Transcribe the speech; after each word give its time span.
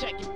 check 0.00 0.20
it. 0.20 0.33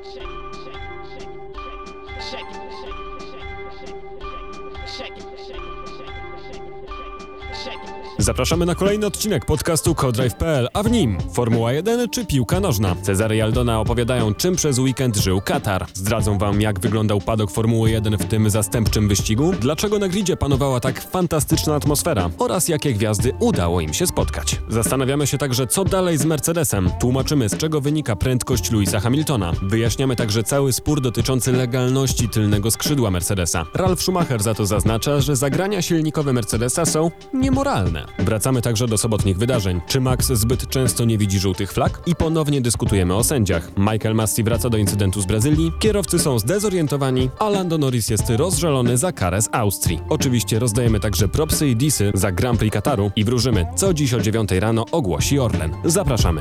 Zapraszamy 8.29 8.67
na 8.67 8.75
kolejny 8.75 9.07
odcinek 9.07 9.45
podcastu 9.45 9.95
Codrive.pl, 9.95 10.69
a 10.73 10.83
w 10.83 10.91
nim 10.91 11.19
Formuła 11.33 11.73
1 11.73 12.11
czy 12.11 12.27
piłka 12.27 12.61
nożna. 12.61 12.97
Cezary 13.03 13.37
i 13.37 13.41
Aldona 13.41 13.81
opowiadają, 13.81 14.35
czym 14.35 14.57
przez 14.57 14.79
weekend 14.79 15.17
żył 15.17 15.41
Katar. 15.41 15.87
Zdradzą 15.95 16.39
wam, 16.39 16.61
jak 16.61 16.81
wyglądał 16.81 17.21
padok 17.21 17.51
Formuły 17.51 17.91
1 17.91 18.19
w 18.19 18.25
tym 18.25 18.51
zastępczym 18.51 19.09
wyścigu, 19.09 19.53
dlaczego 19.61 19.99
na 19.99 20.09
gridzie 20.09 20.37
panowała 20.37 20.81
tak 20.81 21.01
fantastyczna 21.01 21.75
atmosfera 21.75 22.31
oraz 22.39 22.69
jakie 22.69 22.93
gwiazdy 22.93 23.33
udało 23.41 23.81
im 23.81 23.95
się 23.95 24.07
spotkać. 24.07 24.61
Zastanawiamy 24.69 25.27
się 25.27 25.39
także, 25.39 25.67
co 25.67 25.85
dalej 25.85 26.19
z 26.19 26.25
Mercedesem. 26.25 26.91
Tłumaczymy, 27.01 27.49
z 27.49 27.57
czego 27.57 27.81
wynika 27.81 28.17
prędkość 28.17 28.71
Louisa 28.71 29.01
Hamiltona. 29.01 29.53
Wyjaśniamy 29.63 30.17
także 30.17 30.43
cały 30.43 30.73
spór 30.73 31.01
dotyczący 31.01 31.53
legalności 31.53 32.29
tylnego 32.29 32.71
skrzydła 32.71 33.11
Mercedesa. 33.11 33.67
Ralf 33.75 34.03
Schumacher 34.03 34.43
za 34.43 34.55
to 34.55 34.67
zaznacza, 34.67 35.21
że 35.21 35.37
zagrania 35.37 35.83
silnikowe 35.83 36.33
Mercedesa 36.33 36.87
są 36.87 37.11
niemoralne. 37.35 38.18
Wracamy 38.19 38.63
także 38.63 38.87
do 38.87 38.99
sobotnich 38.99 39.39
wydarzeń. 39.39 39.81
Czy 39.87 40.01
Max 40.01 40.27
zbyt 40.27 40.69
często 40.69 41.05
nie 41.05 41.19
widzi 41.19 41.39
żółtych 41.39 41.73
flag? 41.73 42.03
I 42.07 42.15
ponownie 42.15 42.61
dyskutujemy 42.61 43.15
o 43.15 43.25
sędziach. 43.25 43.71
Michael 43.77 44.15
Masti 44.15 44.43
wraca 44.43 44.71
do 44.71 44.79
incydentu 44.79 45.21
z 45.21 45.27
Brazylii, 45.27 45.73
kierowcy 45.79 46.19
są 46.19 46.39
zdezorientowani, 46.39 47.31
a 47.39 47.49
Lando 47.49 47.79
Norris 47.79 48.09
jest 48.09 48.31
rozżalony 48.31 48.97
za 48.97 49.13
karę 49.13 49.43
z 49.43 49.49
Austrii. 49.53 50.01
Oczywiście 50.09 50.59
rozdajemy 50.59 51.01
także 51.01 51.29
propsy 51.29 51.69
i 51.69 51.77
disy 51.77 52.13
za 52.15 52.33
Grand 52.33 52.59
Prix 52.59 52.75
Kataru 52.75 53.11
i 53.17 53.25
wróżymy, 53.25 53.67
co 53.77 53.95
dziś 53.95 54.15
o 54.15 54.21
9 54.21 54.51
rano 54.51 54.85
ogłosi 54.93 55.39
Orlen. 55.39 55.75
Zapraszamy. 55.85 56.41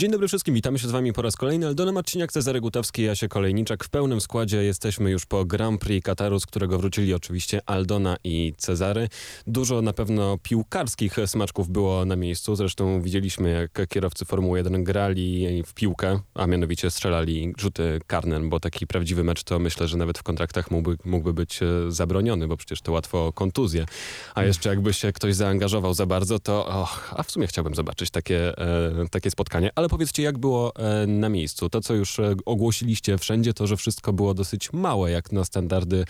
Dzień 0.00 0.10
dobry 0.10 0.28
wszystkim, 0.28 0.54
witamy 0.54 0.78
się 0.78 0.88
z 0.88 0.90
wami 0.90 1.12
po 1.12 1.22
raz 1.22 1.36
kolejny. 1.36 1.66
Aldona 1.66 1.92
Marciniak, 1.92 2.32
Cezary 2.32 2.60
Gutowski, 2.60 3.02
Jasie 3.02 3.28
Kolejniczak. 3.28 3.84
W 3.84 3.88
pełnym 3.88 4.20
składzie 4.20 4.64
jesteśmy 4.64 5.10
już 5.10 5.26
po 5.26 5.44
Grand 5.44 5.80
Prix 5.80 6.04
Kataru, 6.04 6.40
z 6.40 6.46
którego 6.46 6.78
wrócili 6.78 7.14
oczywiście 7.14 7.60
Aldona 7.66 8.16
i 8.24 8.54
Cezary. 8.56 9.08
Dużo 9.46 9.82
na 9.82 9.92
pewno 9.92 10.38
piłkarskich 10.42 11.16
smaczków 11.26 11.68
było 11.68 12.04
na 12.04 12.16
miejscu. 12.16 12.56
Zresztą 12.56 13.02
widzieliśmy, 13.02 13.50
jak 13.50 13.88
kierowcy 13.88 14.24
Formuły 14.24 14.58
1 14.58 14.84
grali 14.84 15.62
w 15.66 15.74
piłkę, 15.74 16.20
a 16.34 16.46
mianowicie 16.46 16.90
strzelali 16.90 17.52
rzuty 17.58 18.00
karne, 18.06 18.40
bo 18.40 18.60
taki 18.60 18.86
prawdziwy 18.86 19.24
mecz 19.24 19.44
to 19.44 19.58
myślę, 19.58 19.88
że 19.88 19.96
nawet 19.96 20.18
w 20.18 20.22
kontraktach 20.22 20.70
mógłby, 20.70 20.96
mógłby 21.04 21.32
być 21.32 21.62
e, 21.62 21.66
zabroniony, 21.88 22.48
bo 22.48 22.56
przecież 22.56 22.80
to 22.80 22.92
łatwo 22.92 23.32
kontuzję. 23.32 23.86
A 24.34 24.44
jeszcze 24.44 24.68
jakby 24.68 24.92
się 24.92 25.12
ktoś 25.12 25.34
zaangażował 25.34 25.94
za 25.94 26.06
bardzo, 26.06 26.38
to 26.38 26.66
och, 26.66 27.14
a 27.16 27.22
w 27.22 27.30
sumie 27.30 27.46
chciałbym 27.46 27.74
zobaczyć 27.74 28.10
takie, 28.10 28.58
e, 28.58 29.08
takie 29.10 29.30
spotkanie. 29.30 29.70
Ale 29.74 29.89
powiedzcie, 29.90 30.22
jak 30.22 30.38
było 30.38 30.72
e, 30.76 31.06
na 31.06 31.28
miejscu? 31.28 31.70
To, 31.70 31.80
co 31.80 31.94
już 31.94 32.18
e, 32.18 32.34
ogłosiliście 32.46 33.18
wszędzie, 33.18 33.54
to, 33.54 33.66
że 33.66 33.76
wszystko 33.76 34.12
było 34.12 34.34
dosyć 34.34 34.72
małe, 34.72 35.10
jak 35.10 35.32
na 35.32 35.44
standardy 35.44 36.04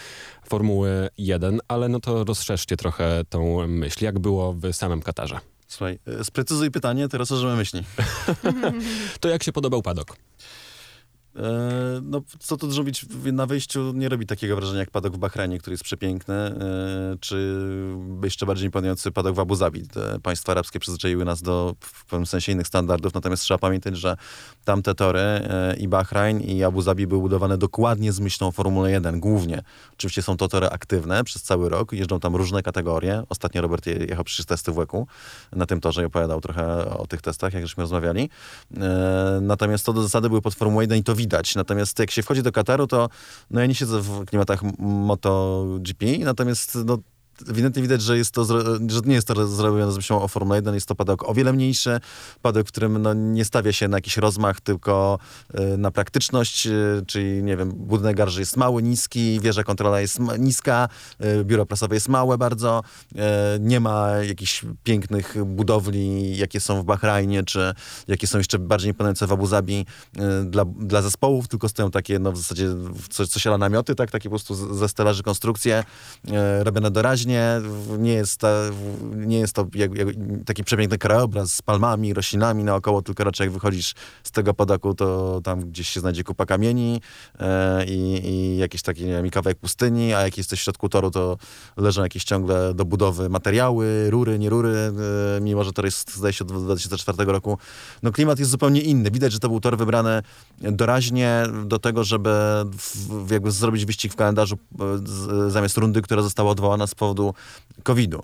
Formuły 0.48 1.08
1, 1.18 1.60
ale 1.68 1.88
no 1.88 2.00
to 2.00 2.24
rozszerzcie 2.24 2.76
trochę 2.76 3.22
tą 3.28 3.68
myśl. 3.68 4.04
Jak 4.04 4.18
było 4.18 4.52
w 4.52 4.72
samym 4.72 5.02
Katarze? 5.02 5.40
Słuchaj, 5.68 5.98
e, 6.20 6.24
sprecyzuj 6.24 6.70
pytanie, 6.70 7.08
teraz 7.08 7.30
użymy 7.30 7.56
myśli. 7.56 7.82
to 9.20 9.28
jak 9.28 9.42
się 9.42 9.52
podobał 9.52 9.82
padok? 9.82 10.16
E, 11.36 12.00
no, 12.02 12.20
co 12.38 12.56
tu 12.56 12.70
zrobić 12.70 13.06
na 13.32 13.46
wyjściu 13.46 13.92
nie 13.92 14.08
robi 14.08 14.26
takiego 14.26 14.56
wrażenia 14.56 14.80
jak 14.80 14.90
padok 14.90 15.14
w 15.14 15.18
Bahrajnie, 15.18 15.58
który 15.58 15.74
jest 15.74 15.84
przepiękny, 15.84 16.34
e, 16.34 17.16
czy 17.20 17.56
jeszcze 18.24 18.46
bardziej 18.46 18.66
imponujący 18.66 19.10
padok 19.10 19.36
w 19.36 19.40
Abu 19.40 19.54
Zabi. 19.54 19.88
Te 19.88 20.18
państwa 20.20 20.52
arabskie 20.52 20.78
przyzwyczaiły 20.80 21.24
nas 21.24 21.42
do 21.42 21.74
w 21.80 22.04
pewnym 22.04 22.26
sensie 22.26 22.52
innych 22.52 22.66
standardów, 22.66 23.14
natomiast 23.14 23.42
trzeba 23.42 23.58
pamiętać, 23.58 23.96
że 23.96 24.16
tamte 24.64 24.94
tory 24.94 25.20
e, 25.20 25.76
i 25.78 25.88
Bahrajn 25.88 26.40
i 26.40 26.64
Abu 26.64 26.82
Zabi 26.82 27.06
były 27.06 27.20
budowane 27.20 27.58
dokładnie 27.58 28.12
z 28.12 28.20
myślą 28.20 28.52
Formuły 28.52 28.90
1, 28.90 29.20
głównie. 29.20 29.62
Oczywiście 29.92 30.22
są 30.22 30.36
to 30.36 30.48
tory 30.48 30.66
aktywne 30.66 31.24
przez 31.24 31.42
cały 31.42 31.68
rok, 31.68 31.92
jeżdżą 31.92 32.20
tam 32.20 32.36
różne 32.36 32.62
kategorie. 32.62 33.22
Ostatnio 33.28 33.62
Robert 33.62 33.86
jechał 33.86 34.24
przez 34.24 34.46
testy 34.46 34.72
w 34.72 34.78
Łeku 34.78 35.06
na 35.52 35.66
tym 35.66 35.80
torze 35.80 36.02
i 36.02 36.04
opowiadał 36.04 36.40
trochę 36.40 36.90
o 36.90 37.06
tych 37.06 37.22
testach, 37.22 37.52
jak 37.52 37.66
żeśmy 37.66 37.82
rozmawiali. 37.82 38.30
Natomiast 39.40 39.86
to 39.86 39.92
do 39.92 40.02
zasady 40.02 40.28
były 40.28 40.42
pod 40.42 40.54
Formułę 40.54 40.84
1 40.84 40.98
i 40.98 41.02
to 41.02 41.14
widać. 41.20 41.54
Natomiast 41.54 41.98
jak 41.98 42.10
się 42.10 42.22
wchodzi 42.22 42.42
do 42.42 42.52
Kataru, 42.52 42.86
to 42.86 43.08
no 43.50 43.60
ja 43.60 43.66
nie 43.66 43.74
siedzę 43.74 44.00
w 44.00 44.24
klimatach 44.24 44.60
MotoGP, 44.78 46.06
natomiast 46.24 46.78
no, 46.84 46.98
ewidentnie 47.48 47.82
widać, 47.82 48.02
że, 48.02 48.18
jest 48.18 48.34
to, 48.34 48.44
że 48.88 49.00
nie 49.04 49.14
jest 49.14 49.28
to 49.28 49.46
zrobione 49.48 49.92
z 49.92 49.96
myślą 49.96 50.22
o 50.22 50.28
Formule 50.28 50.58
1, 50.58 50.74
jest 50.74 50.86
to 50.86 50.94
padok 50.94 51.28
o 51.28 51.34
wiele 51.34 51.52
mniejszy, 51.52 52.00
padok, 52.42 52.66
w 52.66 52.68
którym 52.68 53.02
no, 53.02 53.14
nie 53.14 53.44
stawia 53.44 53.72
się 53.72 53.88
na 53.88 53.96
jakiś 53.96 54.16
rozmach, 54.16 54.60
tylko 54.60 55.18
y, 55.74 55.78
na 55.78 55.90
praktyczność, 55.90 56.66
y, 56.66 57.02
czyli 57.06 57.42
nie 57.42 57.56
wiem, 57.56 57.72
budynek 57.72 58.16
garży 58.16 58.40
jest 58.40 58.56
mały, 58.56 58.82
niski, 58.82 59.40
wieża 59.40 59.64
kontrola 59.64 60.00
jest 60.00 60.18
niska, 60.38 60.88
y, 61.24 61.44
biuro 61.44 61.66
prasowe 61.66 61.94
jest 61.94 62.08
małe 62.08 62.38
bardzo, 62.38 62.82
nie 63.60 63.80
ma 63.80 64.10
jakichś 64.10 64.64
pięknych 64.84 65.44
budowli, 65.44 66.36
jakie 66.36 66.60
są 66.60 66.82
w 66.82 66.84
Bahrajnie, 66.84 67.44
czy 67.44 67.74
jakie 68.08 68.26
są 68.26 68.38
jeszcze 68.38 68.58
bardziej 68.58 68.88
imponujące 68.88 69.26
w 69.26 69.32
Abu 69.32 69.46
Zabi 69.46 69.86
dla, 70.44 70.64
dla 70.64 71.02
zespołów, 71.02 71.48
tylko 71.48 71.68
stoją 71.68 71.90
takie, 71.90 72.18
no 72.18 72.32
w 72.32 72.36
zasadzie, 72.36 72.68
co, 73.10 73.26
co 73.26 73.40
siada 73.40 73.58
namioty, 73.58 73.94
tak, 73.94 74.10
takie 74.10 74.28
po 74.28 74.30
prostu 74.30 74.74
ze 74.76 74.88
stelaży 74.88 75.22
konstrukcje, 75.22 75.84
robione 76.62 76.90
doraźnie, 76.90 77.29
nie 77.98 78.12
jest, 78.12 78.42
nie 79.16 79.38
jest 79.38 79.52
to 79.52 79.66
jak, 79.74 79.94
jak, 79.94 80.08
taki 80.46 80.64
przepiękny 80.64 80.98
krajobraz 80.98 81.52
z 81.52 81.62
palmami, 81.62 82.14
roślinami 82.14 82.64
naokoło, 82.64 83.02
tylko 83.02 83.24
raczej 83.24 83.44
jak 83.44 83.52
wychodzisz 83.52 83.94
z 84.22 84.30
tego 84.30 84.54
podaku, 84.54 84.94
to 84.94 85.40
tam 85.44 85.60
gdzieś 85.60 85.88
się 85.88 86.00
znajdzie 86.00 86.24
kupa 86.24 86.46
kamieni 86.46 87.00
e, 87.38 87.84
i, 87.84 88.20
i 88.24 88.56
jakieś 88.56 88.82
takie, 88.82 89.04
nie 89.04 89.12
wiem, 89.12 89.30
kawałek 89.30 89.58
pustyni, 89.58 90.14
a 90.14 90.20
jak 90.20 90.38
jesteś 90.38 90.60
w 90.60 90.62
środku 90.62 90.88
toru, 90.88 91.10
to 91.10 91.36
leżą 91.76 92.02
jakieś 92.02 92.24
ciągle 92.24 92.74
do 92.74 92.84
budowy 92.84 93.28
materiały, 93.28 94.10
rury, 94.10 94.38
nie 94.38 94.50
rury, 94.50 94.92
e, 95.36 95.40
mimo 95.40 95.64
że 95.64 95.72
to 95.72 95.84
jest, 95.84 96.16
zdaje 96.16 96.32
się, 96.32 96.44
od 96.44 96.64
2004 96.64 97.32
roku. 97.32 97.58
No 98.02 98.12
klimat 98.12 98.38
jest 98.38 98.50
zupełnie 98.50 98.80
inny. 98.80 99.10
Widać, 99.10 99.32
że 99.32 99.38
to 99.38 99.48
był 99.48 99.60
tor 99.60 99.78
wybrany 99.78 100.22
doraźnie 100.60 101.42
do 101.64 101.78
tego, 101.78 102.04
żeby 102.04 102.30
w, 102.78 103.30
jakby 103.30 103.50
zrobić 103.50 103.84
wyścig 103.84 104.12
w 104.12 104.16
kalendarzu 104.16 104.58
e, 105.46 105.50
zamiast 105.50 105.76
rundy, 105.76 106.02
która 106.02 106.22
została 106.22 106.50
odwołana 106.50 106.86
z 106.86 106.94
powodu 106.94 107.09
powodu 107.14 107.34
COVID-u. 107.82 108.20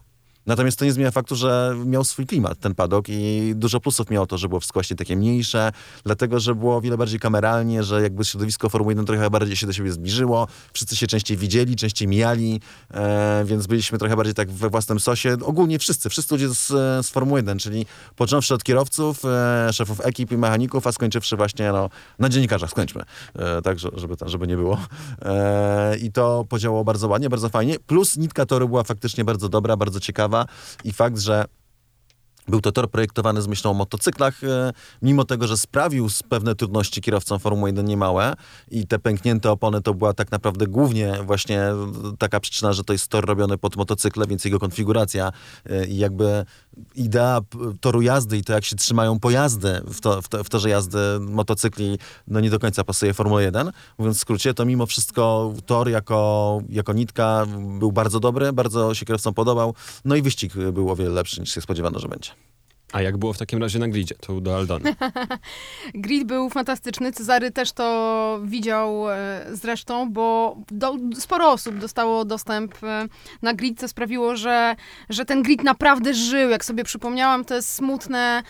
Natomiast 0.46 0.78
to 0.78 0.84
nie 0.84 0.92
zmienia 0.92 1.10
faktu, 1.10 1.36
że 1.36 1.76
miał 1.84 2.04
swój 2.04 2.26
klimat 2.26 2.58
ten 2.58 2.74
padok 2.74 3.08
i 3.08 3.52
dużo 3.56 3.80
plusów 3.80 4.10
miało 4.10 4.26
to, 4.26 4.38
że 4.38 4.48
było 4.48 4.60
wszystko 4.60 4.76
właśnie 4.76 4.96
takie 4.96 5.16
mniejsze, 5.16 5.72
dlatego, 6.04 6.40
że 6.40 6.54
było 6.54 6.80
wiele 6.80 6.96
bardziej 6.96 7.20
kameralnie, 7.20 7.82
że 7.82 8.02
jakby 8.02 8.24
środowisko 8.24 8.68
Formuły 8.68 8.92
1 8.92 9.06
trochę 9.06 9.30
bardziej 9.30 9.56
się 9.56 9.66
do 9.66 9.72
siebie 9.72 9.92
zbliżyło, 9.92 10.48
wszyscy 10.72 10.96
się 10.96 11.06
częściej 11.06 11.36
widzieli, 11.36 11.76
częściej 11.76 12.08
mijali, 12.08 12.60
e, 12.90 13.44
więc 13.44 13.66
byliśmy 13.66 13.98
trochę 13.98 14.16
bardziej 14.16 14.34
tak 14.34 14.50
we 14.50 14.70
własnym 14.70 15.00
sosie. 15.00 15.36
Ogólnie 15.44 15.78
wszyscy, 15.78 16.10
wszyscy 16.10 16.34
ludzie 16.34 16.48
z, 16.48 16.66
z 17.06 17.10
Formuły 17.10 17.38
1, 17.38 17.58
czyli 17.58 17.86
począwszy 18.16 18.54
od 18.54 18.64
kierowców, 18.64 19.24
e, 19.24 19.72
szefów 19.72 20.06
ekip 20.06 20.32
i 20.32 20.36
mechaników, 20.36 20.86
a 20.86 20.92
skończywszy 20.92 21.36
właśnie 21.36 21.72
no, 21.72 21.90
na 22.18 22.28
dziennikarzach, 22.28 22.70
skończmy, 22.70 23.02
e, 23.34 23.62
tak, 23.62 23.78
żeby, 23.78 24.16
żeby 24.26 24.46
nie 24.46 24.56
było. 24.56 24.78
E, 25.22 25.96
I 25.96 26.12
to 26.12 26.44
podziałało 26.48 26.84
bardzo 26.84 27.08
ładnie, 27.08 27.30
bardzo 27.30 27.48
fajnie, 27.48 27.78
plus 27.86 28.16
nitka 28.16 28.46
toru 28.46 28.68
była 28.68 28.82
faktycznie 28.82 29.24
bardzo 29.24 29.48
dobra, 29.48 29.76
bardzo 29.76 30.00
ciekawa, 30.00 30.35
i 30.84 30.92
fakt, 30.92 31.18
że 31.18 31.44
był 32.48 32.60
to 32.60 32.72
tor 32.72 32.90
projektowany 32.90 33.42
z 33.42 33.46
myślą 33.46 33.70
o 33.70 33.74
motocyklach, 33.74 34.44
e, 34.44 34.72
mimo 35.02 35.24
tego, 35.24 35.46
że 35.46 35.56
sprawił 35.56 36.08
pewne 36.28 36.54
trudności 36.54 37.00
kierowcom 37.00 37.38
Formuły 37.38 37.68
1 37.68 37.86
niemałe 37.86 38.34
i 38.70 38.86
te 38.86 38.98
pęknięte 38.98 39.50
opony 39.50 39.82
to 39.82 39.94
była 39.94 40.12
tak 40.12 40.30
naprawdę 40.30 40.66
głównie 40.66 41.12
właśnie 41.22 41.62
taka 42.18 42.40
przyczyna, 42.40 42.72
że 42.72 42.84
to 42.84 42.92
jest 42.92 43.08
tor 43.08 43.26
robiony 43.26 43.58
pod 43.58 43.76
motocykle, 43.76 44.26
więc 44.26 44.44
jego 44.44 44.58
konfiguracja 44.58 45.32
e, 45.70 45.86
i 45.86 45.98
jakby 45.98 46.44
idea 46.94 47.40
toru 47.80 48.02
jazdy 48.02 48.38
i 48.38 48.44
to, 48.44 48.52
jak 48.52 48.64
się 48.64 48.76
trzymają 48.76 49.20
pojazdy 49.20 49.80
w, 49.86 50.00
to, 50.00 50.22
w, 50.22 50.28
to, 50.28 50.44
w 50.44 50.48
torze 50.48 50.68
jazdy 50.68 50.98
motocykli, 51.20 51.98
no 52.28 52.40
nie 52.40 52.50
do 52.50 52.58
końca 52.58 52.84
pasuje 52.84 53.14
Formule 53.14 53.42
1. 53.42 53.72
Mówiąc 53.98 54.16
w 54.16 54.20
skrócie, 54.20 54.54
to 54.54 54.64
mimo 54.64 54.86
wszystko 54.86 55.52
tor 55.66 55.88
jako, 55.88 56.60
jako 56.68 56.92
nitka 56.92 57.46
był 57.78 57.92
bardzo 57.92 58.20
dobry, 58.20 58.52
bardzo 58.52 58.94
się 58.94 59.06
kierowcom 59.06 59.34
podobał, 59.34 59.74
no 60.04 60.16
i 60.16 60.22
wyścig 60.22 60.54
był 60.72 60.90
o 60.90 60.96
wiele 60.96 61.10
lepszy 61.10 61.40
niż 61.40 61.54
się 61.54 61.60
spodziewano, 61.60 61.98
że 61.98 62.08
będzie. 62.08 62.35
A 62.92 63.02
jak 63.02 63.16
było 63.16 63.32
w 63.32 63.38
takim 63.38 63.62
razie 63.62 63.78
na 63.78 63.88
gridzie? 63.88 64.14
To 64.20 64.40
do 64.40 64.56
Aldony. 64.56 64.94
Grid 65.94 66.24
był 66.24 66.50
fantastyczny. 66.50 67.12
Cezary 67.12 67.50
też 67.50 67.72
to 67.72 68.40
widział 68.44 69.10
e, 69.10 69.46
zresztą, 69.52 70.12
bo 70.12 70.56
do, 70.70 70.96
sporo 71.14 71.50
osób 71.50 71.78
dostało 71.78 72.24
dostęp 72.24 72.84
e, 72.84 73.08
na 73.42 73.54
grid, 73.54 73.80
co 73.80 73.88
sprawiło, 73.88 74.36
że, 74.36 74.76
że 75.08 75.24
ten 75.24 75.42
grid 75.42 75.62
naprawdę 75.62 76.14
żył. 76.14 76.50
Jak 76.50 76.64
sobie 76.64 76.84
przypomniałam, 76.84 77.44
te 77.44 77.62
smutne, 77.62 78.42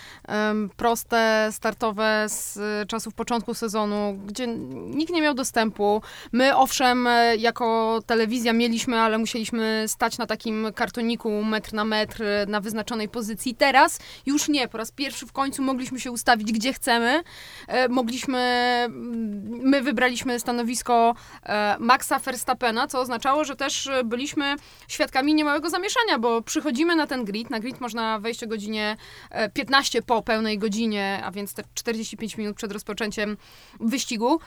proste, 0.77 1.49
startowe 1.53 2.25
z 2.29 2.59
czasów 2.89 3.15
początku 3.15 3.55
sezonu, 3.55 4.19
gdzie 4.27 4.47
nikt 4.71 5.13
nie 5.13 5.23
miał 5.23 5.35
dostępu. 5.35 6.03
My, 6.33 6.57
owszem, 6.57 7.07
e, 7.07 7.37
jako 7.37 7.99
telewizja 8.07 8.53
mieliśmy, 8.53 9.01
ale 9.01 9.19
musieliśmy 9.19 9.85
stać 9.87 10.19
na 10.19 10.27
takim 10.27 10.67
kartoniku 10.75 11.45
metr 11.45 11.73
na 11.73 11.85
metr 11.85 12.25
na 12.49 12.61
wyznaczonej 12.61 13.09
pozycji. 13.09 13.55
Teraz 13.55 13.99
już 14.27 14.49
nie. 14.49 14.69
Po 14.69 14.79
raz 14.79 14.93
pierwszy 14.93 15.27
w 15.27 15.33
końcu 15.33 15.63
mogliśmy 15.63 16.01
się 16.01 16.11
ustawić, 16.11 16.53
gdzie 16.53 16.73
chcemy. 16.73 17.23
E, 17.69 17.89
mogliśmy, 17.89 18.39
mm, 18.39 19.61
my 19.63 19.83
wybraliśmy 19.83 20.41
stanowisko 20.41 21.15
e, 21.43 21.77
Maxa 21.81 22.19
Verstappena, 22.19 22.87
co 22.87 23.01
oznaczało, 23.01 23.45
że 23.45 23.57
też 23.57 23.87
e, 23.87 24.05
byliśmy 24.05 24.57
świadkami 24.89 25.35
niemałego 25.35 25.71
zamieszania, 25.71 26.19
bo 26.19 26.43
przychodzimy 26.43 26.97
na 26.97 27.07
ten 27.07 27.25
grid. 27.25 27.51
Na 27.51 27.61
grid 27.61 27.81
można 27.81 28.19
wejść 28.19 28.45
o 28.45 28.47
godzinie 28.47 28.97
e, 29.31 29.51
15 29.51 30.03
po 30.03 30.23
pełnej 30.23 30.59
godzinie, 30.59 31.21
a 31.25 31.31
więc 31.31 31.55
te 31.55 31.63
45 31.75 32.37
minut 32.37 32.57
przed 32.57 32.73
rozpoczęciem 32.73 33.37
wyścigu. 33.81 34.41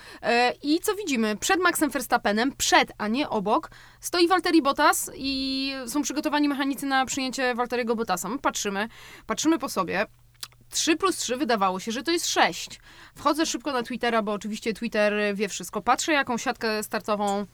I 0.63 0.79
co 0.79 0.95
widzimy? 0.95 1.37
Przed 1.37 1.59
Maxem 1.59 1.89
Verstappenem, 1.89 2.51
przed, 2.57 2.91
a 2.97 3.07
nie 3.07 3.29
obok, 3.29 3.71
stoi 3.99 4.27
Valtteri 4.27 4.61
Bottas 4.61 5.11
i 5.15 5.73
są 5.87 6.01
przygotowani 6.01 6.49
mechanicy 6.49 6.85
na 6.85 7.05
przyjęcie 7.05 7.55
Valtteriego 7.55 7.95
Bottasa. 7.95 8.29
My 8.29 8.39
patrzymy, 8.39 8.89
patrzymy 9.27 9.59
po 9.59 9.68
sobie. 9.69 10.05
3 10.69 10.95
plus 10.95 11.17
3 11.17 11.37
wydawało 11.37 11.79
się, 11.79 11.91
że 11.91 12.03
to 12.03 12.11
jest 12.11 12.27
6. 12.27 12.79
Wchodzę 13.15 13.45
szybko 13.45 13.71
na 13.71 13.83
Twittera, 13.83 14.21
bo 14.21 14.33
oczywiście 14.33 14.73
Twitter 14.73 15.13
wie 15.35 15.49
wszystko. 15.49 15.81
Patrzę, 15.81 16.11
jaką 16.11 16.37
siatkę 16.37 16.83
startową 16.83 17.39
e, 17.39 17.45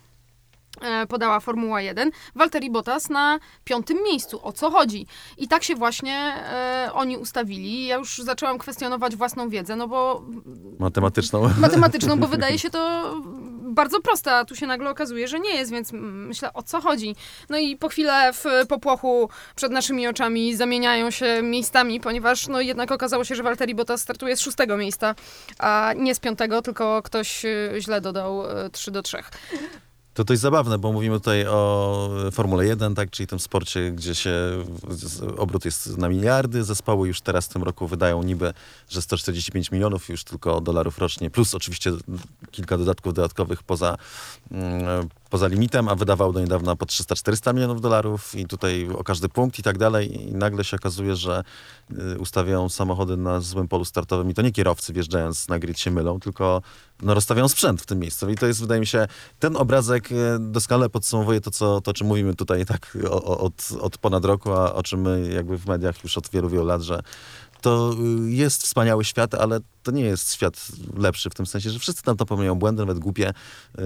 podała 1.10 1.40
Formuła 1.40 1.82
1. 1.82 2.12
Valtteri 2.36 2.72
Bottas 2.72 3.10
na 3.10 3.40
piątym 3.64 3.98
miejscu. 4.04 4.40
O 4.44 4.52
co 4.52 4.72
chodzi? 4.72 5.08
I 5.38 5.48
tak 5.48 5.64
się 5.64 5.76
właśnie 5.76 6.16
e, 6.16 6.90
oni 6.94 7.18
ustawili. 7.18 7.86
Ja 7.86 7.96
już 7.96 8.18
zaczęłam 8.18 8.58
kwestionować 8.58 9.16
własną 9.16 9.50
wiedzę, 9.50 9.76
no 9.76 9.88
bo 9.88 10.24
Matematyczną. 10.80 11.50
matematyczną, 11.58 12.20
bo 12.20 12.28
wydaje 12.28 12.60
się 12.60 12.70
to 12.70 13.14
bardzo 13.76 14.02
proste, 14.02 14.36
a 14.36 14.46
tu 14.46 14.56
się 14.56 14.68
nagle 14.68 14.90
okazuje, 14.90 15.28
że 15.28 15.40
nie 15.40 15.56
jest, 15.56 15.72
więc 15.72 15.90
myślę, 15.94 16.54
o 16.54 16.64
co 16.64 16.82
chodzi. 16.82 17.16
No 17.50 17.58
i 17.58 17.78
po 17.78 17.90
chwilę 17.90 18.34
w 18.34 18.46
popłochu 18.70 19.30
przed 19.56 19.72
naszymi 19.72 20.08
oczami 20.08 20.56
zamieniają 20.56 21.12
się 21.12 21.42
miejscami, 21.44 22.00
ponieważ 22.00 22.48
no 22.48 22.62
jednak 22.62 22.92
okazało 22.92 23.24
się, 23.24 23.36
że 23.36 23.44
Valtteri 23.44 23.76
Bottas 23.76 24.02
startuje 24.02 24.38
z 24.38 24.42
szóstego 24.42 24.78
miejsca, 24.78 25.16
a 25.60 25.94
nie 25.98 26.16
z 26.16 26.20
piątego, 26.20 26.62
tylko 26.62 27.02
ktoś 27.02 27.46
y, 27.46 27.76
źle 27.80 28.02
dodał 28.02 28.46
y, 28.66 28.70
3 28.72 28.92
do 28.92 29.02
3. 29.02 29.18
To 30.16 30.24
dość 30.24 30.42
zabawne, 30.42 30.78
bo 30.78 30.92
mówimy 30.92 31.20
tutaj 31.20 31.48
o 31.48 32.10
Formule 32.32 32.66
1, 32.66 32.96
tak, 32.96 33.10
czyli 33.10 33.28
tym 33.28 33.40
sporcie, 33.40 33.92
gdzie 33.92 34.16
się 34.16 34.32
obrót 35.38 35.66
jest 35.66 35.98
na 35.98 36.10
miliardy. 36.10 36.64
Zespoły 36.64 37.08
już 37.08 37.22
teraz 37.22 37.46
w 37.46 37.50
tym 37.50 37.64
roku 37.64 37.88
wydają 37.88 38.24
niby, 38.24 38.54
że 38.90 39.02
145 39.02 39.72
milionów 39.72 40.10
już 40.10 40.24
tylko 40.24 40.62
dolarów 40.62 40.98
rocznie, 40.98 41.30
plus 41.30 41.56
oczywiście 41.56 41.92
kilka 42.52 42.78
dodatków 42.78 43.14
dodatkowych 43.14 43.64
poza, 43.64 43.98
mm, 44.52 45.10
poza 45.30 45.48
limitem, 45.48 45.90
a 45.90 45.96
wydawał 45.96 46.34
do 46.34 46.40
niedawna 46.40 46.76
po 46.76 46.86
300-400 46.86 47.54
milionów 47.54 47.82
dolarów 47.82 48.36
i 48.36 48.46
tutaj 48.46 48.90
o 48.98 49.04
każdy 49.04 49.30
punkt 49.30 49.60
i 49.60 49.64
tak 49.64 49.78
dalej. 49.78 50.30
I 50.30 50.34
nagle 50.34 50.64
się 50.64 50.78
okazuje, 50.78 51.16
że 51.16 51.44
y, 52.14 52.20
ustawiają 52.20 52.70
samochody 52.70 53.18
na 53.18 53.42
złym 53.42 53.68
polu 53.68 53.86
startowym 53.86 54.30
i 54.30 54.34
to 54.34 54.42
nie 54.42 54.52
kierowcy 54.52 54.94
wjeżdżając 54.94 55.48
na 55.48 55.60
grid 55.60 55.80
się 55.80 55.92
mylą, 55.92 56.20
tylko 56.20 56.62
no, 57.02 57.14
rozstawiają 57.14 57.48
sprzęt 57.48 57.82
w 57.82 57.86
tym 57.86 58.00
miejscu. 58.00 58.30
I 58.30 58.36
to 58.36 58.46
jest, 58.46 58.62
wydaje 58.62 58.80
mi 58.80 58.88
się, 58.88 59.08
ten 59.40 59.58
obrazek 59.58 60.12
e, 60.12 60.16
doskonale 60.40 60.90
podsumowuje 60.90 61.42
to, 61.42 61.52
co, 61.52 61.82
to, 61.82 61.92
o 61.92 61.94
czym 61.94 62.08
mówimy 62.08 62.36
tutaj 62.36 62.66
tak 62.66 62.98
od, 63.24 63.68
od 63.82 63.98
ponad 63.98 64.26
roku, 64.26 64.52
a 64.52 64.74
o 64.74 64.84
czym 64.84 65.02
my 65.02 65.34
jakby 65.34 65.58
w 65.58 65.66
mediach 65.66 66.04
już 66.04 66.18
od 66.18 66.30
wielu, 66.30 66.50
wielu 66.50 66.66
lat, 66.66 66.82
że 66.82 67.00
to 67.66 67.96
y, 68.26 68.32
jest 68.32 68.64
wspaniały 68.64 69.06
świat, 69.06 69.34
ale 69.34 69.60
to 69.84 69.92
nie 69.92 70.02
jest 70.02 70.34
świat 70.34 70.68
lepszy 70.98 71.30
w 71.30 71.34
tym 71.34 71.46
sensie, 71.46 71.70
że 71.70 71.80
wszyscy 71.80 72.04
tam 72.04 72.18
to 72.18 72.26
popełniają 72.26 72.56
błędy, 72.56 72.82
nawet 72.82 73.00
głupie. 73.00 73.34
Yy, 73.78 73.84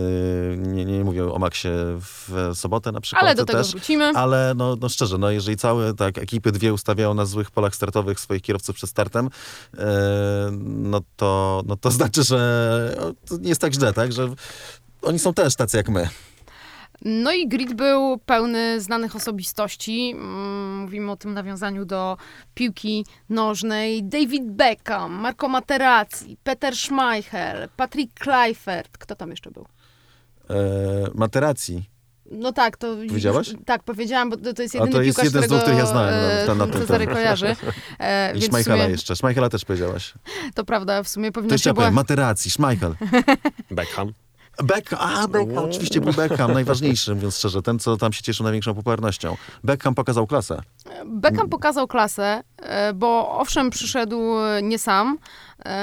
Nie, 0.57 0.85
nie 0.85 1.03
mówię 1.03 1.33
o 1.33 1.39
Maxie 1.39 1.71
w 1.99 2.51
sobotę 2.53 2.91
na 2.91 3.01
przykład. 3.01 3.23
Ale 3.23 3.35
do 3.35 3.45
tego 3.45 3.59
też. 3.59 3.71
wrócimy. 3.71 4.05
Ale 4.15 4.53
no, 4.55 4.75
no 4.81 4.89
szczerze, 4.89 5.17
no 5.17 5.31
jeżeli 5.31 5.57
całe 5.57 5.93
tak, 5.93 6.17
ekipy 6.17 6.51
dwie 6.51 6.73
ustawiają 6.73 7.13
na 7.13 7.25
złych 7.25 7.51
polach 7.51 7.75
startowych 7.75 8.19
swoich 8.19 8.41
kierowców 8.41 8.75
przed 8.75 8.89
startem, 8.89 9.29
e, 9.77 10.49
no, 10.63 11.01
to, 11.15 11.61
no 11.65 11.75
to 11.75 11.91
znaczy, 11.91 12.23
że 12.23 12.95
o, 12.99 13.27
to 13.27 13.37
nie 13.37 13.49
jest 13.49 13.61
tak 13.61 13.73
źle, 13.73 13.93
tak? 13.93 14.13
Że 14.13 14.29
oni 15.01 15.19
są 15.19 15.33
też 15.33 15.55
tacy 15.55 15.77
jak 15.77 15.89
my. 15.89 16.09
No 17.05 17.31
i 17.31 17.47
grid 17.47 17.73
był 17.73 18.17
pełny 18.25 18.81
znanych 18.81 19.15
osobistości. 19.15 20.11
Mm, 20.15 20.77
Mówimy 20.77 21.11
o 21.11 21.15
tym 21.15 21.33
nawiązaniu 21.33 21.85
do 21.85 22.17
piłki 22.53 23.05
nożnej. 23.29 24.03
David 24.03 24.43
Beckham, 24.51 25.11
Marco 25.13 25.47
Materazzi, 25.47 26.37
Peter 26.43 26.75
Schmeichel, 26.75 27.69
Patrick 27.77 28.19
Kluivert. 28.19 28.97
Kto 28.97 29.15
tam 29.15 29.29
jeszcze 29.29 29.51
był? 29.51 29.65
E, 30.49 30.55
materacji. 31.15 31.89
No 32.31 32.53
tak, 32.53 32.77
to... 32.77 32.95
Powiedziałaś? 33.07 33.53
Tak, 33.65 33.83
powiedziałam, 33.83 34.29
bo 34.29 34.37
to, 34.37 34.53
to 34.53 34.61
jest 34.61 34.75
A 34.75 34.77
jedyny 34.77 34.91
to 34.93 35.01
jest 35.01 35.17
piłkarz, 35.17 35.33
jeden 35.33 35.43
z 35.43 35.47
dwóch, 35.51 35.61
których 35.61 35.79
ja 35.79 35.85
znałem, 35.85 36.13
e, 36.13 36.45
to 36.45 36.55
na 36.55 36.67
tym- 36.67 36.81
Cezary 36.81 37.05
ten. 37.05 37.13
kojarzy. 37.15 37.55
E, 37.99 38.37
I 38.37 38.41
Schmeichela 38.41 38.77
sumie, 38.83 38.89
jeszcze. 38.91 39.15
Schmeichela 39.15 39.49
też 39.49 39.65
powiedziałaś. 39.65 40.13
to 40.55 40.63
prawda, 40.63 41.03
w 41.03 41.07
sumie 41.09 41.27
To 41.27 41.33
powinno 41.33 41.53
jeszcze 41.53 41.63
się 41.63 41.69
ja 41.69 41.73
powiem, 41.73 41.89
była... 41.89 42.01
materacji, 42.01 42.51
Schmeichel. 42.51 42.95
Beckham. 43.71 44.13
Beckham, 44.63 44.99
a 45.01 45.27
Beckham, 45.27 45.63
oczywiście 45.63 46.01
był 46.01 46.13
Beckham, 46.13 46.53
najważniejszy, 46.53 47.15
mówiąc 47.15 47.37
szczerze, 47.37 47.61
ten, 47.61 47.79
co 47.79 47.97
tam 47.97 48.13
się 48.13 48.23
cieszył 48.23 48.43
największą 48.43 48.75
popularnością. 48.75 49.37
Beckham 49.63 49.95
pokazał 49.95 50.27
klasę. 50.27 50.61
Beckham 51.05 51.49
pokazał 51.49 51.87
klasę, 51.87 52.43
e, 52.57 52.93
bo 52.93 53.39
owszem, 53.39 53.69
przyszedł 53.69 54.21
nie 54.61 54.79
sam 54.79 55.17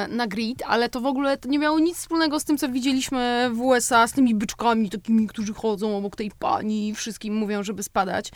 na 0.09 0.27
grid, 0.27 0.63
ale 0.67 0.89
to 0.89 1.01
w 1.01 1.07
ogóle 1.07 1.39
nie 1.45 1.59
miało 1.59 1.79
nic 1.79 1.99
wspólnego 1.99 2.41
z 2.41 2.45
tym, 2.45 2.59
co 2.59 2.69
widzieliśmy 2.69 3.51
w 3.53 3.61
USA, 3.61 4.07
z 4.07 4.13
tymi 4.13 4.35
byczkami 4.35 4.91
takimi, 4.91 5.27
którzy 5.27 5.55
chodzą 5.55 5.97
obok 5.97 6.17
tej 6.17 6.31
pani 6.39 6.89
i 6.89 6.95
wszystkim 6.95 7.35
mówią, 7.35 7.63
żeby 7.63 7.83
spadać. 7.83 8.31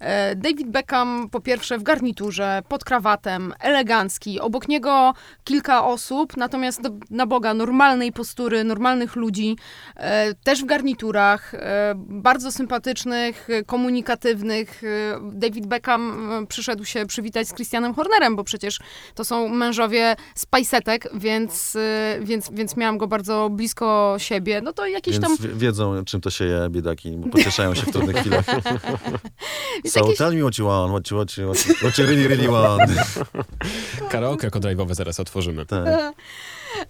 E, 0.00 0.36
David 0.36 0.68
Beckham 0.68 1.28
po 1.30 1.40
pierwsze 1.40 1.78
w 1.78 1.82
garniturze, 1.82 2.62
pod 2.68 2.84
krawatem, 2.84 3.54
elegancki, 3.60 4.40
obok 4.40 4.68
niego 4.68 5.14
kilka 5.44 5.84
osób, 5.84 6.36
natomiast 6.36 6.80
na 7.10 7.26
Boga 7.26 7.54
normalnej 7.54 8.12
postury, 8.12 8.64
normalnych 8.64 9.16
ludzi, 9.16 9.56
e, 9.96 10.34
też 10.34 10.62
w 10.62 10.66
garniturach, 10.66 11.54
e, 11.54 11.94
bardzo 11.96 12.52
sympatycznych, 12.52 13.50
e, 13.50 13.64
komunikatywnych. 13.64 14.82
E, 14.84 14.86
David 15.32 15.66
Beckham 15.66 16.32
e, 16.32 16.46
przyszedł 16.46 16.84
się 16.84 17.06
przywitać 17.06 17.48
z 17.48 17.54
Christianem 17.54 17.94
Hornerem, 17.94 18.36
bo 18.36 18.44
przecież 18.44 18.78
to 19.14 19.24
są 19.24 19.48
mężowie 19.48 20.16
z 20.34 20.46
pajsetek, 20.86 21.08
więc, 21.20 21.76
e, 21.76 22.18
więc, 22.22 22.50
więc 22.52 22.76
miałam 22.76 22.98
go 22.98 23.06
bardzo 23.06 23.50
blisko 23.50 24.14
siebie. 24.18 24.60
No 24.60 24.72
to 24.72 24.86
jakieś 24.86 25.18
Więc 25.18 25.38
tam... 25.38 25.48
wie- 25.48 25.54
wiedzą, 25.54 26.04
czym 26.04 26.20
to 26.20 26.30
się 26.30 26.44
je, 26.44 26.68
biedaki, 26.70 27.10
bo 27.10 27.28
pocieszają 27.28 27.74
się 27.74 27.82
w 27.82 27.92
trudnych 27.92 28.16
chwilach. 28.16 28.44
So 29.86 30.00
jakieś- 30.00 30.18
tell 30.18 30.34
me 30.34 30.40
what 30.40 30.58
you 30.58 30.66
want, 30.66 30.90
what 30.92 31.10
you, 31.10 31.16
what 31.16 31.36
you, 31.38 31.74
what 31.74 31.98
you, 31.98 32.06
really, 32.06 32.28
really 32.28 32.48
want. 32.48 32.90
Karaoke 34.10 34.48
kodrive'owe 34.50 34.94
zaraz 34.94 35.20
otworzymy. 35.20 35.66
Tak. 35.66 35.86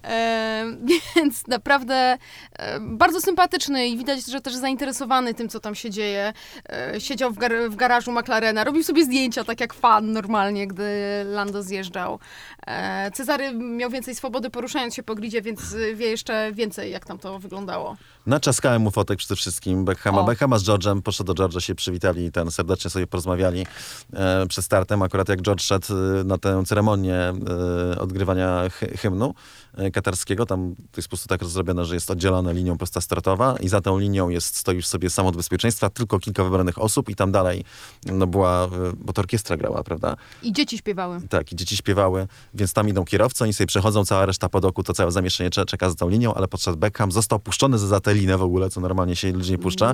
E, 0.04 0.64
więc 1.16 1.46
naprawdę 1.46 2.18
e, 2.52 2.80
bardzo 2.80 3.20
sympatyczny 3.20 3.88
i 3.88 3.98
widać, 3.98 4.26
że 4.26 4.40
też 4.40 4.54
zainteresowany 4.54 5.34
tym, 5.34 5.48
co 5.48 5.60
tam 5.60 5.74
się 5.74 5.90
dzieje. 5.90 6.32
E, 6.68 7.00
siedział 7.00 7.32
w, 7.32 7.38
gar- 7.38 7.70
w 7.70 7.76
garażu 7.76 8.12
McLarena, 8.12 8.64
robił 8.64 8.82
sobie 8.82 9.04
zdjęcia, 9.04 9.44
tak 9.44 9.60
jak 9.60 9.74
fan 9.74 10.12
normalnie, 10.12 10.66
gdy 10.66 10.84
Lando 11.24 11.62
zjeżdżał. 11.62 12.18
E, 12.66 13.10
Cezary 13.10 13.52
miał 13.52 13.90
więcej 13.90 14.14
swobody 14.14 14.50
poruszając 14.50 14.94
się 14.94 15.02
po 15.02 15.14
gridzie, 15.14 15.42
więc 15.42 15.74
wie 15.94 16.06
jeszcze 16.06 16.52
więcej, 16.52 16.92
jak 16.92 17.06
tam 17.06 17.18
to 17.18 17.38
wyglądało. 17.38 17.96
Naczaskałem 18.26 18.82
mu 18.82 18.90
fotek 18.90 19.18
przede 19.18 19.36
wszystkim 19.36 19.84
Beckhama. 19.84 20.20
O. 20.20 20.24
Beckhama 20.24 20.58
z 20.58 20.64
George'em, 20.64 21.02
poszedł 21.02 21.34
do 21.34 21.44
George'a, 21.44 21.60
się 21.60 21.74
przywitali 21.74 22.24
i 22.24 22.32
ten, 22.32 22.50
serdecznie 22.50 22.90
sobie 22.90 23.06
porozmawiali 23.06 23.66
e, 24.12 24.46
przed 24.46 24.64
startem. 24.64 25.02
Akurat 25.02 25.28
jak 25.28 25.42
George 25.42 25.62
szedł 25.62 25.86
e, 26.20 26.24
na 26.24 26.38
tę 26.38 26.62
ceremonię 26.66 27.16
e, 27.16 27.98
odgrywania 27.98 28.62
hy, 28.70 28.86
hymnu 28.86 29.34
e, 29.78 29.85
katarskiego, 29.92 30.46
tam 30.46 30.74
to 30.76 30.98
jest 30.98 31.08
po 31.08 31.10
prostu 31.10 31.28
tak 31.28 31.44
zrobione, 31.44 31.84
że 31.84 31.94
jest 31.94 32.10
oddzielona 32.10 32.52
linią 32.52 32.78
prosta 32.78 33.00
startowa 33.00 33.56
i 33.60 33.68
za 33.68 33.80
tą 33.80 33.98
linią 33.98 34.28
jest, 34.28 34.56
stoi 34.56 34.74
już 34.76 34.86
sobie 34.86 35.10
samolot 35.10 35.36
bezpieczeństwa, 35.36 35.90
tylko 35.90 36.18
kilka 36.18 36.44
wybranych 36.44 36.78
osób 36.82 37.08
i 37.08 37.14
tam 37.14 37.32
dalej 37.32 37.64
no 38.06 38.26
była, 38.26 38.64
e, 38.64 38.68
bo 38.96 39.12
to 39.12 39.20
orkiestra 39.20 39.56
grała, 39.56 39.82
prawda? 39.82 40.16
I 40.42 40.52
dzieci 40.52 40.78
śpiewały. 40.78 41.20
Tak, 41.28 41.52
i 41.52 41.56
dzieci 41.56 41.76
śpiewały, 41.76 42.26
więc 42.54 42.72
tam 42.72 42.88
idą 42.88 43.04
kierowcy, 43.04 43.44
oni 43.44 43.52
sobie 43.52 43.66
przechodzą, 43.66 44.04
cała 44.04 44.26
reszta 44.26 44.48
pod 44.48 44.64
oku, 44.64 44.82
to 44.82 44.92
całe 44.92 45.12
zamieszczenie 45.12 45.50
cze- 45.50 45.64
czeka 45.66 45.88
za 45.90 45.94
tą 45.96 46.08
linią, 46.08 46.34
ale 46.34 46.48
podczas 46.48 46.76
Beckham 46.76 47.12
został 47.12 47.38
puszczony 47.38 47.78
za, 47.78 48.00
tę 48.00 48.14
linę 48.14 48.38
w 48.38 48.42
ogóle, 48.42 48.70
co 48.70 48.80
normalnie 48.80 49.16
się 49.16 49.32
ludzie 49.32 49.52
nie 49.52 49.58
puszcza, 49.58 49.92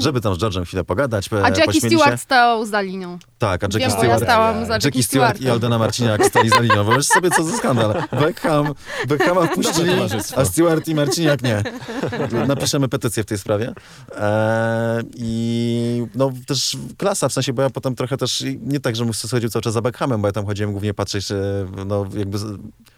żeby 0.00 0.20
tam 0.20 0.34
z 0.34 0.38
George'em 0.38 0.64
chwilę 0.64 0.84
pogadać, 0.84 1.28
A 1.32 1.48
Jackie 1.48 1.64
pośmieli 1.64 1.96
Stewart 1.96 2.12
się. 2.12 2.18
stał 2.18 2.66
za 2.66 2.80
linią. 2.80 3.18
Tak, 3.38 3.64
a 3.64 3.66
Jackie 3.66 3.78
Wiem, 3.78 3.90
bo 3.90 3.96
ja 3.96 4.00
Stewart... 4.00 4.22
stałam 4.22 4.66
za 4.66 4.74
Jackie 4.74 4.86
Jackie 4.88 5.02
Stewart 5.02 5.40
i. 5.40 5.48
Aldona 5.50 5.78
Marciniak 5.78 6.24
stali 6.26 6.48
za 6.50 6.60
linią. 6.60 6.74
Wyobraź 6.84 7.06
sobie, 7.06 7.30
co 7.30 7.44
za 7.44 7.56
skandal. 7.56 8.02
Beckham, 8.20 8.66
Wpuścili, 9.42 9.92
a 10.36 10.44
Stewart 10.44 10.88
i 10.88 10.94
Marciniak 10.94 11.42
nie. 11.42 11.62
Napiszemy 12.46 12.88
petycję 12.88 13.22
w 13.22 13.26
tej 13.26 13.38
sprawie. 13.38 13.72
E, 14.16 15.02
I 15.16 16.06
no 16.14 16.32
też 16.46 16.76
klasa, 16.96 17.28
w 17.28 17.32
sensie, 17.32 17.52
bo 17.52 17.62
ja 17.62 17.70
potem 17.70 17.94
trochę 17.94 18.16
też, 18.16 18.44
nie 18.62 18.80
tak, 18.80 18.96
że 18.96 19.04
chodził 19.30 19.50
cały 19.50 19.62
czas 19.62 19.72
za 19.72 19.80
Beckhamem, 19.80 20.22
bo 20.22 20.28
ja 20.28 20.32
tam 20.32 20.46
chodziłem 20.46 20.72
głównie 20.72 20.94
patrzeć, 20.94 21.28
no 21.86 22.06
jakby 22.16 22.38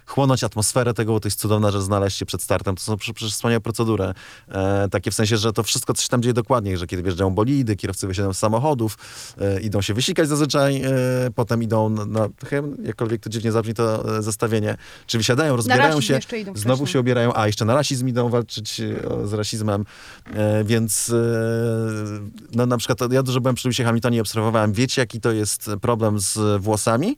chłonąć 0.07 0.45
atmosferę 0.45 0.95
tego, 0.95 1.13
bo 1.13 1.21
to 1.21 1.27
jest 1.27 1.41
cudowna 1.41 1.71
rzecz 1.71 1.83
znaleźć 1.83 2.19
się 2.19 2.27
przed 2.27 2.43
startem. 2.43 2.77
To 2.77 2.83
są 2.83 2.97
przecież 2.97 3.33
wspaniałe 3.33 3.61
procedury. 3.61 4.05
E, 4.49 4.89
takie 4.91 5.11
w 5.11 5.15
sensie, 5.15 5.37
że 5.37 5.53
to 5.53 5.63
wszystko 5.63 5.95
coś 5.95 6.09
tam 6.09 6.23
dzieje 6.23 6.33
dokładnie, 6.33 6.79
że 6.79 6.87
kiedy 6.87 7.03
wjeżdżają 7.03 7.31
bolidy, 7.31 7.77
kierowcy 7.77 8.07
wysiadają 8.07 8.33
z 8.33 8.39
samochodów, 8.39 8.99
e, 9.41 9.61
idą 9.61 9.83
się 9.83 9.95
wysikać 9.95 10.29
zazwyczaj, 10.29 10.83
e, 10.85 10.91
potem 11.35 11.63
idą 11.63 11.89
na, 11.91 12.05
na 12.05 12.29
jakkolwiek 12.83 13.23
to 13.23 13.31
dziwnie 13.31 13.53
zabrzmi 13.53 13.75
to 13.75 14.19
e, 14.19 14.23
zestawienie, 14.23 14.77
czy 15.07 15.19
wysiadają, 15.19 15.57
rozbierają 15.57 16.01
się, 16.01 16.19
znowu 16.55 16.77
wcześniej. 16.77 16.87
się 16.93 17.01
ubierają, 17.01 17.33
a 17.35 17.47
jeszcze 17.47 17.65
na 17.65 17.75
rasizm 17.75 18.09
idą 18.09 18.29
walczyć 18.29 18.81
e, 18.81 19.09
o- 19.09 19.27
z 19.27 19.33
rasizmem, 19.33 19.85
e, 20.35 20.65
więc 20.65 21.13
no 22.53 22.67
na 22.67 22.77
przykład 22.77 23.13
ja 23.13 23.23
dużo 23.23 23.41
byłem 23.41 23.55
przy 23.55 23.69
Lewisie 23.69 23.85
Hamiltonie 23.85 24.19
i 24.19 24.21
obserwowałem, 24.21 24.73
wiecie 24.73 25.03
jaki 25.03 25.21
to 25.21 25.33
jest 25.33 25.71
problem 25.81 26.21
z 26.21 26.63
włosami? 26.63 27.17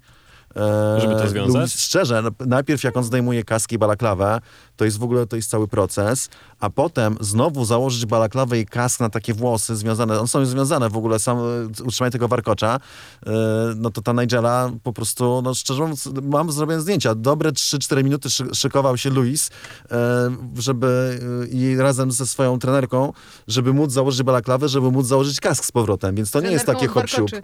E, 0.57 1.01
Żeby 1.01 1.15
to 1.15 1.29
związać? 1.29 1.73
Szczerze, 1.75 2.23
no, 2.23 2.31
najpierw 2.47 2.85
jak 2.85 2.97
on 2.97 3.05
zdejmuje 3.05 3.45
kaski 3.45 3.75
i 3.75 3.79
balaklawę, 3.79 4.41
to 4.77 4.85
jest 4.85 4.99
w 4.99 5.03
ogóle 5.03 5.27
to 5.27 5.37
jest 5.37 5.51
cały 5.51 5.69
proces, 5.69 6.29
a 6.61 6.71
potem 6.71 7.17
znowu 7.21 7.65
założyć 7.65 8.07
balaklawę 8.07 8.59
i 8.59 8.67
kask 8.67 9.01
na 9.01 9.11
takie 9.11 9.35
włosy 9.35 9.77
związane, 9.77 10.19
one 10.19 10.29
są 10.29 10.47
związane 10.47 10.89
w 10.91 10.97
ogóle, 10.97 11.19
sam 11.19 11.39
e, 11.39 11.43
utrzymanie 11.85 12.11
tego 12.11 12.29
warkocza, 12.29 12.81
e, 13.27 13.31
no 13.77 13.91
to 13.91 14.03
ta 14.03 14.13
Nigela 14.13 14.71
po 14.83 14.93
prostu, 14.93 15.43
no 15.45 15.55
szczerze 15.55 15.81
mówiąc, 15.81 16.09
mam 16.23 16.53
zrobione 16.53 16.81
zdjęcia, 16.83 17.15
dobre 17.15 17.51
3-4 17.53 18.05
minuty 18.05 18.31
szy- 18.31 18.55
szykował 18.55 18.97
się 18.97 19.11
Luis, 19.11 19.51
e, 19.91 20.31
żeby 20.59 21.21
i 21.53 21.77
razem 21.77 22.13
ze 22.13 22.27
swoją 22.27 22.59
trenerką, 22.59 23.13
żeby 23.49 23.73
móc 23.73 23.93
założyć 23.93 24.23
balaklawę, 24.23 24.69
żeby 24.69 24.91
móc 24.91 25.07
założyć 25.07 25.41
kask 25.41 25.65
z 25.65 25.73
powrotem, 25.73 26.15
więc 26.15 26.31
to 26.31 26.41
nie 26.41 26.51
jest 26.51 26.65
Trenerką 26.65 26.87
takie 27.01 27.21
hop. 27.21 27.43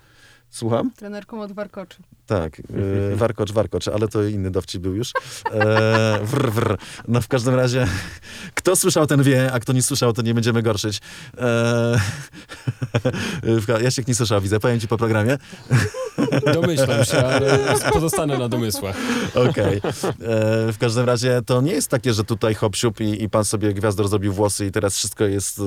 Słucham? 0.54 0.90
Trenerką 0.96 1.40
od 1.42 1.52
warkoczy. 1.52 1.96
Tak, 2.26 2.58
yy, 3.10 3.16
warkocz, 3.16 3.52
warkocz, 3.52 3.88
ale 3.88 4.08
to 4.08 4.22
inny 4.24 4.50
dowcip 4.50 4.82
był 4.82 4.94
już. 4.94 5.12
E, 5.52 6.18
wr, 6.22 6.50
wr. 6.52 6.78
No 7.08 7.20
w 7.20 7.28
każdym 7.28 7.54
razie, 7.54 7.86
kto 8.54 8.76
słyszał, 8.76 9.06
ten 9.06 9.22
wie, 9.22 9.50
a 9.52 9.60
kto 9.60 9.72
nie 9.72 9.82
słyszał, 9.82 10.12
to 10.12 10.22
nie 10.22 10.34
będziemy 10.34 10.62
gorszyć. 10.62 11.00
E, 11.38 12.00
ka- 13.66 13.80
Jasiek 13.80 14.08
nie 14.08 14.14
słyszał, 14.14 14.40
widzę, 14.40 14.60
powiem 14.60 14.80
ci 14.80 14.88
po 14.88 14.96
programie. 14.96 15.38
Domyślam 16.54 17.04
się, 17.04 17.18
ale 17.26 17.58
pozostanę 17.92 18.38
na 18.38 18.48
domysłach. 18.48 18.96
Okej. 19.50 19.76
E, 19.76 20.72
W 20.72 20.76
każdym 20.80 21.04
razie 21.06 21.40
to 21.46 21.60
nie 21.60 21.72
jest 21.72 21.88
takie, 21.88 22.12
że 22.12 22.24
tutaj 22.24 22.54
hop 22.54 22.76
siup 22.76 23.00
i, 23.00 23.22
i 23.22 23.28
pan 23.30 23.44
sobie 23.44 23.74
gwiazdor 23.74 24.08
zrobił 24.08 24.32
włosy 24.32 24.66
i 24.66 24.70
teraz 24.70 24.96
wszystko 24.96 25.24
jest 25.24 25.58
e, 25.58 25.62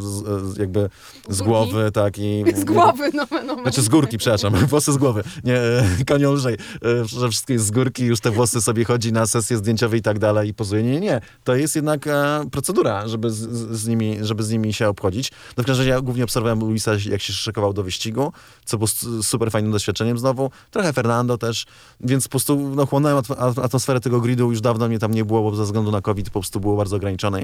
z, 0.00 0.56
jakby 0.58 0.90
z 1.28 1.38
Górki? 1.38 1.44
głowy, 1.44 1.90
tak 1.92 2.18
i... 2.18 2.44
Z 2.56 2.64
głowy, 2.64 3.10
no, 3.14 3.26
no. 3.46 3.62
Znaczy 3.62 3.82
z 3.82 3.88
górki, 3.88 4.18
przepraszam, 4.36 4.66
włosy 4.66 4.92
z 4.92 4.96
głowy. 4.96 5.22
Nie, 5.44 5.56
e, 5.56 6.04
koniol 6.06 6.34
lżej, 6.34 6.54
e, 6.54 7.04
że 7.04 7.28
wszystko 7.28 7.52
jest 7.52 7.66
z 7.66 7.70
górki, 7.70 8.04
już 8.04 8.20
te 8.20 8.30
włosy 8.30 8.60
sobie 8.60 8.84
chodzi 8.84 9.12
na 9.12 9.26
sesje 9.26 9.56
zdjęciowe 9.56 9.96
i 9.96 10.02
tak 10.02 10.18
dalej 10.18 10.48
i 10.48 10.54
pozuje. 10.54 10.82
Nie, 10.82 10.90
nie, 10.90 11.00
nie. 11.00 11.20
To 11.44 11.54
jest 11.54 11.76
jednak 11.76 12.06
e, 12.06 12.44
procedura, 12.50 13.08
żeby 13.08 13.30
z, 13.30 13.36
z, 13.78 13.86
nimi, 13.86 14.16
żeby 14.20 14.42
z 14.42 14.50
nimi 14.50 14.72
się 14.72 14.88
obchodzić. 14.88 15.32
No 15.56 15.62
w 15.62 15.66
każdym 15.66 15.82
razie 15.82 15.90
ja 15.90 16.00
głównie 16.00 16.24
obserwowałem 16.24 16.60
Luisa, 16.60 16.92
jak 17.10 17.22
się 17.22 17.32
szykował 17.32 17.72
do 17.72 17.82
wyścigu, 17.82 18.32
co 18.64 18.78
było 18.78 18.88
super 19.22 19.50
fajnym 19.50 19.72
doświadczeniem 19.72 20.18
znowu. 20.18 20.50
Trochę 20.70 20.92
Fernando 20.92 21.38
też, 21.38 21.66
więc 22.00 22.24
po 22.24 22.30
prostu 22.30 22.72
no, 22.74 22.86
chłonąłem 22.86 23.18
atm- 23.18 23.48
at- 23.50 23.58
atmosferę 23.58 24.00
tego 24.00 24.20
gridu, 24.20 24.50
już 24.50 24.60
dawno 24.60 24.88
mnie 24.88 24.98
tam 24.98 25.14
nie 25.14 25.24
było, 25.24 25.42
bo 25.42 25.56
ze 25.56 25.64
względu 25.64 25.90
na 25.90 26.00
COVID 26.00 26.26
po 26.30 26.40
prostu 26.40 26.60
było 26.60 26.76
bardzo 26.76 26.96
ograniczone. 26.96 27.40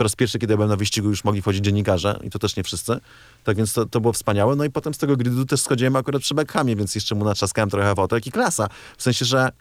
Po 0.00 0.04
raz 0.04 0.16
pierwszy, 0.16 0.38
kiedy 0.38 0.52
ja 0.52 0.56
byłem 0.56 0.70
na 0.70 0.76
wyścigu, 0.76 1.08
już 1.08 1.24
mogli 1.24 1.42
wchodzić 1.42 1.64
dziennikarze 1.64 2.18
i 2.22 2.30
to 2.30 2.38
też 2.38 2.56
nie 2.56 2.62
wszyscy. 2.62 3.00
Tak 3.44 3.56
więc 3.56 3.72
to, 3.72 3.86
to 3.86 4.00
było 4.00 4.12
wspaniałe. 4.12 4.56
No 4.56 4.64
i 4.64 4.70
potem 4.70 4.94
z 4.94 4.98
tego 4.98 5.16
gridu 5.16 5.44
też 5.44 5.60
schodziłem 5.60 5.96
akurat 5.96 6.22
przy 6.22 6.34
Beckhamie, 6.34 6.76
więc 6.76 6.94
jeszcze 6.94 7.14
mu 7.14 7.24
natrzaskałem 7.24 7.70
trochę 7.70 7.94
fotek 7.94 8.26
i 8.26 8.30
klasa. 8.30 8.68
W 8.98 9.02
sensie, 9.02 9.24
że 9.24 9.52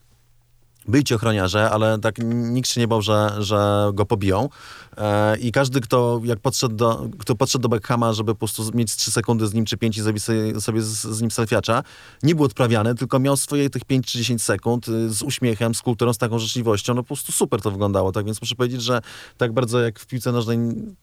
byli 0.90 1.04
ci 1.04 1.14
ochroniarze, 1.14 1.70
ale 1.70 2.00
tak 2.00 2.16
nikt 2.26 2.70
się 2.70 2.82
nie 2.82 2.88
bał, 2.88 3.02
że, 3.02 3.36
że 3.40 3.92
go 3.94 4.06
pobiją. 4.06 4.50
E, 4.98 5.38
I 5.38 5.52
każdy, 5.52 5.82
kto 5.82 6.22
jak 6.24 6.40
podszedł 6.40 6.76
do, 6.76 7.08
kto 7.20 7.36
podszedł 7.36 7.62
do 7.62 7.70
Beckhama, 7.70 8.14
żeby 8.14 8.32
po 8.32 8.40
prostu 8.40 8.64
mieć 8.74 8.96
3 8.96 9.12
sekundy 9.12 9.48
z 9.48 9.54
nim 9.54 9.66
czy 9.66 9.78
5 9.78 9.98
i 9.98 10.02
zrobić 10.02 10.24
sobie, 10.60 10.82
z, 10.82 10.88
z 10.88 11.22
nim 11.22 11.32
selfiacza, 11.32 11.84
nie 12.24 12.36
był 12.36 12.46
odprawiany, 12.46 12.96
tylko 12.96 13.20
miał 13.20 13.38
swoje 13.38 13.70
tych 13.70 13.86
5 13.86 14.12
czy 14.12 14.18
10 14.18 14.44
sekund 14.44 14.88
y, 14.88 15.10
z 15.10 15.22
uśmiechem, 15.22 15.76
z 15.76 15.82
kulturą, 15.82 16.14
z 16.14 16.18
taką 16.18 16.40
życzliwością. 16.40 16.94
No 16.94 17.04
po 17.04 17.08
prostu 17.08 17.32
super 17.32 17.62
to 17.62 17.72
wyglądało. 17.72 18.12
Tak 18.12 18.26
więc 18.26 18.42
muszę 18.42 18.56
powiedzieć, 18.56 18.82
że 18.82 19.02
tak 19.38 19.54
bardzo 19.54 19.80
jak 19.80 20.00
w 20.00 20.08
piłce 20.08 20.32
nożnej 20.32 20.60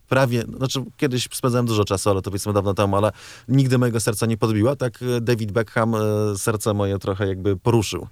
prawie, 0.09 0.43
znaczy 0.57 0.85
kiedyś 0.97 1.29
spędzałem 1.33 1.67
dużo 1.67 1.85
czasu, 1.85 2.11
ale 2.11 2.23
to 2.23 2.31
powiedzmy 2.31 2.53
dawno 2.53 2.75
temu, 2.75 2.97
ale 2.97 3.13
nigdy 3.49 3.79
mojego 3.79 4.01
serca 4.01 4.27
nie 4.27 4.37
podbiła. 4.37 4.77
Tak 4.77 5.03
y, 5.03 5.21
David 5.21 5.53
Beckham 5.53 5.95
y, 5.95 5.99
serce 6.39 6.75
moje 6.75 6.99
trochę 6.99 7.29
jakby 7.29 7.57
poruszył. 7.57 8.07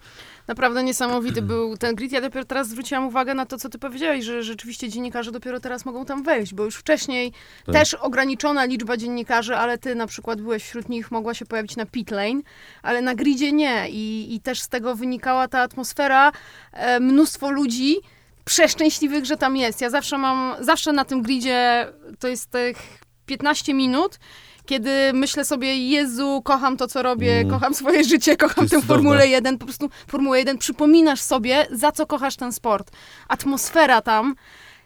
Naprawdę 0.46 0.82
niesamowity 0.82 1.42
był 1.42 1.76
ten 1.76 1.94
grid. 1.94 2.12
Ja 2.12 2.20
dopiero 2.20 2.44
teraz 2.44 2.68
zwróciłam 2.68 3.06
uwagę 3.06 3.34
na 3.34 3.46
to, 3.46 3.58
co 3.58 3.68
ty 3.68 3.78
powiedziałeś, 3.78 4.24
że 4.24 4.42
rzeczywiście 4.42 4.88
dziennikarze 4.88 5.32
dopiero 5.32 5.60
teraz 5.60 5.84
mogą 5.84 6.04
tam 6.04 6.22
wejść, 6.22 6.54
bo 6.54 6.64
już 6.64 6.76
wcześniej 6.76 7.32
Tak. 7.66 7.74
też 7.74 7.94
ograniczona 7.94 8.64
liczba 8.64 8.96
dziennikarzy, 8.96 9.56
ale 9.56 9.78
ty 9.78 9.94
na 9.94 10.06
przykład 10.06 10.40
byłeś 10.40 10.64
wśród 10.64 10.88
nich, 10.88 11.10
mogła 11.10 11.34
się 11.34 11.46
pojawić 11.46 11.76
na 11.76 11.86
pit 11.86 12.10
lane, 12.10 12.40
ale 12.82 13.02
na 13.02 13.14
gridzie 13.14 13.52
nie. 13.52 13.90
I, 13.90 14.34
i 14.34 14.40
też 14.40 14.60
z 14.60 14.68
tego 14.68 14.94
wynikała 14.94 15.48
ta 15.48 15.60
atmosfera, 15.60 16.32
e, 16.72 17.00
mnóstwo 17.00 17.50
ludzi 17.50 17.96
przeszczęśliwych, 18.44 19.24
że 19.24 19.36
tam 19.36 19.56
jest. 19.56 19.80
Ja 19.80 19.90
zawsze 19.90 20.18
mam, 20.18 20.54
zawsze 20.60 20.92
na 20.92 21.04
tym 21.04 21.22
gridzie 21.22 21.88
to 22.18 22.28
jest 22.28 22.50
tych 22.50 22.76
15 23.26 23.74
minut, 23.74 24.18
kiedy 24.66 24.90
myślę 25.14 25.44
sobie, 25.44 25.88
Jezu, 25.88 26.42
kocham 26.44 26.76
to, 26.76 26.86
co 26.86 27.02
robię, 27.02 27.32
Mm. 27.38 27.50
kocham 27.50 27.74
swoje 27.74 28.04
życie, 28.04 28.36
kocham 28.36 28.68
tę. 28.68 28.82
Formułę 28.82 29.28
1, 29.28 29.58
po 29.58 29.64
prostu 29.64 29.90
Formułę 30.06 30.38
1, 30.38 30.58
przypominasz 30.58 31.20
sobie, 31.20 31.66
za 31.70 31.92
co 31.92 32.06
kochasz 32.06 32.36
ten 32.36 32.52
sport. 32.52 32.90
Atmosfera 33.28 34.00
tam, 34.00 34.34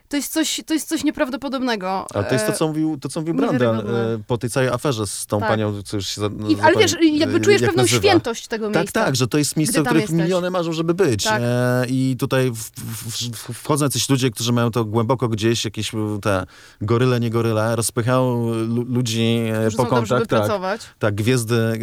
to 0.09 0.17
jest 0.17 0.33
coś, 0.33 0.61
to 0.67 0.75
jest 0.75 0.89
coś 0.89 1.05
nieprawdopodobnego. 1.05 2.07
Ale 2.15 2.25
to 2.25 2.33
jest 2.35 2.47
to, 2.47 2.53
E, 2.53 2.57
co 2.57 2.69
mówił, 2.69 2.99
to, 3.01 3.09
co 3.09 3.21
mówił 3.21 3.35
Brandon 3.35 3.79
e, 3.79 3.83
po 4.27 4.39
tej 4.39 4.51
całej 4.51 4.69
aferze 4.69 5.07
z 5.07 5.27
tą 5.27 5.41
Tak. 5.41 5.49
panią, 5.49 5.83
co 5.83 5.97
już 5.97 6.07
się 6.07 6.21
za, 6.21 6.27
I, 6.49 6.57
ale 6.61 6.77
wiesz, 6.77 6.95
jakby 7.13 7.41
czujesz 7.41 7.61
jak 7.61 7.71
pewną 7.71 7.83
nazywa. 7.83 8.03
świętość 8.03 8.47
tego 8.47 8.67
Tak, 8.71 8.75
miejsca. 8.77 9.05
tak, 9.05 9.17
że 9.17 9.29
to 9.29 9.39
jest 9.39 9.57
miejsce, 9.57 9.83
w 9.83 9.95
jesteś. 9.95 10.11
miliony 10.11 10.51
marzą, 10.51 10.73
żeby 10.73 10.95
być. 10.95 11.25
Tak. 11.25 11.43
E, 11.45 11.87
I 11.89 12.17
tutaj 12.19 12.51
w, 12.51 12.57
w, 12.57 13.31
w, 13.37 13.55
wchodzą 13.63 13.85
jacyś 13.85 14.09
ludzie, 14.09 14.31
którzy 14.31 14.53
mają 14.53 14.71
to 14.71 14.85
głęboko 14.85 15.29
gdzieś, 15.29 15.65
jakieś 15.65 15.95
e, 15.95 15.99
te 16.23 16.47
goryle, 16.81 17.21
nie 17.21 17.31
goryle, 17.31 17.77
rozpychają 17.77 18.53
lu, 18.55 18.85
ludzi 18.89 19.23
e, 19.53 19.61
Którzy 19.61 19.77
po 19.77 19.87
kątach. 19.87 20.19
Tak, 20.21 20.29
pracować. 20.29 20.81
tak, 20.99 21.15
gwiezdy, 21.15 21.55
e, 21.57 21.79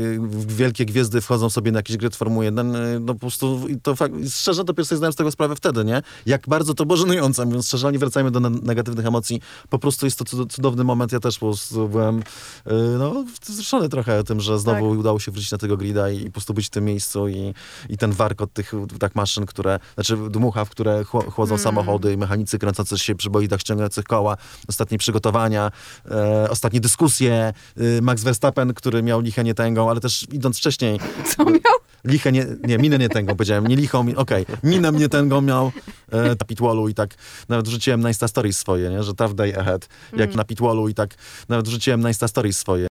wielkie 0.48 0.86
gwiezdy 0.86 1.22
wchodzą 1.22 1.50
sobie 1.50 1.72
na 1.72 1.79
jakiś 1.79 1.98
gry 1.98 2.10
Formuły 2.10 2.46
1, 2.46 2.75
e, 2.75 3.00
no 3.00 3.13
po 3.13 3.20
prostu 3.20 3.67
to 3.84 3.96
fakt, 3.96 4.13
szczerze 4.32 4.63
dopiero 4.63 4.86
sobie 4.86 4.98
zdałem 4.98 5.13
z 5.13 5.15
tego 5.15 5.32
sprawę 5.32 5.55
wtedy, 5.55 5.86
nie? 5.86 6.01
Jak 6.25 6.48
bardzo 6.48 6.74
to 6.74 6.86
było 6.86 6.98
żenujące, 6.98 7.46
mówiąc 7.46 7.67
szczerze, 7.67 7.91
nie 7.91 8.00
wracajmy 8.15 8.31
do 8.31 8.39
ne- 8.39 8.50
negatywnych 8.63 9.05
emocji. 9.05 9.41
Po 9.69 9.79
prostu 9.79 10.05
jest 10.05 10.19
to 10.19 10.25
cud- 10.25 10.53
cudowny 10.53 10.84
moment. 10.84 11.12
Ja 11.12 11.19
też 11.19 11.39
po 11.39 11.45
prostu 11.45 11.89
byłem 11.89 12.19
e, 12.65 12.74
no, 13.00 13.25
wzruszony 13.48 13.89
trochę 13.89 14.24
tym, 14.24 14.39
że 14.41 14.60
znowu 14.60 14.89
Tak. 14.89 15.00
udało 15.00 15.19
się 15.19 15.31
wrócić 15.31 15.51
na 15.51 15.57
tego 15.57 15.77
grida 15.77 16.10
i 16.10 16.25
po 16.25 16.31
prostu 16.31 16.53
być 16.53 16.67
w 16.67 16.69
tym 16.69 16.86
miejscu 16.86 17.27
i, 17.27 17.53
i 17.89 17.98
ten 17.98 18.12
warkot 18.12 18.53
tych 18.53 18.72
tak 19.00 19.15
maszyn, 19.15 19.45
które, 19.45 19.79
znaczy 19.95 20.17
dmucha, 20.29 20.65
w 20.65 20.69
które 20.69 21.03
chło- 21.03 21.31
chłodzą 21.31 21.53
Mm. 21.55 21.63
samochody 21.63 22.13
i 22.13 22.17
mechanicy 22.17 22.60
kręcący 22.60 23.00
się 23.00 23.15
przy 23.15 23.29
bolidach 23.29 23.60
ściągających 23.60 24.05
koła, 24.05 24.38
ostatnie 24.67 24.98
przygotowania, 24.98 25.72
e, 26.12 26.50
ostatnie 26.50 26.79
dyskusje, 26.81 27.53
e, 27.77 28.01
Max 28.01 28.24
Verstappen, 28.24 28.74
który 28.74 29.03
miał 29.03 29.22
lichę 29.22 29.43
nie 29.43 29.53
tęgą, 29.53 29.89
ale 29.89 30.00
też 30.00 30.25
idąc 30.31 30.57
wcześniej, 30.57 31.00
Co 31.38 31.45
miał? 31.45 31.60
lichę 32.05 32.31
nie, 32.31 32.45
nie, 32.67 32.77
minę 32.77 32.98
nie 32.98 33.10
tęgą, 33.10 33.36
powiedziałem, 33.36 33.67
nie 33.67 33.75
lichą, 33.75 34.05
okej, 34.15 34.45
minę 34.63 34.91
mnie 34.91 35.10
tęgą 35.10 35.41
miał 35.41 35.72
e, 36.12 36.36
na 36.36 36.88
i 36.89 36.93
tak 36.93 37.10
nawet 37.50 37.67
wrzuciłem 37.67 38.01
na 38.05 38.09
Insta 38.09 38.27
Stories 38.27 38.57
swoje, 38.59 38.89
nie, 38.89 39.03
że 39.03 39.13
tough 39.13 39.33
day 39.33 39.59
ahead, 39.59 39.88
jak 40.17 40.35
na 40.35 40.43
pitwallu 40.43 40.89
i 40.89 40.93
tak 40.93 41.15
nawet 41.50 41.67
wrzuciłem 41.67 42.01
na 42.01 42.09
Insta 42.09 42.27
Stories 42.27 42.57
swoje. 42.59 42.88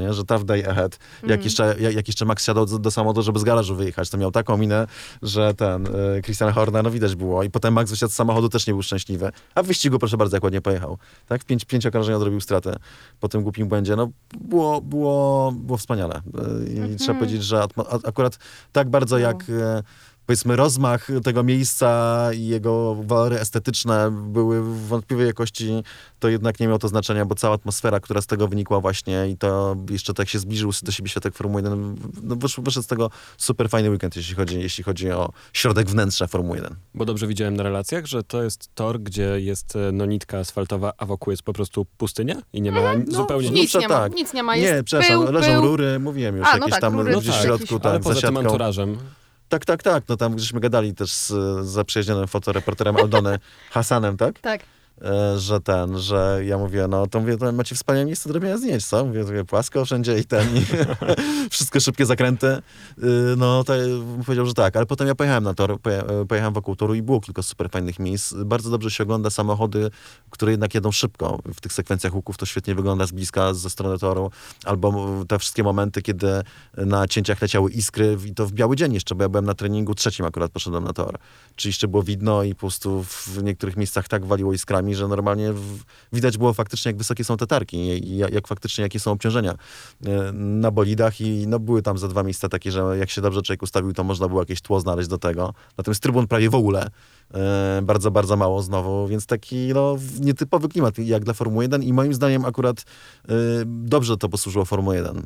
Nie, 0.00 0.12
że 0.14 0.24
tough 0.24 0.44
day 0.44 0.70
ahead. 0.70 0.98
Jak, 1.22 1.30
Mm. 1.32 1.44
jeszcze, 1.44 1.76
jak, 1.80 1.94
jak 1.94 2.08
jeszcze 2.08 2.24
Max 2.24 2.44
siadał 2.44 2.66
do, 2.66 2.78
do 2.78 2.90
samochodu, 2.90 3.22
żeby 3.22 3.38
z 3.38 3.44
garażu 3.44 3.76
wyjechać, 3.76 4.10
to 4.10 4.18
miał 4.18 4.30
taką 4.30 4.56
minę, 4.56 4.86
że 5.22 5.54
ten 5.54 5.86
e, 5.86 6.22
Christian 6.22 6.52
Horner, 6.52 6.84
no 6.84 6.90
widać 6.90 7.14
było. 7.16 7.42
I 7.42 7.50
potem 7.50 7.74
Max 7.74 7.90
wysiadł 7.90 8.12
z 8.12 8.16
samochodu, 8.16 8.48
też 8.48 8.66
nie 8.66 8.72
był 8.72 8.82
szczęśliwy. 8.82 9.30
A 9.54 9.62
w 9.62 9.66
wyścigu, 9.66 9.98
proszę 9.98 10.16
bardzo, 10.16 10.36
jak 10.36 10.44
ładnie 10.44 10.60
pojechał. 10.60 10.98
Tak? 11.26 11.42
W 11.42 11.44
pięć, 11.44 11.64
pięć 11.64 11.86
okrążeń 11.86 12.14
odrobił 12.14 12.40
stratę 12.40 12.76
po 13.20 13.28
tym 13.28 13.42
głupim 13.42 13.68
błędzie. 13.68 13.96
No, 13.96 14.08
było, 14.40 14.80
było, 14.80 15.52
było 15.52 15.78
wspaniale. 15.78 16.14
E, 16.14 16.20
I 16.70 16.76
Mhm. 16.78 16.98
trzeba 16.98 17.18
powiedzieć, 17.18 17.44
że 17.44 17.64
akurat 18.04 18.38
tak 18.72 18.90
bardzo 18.90 19.16
No. 19.16 19.20
jak... 19.20 19.36
E, 19.50 19.82
powiedzmy 20.28 20.56
rozmach 20.56 21.08
tego 21.24 21.42
miejsca 21.42 22.30
i 22.34 22.46
jego 22.46 22.94
walory 22.94 23.40
estetyczne 23.40 24.10
były 24.10 24.86
wątpliwej 24.88 25.26
jakości, 25.26 25.82
to 26.18 26.28
jednak 26.28 26.60
nie 26.60 26.66
miało 26.66 26.78
to 26.78 26.88
znaczenia, 26.88 27.24
bo 27.24 27.34
cała 27.34 27.54
atmosfera, 27.54 28.00
która 28.00 28.20
z 28.20 28.26
tego 28.26 28.48
wynikła 28.48 28.80
właśnie 28.80 29.28
i 29.28 29.36
to 29.36 29.76
jeszcze 29.90 30.14
tak 30.14 30.28
się 30.28 30.38
zbliżył 30.38 30.70
do 30.82 30.92
siebie 30.92 31.08
światek 31.08 31.34
Formuły 31.34 31.62
1, 31.62 31.96
no 32.22 32.36
wyszedł, 32.36 32.62
wyszedł 32.64 32.84
z 32.84 32.86
tego 32.86 33.10
super 33.38 33.68
fajny 33.70 33.90
weekend, 33.90 34.16
jeśli 34.16 34.34
chodzi, 34.34 34.60
jeśli 34.60 34.84
chodzi 34.84 35.10
o 35.10 35.32
środek 35.52 35.90
wnętrza 35.90 36.26
Formuły 36.26 36.56
1. 36.56 36.74
Bo 36.94 37.04
dobrze 37.04 37.26
widziałem 37.26 37.56
na 37.56 37.62
relacjach, 37.62 38.06
że 38.06 38.22
to 38.22 38.42
jest 38.42 38.68
tor, 38.74 39.00
gdzie 39.00 39.40
jest 39.40 39.76
e, 39.76 39.92
no, 39.92 40.06
nitka 40.06 40.38
asfaltowa, 40.38 40.92
a 40.98 41.06
wokół 41.06 41.30
jest 41.30 41.42
po 41.42 41.52
prostu 41.52 41.86
pustynia 41.96 42.34
i 42.52 42.62
nie 42.62 42.72
ma 42.72 42.78
Mhm. 42.78 43.04
No, 43.08 43.16
zupełnie 43.18 43.50
nic 43.50 43.60
nic. 43.60 43.72
to 43.72 43.80
nie 43.80 43.88
ma, 43.88 43.94
tak. 43.94 44.14
nic 44.14 44.34
nie 44.34 44.42
ma. 44.42 44.56
Jest 44.56 44.72
Nie, 44.74 44.82
przepraszam, 44.84 45.24
pył, 45.24 45.32
leżą 45.32 45.46
pył. 45.52 45.62
rury, 45.62 45.98
mówiłem 45.98 46.36
już, 46.36 46.46
A, 46.48 46.50
no 46.50 46.56
jakieś 46.56 46.70
tak, 46.70 46.80
tam 46.80 46.94
rury 46.94 47.12
gdzieś 47.12 47.24
w 47.24 47.26
jakieś. 47.26 47.42
środku, 47.42 47.74
Ale 47.74 47.80
tam, 47.80 48.02
za 48.02 48.08
poza 48.08 48.26
tym 48.26 48.36
anturażem. 48.36 48.96
Tak, 49.48 49.64
tak, 49.64 49.82
tak, 49.82 50.04
no 50.08 50.16
tam 50.16 50.38
żeśmy 50.38 50.60
gadali 50.60 50.94
też 50.94 51.12
z 51.12 51.32
zaprzyjaźnionym 51.66 52.26
fotoreporterem 52.26 52.96
Aldony 52.96 53.38
Hasanem, 53.70 54.16
tak? 54.16 54.40
Tak. 54.40 54.60
E, 55.02 55.38
że 55.38 55.60
ten, 55.60 55.98
że 55.98 56.40
ja 56.44 56.58
mówię, 56.58 56.86
no 56.88 57.06
to 57.06 57.20
mówię, 57.20 57.36
to 57.36 57.52
macie 57.52 57.74
wspaniałe 57.74 58.06
miejsce 58.06 58.28
do 58.28 58.34
robienia 58.34 58.58
zdjęć, 58.58 58.86
co? 58.86 59.04
Mówię, 59.04 59.22
mówię 59.22 59.44
płasko 59.44 59.84
wszędzie 59.84 60.18
i 60.18 60.24
ten, 60.24 60.56
i 60.56 60.62
wszystko 61.50 61.80
szybkie 61.80 62.06
zakręty. 62.06 62.46
Y, 62.46 62.62
No 63.36 63.64
to 63.64 63.72
powiedział, 64.26 64.46
że 64.46 64.54
tak, 64.54 64.76
ale 64.76 64.86
potem 64.86 65.06
ja 65.08 65.14
pojechałem 65.14 65.44
na 65.44 65.54
tor, 65.54 65.80
poje- 65.80 66.26
pojechałem 66.26 66.54
wokół 66.54 66.76
toru 66.76 66.94
i 66.94 67.02
było 67.02 67.20
kilka 67.20 67.42
super 67.42 67.70
fajnych 67.70 67.98
miejsc. 67.98 68.34
Bardzo 68.44 68.70
dobrze 68.70 68.90
się 68.90 69.04
ogląda 69.04 69.30
samochody, 69.30 69.90
które 70.30 70.50
jednak 70.52 70.74
jedą 70.74 70.92
szybko. 70.92 71.38
W 71.54 71.60
tych 71.60 71.72
sekwencjach 71.72 72.14
łuków 72.14 72.36
to 72.36 72.46
świetnie 72.46 72.74
wygląda 72.74 73.06
z 73.06 73.12
bliska, 73.12 73.54
ze 73.54 73.70
strony 73.70 73.98
toru, 73.98 74.30
albo 74.64 75.10
te 75.28 75.38
wszystkie 75.38 75.62
momenty, 75.62 76.02
kiedy 76.02 76.28
na 76.76 77.06
cięciach 77.08 77.42
leciały 77.42 77.70
iskry 77.70 78.18
i 78.26 78.34
to 78.34 78.46
w 78.46 78.52
biały 78.52 78.76
dzień 78.76 78.94
jeszcze, 78.94 79.14
bo 79.14 79.22
ja 79.22 79.28
byłem 79.28 79.44
na 79.44 79.54
treningu 79.54 79.94
trzecim 79.94 80.26
akurat 80.26 80.52
poszedłem 80.52 80.84
na 80.84 80.92
tor. 80.92 81.18
Czy 81.56 81.68
jeszcze 81.68 81.88
było 81.88 82.02
widno 82.02 82.42
i 82.42 82.54
po 82.54 82.60
prostu 82.60 83.04
w 83.04 83.42
niektórych 83.42 83.76
miejscach 83.76 84.08
tak 84.08 84.26
waliło 84.26 84.52
iskrami, 84.52 84.87
że 84.94 85.08
normalnie 85.08 85.52
w, 85.52 85.78
widać 86.12 86.38
było 86.38 86.52
faktycznie, 86.52 86.88
jak 86.88 86.96
wysokie 86.96 87.24
są 87.24 87.36
te 87.36 87.46
tarki 87.46 87.76
i 87.76 88.16
jak, 88.16 88.32
jak 88.32 88.48
faktycznie, 88.48 88.82
jakie 88.82 89.00
są 89.00 89.10
obciążenia 89.12 89.54
e, 90.06 90.32
na 90.32 90.70
bolidach 90.70 91.20
i 91.20 91.46
no, 91.46 91.58
były 91.58 91.82
tam 91.82 91.98
za 91.98 92.08
dwa 92.08 92.22
miejsca 92.22 92.48
takie, 92.48 92.72
że 92.72 92.80
jak 92.98 93.10
się 93.10 93.20
dobrze 93.20 93.42
człowiek 93.42 93.62
ustawił, 93.62 93.92
to 93.92 94.04
można 94.04 94.28
było 94.28 94.42
jakieś 94.42 94.60
tło 94.60 94.80
znaleźć 94.80 95.08
do 95.08 95.18
tego. 95.18 95.54
Natomiast 95.78 96.02
trybun 96.02 96.26
prawie 96.26 96.50
w 96.50 96.54
ogóle 96.54 96.90
e, 97.34 97.80
bardzo, 97.82 98.10
bardzo 98.10 98.36
mało 98.36 98.62
znowu, 98.62 99.08
więc 99.08 99.26
taki 99.26 99.70
no, 99.74 99.96
nietypowy 100.20 100.68
klimat 100.68 100.98
jak 100.98 101.24
dla 101.24 101.34
Formuły 101.34 101.64
1 101.64 101.82
i 101.82 101.92
moim 101.92 102.14
zdaniem 102.14 102.44
akurat 102.44 102.80
e, 103.28 103.32
dobrze 103.66 104.16
to 104.16 104.28
posłużyło 104.28 104.64
Formuły 104.64 104.96
1. 104.96 105.18
E, 105.18 105.22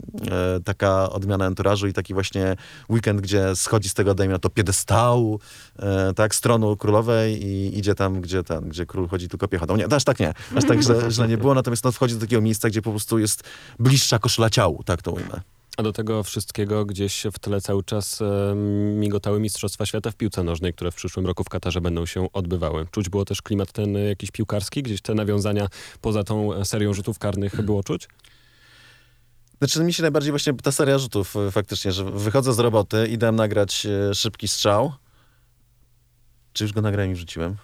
taka 0.65 1.11
odmiana 1.11 1.47
enturażu 1.47 1.87
i 1.87 1.93
taki 1.93 2.15
właśnie 2.15 2.57
weekend, 2.91 3.21
gdzie 3.21 3.57
schodzi 3.57 3.89
z 3.89 3.95
tego, 3.95 4.15
dajmy 4.15 4.33
na 4.33 4.39
to, 4.39 4.51
piedestału, 4.51 5.41
tak, 6.17 6.35
stronu 6.35 6.77
królowej 6.77 7.47
i 7.47 7.79
idzie 7.79 7.95
tam, 7.95 8.21
gdzie 8.21 8.43
ten, 8.43 8.69
gdzie 8.69 8.87
król 8.87 9.09
chodzi 9.09 9.29
tylko 9.29 9.49
piechotą. 9.53 9.77
Nie, 9.77 9.87
aż 9.87 10.05
tak 10.05 10.21
nie, 10.21 10.33
aż 10.57 10.65
tak 10.65 10.83
źle, 10.83 11.11
źle 11.11 11.29
nie 11.29 11.39
było, 11.39 11.55
natomiast 11.55 11.85
no, 11.85 11.93
wchodzi 11.93 12.15
do 12.15 12.21
takiego 12.21 12.43
miejsca, 12.43 12.69
gdzie 12.69 12.83
po 12.83 12.91
prostu 12.91 13.19
jest 13.19 13.43
bliższa 13.79 14.19
koszula 14.19 14.51
ciału, 14.51 14.83
tak 14.85 15.03
to 15.03 15.13
ujmę. 15.13 15.41
A 15.77 15.83
do 15.83 15.93
tego 15.93 16.23
wszystkiego 16.23 16.85
gdzieś 16.85 17.27
w 17.33 17.39
tle 17.39 17.61
cały 17.61 17.85
czas 17.85 18.23
e, 18.23 18.55
migotały 18.95 19.41
Mistrzostwa 19.41 19.87
Świata 19.87 20.11
w 20.11 20.17
piłce 20.17 20.43
nożnej, 20.43 20.75
które 20.75 20.91
w 20.91 20.95
przyszłym 20.95 21.27
roku 21.27 21.45
w 21.45 21.49
Katarze 21.49 21.81
będą 21.81 22.07
się 22.07 22.33
odbywały. 22.33 22.87
Czuć 22.91 23.09
było 23.09 23.25
też 23.25 23.43
klimat 23.43 23.73
ten 23.73 23.97
e, 23.97 24.01
jakiś 24.01 24.31
piłkarski? 24.31 24.83
Gdzieś 24.83 25.01
te 25.01 25.15
nawiązania 25.15 25.69
poza 26.01 26.25
tą 26.25 26.55
e, 26.55 26.65
serią 26.65 26.95
rzutów 26.95 27.19
karnych 27.19 27.63
było 27.63 27.83
czuć? 27.83 28.09
Znaczy 29.59 29.85
mi 29.85 29.93
się 29.93 30.03
najbardziej 30.03 30.33
właśnie 30.33 30.55
ta 30.55 30.73
seria 30.73 30.99
rzutów 30.99 31.37
e, 31.37 31.51
faktycznie, 31.51 31.93
że 31.93 32.05
wychodzę 32.05 32.53
z 32.55 32.59
roboty, 32.59 33.07
idę 33.07 33.33
nagrać 33.33 33.87
szybki 34.15 34.49
strzał. 34.49 34.93
Czy 36.53 36.65
już 36.65 36.73
go 36.73 36.83
nagrałem 36.83 37.13
i 37.13 37.15
wrzuciłem? 37.15 37.57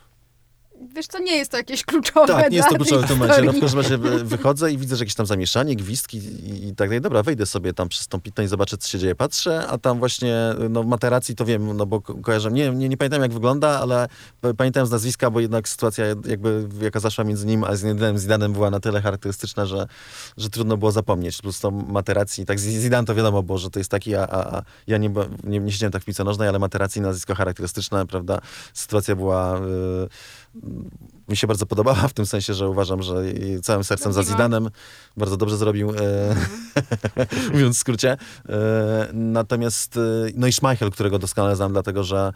Wiesz, 0.94 1.06
to 1.06 1.18
nie 1.18 1.36
jest 1.36 1.50
to 1.50 1.56
jakieś 1.56 1.84
kluczowe 1.84 2.26
Tak, 2.26 2.50
nie 2.50 2.56
jest 2.56 2.68
to 2.68 2.74
kluczowe 2.74 3.06
w 3.06 3.08
tym 3.08 3.18
momencie. 3.18 3.42
No, 3.42 3.52
w 3.52 3.60
każdym 3.60 3.80
razie 3.80 3.98
wy- 3.98 4.24
wychodzę 4.24 4.72
i 4.72 4.78
widzę, 4.78 4.96
że 4.96 5.04
jakieś 5.04 5.14
tam 5.14 5.26
zamieszanie, 5.26 5.76
gwizdki 5.76 6.18
i, 6.18 6.68
i 6.68 6.74
tak 6.74 6.88
dalej. 6.88 7.00
Dobra, 7.00 7.22
wejdę 7.22 7.46
sobie 7.46 7.72
tam 7.72 7.88
przez 7.88 8.08
tą 8.08 8.18
i 8.44 8.46
zobaczę, 8.46 8.76
co 8.76 8.88
się 8.88 8.98
dzieje. 8.98 9.14
Patrzę, 9.14 9.66
a 9.66 9.78
tam 9.78 9.98
właśnie, 9.98 10.36
no 10.70 10.82
materacji 10.82 11.34
to 11.34 11.44
wiem, 11.44 11.76
no 11.76 11.86
bo 11.86 12.00
ko- 12.00 12.14
kojarzę. 12.14 12.50
Nie, 12.50 12.70
nie, 12.70 12.88
nie 12.88 12.96
pamiętam, 12.96 13.22
jak 13.22 13.32
wygląda, 13.32 13.80
ale 13.80 14.08
pamiętam 14.56 14.86
z 14.86 14.90
nazwiska, 14.90 15.30
bo 15.30 15.40
jednak 15.40 15.68
sytuacja 15.68 16.04
jakby, 16.06 16.68
jaka 16.80 17.00
zaszła 17.00 17.24
między 17.24 17.46
nim 17.46 17.64
a 17.64 17.76
Zidanem, 17.76 18.18
Zidanem 18.18 18.52
była 18.52 18.70
na 18.70 18.80
tyle 18.80 19.02
charakterystyczna, 19.02 19.66
że, 19.66 19.86
że 20.36 20.50
trudno 20.50 20.76
było 20.76 20.92
zapomnieć. 20.92 21.42
Plus 21.42 21.60
to 21.60 21.70
materacji, 21.70 22.46
tak 22.46 22.58
Zidane 22.58 23.06
to 23.06 23.14
wiadomo 23.14 23.42
było, 23.42 23.58
że 23.58 23.70
to 23.70 23.80
jest 23.80 23.90
taki, 23.90 24.14
a, 24.14 24.22
a, 24.22 24.56
a 24.58 24.62
ja 24.86 24.98
nie, 24.98 25.10
bo- 25.10 25.26
nie, 25.44 25.60
nie 25.60 25.72
siedziałem 25.72 25.92
tak 25.92 26.02
w 26.02 26.04
piłce 26.04 26.24
nożnej, 26.24 26.48
ale 26.48 26.58
materacji 26.58 27.00
nazwisko 27.00 27.34
charakterystyczne, 27.34 28.06
prawda? 28.06 28.38
Sytuacja 28.74 29.16
była... 29.16 29.58
y, 29.58 30.47
mi 31.28 31.36
się 31.36 31.46
bardzo 31.46 31.66
podobała 31.66 31.94
w 32.08 32.12
tym 32.12 32.26
sensie, 32.26 32.54
że 32.54 32.68
uważam, 32.68 33.02
że 33.02 33.14
całym 33.62 33.84
sercem 33.84 34.12
za. 34.12 34.22
Zidanem 34.22 34.70
bardzo 35.16 35.36
dobrze 35.36 35.56
zrobił, 35.56 35.90
e, 35.90 36.36
mówiąc 37.52 37.76
w 37.76 37.80
skrócie. 37.80 38.16
E, 38.48 39.08
natomiast, 39.12 39.96
e, 39.96 40.00
no 40.34 40.46
i 40.46 40.52
Schmeichel, 40.52 40.90
którego 40.90 41.18
doskonale 41.18 41.56
znam, 41.56 41.72
dlatego 41.72 42.04
że, 42.04 42.32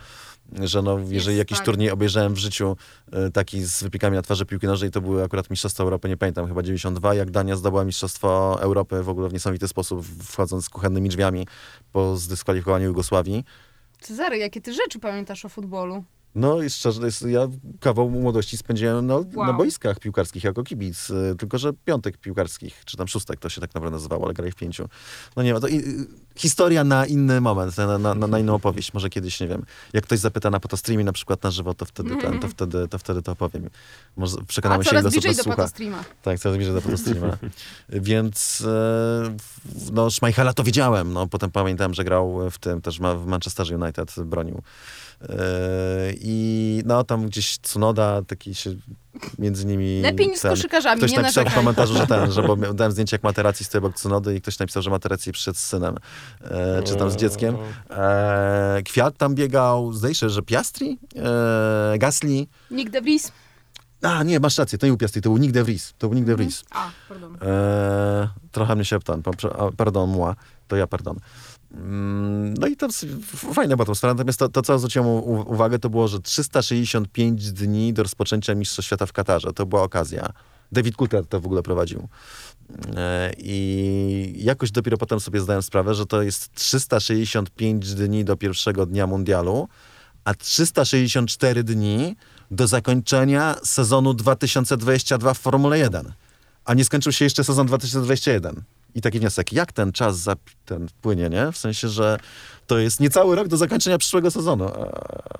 że 0.60 0.82
no, 0.82 0.98
jeżeli 1.08 1.36
jakiś 1.36 1.58
tak. 1.58 1.64
turniej 1.64 1.90
obejrzałem 1.90 2.34
w 2.34 2.38
życiu 2.38 2.76
e, 3.12 3.30
taki 3.30 3.64
z 3.64 3.82
wypikami 3.82 4.16
na 4.16 4.22
twarzy 4.22 4.46
piłki 4.46 4.66
nożnej, 4.66 4.90
to 4.90 5.00
były 5.00 5.24
akurat 5.24 5.50
Mistrzostwa 5.50 5.84
Europy, 5.84 6.08
nie 6.08 6.16
pamiętam, 6.16 6.46
chyba 6.46 6.62
92, 6.62 7.14
jak 7.14 7.30
Dania 7.30 7.56
zdobyła 7.56 7.84
Mistrzostwo 7.84 8.58
Europy 8.60 9.02
w 9.02 9.08
ogóle 9.08 9.28
w 9.28 9.32
niesamowity 9.32 9.68
sposób, 9.68 10.06
wchodząc 10.06 10.68
kuchennymi 10.68 11.08
drzwiami 11.08 11.46
po 11.92 12.16
zdyskwalifikowaniu 12.16 12.86
Jugosławii. 12.86 13.44
Cezary, 14.00 14.38
jakie 14.38 14.60
ty 14.60 14.74
rzeczy 14.74 14.98
pamiętasz 14.98 15.44
o 15.44 15.48
futbolu? 15.48 16.04
No 16.34 16.62
i 16.62 16.70
szczerze, 16.70 17.02
jest, 17.02 17.22
ja 17.22 17.48
kawał 17.80 18.10
młodości 18.10 18.56
spędziłem 18.56 19.06
na 19.06 19.14
Wow. 19.14 19.54
boiskach 19.56 19.98
piłkarskich 19.98 20.44
jako 20.44 20.62
kibic, 20.62 21.10
y, 21.10 21.36
tylko 21.38 21.58
że 21.58 21.72
piątek 21.84 22.18
piłkarskich, 22.18 22.82
czy 22.84 22.96
tam 22.96 23.08
szóstek 23.08 23.40
to 23.40 23.48
się 23.48 23.60
tak 23.60 23.74
naprawdę 23.74 23.96
nazywało, 23.96 24.24
ale 24.24 24.34
grali 24.34 24.52
w 24.52 24.54
pięciu. 24.54 24.88
No 25.36 25.42
nie 25.42 25.54
ma, 25.54 25.60
to 25.60 25.68
i, 25.68 25.76
y, 25.76 26.06
historia 26.36 26.84
na 26.84 27.06
inny 27.06 27.40
moment, 27.40 27.78
na, 27.78 27.98
na, 27.98 28.14
na, 28.14 28.26
na 28.26 28.38
inną 28.38 28.54
opowieść, 28.54 28.94
może 28.94 29.10
kiedyś, 29.10 29.40
nie 29.40 29.48
wiem, 29.48 29.64
jak 29.92 30.04
ktoś 30.04 30.18
zapyta 30.18 30.50
na 30.50 30.58
fotostreamie 30.60 31.04
na 31.04 31.12
przykład 31.12 31.42
na 31.42 31.50
żywo, 31.50 31.74
to 31.74 31.84
wtedy, 31.84 32.16
ten, 32.16 32.40
to, 32.40 32.48
wtedy, 32.48 32.88
to 32.88 32.98
wtedy 32.98 33.22
to 33.22 33.32
opowiem. 33.32 33.70
Może 34.16 34.36
A 34.40 34.44
przekonamy 34.44 34.84
się, 34.84 34.90
coraz 34.90 35.02
ile 35.02 35.08
osób 35.08 35.24
nas 35.24 35.36
do 35.36 35.42
słucha. 35.42 35.56
Patostreama. 35.56 36.04
Tak, 36.22 36.38
coraz 36.38 36.56
bliżej 36.56 36.74
do 36.74 36.80
fotostreama. 36.80 37.36
Więc 37.88 38.60
e, 38.66 39.36
no 39.92 40.10
Schmeichela 40.10 40.52
to 40.52 40.64
wiedziałem, 40.64 41.12
no 41.12 41.26
potem 41.26 41.50
pamiętałem, 41.50 41.94
że 41.94 42.04
grał 42.04 42.50
w 42.50 42.58
tym, 42.58 42.80
też 42.80 43.00
ma, 43.00 43.14
w 43.14 43.26
Manchesterze 43.26 43.76
United 43.76 44.14
bronił. 44.24 44.62
E, 45.28 46.12
I 46.20 46.82
no 46.86 47.04
tam 47.04 47.26
gdzieś 47.26 47.58
Tsunoda, 47.58 48.22
taki 48.22 48.54
się 48.54 48.70
między 49.38 49.66
nimi... 49.66 50.02
Lepiej 50.02 50.28
niż 50.28 50.38
z 50.38 50.42
koszykarzami, 50.42 50.98
Ktoś 50.98 51.12
nie 51.12 51.20
napisał 51.22 51.44
w 51.44 51.54
komentarzu, 51.54 51.94
że 51.94 52.06
ten, 52.06 52.32
że 52.32 52.42
bo 52.42 52.56
dałem 52.74 52.92
zdjęcie 52.92 53.14
jak 53.14 53.22
Materacji 53.22 53.66
stoi 53.66 53.78
obok 53.78 53.94
Tsunody 53.94 54.36
i 54.36 54.40
ktoś 54.40 54.58
napisał, 54.58 54.82
że 54.82 54.90
Materacji 54.90 55.32
przyszedł 55.32 55.58
z 55.58 55.62
synem, 55.62 55.96
e, 56.40 56.82
czy 56.82 56.96
tam 56.96 57.10
z 57.10 57.16
dzieckiem. 57.16 57.56
E, 57.90 58.82
Kwiat 58.84 59.16
tam 59.16 59.34
biegał, 59.34 59.92
zdaje 59.92 60.14
się, 60.14 60.30
że 60.30 60.42
Piastri, 60.42 60.98
e, 61.94 61.98
Gasly. 61.98 62.46
Nick 62.70 62.90
DeVries. 62.90 63.32
A, 64.02 64.22
nie, 64.22 64.40
masz 64.40 64.58
rację, 64.58 64.78
to 64.78 64.86
nie 64.86 64.90
był 64.90 64.98
Piastri, 64.98 65.22
to 65.22 65.28
był 65.28 65.38
Nick 65.38 65.52
de 65.52 65.64
Vries. 65.64 65.94
To 65.98 66.08
był 66.08 66.14
Nick 66.14 66.26
de 66.26 66.36
Vries. 66.36 66.64
A, 66.70 66.90
pardon. 67.08 67.36
E, 67.42 68.28
trochę 68.52 68.76
mnie 68.76 68.84
się 68.84 68.96
a, 68.96 69.70
pardon, 69.76 70.10
moi, 70.10 70.34
to 70.68 70.76
ja 70.76 70.86
pardon. 70.86 71.16
Mm, 71.74 72.54
No 72.54 72.66
i 72.66 72.76
to 72.76 72.88
fajna 73.54 73.76
była 73.76 73.82
atmosfera, 73.82 74.14
natomiast 74.14 74.38
to, 74.38 74.48
to 74.48 74.62
co 74.62 74.78
zwróciłem 74.78 75.08
uwagę, 75.46 75.78
to 75.78 75.90
było, 75.90 76.08
że 76.08 76.20
365 76.20 77.52
dni 77.52 77.92
do 77.92 78.02
rozpoczęcia 78.02 78.54
Mistrzostw 78.54 78.86
Świata 78.86 79.06
w 79.06 79.12
Katarze. 79.12 79.52
To 79.52 79.66
była 79.66 79.82
okazja. 79.82 80.32
David 80.72 80.96
Coulthard 80.96 81.28
to 81.28 81.40
w 81.40 81.46
ogóle 81.46 81.62
prowadził. 81.62 82.08
E, 82.96 83.32
I 83.38 84.34
jakoś 84.36 84.70
dopiero 84.70 84.96
potem 84.96 85.20
sobie 85.20 85.40
zdałem 85.40 85.62
sprawę, 85.62 85.94
że 85.94 86.06
to 86.06 86.22
jest 86.22 86.54
365 86.54 87.94
dni 87.94 88.24
do 88.24 88.36
pierwszego 88.36 88.86
dnia 88.86 89.06
mundialu, 89.06 89.68
a 90.24 90.34
364 90.34 91.64
dni 91.64 92.16
do 92.50 92.66
zakończenia 92.66 93.56
sezonu 93.64 94.14
2022 94.14 95.34
w 95.34 95.38
Formule 95.38 95.78
1. 95.78 96.12
A 96.64 96.74
nie 96.74 96.84
skończył 96.84 97.12
się 97.12 97.24
jeszcze 97.24 97.44
sezon 97.44 97.66
2021. 97.66 98.62
I 98.94 99.00
taki 99.00 99.18
wniosek, 99.20 99.52
jak 99.52 99.72
ten 99.72 99.92
czas 99.92 100.16
ten 100.64 100.88
płynie, 101.02 101.28
nie? 101.28 101.52
W 101.52 101.56
sensie, 101.56 101.88
że 101.88 102.18
to 102.72 102.78
jest 102.78 103.00
niecały 103.00 103.36
rok 103.36 103.48
do 103.48 103.56
zakończenia 103.56 103.98
przyszłego 103.98 104.30
sezonu, 104.30 104.70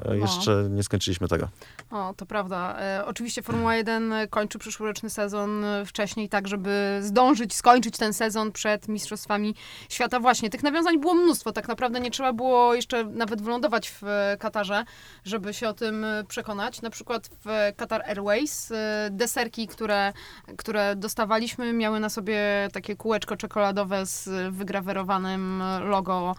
a 0.09 0.15
jeszcze 0.15 0.67
nie 0.71 0.83
skończyliśmy 0.83 1.29
tego. 1.29 1.49
O, 1.91 2.15
to 2.17 2.27
prawda. 2.27 2.79
E, 2.79 3.07
oczywiście 3.07 3.43
Formuła 3.43 3.77
1 3.77 4.15
kończy 4.31 4.59
przyszłoroczny 4.59 5.11
sezon 5.11 5.65
e, 5.65 5.87
wcześniej, 5.87 6.29
tak 6.29 6.49
żeby 6.49 6.99
zdążyć 7.03 7.55
skończyć 7.55 7.97
ten 7.97 8.13
sezon 8.13 8.53
przed 8.53 8.89
Mistrzostwami 8.89 9.55
Świata. 9.89 10.21
Właśnie, 10.21 10.51
tych 10.51 10.63
nawiązań 10.63 11.01
było 11.01 11.15
mnóstwo. 11.15 11.53
Tak 11.53 11.69
naprawdę 11.69 12.01
nie 12.01 12.11
trzeba 12.11 12.33
było 12.33 12.75
jeszcze 12.75 13.05
nawet 13.05 13.43
wylądować 13.43 13.91
w 13.91 14.05
e, 14.05 14.37
Katarze, 14.39 14.85
żeby 15.25 15.55
się 15.55 15.69
o 15.69 15.75
tym 15.75 16.05
e, 16.05 16.25
przekonać. 16.25 16.83
Na 16.83 16.91
przykład 16.91 17.31
w 17.45 17.77
Qatar 17.77 18.03
Airways 18.03 18.73
deserki, 19.11 19.67
które, 19.67 20.13
które 20.57 20.97
dostawaliśmy, 20.97 21.73
miały 21.73 22.01
na 22.01 22.09
sobie 22.09 22.69
takie 22.73 22.97
kółeczko 22.97 23.37
czekoladowe 23.37 24.07
z 24.07 24.29
wygrawerowanym 24.55 25.63
logo 25.81 26.35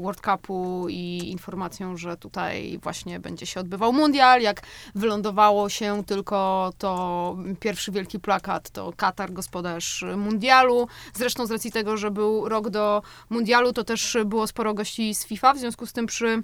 World 0.00 0.20
Cupu 0.36 0.86
i 0.88 1.30
informacją, 1.30 1.96
że 1.96 2.16
tutaj 2.16 2.78
właśnie 2.82 3.20
będzie 3.20 3.46
się 3.46 3.60
odbywał 3.60 3.92
mundial. 3.92 4.42
Jak 4.42 4.62
wylądowało 4.94 5.68
się 5.68 6.04
tylko 6.06 6.72
to 6.78 7.36
pierwszy 7.60 7.92
wielki 7.92 8.20
plakat, 8.20 8.70
to 8.70 8.92
Katar, 8.96 9.32
gospodarz 9.32 10.04
mundialu. 10.16 10.88
Zresztą 11.14 11.46
z 11.46 11.50
racji 11.50 11.72
tego, 11.72 11.96
że 11.96 12.10
był 12.10 12.48
rok 12.48 12.70
do 12.70 13.02
mundialu, 13.30 13.72
to 13.72 13.84
też 13.84 14.16
było 14.24 14.46
sporo 14.46 14.74
gości 14.74 15.14
z 15.14 15.26
FIFA, 15.26 15.54
w 15.54 15.58
związku 15.58 15.86
z 15.86 15.92
tym 15.92 16.06
przy 16.06 16.42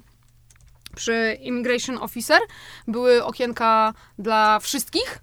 przy 0.95 1.37
Immigration 1.41 1.97
Officer 1.97 2.39
były 2.87 3.23
okienka 3.23 3.93
dla 4.19 4.59
wszystkich, 4.59 5.19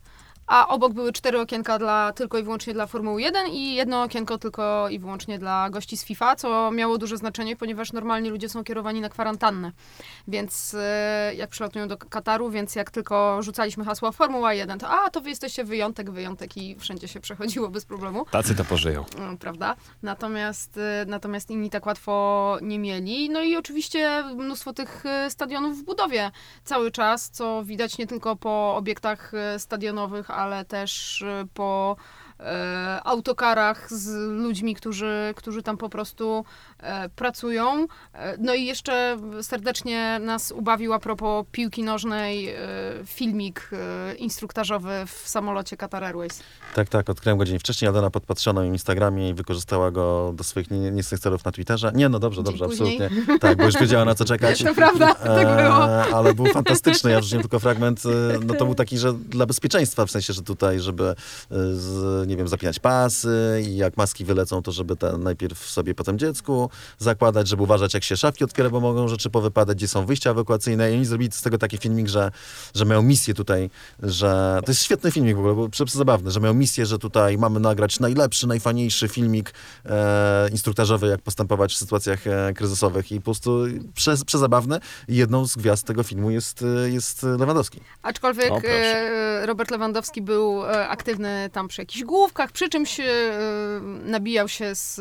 a 0.46 0.68
obok 0.68 0.92
były 0.92 1.12
cztery 1.12 1.40
okienka 1.40 1.78
dla, 1.78 2.12
tylko 2.12 2.38
i 2.38 2.42
wyłącznie 2.42 2.74
dla 2.74 2.86
Formuły 2.86 3.22
1 3.22 3.46
i 3.46 3.74
jedno 3.74 4.02
okienko 4.02 4.38
tylko 4.38 4.88
i 4.88 4.98
wyłącznie 4.98 5.38
dla 5.38 5.70
gości 5.70 5.96
z 5.96 6.04
FIFA, 6.04 6.36
co 6.36 6.70
miało 6.70 6.98
duże 6.98 7.16
znaczenie, 7.16 7.56
ponieważ 7.56 7.92
normalnie 7.92 8.30
ludzie 8.30 8.48
są 8.48 8.64
kierowani 8.64 9.00
na 9.00 9.08
kwarantannę. 9.08 9.72
Więc 10.28 10.76
e, 10.78 11.32
jak 11.34 11.50
przylatują 11.50 11.88
do 11.88 11.96
Kataru, 11.96 12.50
więc 12.50 12.74
jak 12.74 12.90
tylko 12.90 13.42
rzucaliśmy 13.42 13.84
hasło 13.84 14.12
Formuła 14.12 14.54
1, 14.54 14.78
to 14.78 14.88
a, 14.88 15.10
to 15.10 15.20
wy 15.20 15.28
jesteście 15.28 15.64
wyjątek, 15.64 16.10
wyjątek 16.10 16.56
i 16.56 16.76
wszędzie 16.76 17.08
się 17.08 17.20
przechodziło 17.20 17.68
bez 17.68 17.84
problemu. 17.84 18.26
Tacy 18.30 18.54
to 18.54 18.64
pożyją. 18.64 19.04
Mm, 19.24 19.38
prawda? 19.38 19.76
Natomiast, 20.02 20.76
y, 20.76 20.80
natomiast 21.06 21.50
inni 21.50 21.70
tak 21.70 21.86
łatwo 21.86 22.58
nie 22.62 22.78
mieli. 22.78 23.30
No 23.30 23.42
i 23.42 23.56
oczywiście 23.56 24.24
mnóstwo 24.36 24.72
tych 24.72 25.04
y, 25.26 25.30
stadionów 25.30 25.78
w 25.78 25.84
budowie 25.84 26.30
cały 26.64 26.90
czas, 26.90 27.30
co 27.30 27.62
widać 27.64 27.98
nie 27.98 28.06
tylko 28.06 28.36
po 28.36 28.76
obiektach 28.76 29.32
stadionowych, 29.58 30.30
ale 30.34 30.64
też 30.64 31.20
y, 31.22 31.48
po 31.54 31.96
e, 32.40 33.00
autokarach 33.04 33.92
z 33.92 34.08
ludźmi, 34.42 34.74
którzy, 34.74 35.34
którzy 35.36 35.62
tam 35.62 35.76
po 35.76 35.88
prostu 35.88 36.44
pracują. 37.16 37.86
E, 38.14 38.36
No 38.38 38.54
i 38.54 38.64
jeszcze 38.64 39.18
serdecznie 39.42 40.18
nas 40.22 40.52
ubawił 40.52 40.92
a 40.92 40.98
propos 40.98 41.46
piłki 41.52 41.82
nożnej 41.82 42.48
e, 42.48 42.58
filmik 43.04 43.70
e, 43.72 44.14
instruktażowy 44.14 44.90
w 45.06 45.28
samolocie 45.28 45.76
Qatar 45.76 46.04
Airways. 46.04 46.40
Tak, 46.74 46.88
tak, 46.88 47.10
odkryłem 47.10 47.38
go 47.38 47.44
dzień 47.44 47.58
wcześniej. 47.58 47.88
Aldona 47.88 48.10
podpatrzyła 48.10 48.52
na 48.54 48.64
Instagramie 48.64 49.28
i 49.28 49.34
wykorzystała 49.34 49.90
go 49.90 50.32
do 50.36 50.44
swoich 50.44 50.70
nie- 50.70 50.90
niecnych 50.90 51.20
celów 51.20 51.44
na 51.44 51.52
Twitterze. 51.52 51.92
Nie, 51.94 52.08
no 52.08 52.18
dobrze, 52.18 52.42
Dzień 52.42 52.44
dobrze, 52.58 52.64
później. 52.66 53.02
absolutnie. 53.02 53.38
Tak, 53.38 53.58
bo 53.58 53.64
już 53.64 53.74
wiedziała 53.78 54.04
na 54.04 54.14
co 54.14 54.24
czekać. 54.24 54.62
To 54.64 54.74
prawda, 54.74 55.14
tak 55.14 55.46
było. 55.56 55.88
E, 55.88 56.04
ale 56.14 56.34
był 56.34 56.46
fantastyczny. 56.46 57.10
Ja 57.10 57.20
wrzuciłem 57.20 57.42
tylko 57.42 57.58
fragment. 57.58 58.02
e, 58.06 58.38
No 58.46 58.54
to 58.54 58.64
był 58.64 58.74
taki, 58.74 58.98
że 58.98 59.12
dla 59.12 59.46
bezpieczeństwa, 59.46 60.06
w 60.06 60.10
sensie, 60.10 60.32
że 60.32 60.42
tutaj, 60.42 60.80
żeby 60.80 61.04
e, 61.08 61.14
z, 61.74 62.28
nie 62.28 62.36
wiem, 62.36 62.48
zapinać 62.48 62.78
pasy 62.78 63.62
i 63.66 63.76
jak 63.76 63.96
maski 63.96 64.24
wylecą, 64.24 64.62
to 64.62 64.72
żeby 64.72 64.96
ten 64.96 65.22
najpierw 65.22 65.58
sobie, 65.58 65.94
potem 65.94 66.18
dziecku 66.18 66.70
zakładać, 66.98 67.48
żeby 67.48 67.62
uważać, 67.62 67.94
jak 67.94 68.04
się 68.04 68.16
szafki 68.16 68.44
otwiera, 68.44 68.70
bo 68.70 68.80
mogą 68.80 69.08
rzeczy 69.08 69.30
powypadać, 69.30 69.76
gdzie 69.76 69.88
są 69.88 70.06
wyjścia 70.06 70.30
ewakuacyjne. 70.30 70.92
I 70.92 70.94
oni 70.94 71.04
zrobili 71.04 71.32
z 71.32 71.42
tego 71.42 71.58
taki 71.58 71.78
filmik, 71.78 72.08
że, 72.08 72.30
że 72.74 72.84
miał 72.84 73.02
misję 73.02 73.34
tutaj, 73.34 73.70
że 74.02 74.60
to 74.64 74.70
jest 74.70 74.82
świetny 74.82 75.10
filmik 75.10 75.36
w 75.36 75.38
ogóle, 75.38 75.54
bo 75.54 75.68
przezabawny, 75.68 76.30
że 76.30 76.40
miał 76.40 76.54
misję, 76.54 76.86
że 76.86 76.98
tutaj 76.98 77.38
mamy 77.38 77.60
nagrać 77.60 78.00
najlepszy, 78.00 78.46
najfajniejszy 78.46 79.08
filmik 79.08 79.54
e, 79.84 80.48
instruktażowy, 80.50 81.06
jak 81.06 81.22
postępować 81.22 81.72
w 81.74 81.76
sytuacjach 81.76 82.26
e, 82.26 82.52
kryzysowych 82.54 83.12
i 83.12 83.16
po 83.16 83.24
prostu 83.24 83.64
prze, 83.94 84.16
przezabawny. 84.26 84.80
I 85.08 85.16
jedną 85.16 85.46
z 85.46 85.56
gwiazd 85.56 85.86
tego 85.86 86.02
filmu 86.02 86.30
jest, 86.30 86.62
e, 86.62 86.90
jest 86.90 87.22
Lewandowski. 87.22 87.80
Aczkolwiek 88.02 88.52
O, 88.52 88.60
e, 88.64 89.46
Robert 89.46 89.70
Lewandowski 89.70 90.22
był 90.22 90.64
e, 90.64 90.88
aktywny 90.88 91.50
tam 91.52 91.68
przy 91.68 91.82
jakichś 91.82 92.04
główkach, 92.04 92.52
przy 92.52 92.68
czymś 92.68 93.00
e, 93.00 93.04
nabijał 94.04 94.48
się 94.48 94.74
z, 94.74 94.98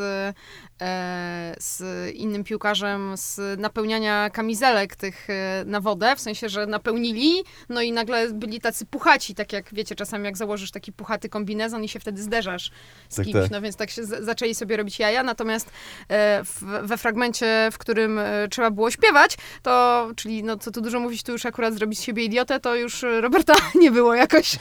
e, 0.81 1.52
z 1.59 1.81
innym 2.15 2.43
piłkarzem 2.43 3.11
z 3.17 3.59
napełniania 3.59 4.29
kamizelek 4.29 4.95
tych 4.95 5.29
e, 5.29 5.63
na 5.65 5.81
wodę, 5.81 6.15
w 6.15 6.19
sensie, 6.19 6.49
że 6.49 6.65
napełnili, 6.67 7.43
no 7.69 7.81
i 7.81 7.91
nagle 7.91 8.33
byli 8.33 8.61
tacy 8.61 8.85
puchaci, 8.85 9.35
tak 9.35 9.53
jak 9.53 9.73
wiecie, 9.73 9.95
czasami 9.95 10.25
jak 10.25 10.37
założysz 10.37 10.71
taki 10.71 10.91
puchaty 10.91 11.29
kombinezon 11.29 11.83
i 11.83 11.89
się 11.89 11.99
wtedy 11.99 12.21
zderzasz 12.21 12.71
z 13.09 13.15
Tak, 13.15 13.25
kimś, 13.25 13.41
tak. 13.41 13.51
no 13.51 13.61
więc 13.61 13.75
tak 13.75 13.89
się 13.89 14.03
z- 14.05 14.25
zaczęli 14.25 14.55
sobie 14.55 14.77
robić 14.77 14.99
jaja, 14.99 15.23
natomiast 15.23 15.69
e, 16.09 16.43
w, 16.43 16.61
we 16.87 16.97
fragmencie, 16.97 17.69
w 17.71 17.77
którym 17.77 18.19
e, 18.19 18.47
trzeba 18.51 18.71
było 18.71 18.91
śpiewać, 18.91 19.37
to, 19.61 20.07
czyli 20.15 20.43
no 20.43 20.57
co 20.57 20.71
tu 20.71 20.81
dużo 20.81 20.99
mówić, 20.99 21.23
tu 21.23 21.31
już 21.31 21.45
akurat 21.45 21.73
zrobić 21.73 21.99
z 21.99 22.03
siebie 22.03 22.23
idiotę, 22.23 22.59
to 22.59 22.75
już 22.75 23.05
Roberta 23.21 23.53
nie 23.81 23.91
było 23.91 24.15
jakoś. 24.15 24.55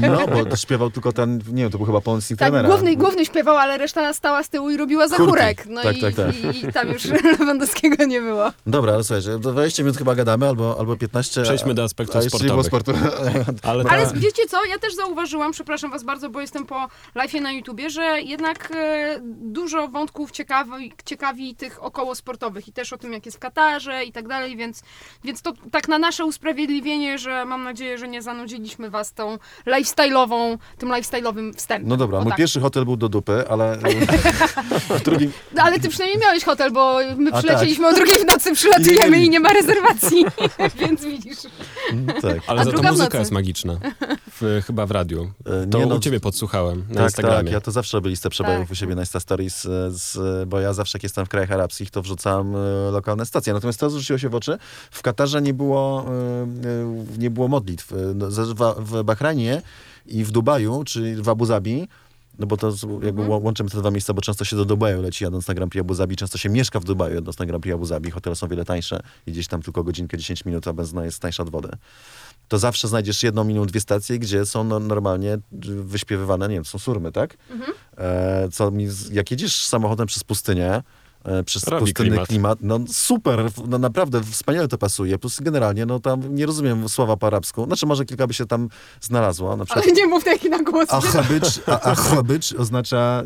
No, 0.00 0.26
bo 0.44 0.56
śpiewał 0.56 0.90
tylko 0.90 1.12
ten, 1.12 1.40
nie 1.52 1.62
wiem, 1.62 1.70
to 1.72 1.78
był 1.78 1.86
chyba 1.86 2.00
pomocnik 2.00 2.38
Tak, 2.38 2.48
trenera. 2.50 2.68
główny, 2.68 2.96
główny 2.96 3.24
śpiewał, 3.26 3.56
ale 3.56 3.78
reszta 3.78 4.12
stała 4.14 4.42
z 4.42 4.48
tyłu 4.48 4.70
i 4.70 4.76
robiła 4.76 5.08
zachórek. 5.08 5.66
No 5.66 5.82
Tak, 5.82 5.96
i, 5.96 6.00
tak, 6.00 6.14
tak. 6.26 6.54
I, 6.54 6.66
i 6.66 6.72
tam 6.72 6.88
już 6.88 7.04
Lewandowskiego 7.38 8.04
nie 8.04 8.20
było. 8.20 8.52
Dobra, 8.66 8.92
ale 8.92 9.04
słuchajcie, 9.04 9.38
do 9.38 9.52
20 9.52 9.82
minut 9.82 9.98
chyba 9.98 10.14
gadamy, 10.14 10.48
albo, 10.48 10.76
albo 10.78 10.96
15. 10.96 11.42
Przejdźmy 11.42 11.74
do 11.74 11.82
a 11.82 11.86
nie 12.42 12.48
było 12.48 12.64
sportowych. 12.64 13.02
sportu. 13.02 13.60
Ale, 13.70 13.84
Ale 13.90 14.06
ta, 14.06 14.12
wiecie 14.14 14.46
co, 14.46 14.64
ja 14.64 14.78
też 14.78 14.94
zauważyłam, 14.94 15.52
przepraszam 15.52 15.90
was 15.90 16.04
bardzo, 16.04 16.30
bo 16.30 16.40
jestem 16.40 16.66
po 16.66 16.88
live'ie 17.16 17.42
na 17.42 17.52
YouTubie, 17.52 17.90
że 17.90 18.20
jednak 18.20 18.72
e, 18.76 19.18
dużo 19.40 19.88
wątków 19.88 20.30
ciekawi, 20.30 20.92
ciekawi 21.04 21.54
tych 21.54 21.82
około 21.82 22.14
sportowych 22.14 22.68
i 22.68 22.72
też 22.72 22.92
o 22.92 22.98
tym, 22.98 23.12
jak 23.12 23.26
jest 23.26 23.36
w 23.36 23.40
Katarze 23.40 24.04
i 24.04 24.12
tak 24.12 24.28
dalej, 24.28 24.56
więc, 24.56 24.82
więc 25.24 25.42
to 25.42 25.52
tak 25.70 25.88
na 25.88 25.98
nasze 25.98 26.24
usprawiedliwienie, 26.24 27.18
że 27.18 27.44
mam 27.44 27.64
nadzieję, 27.64 27.98
że 27.98 28.08
nie 28.08 28.22
zanudziliśmy 28.22 28.90
was 28.90 29.12
tą 29.12 29.38
lifestyle'ową, 29.66 30.58
tym 30.78 30.88
lifestyle'owym 30.88 31.54
wstępem. 31.54 31.88
No 31.88 31.96
dobra, 31.96 32.18
O 32.18 32.22
mój 32.22 32.30
tak. 32.30 32.38
pierwszy 32.38 32.60
hotel 32.60 32.84
był 32.84 32.96
do 32.96 33.08
dupy, 33.08 33.44
ale 33.48 33.78
w 34.98 35.02
drugim... 35.02 35.32
No, 35.54 35.62
ale 35.62 35.80
ty 35.80 35.88
przynajmniej 35.88 36.09
miałeś 36.18 36.44
hotel, 36.44 36.70
bo 36.72 36.98
my 37.16 37.30
A, 37.32 37.38
przylecieliśmy 37.38 37.88
o 37.88 37.92
drugiej 37.92 38.18
w 38.18 38.26
nocy, 38.26 38.54
przylatujemy 38.54 39.10
Nie, 39.10 39.18
nie. 39.18 39.26
i 39.26 39.30
nie 39.30 39.40
ma 39.40 39.52
rezerwacji, 39.52 40.24
więc 40.80 41.04
widzisz. 41.04 41.38
Tak. 42.22 42.36
ale 42.46 42.60
A 42.60 42.64
za 42.64 42.70
to 42.72 42.82
muzyka 42.82 43.04
nocy. 43.04 43.16
jest 43.18 43.30
magiczna. 43.30 43.78
W, 44.40 44.62
chyba 44.66 44.86
w 44.86 44.90
radiu. 44.90 45.30
E, 45.46 45.66
To 45.66 45.78
nie, 45.78 45.86
no, 45.86 45.94
u 45.96 45.98
ciebie 45.98 46.20
podsłuchałem 46.20 46.84
na 46.88 46.94
Tak, 46.94 47.04
Instagramie. 47.04 47.44
tak, 47.44 47.52
ja 47.52 47.60
to 47.60 47.70
zawsze 47.70 47.96
robię 47.96 48.10
listę 48.10 48.30
przebojów 48.30 48.60
Tak. 48.62 48.70
u 48.70 48.74
siebie 48.74 48.94
na 48.94 49.02
Insta 49.02 49.20
Stories, 49.20 49.66
e, 49.66 49.68
z, 49.90 50.48
bo 50.48 50.60
ja 50.60 50.72
zawsze 50.72 50.98
jak 50.98 51.02
jestem 51.02 51.26
w 51.26 51.28
krajach 51.28 51.50
arabskich, 51.52 51.90
to 51.90 52.02
wrzucam 52.02 52.54
e, 52.56 52.58
lokalne 52.90 53.26
stacje. 53.26 53.52
Natomiast 53.52 53.80
to 53.80 53.90
rzuciło 53.90 54.18
się 54.18 54.28
w 54.28 54.34
oczy. 54.34 54.58
W 54.90 55.02
Katarze 55.02 55.42
nie 55.42 55.54
było, 55.54 56.06
e, 57.12 57.18
nie 57.18 57.30
było 57.30 57.48
modlitw. 57.48 57.92
No, 58.14 58.26
w, 58.30 58.74
w 58.90 59.02
Bahrajnie 59.02 59.62
i 60.06 60.24
w 60.24 60.30
Dubaju, 60.30 60.82
czy 60.86 61.22
w 61.22 61.28
Abu 61.28 61.46
Zabi, 61.46 61.88
no 62.38 62.46
bo 62.46 62.56
to 62.56 62.68
jakby 63.02 63.22
Mhm. 63.22 63.44
łączymy 63.44 63.70
te 63.70 63.78
dwa 63.78 63.90
miejsca, 63.90 64.14
bo 64.14 64.22
często 64.22 64.44
się 64.44 64.56
do 64.56 64.64
Dubaju 64.64 65.02
leci 65.02 65.24
jadąc 65.24 65.48
na 65.48 65.54
Grand 65.54 65.70
Prix 65.72 65.80
Abu 65.80 65.94
Zabi, 65.94 66.16
często 66.16 66.38
się 66.38 66.48
mieszka 66.48 66.80
w 66.80 66.84
Dubaju 66.84 67.14
jadąc 67.14 67.38
na 67.38 67.46
Grand 67.46 67.62
Prix 67.62 67.74
Abu 67.74 67.86
Zabi, 67.86 68.10
hotele 68.10 68.36
są 68.36 68.48
wiele 68.48 68.64
tańsze 68.64 69.00
i 69.26 69.32
gdzieś 69.32 69.46
tam 69.48 69.62
tylko 69.62 69.84
godzinkę, 69.84 70.18
10 70.18 70.44
minut, 70.44 70.68
a 70.68 70.72
benzyna 70.72 71.04
jest 71.04 71.18
tańsza 71.20 71.42
od 71.42 71.50
wody. 71.50 71.68
To 72.48 72.58
zawsze 72.58 72.88
znajdziesz 72.88 73.22
jedną, 73.22 73.44
minimum 73.44 73.66
dwie 73.68 73.80
stacje, 73.80 74.18
gdzie 74.18 74.46
są 74.46 74.64
no, 74.64 74.78
normalnie 74.78 75.38
wyśpiewywane, 75.82 76.48
nie 76.48 76.54
wiem, 76.54 76.64
są 76.64 76.78
surmy, 76.78 77.12
tak? 77.12 77.36
Mhm. 77.50 77.72
E, 77.98 78.48
co 78.52 78.70
mi, 78.70 78.88
jak 79.12 79.30
jedziesz 79.30 79.64
samochodem 79.66 80.06
przez 80.06 80.24
pustynię, 80.24 80.82
przez 81.44 81.64
Robi 81.64 81.80
pustynny 81.84 82.10
klimat. 82.10 82.28
klimat. 82.28 82.58
no 82.62 82.78
super, 82.92 83.50
no 83.68 83.78
naprawdę 83.78 84.22
wspaniale 84.22 84.68
to 84.68 84.78
pasuje. 84.78 85.18
Plus 85.18 85.40
generalnie, 85.40 85.86
no 85.86 86.00
tam 86.00 86.34
nie 86.34 86.46
rozumiem 86.46 86.88
słowa 86.88 87.16
po 87.16 87.26
arabsku. 87.26 87.64
Znaczy 87.64 87.86
może 87.86 88.04
kilka 88.04 88.26
by 88.26 88.34
się 88.34 88.46
tam 88.46 88.68
znalazło. 89.00 89.56
Na 89.56 89.64
przykład 89.64 89.84
Ale 89.84 89.94
nie 89.94 90.06
mów 90.06 90.24
taki 90.24 90.50
na 90.50 90.62
głos. 90.62 90.88
Achabycz, 90.90 91.60
a, 91.66 91.80
achabycz 91.80 92.52
oznacza 92.52 93.22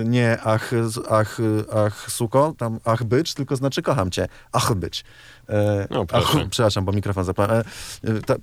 y, 0.00 0.04
nie 0.04 0.38
ach, 0.44 0.70
ach, 1.10 1.38
ach, 1.74 2.10
suko, 2.10 2.54
tam 2.58 2.80
achbycz, 2.84 3.34
tylko 3.34 3.56
znaczy 3.56 3.82
kocham 3.82 4.10
cię. 4.10 4.28
Achbycz. 4.52 5.04
E, 5.48 5.86
O, 5.90 6.06
proszę. 6.06 6.46
przepraszam, 6.50 6.84
bo 6.84 6.92
mikrofon 6.92 7.24
zapałem. 7.24 7.50
E, 8.04 8.08
e, 8.08 8.20
ta, 8.22 8.34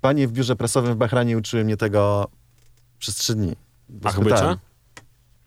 panie 0.00 0.28
w 0.28 0.32
biurze 0.32 0.56
prasowym 0.56 0.94
w 0.94 0.96
Bahrajnie 0.96 1.38
uczyły 1.38 1.64
mnie 1.64 1.76
tego 1.76 2.28
przez 2.98 3.14
trzy 3.14 3.34
dni. 3.34 3.56
Ach, 4.04 4.12
spytałem, 4.12 4.48
bycia? 4.48 4.71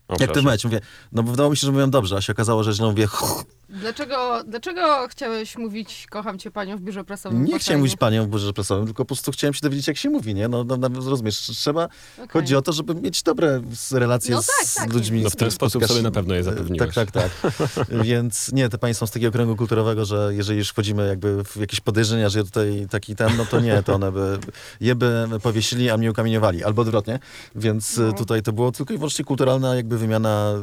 O, 0.08 0.12
Jak 0.20 0.20
to 0.20 0.26
proszę. 0.26 0.42
mówić? 0.48 0.64
Mówię, 0.64 0.80
no 1.12 1.22
bo 1.22 1.30
wydawało 1.30 1.50
mi 1.50 1.56
się, 1.56 1.66
że 1.66 1.72
mówiłem 1.72 1.90
dobrze, 1.90 2.16
a 2.16 2.20
się 2.20 2.32
okazało, 2.32 2.62
że 2.64 2.72
źle 2.72 2.86
mówię. 2.86 3.08
Dlaczego, 3.68 4.42
dlaczego 4.48 5.08
chciałeś 5.08 5.58
mówić 5.58 6.06
kocham 6.10 6.38
cię 6.38 6.50
panią 6.50 6.76
w 6.76 6.80
biurze 6.80 7.04
prasowym? 7.04 7.44
Nie 7.44 7.58
chciałem 7.58 7.80
mówić 7.80 7.96
panią 7.96 8.24
w 8.24 8.28
biurze 8.28 8.52
prasowym, 8.52 8.86
tylko 8.86 9.04
po 9.04 9.06
prostu 9.08 9.32
chciałem 9.32 9.54
się 9.54 9.60
dowiedzieć, 9.62 9.88
jak 9.88 9.96
się 9.96 10.10
mówi, 10.10 10.34
nie? 10.34 10.48
No, 10.48 10.64
no, 10.64 10.76
no 10.76 10.88
rozumiesz, 10.88 11.36
trzeba, 11.40 11.84
Okej. 11.84 12.28
chodzi 12.28 12.56
o 12.56 12.62
to, 12.62 12.72
żeby 12.72 12.94
mieć 12.94 13.22
dobre 13.22 13.62
relacje 13.92 14.34
No 14.34 14.42
z, 14.42 14.46
tak, 14.46 14.74
tak. 14.74 14.92
ludźmi. 14.94 15.22
No 15.22 15.30
w 15.30 15.36
ten 15.36 15.50
sposób 15.50 15.86
sobie 15.86 16.02
na 16.02 16.10
pewno 16.10 16.34
je 16.34 16.42
zapewniłeś. 16.44 16.94
Tak, 16.94 17.10
tak, 17.12 17.30
tak. 17.40 17.52
Więc 18.04 18.52
nie, 18.52 18.68
te 18.68 18.78
panie 18.78 18.94
są 18.94 19.06
z 19.06 19.10
takiego 19.10 19.32
kręgu 19.32 19.56
kulturowego, 19.56 20.04
że 20.04 20.30
jeżeli 20.34 20.58
już 20.58 20.68
wchodzimy 20.70 21.08
jakby 21.08 21.44
w 21.44 21.56
jakieś 21.56 21.80
podejrzenia, 21.80 22.28
że 22.28 22.38
ja 22.38 22.44
tutaj 22.44 22.86
taki 22.90 23.16
ten, 23.16 23.36
no 23.36 23.46
to 23.46 23.60
nie, 23.60 23.82
to 23.82 23.94
one 23.94 24.12
by 24.12 24.38
je 24.80 24.94
by 24.94 25.26
powiesili, 25.42 25.90
a 25.90 25.96
mnie 25.96 26.10
ukamieniowali, 26.10 26.64
albo 26.64 26.82
odwrotnie. 26.82 27.18
Więc 27.54 27.96
No. 27.96 28.08
e, 28.08 28.12
tutaj 28.12 28.42
to 28.42 28.52
było 28.52 28.72
tylko 28.72 28.94
i 28.94 28.96
wyłącznie 28.96 29.24
kulturalna 29.24 29.74
jakby 29.74 29.98
wymiana 29.98 30.54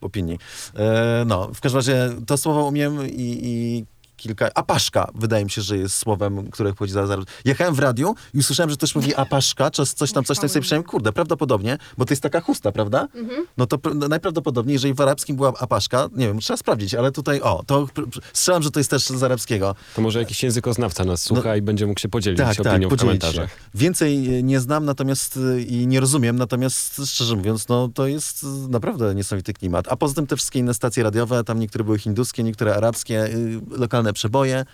opinii. 0.00 0.38
E, 0.76 1.24
no, 1.26 1.48
w 1.54 1.60
każdym 1.60 1.78
razie 1.78 2.08
to 2.26 2.36
słowo 2.36 2.64
umiem 2.64 3.06
i, 3.06 3.40
i 3.42 3.84
kilka... 4.16 4.48
Apaszka, 4.54 5.10
wydaje 5.14 5.44
mi 5.44 5.50
się, 5.50 5.62
że 5.62 5.76
jest 5.78 5.96
słowem, 5.96 6.50
które 6.50 6.72
pochodzi 6.72 6.92
za... 6.92 7.06
za 7.06 7.16
jechałem 7.44 7.74
w 7.74 7.78
radiu 7.78 8.14
i 8.34 8.38
usłyszałem, 8.38 8.70
że 8.70 8.76
ktoś 8.76 8.94
mówi 8.94 9.14
apaszka, 9.14 9.70
czy 9.70 9.86
coś 9.86 10.12
tam, 10.12 10.24
coś 10.24 10.38
tam 10.38 10.48
sobie 10.48 10.60
myślałem, 10.60 10.84
kurde, 10.84 11.12
prawdopodobnie, 11.12 11.78
bo 11.98 12.04
to 12.04 12.12
jest 12.12 12.22
taka 12.22 12.40
chusta, 12.40 12.72
prawda? 12.72 13.08
Mhm. 13.14 13.46
No 13.56 13.66
to 13.66 13.76
pr- 13.76 14.08
najprawdopodobniej, 14.08 14.72
jeżeli 14.72 14.94
w 14.94 15.00
arabskim 15.00 15.36
była 15.36 15.52
apaszka, 15.58 16.08
nie 16.16 16.26
wiem, 16.26 16.38
trzeba 16.40 16.56
sprawdzić, 16.56 16.94
ale 16.94 17.12
tutaj, 17.12 17.40
o, 17.40 17.62
to 17.66 17.86
strzelam, 18.32 18.62
że 18.62 18.70
to 18.70 18.80
jest 18.80 18.90
też 18.90 19.02
z 19.06 19.22
arabskiego. 19.22 19.74
To 19.96 20.02
może 20.02 20.18
jakiś 20.18 20.42
językoznawca 20.42 21.04
nas 21.04 21.22
słucha 21.22 21.48
No- 21.48 21.54
i 21.56 21.62
będzie 21.62 21.86
mógł 21.86 22.00
się 22.00 22.08
podzielić 22.08 22.38
Tak, 22.38 22.56
tak, 22.56 22.66
opinią 22.66 22.88
w 22.88 22.90
podzielić 22.90 23.14
się. 23.14 23.28
komentarzach. 23.28 23.50
Więcej 23.74 24.38
e, 24.38 24.42
nie 24.42 24.60
znam, 24.60 24.84
natomiast 24.84 25.38
e, 25.56 25.60
i 25.60 25.86
nie 25.86 26.00
rozumiem, 26.00 26.36
natomiast 26.36 27.02
szczerze 27.06 27.36
mówiąc, 27.36 27.68
no 27.68 27.88
to 27.94 28.06
jest 28.06 28.44
e, 28.44 28.46
naprawdę 28.68 29.14
niesamowity 29.14 29.52
klimat. 29.52 29.88
A 29.88 29.96
poza 29.96 30.14
tym 30.14 30.26
te 30.26 30.36
wszystkie 30.36 30.58
inne 30.58 30.74
stacje 30.74 31.02
radiowe, 31.02 31.44
tam 31.44 31.58
niektóre 31.60 31.84
były 31.84 31.98
hinduskie, 31.98 32.42
niektóre 32.42 32.74
arabskie, 32.76 33.28
lokalne 33.70 34.05
przeboje 34.12 34.64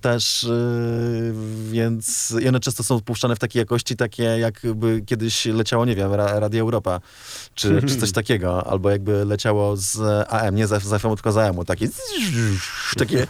też, 0.00 0.42
y, 0.42 1.34
więc 1.70 2.34
i 2.42 2.48
one 2.48 2.60
często 2.60 2.82
są 2.82 3.00
puszczane 3.00 3.36
w 3.36 3.38
takiej 3.38 3.60
jakości, 3.60 3.96
takie 3.96 4.22
jakby 4.22 5.02
kiedyś 5.06 5.46
leciało, 5.46 5.84
nie 5.84 5.94
wiem, 5.96 6.12
Ra- 6.14 6.40
Radio 6.40 6.60
Europa, 6.60 7.00
czy, 7.54 7.80
czy 7.88 7.96
coś 7.96 8.12
takiego, 8.12 8.66
albo 8.66 8.90
jakby 8.90 9.24
leciało 9.24 9.76
z 9.76 10.00
AM, 10.28 10.54
nie 10.54 10.66
z 10.66 10.82
z 10.82 11.02
FM, 11.02 11.14
tylko 11.14 11.32
z 11.32 11.36
AM-u, 11.36 11.64
takie 11.64 11.88
takie 12.98 13.26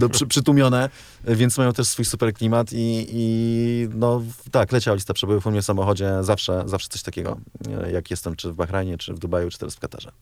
do, 0.00 0.08
przy, 0.08 0.26
przytłumione, 0.26 0.90
więc 1.24 1.58
mają 1.58 1.72
też 1.72 1.86
swój 1.88 2.04
super 2.04 2.34
klimat 2.34 2.72
i, 2.72 3.06
i 3.10 3.88
no 3.94 4.22
tak, 4.50 4.72
leciała 4.72 4.94
lista 4.94 5.14
przebojów 5.14 5.46
u 5.46 5.50
mnie 5.50 5.62
w 5.62 5.64
samochodzie, 5.64 6.12
zawsze, 6.20 6.62
zawsze 6.66 6.88
coś 6.88 7.02
takiego, 7.02 7.36
e, 7.82 7.92
jak 7.92 8.10
jestem 8.10 8.36
czy 8.36 8.52
w 8.52 8.54
Bahrajnie, 8.54 8.98
czy 8.98 9.14
w 9.14 9.18
Dubaju, 9.18 9.50
czy 9.50 9.58
teraz 9.58 9.74
w 9.74 9.80
Katarze. 9.80 10.12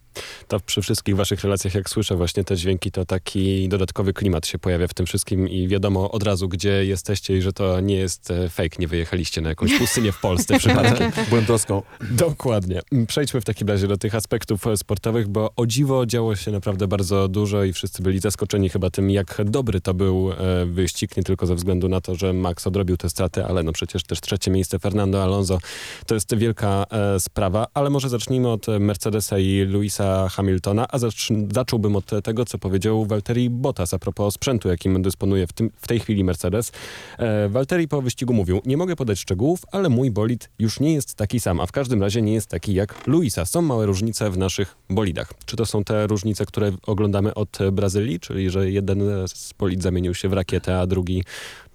To 0.48 0.60
przy 0.60 0.82
wszystkich 0.82 1.16
waszych 1.16 1.40
relacjach, 1.40 1.74
jak 1.74 1.90
słyszę 1.90 2.16
właśnie 2.16 2.44
te 2.44 2.56
dźwięki, 2.56 2.90
to 2.90 3.04
taki 3.04 3.68
dodatkowy 3.68 4.12
klimat 4.12 4.46
się 4.46 4.58
pojawia 4.58 4.88
w 4.88 4.94
tym 4.94 5.06
wszystkim 5.06 5.48
i 5.48 5.63
wiadomo 5.68 6.10
od 6.10 6.22
razu, 6.22 6.48
gdzie 6.48 6.84
jesteście 6.84 7.36
i 7.36 7.42
że 7.42 7.52
to 7.52 7.80
nie 7.80 7.96
jest 7.96 8.30
e, 8.30 8.48
fake, 8.48 8.76
nie 8.78 8.88
wyjechaliście 8.88 9.40
na 9.40 9.48
jakąś 9.48 9.78
pustynię 9.78 10.12
w 10.12 10.20
Polsce 10.20 10.58
przypadkiem. 10.58 11.12
Błędowską. 11.30 11.82
Dokładnie. 12.10 12.80
Przejdźmy 13.06 13.40
w 13.40 13.44
takim 13.44 13.68
razie 13.68 13.88
do 13.88 13.96
tych 13.96 14.14
aspektów 14.14 14.66
e, 14.66 14.76
sportowych, 14.76 15.28
bo 15.28 15.50
o 15.56 15.66
dziwo 15.66 16.06
działo 16.06 16.36
się 16.36 16.50
naprawdę 16.50 16.88
bardzo 16.88 17.28
dużo 17.28 17.64
i 17.64 17.72
wszyscy 17.72 18.02
byli 18.02 18.20
zaskoczeni 18.20 18.68
chyba 18.68 18.90
tym, 18.90 19.10
jak 19.10 19.40
dobry 19.44 19.80
to 19.80 19.94
był 19.94 20.32
e, 20.32 20.66
wyścig, 20.66 21.16
nie 21.16 21.22
tylko 21.22 21.46
ze 21.46 21.54
względu 21.54 21.88
na 21.88 22.00
to, 22.00 22.14
że 22.14 22.32
Max 22.32 22.66
odrobił 22.66 22.96
te 22.96 23.10
straty, 23.10 23.44
ale 23.44 23.62
no 23.62 23.72
przecież 23.72 24.02
też 24.02 24.20
trzecie 24.20 24.50
miejsce 24.50 24.78
Fernando 24.78 25.22
Alonso 25.22 25.58
to 26.06 26.14
jest 26.14 26.34
wielka 26.36 26.84
sprawa, 27.18 27.66
ale 27.74 27.90
może 27.90 28.08
zacznijmy 28.08 28.48
od 28.48 28.66
Mercedesa 28.80 29.38
i 29.38 29.66
Louisa 29.66 30.28
Hamiltona, 30.28 30.86
a 30.88 30.98
zacz- 30.98 31.54
zacząłbym 31.54 31.96
od 31.96 32.10
tego, 32.24 32.44
co 32.44 32.58
powiedział 32.58 33.06
Valtteri 33.06 33.50
Bottas 33.50 33.94
a 33.94 33.98
propos 33.98 34.34
sprzętu, 34.34 34.68
jakim 34.68 35.02
dysponuje 35.02 35.46
w, 35.46 35.52
tym, 35.54 35.70
w 35.76 35.88
tej 35.88 36.00
chwili 36.00 36.24
Mercedes. 36.24 36.72
E, 37.18 37.48
Valtteri 37.48 37.88
po 37.88 38.02
wyścigu 38.02 38.34
mówił, 38.34 38.62
nie 38.66 38.76
mogę 38.76 38.96
podać 38.96 39.18
szczegółów, 39.18 39.62
ale 39.72 39.88
mój 39.88 40.10
bolid 40.10 40.50
już 40.58 40.80
nie 40.80 40.94
jest 40.94 41.14
taki 41.14 41.40
sam, 41.40 41.60
a 41.60 41.66
w 41.66 41.72
każdym 41.72 42.02
razie 42.02 42.22
nie 42.22 42.32
jest 42.32 42.48
taki 42.48 42.74
jak 42.74 43.06
Luisa. 43.06 43.46
Są 43.46 43.62
małe 43.62 43.86
różnice 43.86 44.30
w 44.30 44.38
naszych 44.38 44.76
bolidach. 44.90 45.32
Czy 45.46 45.56
to 45.56 45.66
są 45.66 45.84
te 45.84 46.06
różnice, 46.06 46.46
które 46.46 46.72
oglądamy 46.86 47.34
od 47.34 47.58
Brazylii, 47.72 48.20
czyli 48.20 48.50
że 48.50 48.70
jeden 48.70 49.02
z 49.28 49.52
bolid 49.52 49.82
zamienił 49.82 50.14
się 50.14 50.28
w 50.28 50.32
rakietę, 50.32 50.80
a 50.80 50.86
drugi, 50.86 51.24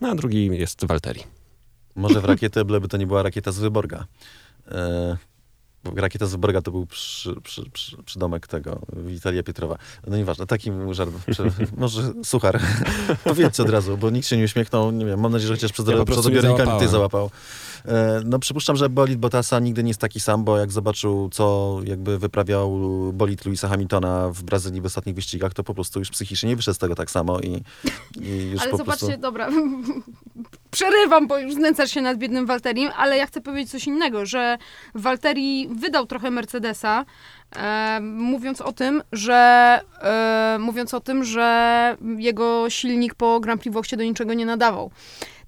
no, 0.02 0.08
a 0.08 0.15
drugi 0.15 0.46
jest 0.46 0.86
Valtteri. 0.86 1.24
Może 1.96 2.22
w 2.22 2.26
rakietę, 2.26 2.65
byleby 2.65 2.88
to 2.88 2.98
nie 2.98 3.08
była 3.08 3.24
rakieta 3.24 3.52
z 3.52 3.60
Wyborga. 3.60 4.06
E, 4.72 5.18
rakieta 5.96 6.26
z 6.26 6.32
Wyborga 6.32 6.62
to 6.62 6.72
był 6.72 6.86
przy, 6.86 7.36
przy, 7.44 7.70
przy, 7.70 8.04
przydomek 8.04 8.48
tego, 8.48 8.82
Witalia 8.94 9.44
Pietrowa. 9.44 9.78
No 10.08 10.18
nieważne, 10.18 10.48
taki 10.48 10.72
był 10.72 10.94
żart. 10.94 11.12
Może 11.78 12.13
suchar. 12.24 12.60
Powiedzcie 13.24 13.63
od 13.63 13.70
razu, 13.70 13.98
bo 13.98 14.10
nikt 14.10 14.28
się 14.28 14.38
nie 14.38 14.44
uśmiechnął. 14.44 14.92
Nie 14.92 15.06
wiem, 15.06 15.20
mam 15.20 15.32
nadzieję, 15.32 15.48
że 15.48 15.54
chociaż 15.54 15.72
przed, 15.72 15.88
Ja 15.88 16.06
przed 16.06 16.18
nie 16.18 16.39
odbiornikami 16.39 16.80
ty 16.80 16.88
załapał. 16.88 17.30
E, 17.86 18.22
no 18.26 18.39
przypuszczam, 18.39 18.76
że 18.76 18.89
bolid 18.89 19.20
Bottasa 19.20 19.60
nigdy 19.60 19.84
nie 19.84 19.89
jest 19.89 20.02
taki 20.02 20.20
sam, 20.20 20.44
bo 20.44 20.58
jak 20.58 20.72
zobaczył, 20.72 21.30
co 21.32 21.78
jakby 21.84 22.20
wyprawiał 22.20 22.80
bolid 23.13 23.46
Louisa 23.46 23.68
Hamiltona 23.68 24.30
w 24.30 24.44
Brazylii 24.44 24.82
w 24.82 24.86
ostatnich 24.86 25.15
wyścigach, 25.15 25.54
to 25.54 25.63
po 25.63 25.74
prostu 25.74 26.00
już 26.00 26.10
psychicznie 26.10 26.50
nie 26.50 26.56
wyszedł 26.56 26.76
z 26.76 26.80
tego 26.80 26.96
tak 26.96 27.12
samo 27.12 27.39
i, 27.39 27.63
i 28.22 28.50
już 28.52 28.62
Ale 28.62 28.72
po 28.72 28.78
zobaczcie, 28.78 29.06
prostu... 29.06 29.22
dobra, 29.22 29.50
przerywam, 30.72 31.28
bo 31.28 31.38
już 31.38 31.54
znęcasz 31.54 31.92
się 31.92 32.02
nad 32.02 32.18
biednym 32.18 32.46
Walterim, 32.46 32.89
ale 32.98 33.18
ja 33.18 33.28
chcę 33.28 33.42
powiedzieć 33.42 33.72
coś 33.72 33.88
innego, 33.88 34.26
że 34.26 34.58
Walteri 34.96 35.68
wydał 35.68 36.06
trochę 36.06 36.32
Mercedesa, 36.32 37.06
e, 37.56 38.00
mówiąc 38.02 38.62
o 38.62 38.74
tym, 38.74 39.04
że 39.12 39.82
e, 40.02 40.58
mówiąc 40.60 40.94
o 40.94 41.00
tym, 41.00 41.24
że 41.24 41.98
jego 42.18 42.70
silnik 42.70 43.15
po 43.15 43.39
Grand 43.39 43.62
Prix 43.62 43.89
do 43.98 44.04
niczego 44.04 44.34
nie 44.34 44.46
nadawał. 44.46 44.92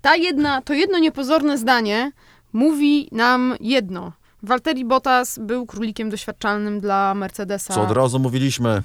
Ta 0.02 0.16
jedna, 0.16 0.62
to 0.62 0.74
jedno 0.74 1.00
niepozorne 1.00 1.58
zdanie 1.58 2.12
mówi 2.54 3.10
nam 3.12 3.56
jedno. 3.60 4.12
Walteri 4.44 4.86
Bottas 4.86 5.40
był 5.40 5.66
królikiem 5.66 6.10
doświadczalnym 6.10 6.80
dla 6.80 7.14
Mercedesa. 7.16 7.74
Co 7.74 7.82
od 7.82 7.92
razu 7.92 8.20
mówiliśmy, 8.20 8.84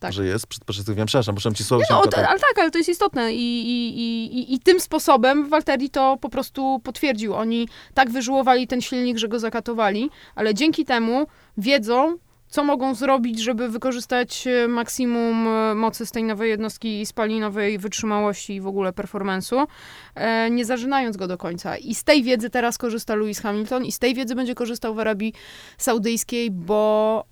Tak. 0.00 0.12
że 0.12 0.26
jest 0.26 0.46
przed 0.46 0.64
początkiem. 0.64 1.06
Przepraszam, 1.06 1.34
muszę 1.34 1.54
ci 1.54 1.64
słowo 1.64 1.84
No, 1.90 2.06
to, 2.06 2.16
ale 2.16 2.38
tak, 2.38 2.58
ale 2.58 2.70
to 2.70 2.78
jest 2.78 2.90
istotne 2.90 3.34
I, 3.34 3.38
i, 3.68 3.98
i, 3.98 4.38
i, 4.38 4.54
i 4.54 4.60
tym 4.60 4.80
sposobem 4.80 5.48
Walteri 5.48 5.90
to 5.90 6.16
po 6.20 6.28
prostu 6.28 6.80
potwierdził. 6.84 7.34
Oni 7.34 7.68
tak 7.94 8.10
wyżułowali 8.10 8.66
ten 8.66 8.80
silnik, 8.80 9.18
że 9.18 9.28
go 9.28 9.38
zakatowali, 9.38 10.10
ale 10.34 10.54
dzięki 10.54 10.84
temu 10.84 11.26
wiedzą, 11.58 12.16
co 12.54 12.64
mogą 12.64 12.94
zrobić, 12.94 13.42
żeby 13.42 13.68
wykorzystać 13.68 14.46
e, 14.46 14.68
maksimum 14.68 15.48
e, 15.48 15.74
mocy 15.74 16.06
z 16.06 16.10
tej 16.10 16.24
nowej 16.24 16.50
jednostki 16.50 17.06
spalinowej, 17.06 17.78
wytrzymałości 17.78 18.54
i 18.54 18.60
w 18.60 18.66
ogóle 18.66 18.92
performance'u, 18.92 19.66
e, 20.14 20.50
nie 20.50 20.64
zażynając 20.64 21.16
go 21.16 21.26
do 21.26 21.38
końca. 21.38 21.76
I 21.76 21.94
z 21.94 22.04
tej 22.04 22.22
wiedzy 22.22 22.50
teraz 22.50 22.78
korzysta 22.78 23.14
Lewis 23.14 23.40
Hamilton 23.40 23.84
i 23.84 23.92
z 23.92 23.98
tej 23.98 24.14
wiedzy 24.14 24.34
będzie 24.34 24.54
korzystał 24.54 24.94
w 24.94 24.98
Arabii 24.98 25.32
Saudyjskiej, 25.78 26.50
bo 26.50 27.24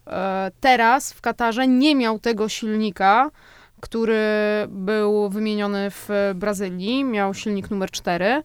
teraz 0.60 1.12
w 1.12 1.20
Katarze 1.20 1.68
nie 1.68 1.94
miał 1.94 2.18
tego 2.18 2.48
silnika, 2.48 3.30
który 3.80 4.20
był 4.68 5.28
wymieniony 5.28 5.90
w 5.90 6.08
Brazylii, 6.34 7.04
miał 7.04 7.34
silnik 7.34 7.70
numer 7.70 7.90
4. 7.90 8.42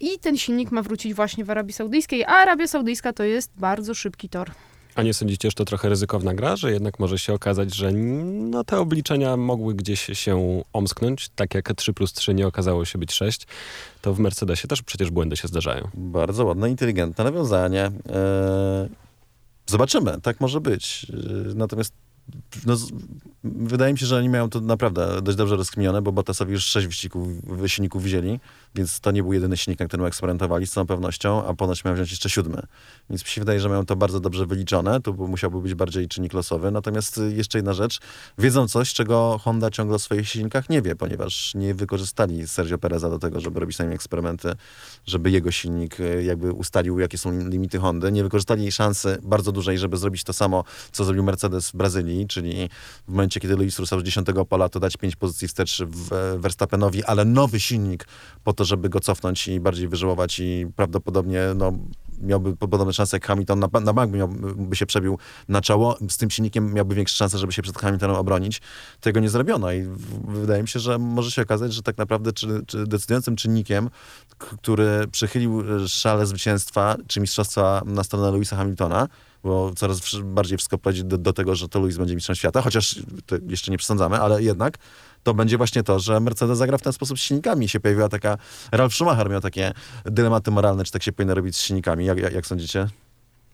I 0.00 0.18
ten 0.18 0.36
silnik 0.36 0.70
ma 0.70 0.82
wrócić 0.82 1.14
właśnie 1.14 1.44
w 1.44 1.50
Arabii 1.50 1.72
Saudyjskiej, 1.72 2.24
a 2.24 2.28
Arabia 2.28 2.66
Saudyjska 2.66 3.12
to 3.12 3.24
jest 3.24 3.52
bardzo 3.56 3.94
szybki 3.94 4.28
tor. 4.28 4.50
A 4.94 5.02
nie 5.02 5.14
sądzicie, 5.14 5.48
że 5.50 5.54
to 5.54 5.64
trochę 5.64 5.88
ryzykowna 5.88 6.34
gra, 6.34 6.56
że 6.56 6.72
jednak 6.72 6.98
może 6.98 7.18
się 7.18 7.34
okazać, 7.34 7.74
że 7.74 7.92
no, 7.92 8.64
te 8.64 8.78
obliczenia 8.78 9.36
mogły 9.36 9.74
gdzieś 9.74 10.00
się 10.12 10.62
omsknąć, 10.72 11.28
tak 11.28 11.54
jak 11.54 11.72
3 11.76 11.92
plus 11.92 12.12
3 12.12 12.34
nie 12.34 12.46
okazało 12.46 12.84
się 12.84 12.98
być 12.98 13.12
6, 13.12 13.46
to 14.02 14.14
w 14.14 14.18
Mercedesie 14.18 14.68
też 14.68 14.82
przecież 14.82 15.10
błędy 15.10 15.36
się 15.36 15.48
zdarzają. 15.48 15.88
Bardzo 15.94 16.44
ładne, 16.44 16.70
inteligentne 16.70 17.24
nawiązanie. 17.24 17.90
E, 18.08 18.88
zobaczymy, 19.66 20.20
tak 20.20 20.40
może 20.40 20.60
być. 20.60 21.06
E, 21.50 21.54
natomiast 21.54 21.94
no, 22.66 22.76
wydaje 23.44 23.92
mi 23.92 23.98
się, 23.98 24.06
że 24.06 24.16
oni 24.16 24.28
mają 24.28 24.50
to 24.50 24.60
naprawdę 24.60 25.22
dość 25.22 25.38
dobrze 25.38 25.56
rozkminione, 25.56 26.02
bo 26.02 26.12
Bottasowi 26.12 26.52
już 26.52 26.64
sześć 26.64 26.86
wyścigów, 26.86 27.28
silników 27.66 28.02
wzięli, 28.02 28.40
więc 28.74 29.00
to 29.00 29.10
nie 29.10 29.22
był 29.22 29.32
jedyny 29.32 29.56
silnik, 29.56 29.80
na 29.80 29.86
którym 29.86 30.06
eksperymentowali 30.06 30.66
z 30.66 30.70
całą 30.72 30.86
pewnością, 30.86 31.46
a 31.46 31.54
ponoć 31.54 31.84
mają 31.84 31.94
wziąć 31.96 32.10
jeszcze 32.10 32.30
siódmy. 32.30 32.62
Więc 33.10 33.22
mi 33.24 33.28
się 33.28 33.40
wydaje, 33.40 33.60
że 33.60 33.68
mają 33.68 33.86
to 33.86 33.96
bardzo 33.96 34.20
dobrze 34.20 34.46
wyliczone, 34.46 35.00
tu 35.00 35.14
by- 35.14 35.28
musiałby 35.28 35.62
być 35.62 35.74
bardziej 35.74 36.08
czynnik 36.08 36.32
losowy. 36.32 36.70
Natomiast 36.70 37.18
y, 37.18 37.32
jeszcze 37.34 37.58
jedna 37.58 37.72
rzecz, 37.72 38.00
wiedzą 38.38 38.68
coś, 38.68 38.92
czego 38.94 39.40
Honda 39.44 39.70
ciągle 39.70 39.96
o 39.96 39.98
swoich 39.98 40.28
silnikach 40.28 40.68
nie 40.70 40.82
wie, 40.82 40.96
ponieważ 40.96 41.54
nie 41.54 41.74
wykorzystali 41.74 42.48
Sergio 42.48 42.78
Pereza 42.78 43.10
do 43.10 43.18
tego, 43.18 43.40
żeby 43.40 43.60
robić 43.60 43.78
na 43.78 43.84
nim 43.84 43.94
eksperymenty, 43.94 44.52
żeby 45.06 45.30
jego 45.30 45.50
silnik 45.50 46.00
y, 46.00 46.22
jakby 46.24 46.52
ustalił, 46.52 46.98
jakie 46.98 47.18
są 47.18 47.48
limity 47.48 47.78
Hondy. 47.78 48.12
Nie 48.12 48.22
wykorzystali 48.22 48.72
szansy 48.72 49.18
bardzo 49.22 49.52
dużej, 49.52 49.78
żeby 49.78 49.96
zrobić 49.96 50.24
to 50.24 50.32
samo, 50.32 50.64
co 50.92 51.04
zrobił 51.04 51.22
Mercedes 51.22 51.70
w 51.70 51.76
Brazylii, 51.76 52.26
czyli 52.26 52.68
w 53.08 53.10
momencie, 53.10 53.40
kiedy 53.40 53.56
Luis 53.56 53.78
ruszał 53.78 54.00
z 54.00 54.02
10 54.02 54.26
pola, 54.48 54.68
to 54.68 54.80
dać 54.80 54.96
5 54.96 55.16
pozycji 55.16 55.48
wstecz 55.48 55.82
w 55.86 56.12
e, 56.12 56.38
Verstappenowi, 56.38 57.04
ale 57.04 57.24
nowy 57.24 57.60
silnik 57.60 58.06
po 58.44 58.52
to, 58.52 58.61
żeby 58.64 58.88
go 58.88 59.00
cofnąć 59.00 59.48
i 59.48 59.60
bardziej 59.60 59.88
wyżyłować 59.88 60.38
i 60.40 60.66
prawdopodobnie 60.76 61.40
no, 61.56 61.72
miałby 62.22 62.56
podobne 62.56 62.92
szanse 62.92 63.16
jak 63.16 63.26
Hamilton, 63.26 63.58
na, 63.58 63.68
na 63.80 63.92
bank 63.92 64.12
miał, 64.12 64.28
by 64.56 64.76
się 64.76 64.86
przebił 64.86 65.18
na 65.48 65.60
czoło, 65.60 65.98
z 66.08 66.16
tym 66.16 66.30
silnikiem 66.30 66.74
miałby 66.74 66.94
większe 66.94 67.16
szanse, 67.16 67.38
żeby 67.38 67.52
się 67.52 67.62
przed 67.62 67.78
Hamiltonem 67.78 68.16
obronić. 68.16 68.60
Tego 69.00 69.20
nie 69.20 69.30
zrobiono 69.30 69.72
i 69.72 69.88
wydaje 70.28 70.62
mi 70.62 70.68
się, 70.68 70.80
że 70.80 70.98
może 70.98 71.30
się 71.30 71.42
okazać, 71.42 71.72
że 71.72 71.82
tak 71.82 71.98
naprawdę 71.98 72.32
czy, 72.32 72.46
czy 72.66 72.86
decydującym 72.86 73.36
czynnikiem, 73.36 73.90
który 74.38 75.08
przychylił 75.12 75.60
e, 75.60 75.88
szale 75.88 76.26
zwycięstwa 76.26 76.96
czy 77.06 77.20
mistrzostwa 77.20 77.82
na 77.86 78.04
stronę 78.04 78.30
Louisa 78.30 78.56
Hamiltona, 78.56 79.08
bo 79.42 79.72
coraz 79.76 80.00
bardziej 80.24 80.58
wszystko 80.58 80.78
prowadzi 80.78 81.04
do, 81.04 81.18
do 81.18 81.32
tego, 81.32 81.54
że 81.54 81.68
to 81.68 81.78
Louis 81.78 81.96
będzie 81.96 82.14
mistrzem 82.14 82.36
świata, 82.36 82.62
chociaż 82.62 83.02
to 83.26 83.36
jeszcze 83.48 83.70
nie 83.70 83.78
przesądzamy, 83.78 84.20
ale 84.20 84.42
jednak 84.42 84.78
to 85.22 85.34
będzie 85.34 85.56
właśnie 85.56 85.82
to, 85.82 85.98
że 86.00 86.20
Mercedes 86.20 86.58
zagra 86.58 86.78
w 86.78 86.82
ten 86.82 86.92
sposób 86.92 87.18
z 87.18 87.22
silnikami. 87.22 87.68
Się 87.68 87.80
pojawiła 87.80 88.08
taka, 88.08 88.38
Ralf 88.72 88.94
Schumacher 88.94 89.30
miał 89.30 89.40
takie 89.40 89.72
dylematy 90.04 90.50
moralne, 90.50 90.84
czy 90.84 90.92
tak 90.92 91.02
się 91.02 91.12
powinno 91.12 91.34
robić 91.34 91.56
z 91.56 91.60
silnikami. 91.60 92.04
Jak, 92.06 92.18
jak, 92.18 92.32
jak 92.32 92.46
sądzicie? 92.46 92.88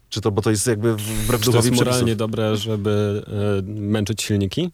Czy 0.08 0.20
to, 0.20 0.30
bo 0.30 0.42
to 0.42 0.50
jest 0.50 0.66
jakby 0.66 0.96
wbrew 0.96 1.40
Czy 1.40 1.50
to 1.50 1.56
jest 1.56 1.68
przepisów? 1.68 1.86
moralnie 1.86 2.16
dobre, 2.16 2.56
żeby 2.56 3.22
e, 3.58 3.62
męczyć 3.80 4.22
silniki? 4.22 4.72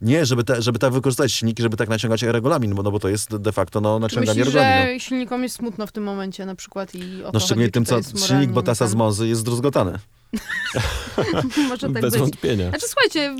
Nie, 0.00 0.26
żeby, 0.26 0.44
te, 0.44 0.62
żeby 0.62 0.78
tak 0.78 0.92
wykorzystać 0.92 1.32
silniki, 1.32 1.62
żeby 1.62 1.76
tak 1.76 1.88
naciągać 1.88 2.22
regulamin, 2.22 2.74
bo, 2.74 2.82
no 2.82 2.90
bo 2.90 2.98
to 3.00 3.08
jest 3.08 3.36
de 3.36 3.52
facto 3.52 3.80
no, 3.80 3.98
naciąganie 3.98 4.38
myślisz, 4.40 4.54
regulaminu. 4.54 4.92
że 4.94 5.00
silnikom 5.00 5.42
jest 5.42 5.56
smutno 5.56 5.86
w 5.86 5.92
tym 5.92 6.04
momencie 6.04 6.46
na 6.46 6.54
przykład 6.54 6.94
i 6.94 7.24
o 7.24 7.30
No 7.32 7.40
szczególnie 7.40 7.66
chodzi, 7.66 7.72
tym, 7.72 7.84
co 7.84 8.18
silnik 8.26 8.50
Bottasa 8.50 8.86
z 8.86 8.94
Monzy 8.94 9.28
jest 9.28 9.40
zdruzgotany. 9.40 9.98
Może 11.68 11.92
tak 11.92 12.02
Bez 12.02 12.12
być. 12.12 12.20
wątpienia. 12.20 12.68
Znaczy 12.68 12.86
słuchajcie, 12.88 13.34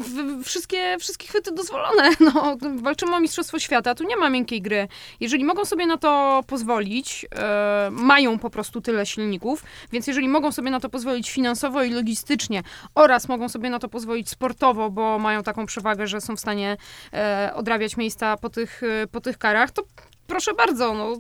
wszystkie, 0.45 0.97
wszystkie 1.01 1.29
chwyty 1.29 1.53
dozwolone. 1.53 2.11
No, 2.21 2.57
walczymy 2.83 3.17
o 3.17 3.21
Mistrzostwo 3.21 3.59
Świata, 3.59 3.95
tu 3.95 4.05
nie 4.05 4.17
ma 4.17 4.31
miękkiej 4.31 4.63
gry. 4.63 4.89
Jeżeli 5.21 5.45
mogą 5.45 5.65
sobie 5.65 5.87
na 5.87 5.97
to 5.97 6.41
pozwolić, 6.47 7.27
e, 7.37 7.89
mają 7.91 8.39
po 8.39 8.51
prostu 8.51 8.81
tyle 8.81 9.07
silników, 9.07 9.65
więc 9.93 10.07
jeżeli 10.07 10.29
mogą 10.29 10.53
sobie 10.53 10.71
na 10.71 10.81
to 10.81 10.89
pozwolić 10.89 11.31
finansowo 11.31 11.83
i 11.83 11.91
logistycznie 11.91 12.63
oraz 12.95 13.29
mogą 13.29 13.49
sobie 13.49 13.71
na 13.71 13.79
to 13.79 13.89
pozwolić 13.89 14.31
sportowo, 14.31 14.91
bo 14.91 15.19
mają 15.19 15.43
taką 15.43 15.67
przewagę, 15.67 16.07
że 16.07 16.21
są 16.21 16.37
w 16.37 16.41
stanie 16.41 16.77
e, 17.13 17.53
odrabiać 17.55 17.97
miejsca 17.97 18.37
po 18.37 18.51
tych, 18.51 18.83
e, 18.83 19.07
po 19.07 19.21
tych 19.21 19.39
karach, 19.39 19.71
to 19.71 19.83
proszę 20.31 20.55
bardzo, 20.55 20.95
no. 20.95 21.17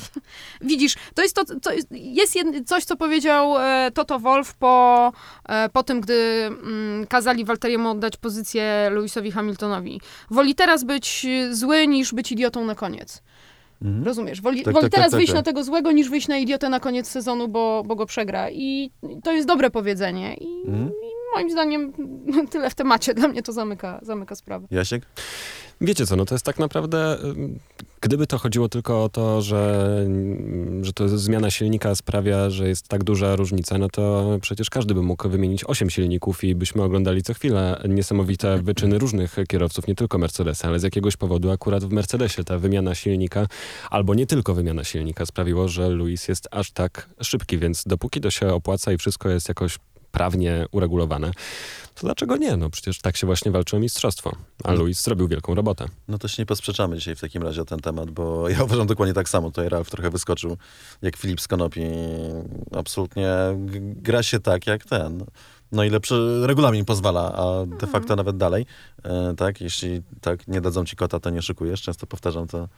Widzisz, 0.60 0.94
to 1.14 1.22
jest, 1.22 1.34
to, 1.34 1.44
to 1.62 1.72
jest, 1.72 1.88
coś, 2.66 2.84
co 2.84 2.96
powiedział 2.96 3.58
e, 3.58 3.90
Toto 3.94 4.18
Wolf 4.18 4.54
po, 4.54 5.12
e, 5.48 5.68
po 5.68 5.82
tym, 5.82 6.00
gdy 6.00 6.14
mm, 6.46 7.06
kazali 7.06 7.44
Walteriemu 7.44 7.90
oddać 7.90 8.16
pozycję 8.16 8.90
Lewisowi 8.94 9.30
Hamiltonowi. 9.30 10.00
Woli 10.30 10.54
teraz 10.54 10.84
być 10.84 11.26
zły, 11.50 11.86
niż 11.86 12.14
być 12.14 12.32
idiotą 12.32 12.64
na 12.64 12.74
koniec. 12.74 13.22
Mhm. 13.82 14.04
Rozumiesz? 14.04 14.40
Woli, 14.40 14.62
Tak, 14.62 14.74
woli 14.74 14.84
tak, 14.84 14.92
teraz 14.92 15.04
tak, 15.06 15.10
tak, 15.10 15.18
wyjść 15.18 15.32
tak. 15.32 15.38
na 15.38 15.42
tego 15.42 15.64
złego, 15.64 15.92
niż 15.92 16.08
wyjść 16.10 16.28
na 16.28 16.38
idiotę 16.38 16.68
na 16.68 16.80
koniec 16.80 17.08
sezonu, 17.08 17.48
bo, 17.48 17.82
bo 17.86 17.96
go 17.96 18.06
przegra. 18.06 18.50
I 18.50 18.90
to 19.24 19.32
jest 19.32 19.48
dobre 19.48 19.70
powiedzenie. 19.70 20.34
I, 20.34 20.46
Mhm. 20.66 20.88
i 20.88 21.17
moim 21.34 21.50
zdaniem 21.50 21.92
tyle 22.52 22.70
w 22.70 22.74
temacie. 22.74 23.14
Dla 23.14 23.28
mnie 23.28 23.42
to 23.42 23.52
zamyka, 23.52 24.00
zamyka 24.02 24.34
sprawę. 24.34 24.66
Jasiek? 24.70 25.06
Wiecie 25.80 26.06
co, 26.06 26.16
no 26.16 26.24
to 26.24 26.34
jest 26.34 26.44
tak 26.44 26.58
naprawdę, 26.58 27.18
ym, 27.24 27.58
gdyby 28.00 28.26
to 28.26 28.38
chodziło 28.38 28.68
tylko 28.68 29.04
o 29.04 29.08
to, 29.08 29.42
że, 29.42 29.94
ym, 30.06 30.84
że 30.84 30.92
to 30.92 31.08
zmiana 31.08 31.50
silnika 31.50 31.94
sprawia, 31.94 32.50
że 32.50 32.68
jest 32.68 32.88
tak 32.88 33.04
duża 33.04 33.36
różnica, 33.36 33.78
no 33.78 33.88
to 33.88 34.38
przecież 34.40 34.70
każdy 34.70 34.94
by 34.94 35.02
mógł 35.02 35.28
wymienić 35.28 35.64
8 35.64 35.90
silników 35.90 36.44
i 36.44 36.54
byśmy 36.54 36.82
oglądali 36.82 37.22
co 37.22 37.34
chwilę 37.34 37.82
niesamowite 37.88 38.62
wyczyny 38.62 38.98
różnych 38.98 39.36
kierowców, 39.48 39.86
nie 39.86 39.94
tylko 39.94 40.18
Mercedesa, 40.18 40.68
ale 40.68 40.80
z 40.80 40.82
jakiegoś 40.82 41.16
powodu 41.16 41.50
akurat 41.50 41.84
w 41.84 41.92
Mercedesie 41.92 42.44
ta 42.44 42.58
wymiana 42.58 42.94
silnika, 42.94 43.46
albo 43.90 44.14
nie 44.14 44.26
tylko 44.26 44.54
wymiana 44.54 44.84
silnika 44.84 45.26
sprawiło, 45.26 45.68
że 45.68 45.88
Luis 45.88 46.28
jest 46.28 46.48
aż 46.50 46.70
tak 46.70 47.08
szybki, 47.22 47.58
więc 47.58 47.84
dopóki 47.86 48.20
to 48.20 48.30
się 48.30 48.54
opłaca 48.54 48.92
i 48.92 48.98
wszystko 48.98 49.28
jest 49.28 49.48
jakoś 49.48 49.78
prawnie 50.12 50.66
uregulowane, 50.72 51.30
to 51.94 52.00
dlaczego 52.06 52.36
nie? 52.36 52.56
No 52.56 52.70
przecież 52.70 52.98
tak 52.98 53.16
się 53.16 53.26
właśnie 53.26 53.50
walczy 53.50 53.76
o 53.76 53.80
mistrzostwo. 53.80 54.32
A 54.64 54.72
No. 54.72 54.78
Luis 54.78 55.02
zrobił 55.02 55.28
wielką 55.28 55.54
robotę. 55.54 55.86
No 56.08 56.18
to 56.18 56.28
się 56.28 56.42
nie 56.42 56.46
posprzeczamy 56.46 56.96
dzisiaj 56.96 57.16
w 57.16 57.20
takim 57.20 57.42
razie 57.42 57.62
o 57.62 57.64
ten 57.64 57.78
temat, 57.80 58.10
bo 58.10 58.48
ja 58.48 58.64
uważam 58.64 58.86
dokładnie 58.86 59.14
tak 59.14 59.28
samo. 59.28 59.48
Tutaj 59.50 59.68
Ralf 59.68 59.90
trochę 59.90 60.10
wyskoczył 60.10 60.56
jak 61.02 61.16
Filip 61.16 61.40
z 61.40 61.48
Konopi. 61.48 61.80
Absolutnie 62.76 63.28
gra 63.80 64.22
się 64.22 64.40
tak 64.40 64.66
jak 64.66 64.84
ten. 64.84 65.24
No 65.72 65.84
ile 65.84 66.00
przy, 66.00 66.46
regulamin 66.46 66.84
pozwala, 66.84 67.32
a 67.34 67.66
de 67.66 67.86
facto 67.86 68.16
nawet 68.16 68.36
dalej. 68.36 68.66
E, 69.04 69.34
tak, 69.36 69.60
jeśli 69.60 70.02
tak 70.20 70.48
nie 70.48 70.60
dadzą 70.60 70.84
ci 70.84 70.96
kota, 70.96 71.20
to 71.20 71.30
nie 71.30 71.42
szykujesz. 71.42 71.82
Często 71.82 72.06
powtarzam 72.06 72.46
to, 72.46 72.68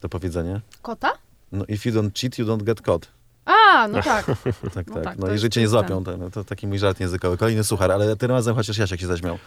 to 0.00 0.08
powiedzenie. 0.08 0.60
Kota? 0.82 1.12
No 1.52 1.64
if 1.68 1.88
you 1.88 1.94
don't 1.96 2.20
cheat, 2.20 2.38
you 2.38 2.46
don't 2.46 2.62
get 2.62 2.80
caught. 2.82 3.08
A, 3.44 3.88
no 3.88 4.02
tak. 4.02 4.26
Tak, 4.74 4.86
No 4.86 4.94
tak. 4.94 5.04
tak, 5.04 5.18
No 5.18 5.26
to 5.26 5.32
jeżeli 5.32 5.46
jest 5.46 5.54
cię 5.54 5.60
nie 5.60 5.68
złapią, 5.68 6.04
to, 6.04 6.30
to 6.30 6.44
taki 6.44 6.66
mój 6.66 6.78
żart 6.78 7.00
językowy. 7.00 7.36
Kolejny 7.36 7.64
suchar, 7.64 7.92
ale 7.92 8.16
tym 8.16 8.30
razem 8.30 8.54
chociaż 8.54 8.78
Jasiek 8.78 9.00
się 9.00 9.06
zaśmiał. 9.06 9.38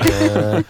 E, 0.00 0.62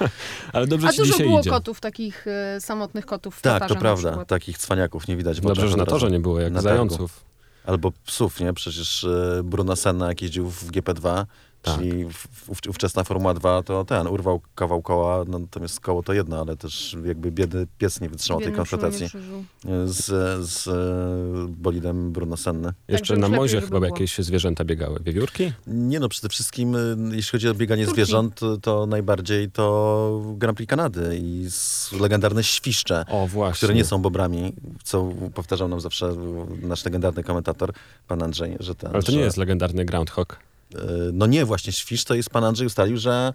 Ale 0.53 0.67
dobrze 0.67 0.89
A 0.89 0.93
ci 0.93 0.99
dużo 0.99 1.13
dzisiaj 1.13 1.27
było 1.27 1.41
idzie. 1.41 1.51
kotów, 1.51 1.81
takich 1.81 2.27
e, 2.27 2.61
samotnych 2.61 3.07
kotów 3.07 3.37
w 3.37 3.43
tak, 3.43 3.69
to 3.69 3.77
prawda. 3.77 4.09
przykład. 4.09 4.29
Takich 4.29 4.59
cwaniaków 4.59 5.09
nie 5.09 5.17
widać 5.17 5.41
Dobrze, 5.41 5.69
że 5.69 5.77
na 5.77 5.87
torze 5.87 6.11
nie 6.11 6.21
było, 6.21 6.41
jak 6.41 6.53
Na 6.53 6.63
targu. 6.63 6.69
zająców. 6.77 7.25
Albo 7.67 7.93
psów, 8.07 8.41
nie? 8.41 8.53
Przecież 8.53 9.05
e, 9.05 9.41
Bruno 9.45 9.77
Senna, 9.77 10.09
jak 10.09 10.23
jeździł 10.23 10.51
w 10.51 10.71
GP2, 10.71 11.25
Tak. 11.63 11.75
czyli 11.79 12.05
w, 12.05 12.69
ówczesna 12.69 13.05
Formuła 13.05 13.35
2, 13.35 13.63
to 13.63 13.85
ten, 13.85 14.07
urwał 14.07 14.41
kawał 14.55 14.83
koła, 14.83 15.25
no, 15.29 15.39
natomiast 15.39 15.81
koło 15.81 16.03
to 16.03 16.13
jedno, 16.13 16.41
ale 16.41 16.57
też 16.57 16.97
jakby 17.05 17.33
biedny 17.33 17.67
pies 17.79 18.01
nie 18.01 18.09
wytrzymał 18.09 18.41
tej 18.41 18.53
konfrontacji 18.53 19.07
z, 19.85 20.05
z 20.49 20.69
e, 20.69 20.73
bolidem 21.49 22.13
Bruno 22.13 22.37
Senny. 22.37 22.73
Jeszcze 22.89 23.15
już 23.15 23.21
na 23.21 23.27
lepiej, 23.27 23.41
mozie 23.41 23.61
chyba 23.61 23.81
było. 23.81 23.85
jakieś 23.85 24.19
zwierzęta 24.19 24.65
biegały. 24.65 25.01
Wiewiórki? 25.05 25.53
Nie 25.67 26.01
no, 26.01 26.09
przede 26.09 26.29
wszystkim, 26.29 26.77
y, 26.77 26.97
jeśli 27.13 27.33
chodzi 27.33 27.49
o 27.49 27.55
bieganie 27.55 27.85
Turki. 27.85 27.97
zwierząt, 27.97 28.41
to, 28.63 28.87
najbardziej 28.87 29.51
to 29.51 30.23
Grand 30.37 30.57
Prix 30.57 30.71
Kanady 30.71 31.19
i 31.23 31.49
legendarne 32.01 32.45
świszcze, 32.45 33.05
O, 33.09 33.29
które 33.53 33.75
nie 33.75 33.85
są 33.85 34.03
bobrami, 34.03 34.53
co 34.85 35.09
powtarzał 35.35 35.69
nam 35.69 35.81
zawsze 35.81 36.15
nasz 36.63 36.85
legendarny 36.85 37.25
komentator, 37.25 37.73
pan 38.09 38.23
Andrzej, 38.23 38.57
że 38.61 38.75
ten... 38.75 38.91
Ale 38.93 39.03
to 39.03 39.13
że, 39.13 39.19
nie 39.19 39.25
jest 39.25 39.37
legendarny 39.37 39.85
Groundhog. 39.85 40.50
Y, 40.75 40.79
No 41.13 41.27
nie, 41.27 41.45
właśnie 41.45 41.73
świsz 41.73 42.05
to 42.05 42.15
jest, 42.15 42.31
pan 42.31 42.45
Andrzej 42.45 42.67
ustalił, 42.67 42.97
że 42.97 43.33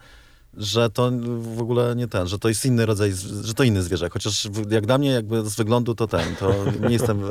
że 0.57 0.89
to 0.89 1.11
w 1.39 1.61
ogóle 1.61 1.95
nie 1.95 2.07
ten, 2.07 2.27
że 2.27 2.39
to 2.39 2.49
jest 2.49 2.65
inny 2.65 2.85
rodzaj, 2.85 3.11
że 3.43 3.53
to 3.53 3.63
inny 3.63 3.81
zwierzę. 3.81 4.09
Chociaż 4.09 4.47
jak 4.69 4.85
dla 4.85 4.97
mnie 4.97 5.09
jakby 5.11 5.49
z 5.49 5.55
wyglądu 5.55 5.95
to 5.95 6.07
ten, 6.07 6.35
to 6.35 6.53
nie 6.87 6.93
jestem 6.93 7.23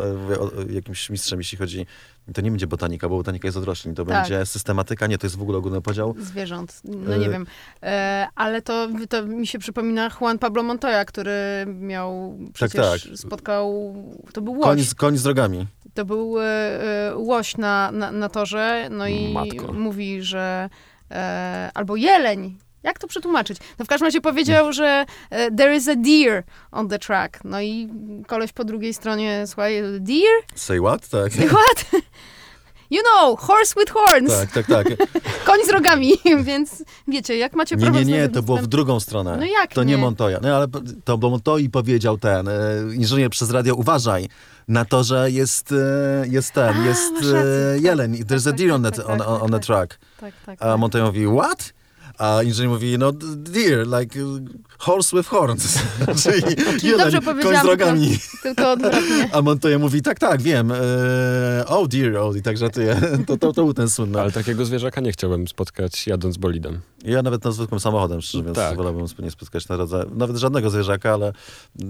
e, 0.68 0.72
jakimś 0.72 1.10
mistrzem, 1.10 1.38
jeśli 1.40 1.58
chodzi, 1.58 1.86
to 2.34 2.40
nie 2.40 2.50
będzie 2.50 2.66
botanika, 2.66 3.08
bo 3.08 3.16
botanika 3.16 3.48
jest 3.48 3.58
od 3.58 3.64
roślin, 3.64 3.94
to 3.94 4.04
Tak. 4.04 4.14
będzie 4.14 4.46
systematyka, 4.46 5.06
nie, 5.06 5.18
to 5.18 5.26
jest 5.26 5.36
w 5.36 5.42
ogóle 5.42 5.58
ogólny 5.58 5.80
podział. 5.80 6.14
Zwierząt, 6.20 6.80
no 6.84 7.14
E, 7.14 7.18
nie 7.18 7.30
wiem. 7.30 7.46
E, 7.82 8.26
ale 8.34 8.62
to, 8.62 8.88
to 9.08 9.26
mi 9.26 9.46
się 9.46 9.58
przypomina 9.58 10.10
Juan 10.20 10.38
Pablo 10.38 10.62
Montoya, 10.62 11.04
który 11.06 11.32
miał, 11.66 12.38
przecież 12.54 13.02
tak. 13.02 13.18
spotkał, 13.18 13.94
to 14.32 14.40
był 14.42 14.52
łoś. 14.52 14.64
Koń 14.64 14.80
z, 14.80 14.94
koń 14.94 15.16
z 15.16 15.22
drogami. 15.22 15.66
To 15.94 16.04
był 16.04 16.40
e, 16.40 16.44
e, 16.44 17.16
łoś 17.16 17.56
na, 17.56 17.90
na, 17.92 18.12
na 18.12 18.28
torze, 18.28 18.88
no 18.90 19.06
i 19.08 19.32
Matko. 19.32 19.72
mówi, 19.72 20.22
że 20.22 20.68
e, 21.10 21.70
albo 21.74 21.96
jeleń. 21.96 22.58
Jak 22.84 22.98
to 22.98 23.06
przetłumaczyć? 23.06 23.58
No 23.78 23.84
w 23.84 23.88
każdym 23.88 24.06
razie 24.06 24.20
powiedział, 24.20 24.72
że 24.72 25.04
e, 25.30 25.50
there 25.50 25.76
is 25.76 25.88
a 25.88 25.94
deer 25.96 26.42
on 26.72 26.88
the 26.88 26.98
track. 26.98 27.44
No 27.44 27.60
i 27.60 27.88
koleś 28.26 28.52
po 28.52 28.64
drugiej 28.64 28.94
stronie, 28.94 29.44
słuchaj, 29.46 29.82
deer? 30.00 30.42
Say 30.54 30.78
what? 30.80 31.08
Tak, 31.08 31.32
What? 31.32 32.02
You 32.90 33.00
know, 33.02 33.40
horse 33.40 33.74
with 33.80 33.92
horns. 33.92 34.32
tak, 34.40 34.52
tak, 34.52 34.66
tak. 34.66 34.86
Koń 35.44 35.58
z 35.66 35.70
rogami, 35.70 36.12
więc 36.44 36.84
wiecie, 37.08 37.36
jak 37.36 37.54
macie 37.56 37.76
Nie, 37.76 37.82
problem 37.82 38.04
nie, 38.08 38.12
nie, 38.14 38.26
z 38.26 38.32
to 38.32 38.42
było 38.42 38.58
w 38.58 38.66
drugą 38.66 39.00
stronę. 39.00 39.36
No 39.36 39.46
jak 39.46 39.74
To 39.74 39.84
nie 39.84 39.96
nie? 39.96 40.02
Montoya. 40.02 40.38
No 40.42 40.56
ale 40.56 40.66
to 41.04 41.18
bo 41.18 41.30
Montoya 41.30 41.68
powiedział 41.72 42.18
ten, 42.18 42.48
e, 42.48 42.52
inżynier 42.94 43.30
przez 43.30 43.50
radio, 43.50 43.74
uważaj, 43.74 44.28
na 44.68 44.84
to, 44.84 45.04
że 45.04 45.30
jest, 45.30 45.72
e, 45.72 46.24
jest 46.28 46.52
ten, 46.52 46.76
A, 46.76 46.86
jest 46.86 47.12
e, 47.12 47.22
tak. 47.22 47.82
jeleń, 47.82 48.12
there's 48.14 48.48
a 48.48 48.50
tak, 48.50 48.58
deer 48.58 48.72
on, 48.72 48.82
tak, 48.82 48.94
the, 48.94 49.02
tak, 49.02 49.10
on, 49.10 49.18
tak, 49.18 49.28
on, 49.28 49.42
on 49.42 49.48
the 49.50 49.58
tak. 49.58 49.66
track. 49.66 49.98
Tak, 50.20 50.34
tak. 50.46 50.62
A 50.62 50.64
tak. 50.64 50.78
Montoya 50.78 51.04
mówi, 51.06 51.26
what? 51.26 51.72
A 52.18 52.42
inżynier 52.42 52.70
mówi, 52.70 52.98
no 52.98 53.12
deer, 53.36 53.86
like 53.86 54.18
horse 54.78 55.16
with 55.16 55.28
horns. 55.28 55.78
Czyli 56.22 56.42
jeleń, 56.82 57.12
dobrze 57.12 57.42
koń 57.42 57.56
z 57.62 57.64
rogami. 57.64 58.18
Tylko 58.42 58.72
odwrotnie. 58.72 59.28
A 59.32 59.42
Montoya 59.42 59.78
mówi, 59.78 60.02
tak, 60.02 60.18
tak, 60.18 60.42
wiem. 60.42 60.72
E, 60.72 60.76
oh 61.66 61.88
dear, 61.88 62.16
oh, 62.16 62.38
i 62.38 62.42
tak 62.42 62.56
żartuję. 62.56 63.00
To, 63.26 63.36
to, 63.36 63.52
to 63.52 63.64
był 63.64 63.74
ten 63.74 63.90
słynny. 63.90 64.20
Ale 64.20 64.32
takiego 64.32 64.64
zwierzaka 64.64 65.00
nie 65.00 65.12
chciałbym 65.12 65.48
spotkać 65.48 66.06
jadąc 66.06 66.36
bolidem. 66.36 66.80
Ja 67.04 67.22
nawet 67.22 67.44
na 67.44 67.52
zwykłym 67.52 67.80
samochodem, 67.80 68.20
szczerze 68.20 68.38
mówiąc, 68.38 68.56
Tak. 68.56 68.76
wolałbym 68.76 69.06
nie 69.18 69.30
spotkać 69.30 69.68
na 69.68 69.76
drodze. 69.76 70.04
Nawet 70.14 70.36
żadnego 70.36 70.70
zwierzaka, 70.70 71.12
ale 71.12 71.32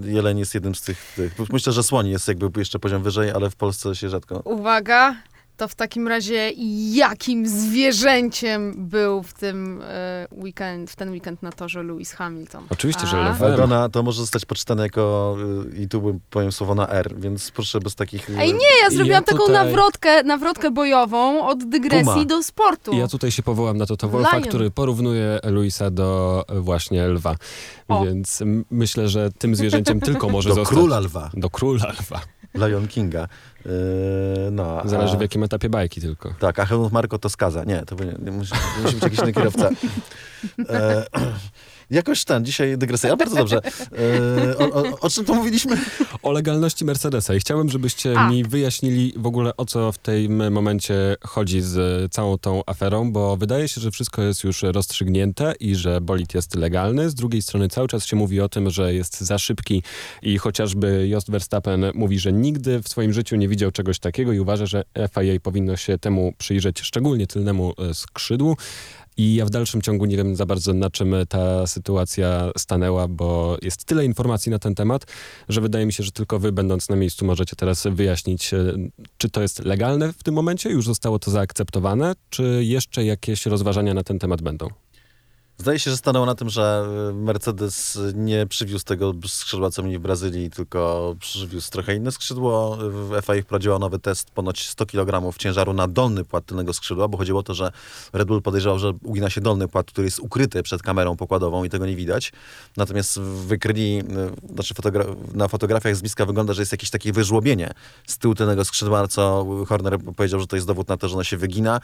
jeleń 0.03 0.39
jest 0.39 0.53
jednym 0.53 0.75
z 0.75 0.81
tych, 0.81 1.13
tych. 1.15 1.49
Myślę, 1.53 1.73
że 1.73 1.83
słoń 1.83 2.07
jest 2.07 2.27
jakby 2.27 2.59
jeszcze 2.59 2.79
poziom 2.79 3.03
wyżej, 3.03 3.31
ale 3.31 3.49
w 3.49 3.55
Polsce 3.55 3.95
się 3.95 4.09
rzadko. 4.09 4.41
Uwaga, 4.45 5.15
to 5.57 5.67
w 5.67 5.75
takim 5.75 6.07
razie 6.07 6.51
jakim 6.93 7.47
zwierzęciem 7.47 8.73
był 8.89 9.23
w 9.23 9.33
tym 9.33 9.81
e, 9.83 10.27
weekend, 10.31 10.91
w 10.91 10.95
ten 10.95 11.11
weekend 11.11 11.43
na 11.43 11.51
torze 11.51 11.83
Lewis 11.83 12.11
Hamilton? 12.11 12.63
Oczywiście, 12.69 13.07
że 13.07 13.17
A? 13.17 13.29
lwem. 13.31 13.51
Aldona 13.51 13.89
to 13.89 14.03
może 14.03 14.21
zostać 14.21 14.45
poczytane 14.45 14.83
jako, 14.83 15.35
y, 15.75 15.81
i 15.81 15.87
tu 15.87 16.01
bym 16.01 16.19
powiem 16.29 16.51
słowo 16.51 16.75
na 16.75 16.89
R, 16.89 17.13
więc 17.19 17.51
proszę 17.51 17.79
bez 17.79 17.95
takich... 17.95 18.29
y, 18.29 18.37
Ej, 18.39 18.53
nie, 18.53 18.59
ja 18.83 18.89
zrobiłam 18.89 19.09
Ja 19.09 19.21
taką 19.21 19.37
tutaj- 19.37 19.53
nawrotkę, 19.65 20.23
nawrotkę 20.23 20.71
bojową 20.71 21.47
od 21.47 21.63
dygresji 21.69 22.05
Puma. 22.13 22.25
do 22.25 22.43
sportu. 22.43 22.91
I 22.91 22.97
ja 22.97 23.07
tutaj 23.07 23.31
się 23.31 23.43
powołam 23.43 23.77
na 23.77 23.85
Toto 23.85 24.09
Wolfa, 24.09 24.37
Lion. 24.37 24.49
który 24.49 24.71
porównuje 24.71 25.39
Luisa 25.43 25.89
do 25.91 26.43
e, 26.49 26.59
właśnie 26.59 27.07
lwa. 27.07 27.35
O. 27.87 28.05
Więc 28.05 28.43
myślę, 28.71 29.07
że 29.09 29.31
tym 29.37 29.55
zwierzęciem 29.55 29.99
tylko 29.99 30.29
może 30.35 30.49
Do 30.49 30.55
zostać... 30.55 30.77
króla 30.77 30.99
lwa, 30.99 31.29
Do 31.33 31.49
króla 31.49 31.89
lwa. 31.99 32.21
Lion 32.55 32.87
Kinga. 32.87 33.27
Yy, 33.65 33.71
no, 34.51 34.81
a- 34.81 34.87
Zależy 34.87 35.17
w 35.17 35.21
jakim 35.21 35.43
etapie 35.43 35.69
bajki 35.69 36.01
tylko. 36.01 36.33
Tak, 36.39 36.59
a 36.59 36.65
Helmut 36.65 36.91
Marko 36.91 37.19
to 37.19 37.29
skaza. 37.29 37.63
Nie, 37.63 37.81
to 37.85 37.95
nie, 38.19 38.31
musi, 38.31 38.53
musi 38.83 38.93
być 38.95 39.03
jakiś 39.03 39.19
inny 39.19 39.33
kierowca. 39.33 39.69
E, 40.69 41.05
jakoś 41.89 42.23
ten, 42.23 42.45
dzisiaj 42.45 42.77
dygresja. 42.77 43.13
A 43.13 43.15
bardzo 43.15 43.35
dobrze. 43.35 43.61
E, 44.47 44.57
o, 44.57 44.73
o, 44.73 44.99
o 44.99 45.09
czym 45.09 45.25
to 45.25 45.33
mówiliśmy? 45.33 45.77
O 46.23 46.31
legalności 46.31 46.85
Mercedesa 46.85 47.35
i 47.35 47.39
chciałem, 47.39 47.69
żebyście 47.69 48.19
A. 48.19 48.29
mi 48.29 48.43
wyjaśnili 48.43 49.13
w 49.17 49.25
ogóle 49.25 49.57
o 49.57 49.65
co 49.65 49.91
w 49.91 49.97
tym 49.97 50.53
momencie 50.53 51.15
chodzi 51.23 51.61
z 51.61 52.13
całą 52.13 52.37
tą 52.37 52.61
aferą, 52.65 53.11
bo 53.11 53.37
wydaje 53.37 53.67
się, 53.67 53.81
że 53.81 53.91
wszystko 53.91 54.21
jest 54.21 54.43
już 54.43 54.63
rozstrzygnięte 54.63 55.53
i 55.59 55.75
że 55.75 56.01
bolid 56.01 56.33
jest 56.33 56.55
legalny. 56.55 57.09
Z 57.09 57.15
drugiej 57.15 57.41
strony 57.41 57.69
cały 57.69 57.87
czas 57.87 58.05
się 58.05 58.15
mówi 58.15 58.41
o 58.41 58.49
tym, 58.49 58.69
że 58.69 58.93
jest 58.93 59.21
za 59.21 59.37
szybki 59.37 59.83
i 60.21 60.37
chociażby 60.37 61.07
Jost 61.07 61.31
Verstappen 61.31 61.85
mówi, 61.93 62.19
że 62.19 62.33
nigdy 62.33 62.81
w 62.81 62.87
swoim 62.87 63.13
życiu 63.13 63.35
nie 63.35 63.47
widział 63.47 63.71
czegoś 63.71 63.99
takiego 63.99 64.33
i 64.33 64.39
uważa, 64.39 64.65
że 64.65 64.83
FIA 65.13 65.39
powinno 65.43 65.77
się 65.77 65.97
temu 65.97 66.33
przyjrzeć, 66.37 66.81
szczególnie 66.81 67.27
tylnemu 67.27 67.73
e, 67.77 67.93
skrzydłu. 67.93 68.57
I 69.17 69.35
ja 69.35 69.45
w 69.45 69.49
dalszym 69.49 69.81
ciągu 69.81 70.05
nie 70.05 70.17
wiem 70.17 70.35
za 70.35 70.45
bardzo, 70.45 70.73
na 70.73 70.89
czym 70.89 71.15
ta 71.29 71.67
sytuacja 71.67 72.51
stanęła, 72.57 73.07
bo 73.07 73.57
jest 73.61 73.85
tyle 73.85 74.05
informacji 74.05 74.49
na 74.49 74.59
ten 74.59 74.75
temat, 74.75 75.05
że 75.49 75.61
wydaje 75.61 75.85
mi 75.85 75.93
się, 75.93 76.03
że 76.03 76.11
tylko 76.11 76.39
wy, 76.39 76.51
będąc 76.51 76.89
na 76.89 76.95
miejscu, 76.95 77.25
możecie 77.25 77.55
teraz 77.55 77.87
wyjaśnić, 77.91 78.53
e, 78.53 78.75
czy 79.17 79.29
to 79.29 79.41
jest 79.41 79.65
legalne 79.65 80.13
w 80.13 80.23
tym 80.23 80.35
momencie, 80.35 80.69
już 80.69 80.85
zostało 80.85 81.19
to 81.19 81.31
zaakceptowane, 81.31 82.13
czy 82.29 82.61
jeszcze 82.63 83.05
jakieś 83.05 83.45
rozważania 83.45 83.93
na 83.93 84.03
ten 84.03 84.19
temat 84.19 84.41
będą. 84.41 84.84
Zdaje 85.57 85.79
się, 85.79 85.91
że 85.91 85.97
stanęło 85.97 86.25
na 86.25 86.35
tym, 86.35 86.49
że 86.49 86.85
Mercedes 87.13 87.99
nie 88.13 88.47
przywiózł 88.47 88.85
tego 88.85 89.13
skrzydła, 89.27 89.71
co 89.71 89.83
mieli 89.83 89.97
w 89.97 90.01
Brazylii, 90.01 90.49
tylko 90.49 91.15
przywiózł 91.19 91.71
trochę 91.71 91.95
inne 91.95 92.11
skrzydło. 92.11 92.77
FIA 93.21 93.41
wprowadziła 93.41 93.79
nowy 93.79 93.99
test, 93.99 94.31
ponoć 94.31 94.69
100 94.69 94.85
kg 94.85 95.37
ciężaru 95.37 95.73
na 95.73 95.87
dolny 95.87 96.23
płat 96.23 96.45
tylnego 96.45 96.73
skrzydła, 96.73 97.07
bo 97.07 97.17
chodziło 97.17 97.39
o 97.39 97.43
to, 97.43 97.53
że 97.53 97.71
Red 98.13 98.27
Bull 98.27 98.41
podejrzewał, 98.41 98.79
że 98.79 98.93
ugina 99.03 99.29
się 99.29 99.41
dolny 99.41 99.67
płat, 99.67 99.85
który 99.87 100.07
jest 100.07 100.19
ukryty 100.19 100.63
przed 100.63 100.81
kamerą 100.81 101.15
pokładową 101.17 101.63
i 101.63 101.69
tego 101.69 101.85
nie 101.85 101.95
widać. 101.95 102.31
Natomiast 102.77 103.19
wykryli, 103.19 103.99
y, 103.99 104.53
znaczy 104.53 104.73
fotogra- 104.73 105.15
na 105.33 105.47
fotografiach 105.47 105.95
z 105.95 106.01
bliska 106.01 106.25
wygląda, 106.25 106.53
że 106.53 106.61
jest 106.61 106.71
jakieś 106.71 106.89
takie 106.89 107.13
wyżłobienie 107.13 107.71
z 108.07 108.17
tyłu 108.17 108.35
tylnego 108.35 108.65
skrzydła, 108.65 109.07
co 109.07 109.45
Horner 109.67 109.99
powiedział, 110.15 110.39
że 110.39 110.47
to 110.47 110.55
jest 110.55 110.67
dowód 110.67 110.87
na 110.87 110.97
to, 110.97 111.07
że 111.07 111.13
ono 111.13 111.23
się 111.23 111.37
wygina, 111.37 111.79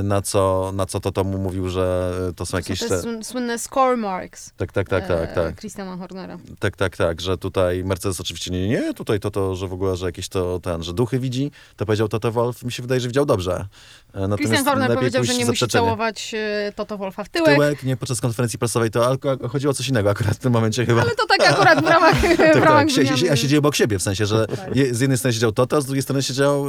y, 0.00 0.02
na 0.02 0.22
co, 0.22 0.72
na 0.74 0.86
co 0.86 1.00
to 1.00 1.24
mu 1.24 1.38
mówił, 1.38 1.68
że 1.68 2.12
to 2.36 2.46
są 2.46 2.56
jakieś... 2.56 2.80
Te- 2.80 3.07
słynne 3.22 3.58
score 3.58 3.96
marks. 3.96 4.52
tak, 4.56 4.72
tak, 4.72 4.88
tak, 4.88 5.08
tak, 5.08 5.30
e, 5.30 5.34
tak. 5.34 5.56
Christiana 5.56 5.96
Hornera. 5.96 6.38
Tak, 6.58 6.76
tak, 6.76 6.96
tak, 6.96 7.20
że 7.20 7.38
tutaj 7.38 7.84
Mercedes 7.84 8.20
oczywiście 8.20 8.50
nie, 8.50 8.68
nie, 8.68 8.94
tutaj 8.94 9.20
to, 9.20 9.30
to, 9.30 9.56
że 9.56 9.68
w 9.68 9.72
ogóle, 9.72 9.96
że 9.96 10.06
jakieś 10.06 10.28
to 10.28 10.60
ten, 10.60 10.82
że 10.82 10.92
duchy 10.92 11.18
widzi, 11.18 11.50
to 11.76 11.86
powiedział 11.86 12.08
Toto 12.08 12.32
Wolf, 12.32 12.62
mi 12.64 12.72
się 12.72 12.82
wydaje, 12.82 13.00
że 13.00 13.08
widział 13.08 13.26
dobrze. 13.26 13.66
E, 14.14 14.20
Natomiast 14.20 14.38
Christian 14.38 14.64
Horner 14.64 14.94
powiedział, 14.94 15.24
że 15.24 15.34
nie 15.34 15.46
musi 15.46 15.68
całować 15.68 16.34
e, 16.34 16.72
Toto 16.76 16.98
Wolfa 16.98 17.24
w 17.24 17.28
tyłek. 17.28 17.54
Tyłek, 17.54 17.82
nie 17.82 17.96
podczas 17.96 18.20
konferencji 18.20 18.58
prasowej, 18.58 18.90
to 18.90 19.16
chodziło 19.48 19.70
o 19.70 19.74
coś 19.74 19.88
innego 19.88 20.10
akurat 20.10 20.34
w 20.34 20.38
tym 20.38 20.52
momencie 20.52 20.86
chyba. 20.86 21.02
Ale 21.02 21.10
to 21.14 21.26
tak 21.26 21.52
akurat 21.52 21.84
w 21.84 21.88
ramach, 21.88 22.16
w 22.34 22.36
tak, 22.36 22.54
ramach 22.54 22.64
tak. 22.64 22.90
Sie, 22.90 23.00
wymiany. 23.00 23.18
sie, 23.18 23.32
a 23.32 23.36
siedzieli 23.36 23.58
obok 23.58 23.74
siebie, 23.74 23.98
w 23.98 24.02
sensie, 24.02 24.26
że 24.26 24.46
Tak. 24.46 24.76
je, 24.76 24.94
z 24.94 25.00
jednej 25.00 25.18
strony 25.18 25.32
siedział 25.32 25.52
Toto, 25.52 25.76
a 25.76 25.80
z 25.80 25.86
drugiej 25.86 26.02
strony 26.02 26.22
siedział 26.22 26.64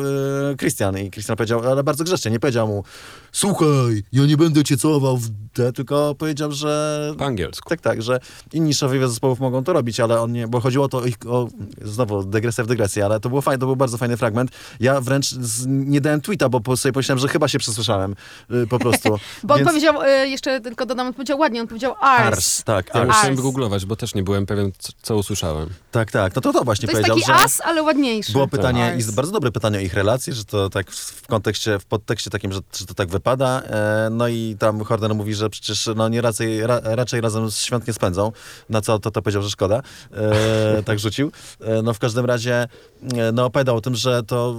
Christian 0.59 0.97
i 0.97 1.11
Christian 1.11 1.35
powiedział, 1.35 1.71
ale 1.71 1.83
bardzo 1.83 2.03
grzecznie, 2.03 2.31
nie 2.31 2.39
powiedział 2.39 2.67
mu 2.67 2.83
słuchaj, 3.31 4.03
ja 4.11 4.25
nie 4.25 4.37
będę 4.37 4.63
cię 4.63 4.77
całował 4.77 5.17
w 5.17 5.29
D, 5.29 5.73
tylko 5.73 6.15
powiedział, 6.15 6.28
że 6.49 7.13
Po 7.17 7.25
angielsku. 7.25 7.69
tak, 7.69 7.81
tak, 7.81 8.01
że 8.01 8.19
inni 8.53 8.73
szefowie 8.73 9.07
zespołów 9.07 9.39
mogą 9.39 9.63
to 9.63 9.73
robić, 9.73 9.99
ale 9.99 10.21
on 10.21 10.31
nie, 10.31 10.47
bo 10.47 10.59
chodziło 10.59 10.85
o 10.85 10.89
to, 10.89 11.05
ich, 11.05 11.15
o, 11.27 11.47
znowu 11.81 12.23
dygresja 12.23 12.63
w 12.63 12.67
dygresję, 12.67 13.05
ale 13.05 13.19
to 13.19 13.29
było 13.29 13.41
fajne, 13.41 13.59
to 13.59 13.65
był 13.65 13.75
bardzo 13.75 13.97
fajny 13.97 14.17
fragment. 14.17 14.51
Ja 14.79 15.01
wręcz 15.01 15.25
z, 15.31 15.65
nie 15.67 16.01
dałem 16.01 16.21
tweeta, 16.21 16.49
bo 16.49 16.59
po 16.61 16.77
sobie 16.77 16.93
pomyślałem, 16.93 17.19
że 17.19 17.27
chyba 17.27 17.47
się 17.47 17.59
przesłyszałem 17.59 18.15
y, 18.51 18.67
po 18.67 18.79
prostu. 18.79 19.09
Bo 19.43 19.53
on 19.53 19.57
Więc- 19.59 19.69
powiedział, 19.69 20.01
e, 20.03 20.27
jeszcze 20.27 20.61
tylko 20.61 20.85
dodam, 20.85 21.07
on 21.07 21.13
powiedział 21.13 21.39
ładnie, 21.39 21.61
on 21.61 21.67
powiedział 21.67 21.95
ars. 22.01 22.27
Ars, 22.37 22.63
tak, 22.63 22.87
Ja 22.95 23.01
ars. 23.01 23.07
musiałem 23.07 23.35
wygooglować, 23.35 23.85
bo 23.85 23.95
też 23.95 24.15
nie 24.15 24.23
byłem 24.23 24.45
pewien, 24.45 24.71
co, 24.77 24.93
co 25.01 25.15
usłyszałem. 25.17 25.69
tak, 25.91 26.11
tak, 26.11 26.35
no 26.35 26.41
to 26.41 26.53
to 26.53 26.63
właśnie 26.63 26.87
To 26.87 26.97
jest 26.97 27.07
powiedział, 27.07 27.27
taki 27.29 27.39
że... 27.39 27.45
as, 27.45 27.61
ale 27.61 27.83
ładniejszy. 27.83 28.31
Było 28.31 28.47
pytanie, 28.47 28.85
Ars. 28.85 29.09
i 29.09 29.13
bardzo 29.13 29.31
dobre 29.31 29.51
pytanie 29.51 29.77
o 29.77 29.81
ich 29.81 29.93
relacje, 29.93 30.33
że 30.33 30.45
to 30.45 30.69
tak 30.69 30.91
w, 30.91 30.95
w 30.95 31.27
kontekście, 31.27 31.79
w 31.79 31.85
podtekście 31.85 32.29
takim, 32.29 32.51
że, 32.51 32.59
że 32.77 32.85
to 32.85 32.93
tak 32.93 33.09
wypada. 33.09 33.61
E, 33.61 34.07
no 34.11 34.27
i 34.27 34.55
tam 34.59 34.83
Horner 34.83 35.15
mówi, 35.15 35.33
że 35.33 35.49
przecież 35.49 35.89
no 35.95 36.09
nie 36.09 36.18
raczej, 36.21 36.67
ra, 36.67 36.79
raczej 36.83 37.21
razem 37.21 37.51
świąt 37.51 37.87
nie 37.87 37.93
spędzą. 37.93 38.31
Na 38.69 38.81
co 38.81 38.99
to, 38.99 39.11
to 39.11 39.21
powiedział, 39.21 39.41
że 39.41 39.49
szkoda. 39.49 39.81
E, 40.13 40.83
tak 40.83 40.99
rzucił. 40.99 41.31
E, 41.59 41.81
no 41.81 41.93
w 41.93 41.99
każdym 41.99 42.25
razie 42.25 42.67
e, 43.13 43.31
no 43.33 43.45
opowiadał 43.45 43.75
o 43.75 43.81
tym, 43.81 43.95
że 43.95 44.23
to 44.23 44.55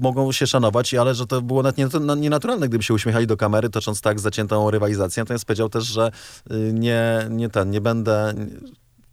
mogą 0.00 0.32
się 0.32 0.46
szanować, 0.46 0.94
ale 0.94 1.14
że 1.14 1.26
to 1.26 1.42
było 1.42 1.62
nawet 1.62 1.78
nie- 1.78 2.16
nienaturalne, 2.16 2.68
gdyby 2.68 2.84
się 2.84 2.94
uśmiechali 2.94 3.26
do 3.26 3.36
kamery, 3.36 3.70
tocząc 3.70 4.00
tak 4.00 4.20
zaciętą 4.20 4.70
rywalizację. 4.70 5.22
Natomiast 5.22 5.44
powiedział 5.44 5.68
też, 5.68 5.84
że 5.84 6.10
y, 6.50 6.70
nie, 6.72 7.26
nie 7.30 7.48
ten, 7.48 7.70
nie 7.70 7.80
będę... 7.80 8.34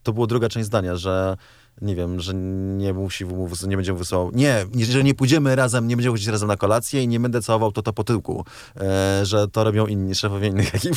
To 0.04 0.14
było 0.14 0.28
druga 0.28 0.50
część 0.50 0.66
zdania, 0.66 0.96
że 0.96 1.38
nie 1.82 1.96
wiem, 1.96 2.20
że 2.20 2.34
nie 2.34 2.94
musi, 2.94 3.26
nie 3.68 3.76
będzie 3.76 3.92
mu 3.94 4.00
wysyłał. 4.00 4.32
Nie, 4.34 4.66
że 4.90 5.04
nie 5.04 5.14
pójdziemy 5.14 5.56
razem, 5.56 5.88
nie 5.88 5.96
będziemy 5.96 6.14
chodzić 6.14 6.28
razem 6.28 6.48
na 6.48 6.58
kolację 6.58 7.04
i 7.04 7.08
nie 7.08 7.20
będę 7.20 7.42
całował 7.42 7.72
to 7.72 7.82
to 7.82 7.94
po 7.94 8.04
tyłku. 8.04 8.46
E, 8.80 9.22
że 9.26 9.48
to 9.48 9.64
robią 9.64 9.88
inni 9.88 10.16
szefowie 10.16 10.48
innych 10.48 10.76
ekip. 10.76 10.96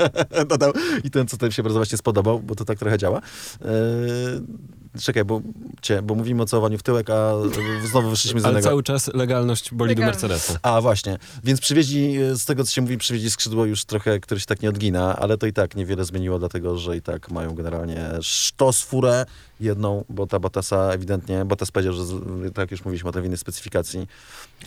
Dodał. 0.48 0.72
I 1.04 1.10
ten, 1.10 1.26
co 1.26 1.36
tym 1.36 1.52
się 1.52 1.62
bardzo 1.62 1.78
właśnie 1.78 1.98
spodobał, 1.98 2.40
bo 2.40 2.54
to 2.54 2.64
tak 2.64 2.78
trochę 2.78 2.98
działa. 2.98 3.20
E, 3.64 3.70
czekaj, 5.00 5.24
bo, 5.24 5.40
cię, 5.82 6.02
bo 6.02 6.14
mówimy 6.14 6.42
o 6.42 6.46
całowaniu 6.46 6.78
w 6.78 6.82
tyłek, 6.82 7.10
a 7.10 7.32
znowu 7.90 8.10
wyszliśmy 8.10 8.40
z 8.40 8.44
Ale 8.44 8.54
jednego. 8.54 8.70
cały 8.70 8.82
czas 8.82 9.14
legalność 9.14 9.74
bolidu 9.74 10.00
Legalność. 10.00 10.22
Mercedesa. 10.22 10.58
A, 10.62 10.80
właśnie. 10.80 11.18
Więc 11.44 11.60
przywieźli, 11.60 12.16
e, 12.16 12.36
z 12.36 12.44
tego 12.44 12.64
co 12.64 12.70
się 12.72 12.82
mówi, 12.82 12.98
przywieźli 12.98 13.30
skrzydło 13.30 13.64
już 13.64 13.84
trochę, 13.84 14.20
które 14.20 14.40
się 14.40 14.46
tak 14.46 14.62
nie 14.62 14.68
odgina, 14.68 15.16
ale 15.16 15.38
to 15.38 15.46
i 15.46 15.52
tak 15.52 15.76
niewiele 15.76 16.04
zmieniło, 16.04 16.38
dlatego 16.38 16.78
że 16.78 16.96
i 16.96 17.02
tak 17.02 17.30
mają 17.30 17.54
generalnie 17.54 18.10
sztos 18.22 18.82
furę 18.82 19.26
jedną, 19.60 20.04
bo 20.08 20.26
ta 20.26 20.38
Bottasa 20.38 20.92
ewidentnie, 20.92 21.44
Bottas 21.44 21.70
powiedział, 21.70 21.94
że 21.94 22.02
tak 22.54 22.70
już 22.70 22.84
mówiliśmy 22.84 23.10
o 23.10 23.12
tej 23.12 23.24
innej 23.24 23.38
specyfikacji. 23.38 24.06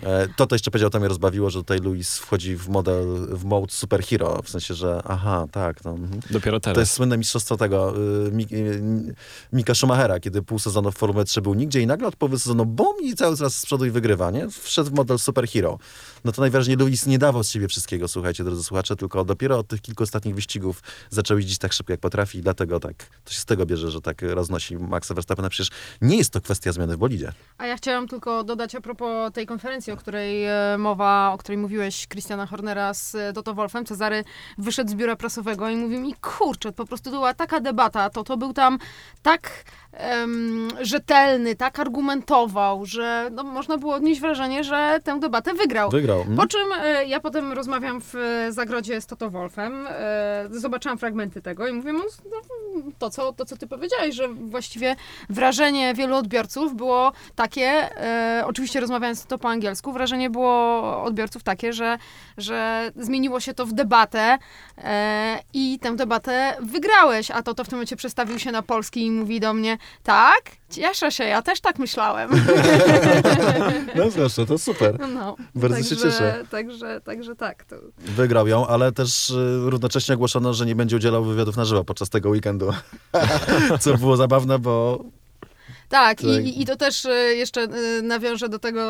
E, 0.04 0.28
to 0.38 0.48
to 0.48 0.56
jeszcze 0.56 0.72
powiedział, 0.72 0.90
to 0.90 1.00
mnie 1.00 1.08
rozbawiło, 1.08 1.50
że 1.50 1.60
tutaj 1.60 1.80
Luis 1.80 2.18
wchodzi 2.18 2.56
w 2.58 2.70
model, 2.70 3.06
w 3.30 3.46
mode 3.46 3.72
superhero, 3.72 4.42
w 4.44 4.50
sensie, 4.50 4.74
że 4.74 5.02
aha, 5.06 5.48
tak, 5.52 5.84
no. 5.84 5.92
mhm. 5.92 6.22
Dopiero 6.30 6.60
To 6.60 6.64
teraz. 6.64 6.80
jest 6.80 6.92
słynne 6.92 7.18
mistrzostwo 7.18 7.58
tego 7.58 7.94
y, 7.98 8.56
y, 8.56 9.16
Mika 9.54 9.76
Schumachera, 9.76 10.20
kiedy 10.20 10.42
pół 10.42 10.60
sezonu 10.60 10.92
w 10.92 10.96
Formule 10.96 11.26
3 11.26 11.42
był 11.42 11.54
nigdzie 11.54 11.82
i 11.82 11.88
nagle 11.88 12.08
od 12.08 12.16
połowy 12.16 12.40
sezonu 12.40 12.66
bum 12.66 12.96
i 13.04 13.16
cały 13.16 13.38
czas 13.38 13.56
z 13.56 13.66
przodu 13.66 13.86
i 13.86 13.92
wygrywa, 13.92 14.32
nie? 14.32 14.50
Wszedł 14.50 14.90
w 14.90 14.94
model 14.94 15.20
superhero. 15.20 15.78
No 16.26 16.32
to 16.32 16.42
najwyraźniej 16.42 16.78
Luis 16.78 17.06
nie 17.06 17.20
dawał 17.20 17.44
z 17.44 17.50
siebie 17.50 17.68
wszystkiego, 17.68 18.08
słuchajcie, 18.08 18.44
drodzy 18.44 18.64
słuchacze, 18.64 18.96
tylko 18.96 19.26
dopiero 19.26 19.58
od 19.58 19.68
tych 19.68 19.82
kilku 19.82 20.04
ostatnich 20.04 20.36
wyścigów 20.36 20.84
zaczął 21.10 21.38
jeździć 21.38 21.58
tak 21.58 21.74
szybko, 21.74 21.94
jak 21.94 22.00
potrafi 22.00 22.38
i 22.38 22.42
dlatego 22.42 22.80
tak, 22.80 22.96
to 23.24 23.34
się 23.34 23.40
z 23.40 23.46
tego 23.46 23.66
bierze, 23.66 23.92
że 23.92 24.02
tak 24.02 24.22
roznosi 24.22 24.78
Maxa 24.90 25.14
Verstappena. 25.14 25.50
Przecież 25.50 25.72
nie 26.02 26.18
jest 26.18 26.34
to 26.34 26.42
kwestia 26.42 26.72
zmiany 26.72 26.96
w 26.96 27.00
bolidzie. 27.00 27.32
A 27.58 27.66
ja 27.66 27.78
chciałam 27.78 28.08
tylko 28.08 28.44
dodać 28.44 28.76
a 28.76 28.82
propos 28.82 29.34
tej 29.34 29.46
konferencji, 29.46 29.94
o 29.94 29.98
której 29.98 30.46
e, 30.46 30.78
mowa, 30.78 31.32
o 31.34 31.38
której 31.38 31.58
mówiłeś, 31.58 32.08
Christiana 32.08 32.46
Hornera 32.46 32.94
z 32.94 33.16
e, 33.16 33.34
Toto 33.34 33.54
Wolfem. 33.54 33.86
Cezary 33.86 34.24
wyszedł 34.58 34.92
z 34.92 34.96
biura 34.96 35.16
prasowego 35.16 35.70
i 35.70 35.76
mówił 35.76 36.00
mi, 36.00 36.14
kurczę, 36.14 36.72
po 36.72 36.86
prostu 36.86 37.12
była 37.12 37.34
taka 37.34 37.60
debata, 37.60 38.10
to 38.10 38.24
to 38.24 38.38
był 38.38 38.54
tam 38.54 38.80
tak 39.22 39.50
em, 39.92 40.68
rzetelny, 40.82 41.56
tak 41.56 41.80
argumentował, 41.80 42.86
że 42.86 43.30
no, 43.32 43.44
można 43.44 43.78
było 43.78 43.96
odnieść 43.96 44.22
wrażenie, 44.22 44.64
że 44.64 45.00
tę 45.04 45.20
debatę 45.20 45.54
wygrał. 45.54 45.90
Wygrał. 45.90 46.22
Mm? 46.22 46.38
Po 46.38 46.48
czym 46.48 46.68
e, 46.82 47.06
ja 47.06 47.20
potem 47.20 47.54
rozmawiam 47.54 48.02
w 48.02 48.16
e, 48.16 48.52
zagrodzie 48.52 49.02
z 49.02 49.06
Toto 49.06 49.30
Wolfem, 49.30 49.88
e, 49.90 50.48
zobaczyłam 50.52 50.98
fragmenty 50.98 51.42
tego 51.42 51.68
i 51.68 51.74
mówię, 51.74 51.94
no, 51.94 52.04
no, 52.26 52.38
to, 53.00 53.10
co, 53.10 53.34
to 53.34 53.46
co 53.46 53.58
ty 53.58 53.68
powiedziałeś, 53.68 54.16
że 54.16 54.28
właściwie 54.28 54.73
wrażenie 55.30 55.94
wielu 55.94 56.16
odbiorców 56.16 56.76
było 56.76 57.12
takie, 57.36 57.66
e, 58.02 58.44
oczywiście 58.46 58.80
rozmawiając 58.80 59.26
to 59.26 59.38
po 59.38 59.50
angielsku, 59.50 59.94
wrażenie 59.94 60.30
było 60.30 61.04
odbiorców 61.04 61.44
takie, 61.44 61.74
że, 61.74 61.98
że 62.38 62.92
zmieniło 62.96 63.40
się 63.40 63.54
to 63.54 63.66
w 63.66 63.74
debatę 63.74 64.38
e, 64.78 65.40
i 65.54 65.80
tę 65.80 65.96
debatę 65.96 66.58
wygrałeś, 66.62 67.32
a 67.32 67.44
Toto 67.44 67.64
w 67.64 67.70
tym 67.70 67.78
momencie 67.78 67.96
przestawił 67.96 68.40
się 68.40 68.52
na 68.52 68.62
polski 68.62 69.06
i 69.06 69.12
mówi 69.12 69.40
do 69.40 69.54
mnie, 69.54 69.78
tak, 70.04 70.42
cieszę 70.70 71.12
się, 71.12 71.24
ja 71.24 71.42
też 71.42 71.62
tak 71.62 71.80
myślałem. 71.80 72.30
No 73.96 74.10
zresztą, 74.10 74.46
to 74.46 74.58
super. 74.58 75.00
No, 75.14 75.36
Bardzo 75.56 75.84
się 75.84 75.90
także, 75.90 76.06
cieszę. 76.06 76.46
Także, 76.52 77.02
także 77.02 77.36
tak. 77.36 77.64
To... 77.64 77.76
Wygrał 77.98 78.48
ją, 78.48 78.68
ale 78.68 78.92
też 78.92 79.30
y, 79.30 79.60
równocześnie 79.66 80.16
ogłoszono, 80.16 80.54
że 80.54 80.66
nie 80.66 80.76
będzie 80.76 80.96
udzielał 80.96 81.24
wywiadów 81.24 81.58
na 81.58 81.66
żywo 81.66 81.84
podczas 81.84 82.10
tego 82.10 82.30
weekendu. 82.30 82.74
Co 83.80 83.98
było 83.98 84.18
zabawne, 84.18 84.60
bo 84.64 85.04
Tak, 85.90 86.24
i, 86.24 86.62
i 86.62 86.66
to 86.66 86.76
też 86.76 87.06
e, 87.06 87.12
jeszcze 87.12 87.62
e, 87.62 88.02
nawiążę 88.02 88.50
do 88.50 88.60
tego, 88.60 88.82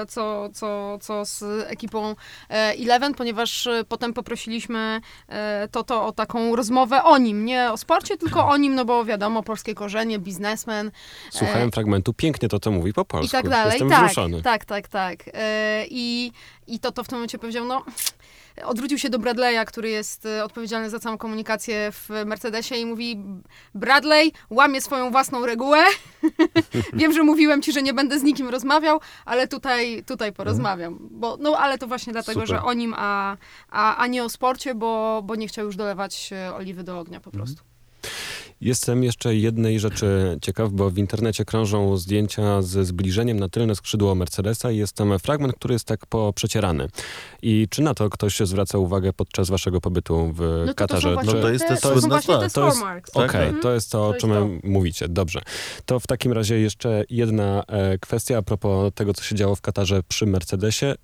e, 0.00 0.06
co, 0.06 0.48
co, 0.52 0.98
co 1.00 1.24
z 1.24 1.42
ekipą 1.66 2.14
Eleven, 2.48 3.14
ponieważ 3.14 3.68
potem 3.88 4.12
poprosiliśmy 4.12 5.00
Toto 5.70 6.06
o 6.06 6.12
taką 6.12 6.56
rozmowę 6.56 7.04
o 7.04 7.18
nim, 7.18 7.44
nie 7.44 7.72
o 7.72 7.76
sporcie, 7.76 8.16
tylko 8.16 8.48
o 8.48 8.56
nim, 8.56 8.74
no 8.74 8.84
bo 8.84 9.04
wiadomo, 9.04 9.42
polskie 9.42 9.74
korzenie, 9.74 10.18
biznesmen 10.18 10.90
Słuchałem 11.30 11.72
fragmentu, 11.72 12.12
pięknie 12.12 12.48
to, 12.48 12.60
co 12.60 12.70
mówi 12.70 12.92
po 12.92 13.04
polsku. 13.04 13.26
i 13.26 13.30
tak 13.30 13.48
dalej. 13.48 13.70
Jestem 13.70 13.88
tak, 13.88 14.04
wzruszony. 14.04 14.42
tak, 14.42 14.64
tak, 14.64 14.88
tak. 14.88 15.18
I, 15.90 16.32
I 16.66 16.78
Toto 16.80 17.04
w 17.04 17.08
tym 17.08 17.18
momencie 17.18 17.38
powiedział, 17.38 17.64
no 17.64 17.84
odwrócił 18.64 18.98
się 18.98 19.10
do 19.10 19.18
Bradley'a, 19.18 19.64
który 19.64 19.90
jest 19.90 20.26
e, 20.26 20.44
odpowiedzialny 20.44 20.90
za 20.90 20.98
całą 20.98 21.18
komunikację 21.18 21.92
w 21.92 22.08
Mercedesie 22.26 22.74
i 22.74 22.86
mówi 22.86 23.24
Bradley 23.74 24.32
łamie 24.50 24.80
swoją 24.80 25.10
własną 25.10 25.46
regułę. 25.46 25.84
Wiem, 26.92 27.12
że 27.12 27.22
mówiłem 27.22 27.62
ci, 27.62 27.72
że 27.72 27.82
nie 27.82 27.94
będę 27.94 28.18
z 28.18 28.22
nikim 28.22 28.48
rozmawiał, 28.48 29.00
ale 29.24 29.48
tutaj, 29.48 30.04
tutaj 30.06 30.32
porozmawiam. 30.32 30.98
Bo, 31.10 31.36
no 31.40 31.56
ale 31.56 31.78
to 31.78 31.86
właśnie 31.86 32.12
dlatego, 32.12 32.40
Super. 32.40 32.56
że 32.56 32.62
o 32.62 32.72
nim, 32.72 32.94
a, 32.96 33.36
a, 33.70 33.96
a 33.96 34.06
nie 34.06 34.24
o 34.24 34.28
sporcie, 34.28 34.74
bo, 34.74 35.22
bo 35.24 35.34
nie 35.34 35.48
chciał 35.48 35.66
już 35.66 35.76
dolewać 35.76 36.30
e, 36.32 36.54
oliwy 36.54 36.82
do 36.84 36.98
ognia 36.98 37.20
po 37.20 37.30
prostu. 37.30 37.71
Jestem 38.62 39.04
jeszcze 39.04 39.34
jednej 39.34 39.80
rzeczy 39.80 40.38
ciekaw, 40.42 40.70
bo 40.70 40.90
w 40.90 40.98
internecie 40.98 41.44
krążą 41.44 41.96
zdjęcia 41.96 42.62
ze 42.62 42.84
zbliżeniem 42.84 43.40
na 43.40 43.48
tylne 43.48 43.74
skrzydło 43.74 44.14
Mercedesa 44.14 44.70
i 44.70 44.76
jest 44.76 44.92
tam 44.96 45.18
fragment, 45.18 45.54
który 45.56 45.74
jest 45.74 45.84
tak 45.84 46.06
poprzecierany. 46.06 46.88
I 47.42 47.66
czy 47.70 47.82
na 47.82 47.94
to 47.94 48.10
ktoś 48.10 48.38
zwraca 48.40 48.78
uwagę 48.78 49.12
podczas 49.12 49.50
waszego 49.50 49.80
pobytu 49.80 50.32
w 50.34 50.40
No 50.40 50.66
to, 50.66 50.66
to 50.66 50.74
Katarze? 50.74 51.08
są 51.08 51.14
właśnie 51.14 51.34
No 51.34 51.40
to 51.40 51.50
jest 51.50 51.68
te, 51.68 51.76
to 51.76 51.88
właśnie 52.00 52.10
te 52.10 52.20
twarze. 52.20 52.38
To 52.38 52.42
jest- 52.44 52.76
Stormarks. 52.76 53.10
Okej, 53.16 53.28
Tak, 53.28 53.52
tak. 53.52 53.62
to 53.62 53.72
jest 53.72 53.90
to, 53.92 54.06
o 54.08 54.08
To 54.08 54.14
jest 54.14 54.20
czym 54.26 54.60
mówicie. 54.64 55.08
Dobrze. 55.08 55.40
To 55.86 56.00
w 56.00 56.06
takim 56.06 56.32
razie 56.32 56.60
jeszcze 56.60 57.04
jedna 57.10 57.62
e, 57.68 57.98
kwestia 57.98 58.38
a 58.38 58.42
propos 58.42 58.92
tego, 58.94 59.14
co 59.14 59.22
się 59.24 59.34
działo 59.34 59.54
w 59.56 59.60
Katarze 59.60 60.02
przy 60.08 60.26
Mercedesie. 60.26 60.86
E, 60.86 60.96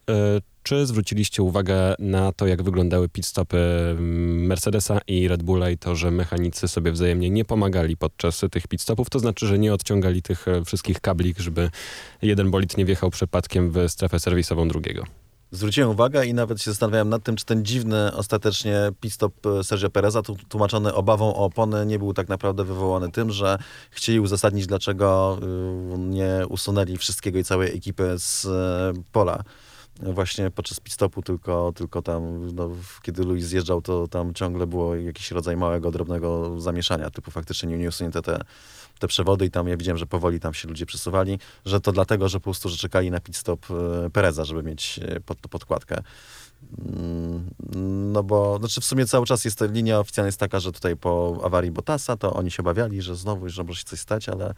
czy 0.62 0.86
zwróciliście 0.86 1.42
uwagę 1.42 1.94
na 1.98 2.32
to, 2.32 2.46
jak 2.46 2.62
wyglądały 2.62 3.08
pit 3.08 3.26
stopy 3.26 3.58
mm, 3.90 4.46
Mercedesa 4.46 5.00
i 5.06 5.28
Red 5.28 5.42
Bulla 5.42 5.70
i 5.70 5.78
to, 5.78 5.96
że 5.96 6.10
mechanicy 6.10 6.68
sobie 6.68 6.92
wzajemnie 6.92 7.30
nie 7.30 7.44
pomagali 7.44 7.96
podczas 7.96 8.44
tych 8.50 8.68
pit 8.68 8.80
stopów? 8.80 9.10
To 9.10 9.18
znaczy, 9.18 9.46
że 9.46 9.58
nie 9.58 9.74
odciągali 9.74 10.22
tych 10.22 10.48
e, 10.48 10.64
wszystkich 10.64 11.00
kabli, 11.00 11.34
żeby 11.38 11.70
jeden 12.22 12.50
bolid 12.50 12.76
nie 12.76 12.84
wjechał 12.84 13.10
przypadkiem 13.10 13.70
w 13.70 13.88
strefę 13.88 14.20
serwisową 14.20 14.68
drugiego. 14.68 15.04
Zwróciłem 15.50 15.90
uwagę 15.90 16.26
i 16.26 16.34
nawet 16.34 16.62
się 16.62 16.70
zastanawiałem 16.70 17.08
nad 17.08 17.22
tym, 17.22 17.36
czy 17.36 17.44
ten 17.44 17.64
dziwny 17.64 18.12
ostatecznie 18.14 18.90
pit-stop 19.00 19.46
e, 19.46 19.64
Sergio 19.64 19.90
Pereza, 19.90 20.22
tłumaczony 20.48 20.94
obawą 20.94 21.34
o 21.34 21.44
opony, 21.44 21.86
nie 21.86 21.98
był 21.98 22.14
tak 22.14 22.28
naprawdę 22.28 22.64
wywołany 22.64 23.10
tym, 23.10 23.30
że 23.30 23.58
chcieli 23.90 24.20
uzasadnić, 24.20 24.66
dlaczego 24.66 25.38
y, 25.94 25.98
nie 25.98 26.46
usunęli 26.48 26.96
wszystkiego 26.96 27.38
i 27.38 27.44
całej 27.44 27.76
ekipy 27.76 28.14
z 28.18 28.46
e, 28.46 29.02
pola. 29.12 29.42
Właśnie 30.02 30.50
podczas 30.50 30.80
pit-stopu, 30.80 31.22
tylko, 31.22 31.72
tylko 31.74 32.02
tam, 32.02 32.54
no, 32.54 32.70
kiedy 33.02 33.24
Luis 33.24 33.44
zjeżdżał, 33.44 33.82
to 33.82 34.08
tam 34.08 34.34
ciągle 34.34 34.66
było 34.66 34.96
jakiś 34.96 35.30
rodzaj 35.30 35.56
małego, 35.56 35.90
drobnego 35.90 36.60
zamieszania, 36.60 37.10
typu 37.10 37.30
faktycznie 37.30 37.78
nie, 37.78 37.88
usunięte 37.88 38.22
te, 38.22 38.40
te 38.98 39.08
przewody 39.08 39.46
i 39.46 39.50
tam 39.50 39.68
ja 39.68 39.76
widziałem, 39.76 39.98
że 39.98 40.06
powoli 40.06 40.40
tam 40.40 40.54
się 40.54 40.68
ludzie 40.68 40.86
przesuwali, 40.86 41.38
że 41.64 41.80
to 41.80 41.92
dlatego, 41.92 42.28
że 42.28 42.40
po 42.40 42.44
prostu, 42.44 42.68
że 42.68 42.76
czekali 42.76 43.10
na 43.10 43.20
pit-stop 43.20 43.66
e, 43.70 44.10
Pereza, 44.10 44.44
żeby 44.44 44.62
mieć 44.62 45.00
e, 45.02 45.20
pod, 45.20 45.38
podkładkę. 45.38 46.02
Mm, 46.78 47.50
No 48.12 48.22
bo, 48.22 48.58
znaczy 48.58 48.80
w 48.80 48.84
sumie 48.84 49.06
cały 49.06 49.26
czas 49.26 49.44
jest 49.44 49.58
ta 49.58 49.64
linia 49.66 49.98
oficjalna 49.98 50.28
jest 50.28 50.40
taka, 50.40 50.60
że 50.60 50.72
tutaj 50.72 50.96
po 50.96 51.40
awarii 51.44 51.70
Bottasa 51.70 52.16
to 52.16 52.32
oni 52.32 52.50
się 52.50 52.62
obawiali, 52.62 53.02
że 53.02 53.16
znowu, 53.16 53.48
że 53.48 53.64
może 53.64 53.80
się 53.80 53.84
coś 53.86 54.00
stać, 54.00 54.28
ale... 54.28 54.54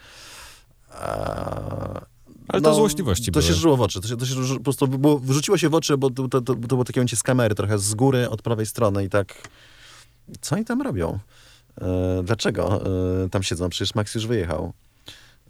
Ale 2.53 2.63
to 2.63 2.75
złośliwości 2.75 3.27
To 3.27 3.33
były. 3.33 3.43
się 3.43 3.55
żyło 3.55 3.77
w 3.77 3.81
oczy. 3.81 4.01
To 4.01 4.09
się, 4.09 4.17
to 4.17 4.27
się 4.27 4.35
po 4.57 4.61
prostu 4.61 4.89
było, 4.89 5.19
wrzuciło 5.19 5.59
się 5.59 5.69
w 5.69 5.75
oczy, 5.75 5.97
bo 5.97 6.11
to, 6.11 6.29
to, 6.29 6.41
to, 6.41 6.55
to 6.55 6.55
było 6.55 6.85
takie 6.85 7.01
ujęcie 7.01 7.17
z 7.17 7.23
kamery, 7.23 7.55
trochę 7.55 7.79
z 7.79 7.95
góry, 7.95 8.29
od 8.29 8.43
prawej 8.43 8.67
strony 8.67 9.05
i 9.05 9.09
tak... 9.09 9.49
Co 10.41 10.57
oni 10.57 10.65
tam 10.65 10.83
robią? 10.83 11.19
E, 11.81 12.23
dlaczego 12.25 12.83
e, 13.25 13.29
tam 13.29 13.43
siedzą? 13.43 13.69
Przecież 13.69 13.95
Max 13.95 14.15
już 14.15 14.27
wyjechał. 14.27 14.73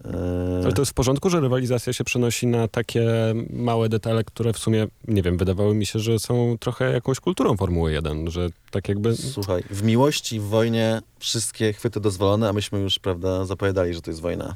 E, 0.04 0.60
Ale 0.64 0.72
to 0.72 0.82
jest 0.82 0.90
w 0.90 0.94
porządku, 0.94 1.30
że 1.30 1.40
rywalizacja 1.40 1.92
się 1.92 2.04
przenosi 2.04 2.46
na 2.46 2.68
takie 2.68 3.34
małe 3.50 3.88
detale, 3.88 4.24
które 4.24 4.52
w 4.52 4.58
sumie, 4.58 4.86
nie 5.08 5.22
wiem, 5.22 5.36
wydawały 5.36 5.74
mi 5.74 5.86
się, 5.86 5.98
że 5.98 6.18
są 6.18 6.56
trochę 6.60 6.92
jakąś 6.92 7.20
kulturą 7.20 7.56
Formuły 7.56 7.92
1, 7.92 8.30
że 8.30 8.48
tak 8.70 8.88
jakby... 8.88 9.16
Słuchaj, 9.16 9.62
w 9.70 9.82
miłości, 9.82 10.40
w 10.40 10.44
wojnie 10.44 11.02
wszystkie 11.18 11.72
chwyty 11.72 12.00
dozwolone, 12.00 12.48
a 12.48 12.52
myśmy 12.52 12.78
już, 12.78 12.98
prawda, 12.98 13.44
zapowiadali, 13.44 13.94
że 13.94 14.02
to 14.02 14.10
jest 14.10 14.20
wojna. 14.20 14.54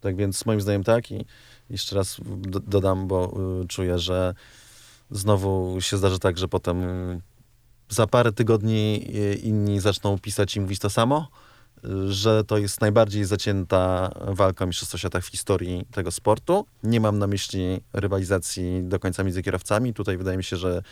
Tak 0.00 0.16
więc 0.16 0.46
moim 0.46 0.60
zdaniem 0.60 0.84
tak 0.84 1.10
i 1.10 1.24
jeszcze 1.70 1.96
raz 1.96 2.20
do, 2.26 2.60
dodam, 2.60 3.08
bo 3.08 3.36
y, 3.62 3.66
czuję, 3.66 3.98
że 3.98 4.34
znowu 5.10 5.80
się 5.80 5.96
zdarzy 5.96 6.18
tak, 6.18 6.38
że 6.38 6.48
potem 6.48 6.82
y, 6.84 7.20
za 7.88 8.06
parę 8.06 8.32
tygodni 8.32 9.06
y, 9.14 9.34
inni 9.34 9.80
zaczną 9.80 10.18
pisać 10.18 10.56
i 10.56 10.60
mówić 10.60 10.78
to 10.78 10.90
samo, 10.90 11.28
że 12.08 12.44
to 12.44 12.58
jest 12.58 12.80
najbardziej 12.80 13.24
zacięta 13.24 14.10
walka 14.26 14.64
o 14.64 14.66
Mistrzostwo 14.66 14.98
Świata 14.98 15.20
w 15.20 15.26
historii 15.26 15.86
tego 15.90 16.10
sportu. 16.10 16.66
Nie 16.82 17.00
mam 17.00 17.18
na 17.18 17.26
myśli 17.26 17.80
rywalizacji 17.92 18.84
do 18.84 18.98
końca 18.98 19.24
między 19.24 19.42
kierowcami. 19.42 19.94
Tutaj 19.94 20.16
wydaje 20.16 20.36
mi 20.36 20.44
się, 20.44 20.56
że 20.56 20.82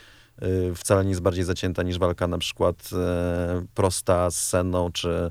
wcale 0.74 1.04
nie 1.04 1.10
jest 1.10 1.22
bardziej 1.22 1.44
zacięta 1.44 1.82
niż 1.82 1.98
walka 1.98 2.26
na 2.26 2.38
przykład 2.38 2.90
Prosta 3.74 4.30
z 4.30 4.36
Senną, 4.36 4.92
czy 4.92 5.30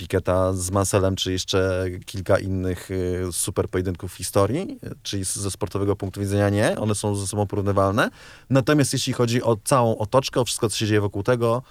Piketa 0.00 0.52
z 0.52 0.70
Manselem, 0.70 1.16
czy 1.16 1.32
jeszcze 1.32 1.86
kilka 2.06 2.38
innych 2.38 2.90
y, 2.90 3.28
super 3.32 3.68
pojedynków 3.68 4.12
w 4.12 4.16
historii, 4.16 4.78
czyli 5.02 5.24
ze 5.24 5.50
sportowego 5.50 5.96
punktu 5.96 6.20
widzenia 6.20 6.48
nie, 6.48 6.78
one 6.78 6.94
są 6.94 7.16
ze 7.16 7.26
sobą 7.26 7.46
porównywalne. 7.46 8.10
Natomiast 8.50 8.92
jeśli 8.92 9.12
chodzi 9.12 9.42
o 9.42 9.56
całą 9.64 9.98
otoczkę, 9.98 10.40
o 10.40 10.44
wszystko, 10.44 10.68
co 10.68 10.76
się 10.76 10.86
dzieje 10.86 11.00
wokół 11.00 11.22
tego, 11.22 11.62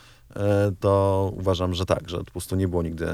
to 0.80 1.32
uważam, 1.38 1.74
że 1.74 1.86
tak, 1.86 2.10
że 2.10 2.18
po 2.18 2.32
prostu 2.32 2.56
nie 2.56 2.68
było 2.68 2.84
nigdy 2.84 3.06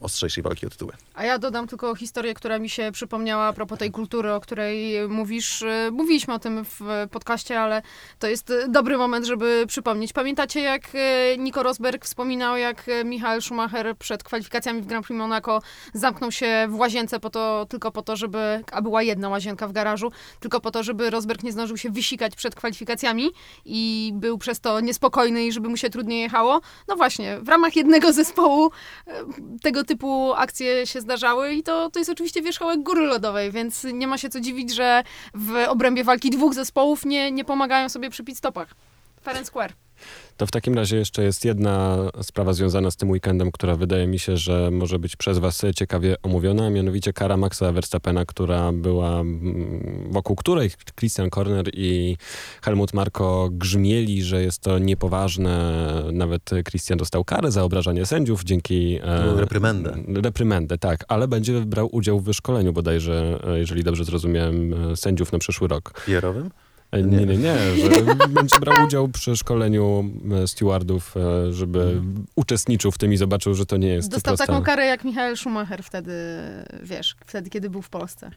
ostrzejszej 0.00 0.44
walki 0.44 0.66
o 0.66 0.70
tytuły. 0.70 0.92
A 1.14 1.24
ja 1.24 1.38
dodam 1.38 1.66
tylko 1.66 1.94
historię, 1.94 2.34
która 2.34 2.58
mi 2.58 2.68
się 2.68 2.90
przypomniała 2.92 3.44
a 3.44 3.52
propos 3.52 3.78
tej 3.78 3.90
kultury, 3.90 4.32
o 4.32 4.40
której 4.40 5.08
mówisz. 5.08 5.62
E, 5.62 5.90
Mówiliśmy 5.90 6.34
o 6.34 6.38
tym 6.38 6.64
w 6.64 6.80
podcaście, 7.10 7.60
ale 7.60 7.82
to 8.18 8.26
jest 8.26 8.50
e, 8.50 8.68
dobry 8.68 8.98
moment, 8.98 9.26
żeby 9.26 9.64
przypomnieć. 9.68 10.12
Pamiętacie, 10.12 10.60
jak 10.60 10.82
e, 10.94 11.38
Nico 11.38 11.62
Rosberg 11.62 12.04
wspominał, 12.04 12.56
jak 12.56 12.88
e, 12.88 13.04
Michael 13.04 13.42
Schumacher 13.42 13.96
przed 13.96 14.22
kwalifikacjami 14.24 14.82
w 14.82 14.86
Grand 14.86 15.06
Prix 15.06 15.18
Monaco 15.18 15.62
zamknął 15.94 16.32
się 16.32 16.66
w 16.68 16.74
łazience 16.74 17.20
po 17.20 17.30
to, 17.30 17.66
tylko 17.68 17.92
po 17.92 18.02
to, 18.02 18.16
żeby, 18.16 18.64
a 18.72 18.82
była 18.82 19.02
jedna 19.02 19.28
łazienka 19.28 19.68
w 19.68 19.72
garażu, 19.72 20.12
tylko 20.40 20.60
po 20.60 20.70
to, 20.70 20.82
żeby 20.82 21.10
Rosberg 21.10 21.42
nie 21.42 21.52
zdążył 21.52 21.76
się 21.76 21.90
wysikać 21.90 22.36
przed 22.36 22.54
kwalifikacjami 22.54 23.30
i 23.64 24.12
był 24.14 24.38
przez 24.38 24.60
to 24.60 24.80
niespokojny 24.80 25.44
i 25.46 25.52
żeby 25.52 25.68
mu 25.68 25.76
się 25.76 25.90
trudniej 25.90 26.28
No 26.88 26.96
właśnie, 26.96 27.38
w 27.40 27.48
ramach 27.48 27.76
jednego 27.76 28.12
zespołu 28.12 28.70
e, 29.06 29.12
tego 29.62 29.84
typu 29.84 30.32
akcje 30.36 30.86
się 30.86 31.00
zdarzały 31.00 31.52
i 31.52 31.62
to, 31.62 31.90
to 31.90 31.98
jest 31.98 32.10
oczywiście 32.10 32.42
wierzchołek 32.42 32.82
góry 32.82 33.06
lodowej, 33.06 33.50
więc 33.50 33.84
nie 33.84 34.06
ma 34.06 34.18
się 34.18 34.28
co 34.28 34.40
dziwić, 34.40 34.74
że 34.74 35.02
w 35.34 35.64
obrębie 35.68 36.04
walki 36.04 36.30
dwóch 36.30 36.54
zespołów 36.54 37.04
nie, 37.04 37.30
nie 37.30 37.44
pomagają 37.44 37.88
sobie 37.88 38.10
przy 38.10 38.24
pit 38.24 38.38
stopach. 38.38 38.68
Fair 39.22 39.36
and 39.36 39.46
square. 39.46 39.72
To 40.36 40.46
w 40.46 40.50
takim 40.50 40.74
razie 40.74 40.96
jeszcze 40.96 41.22
jest 41.22 41.44
jedna 41.44 41.98
sprawa 42.22 42.52
związana 42.52 42.90
z 42.90 42.96
tym 42.96 43.10
weekendem, 43.10 43.52
która 43.52 43.76
wydaje 43.76 44.06
mi 44.06 44.18
się, 44.18 44.36
że 44.36 44.70
może 44.70 44.98
być 44.98 45.16
przez 45.16 45.38
was 45.38 45.62
ciekawie 45.76 46.16
omówiona, 46.22 46.66
a 46.66 46.70
mianowicie 46.70 47.12
kara 47.12 47.36
Maxa 47.36 47.72
Verstappena, 47.72 48.24
która 48.24 48.72
była, 48.72 49.20
mm, 49.20 50.08
wokół 50.10 50.36
której 50.36 50.70
Christian 50.96 51.30
Korner 51.30 51.70
i 51.72 52.16
Helmut 52.62 52.94
Marko 52.94 53.48
grzmieli, 53.52 54.22
że 54.22 54.42
jest 54.42 54.58
to 54.58 54.78
niepoważne. 54.78 55.82
Nawet 56.12 56.50
Christian 56.68 56.98
dostał 56.98 57.24
karę 57.24 57.50
za 57.50 57.64
obrażanie 57.64 58.06
sędziów 58.06 58.44
dzięki... 58.44 59.00
To 59.00 59.40
reprymendę. 59.40 59.96
Reprymendę, 60.22 60.78
tak, 60.78 61.04
ale 61.08 61.28
będzie 61.28 61.60
brał 61.60 61.88
udział 61.92 62.20
w 62.20 62.32
szkoleniu 62.32 62.72
bodajże, 62.72 63.40
e, 63.46 63.58
jeżeli 63.58 63.84
dobrze 63.84 64.04
zrozumiałem, 64.04 64.74
e, 64.92 64.96
sędziów 64.96 65.32
na 65.32 65.38
przyszły 65.38 65.68
rok. 65.68 66.02
PR-owym? 66.06 66.50
E, 66.92 67.02
Nie, 67.02 67.26
nie, 67.26 67.36
nie, 67.36 67.56
że 67.76 68.14
będzie 68.28 68.58
brał 68.58 68.86
udział 68.86 69.08
przy 69.08 69.36
szkoleniu 69.36 70.10
e, 70.32 70.48
stewardów, 70.48 71.16
e, 71.16 71.52
żeby 71.52 72.02
uczestniczył 72.36 72.90
w 72.90 72.98
tym 72.98 73.12
i 73.12 73.16
zobaczył, 73.16 73.54
że 73.54 73.66
to 73.66 73.76
nie 73.76 73.88
jest 73.88 74.10
Dostał 74.10 74.36
prosta... 74.36 74.52
taką 74.52 74.64
karę 74.64 74.86
jak 74.86 75.04
Michael 75.04 75.36
Schumacher 75.36 75.82
wtedy, 75.82 76.12
wiesz, 76.82 77.16
wtedy, 77.26 77.50
kiedy 77.50 77.70
był 77.70 77.82
w 77.82 77.88
Polsce. 77.90 78.30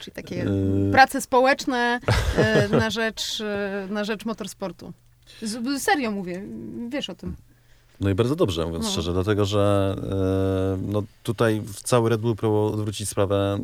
Czyli 0.00 0.14
takie 0.14 0.36
Yy, 0.36 0.90
prace 0.92 1.20
społeczne 1.20 2.00
e, 2.36 2.68
na 2.68 2.90
rzecz, 2.90 3.40
e, 3.40 3.86
na 3.90 4.04
rzecz 4.04 4.24
motorsportu. 4.24 4.92
Z, 5.42 5.82
serio 5.82 6.10
mówię, 6.10 6.42
wiesz 6.88 7.10
o 7.10 7.14
tym. 7.14 7.36
No 8.00 8.10
i 8.10 8.14
bardzo 8.14 8.36
dobrze, 8.36 8.66
mówiąc 8.66 8.84
No. 8.84 8.90
szczerze, 8.90 9.12
dlatego 9.12 9.44
że 9.44 9.96
no, 10.82 11.02
tutaj 11.22 11.60
w 11.60 11.82
cały 11.82 12.10
Red 12.10 12.20
Bull 12.20 12.36
próbował 12.36 12.66
odwrócić 12.66 13.08
sprawę, 13.08 13.58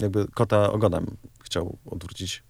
jakby 0.00 0.26
kota 0.34 0.72
ogonem 0.72 1.06
chciał 1.42 1.76
odwrócić. 1.86 2.42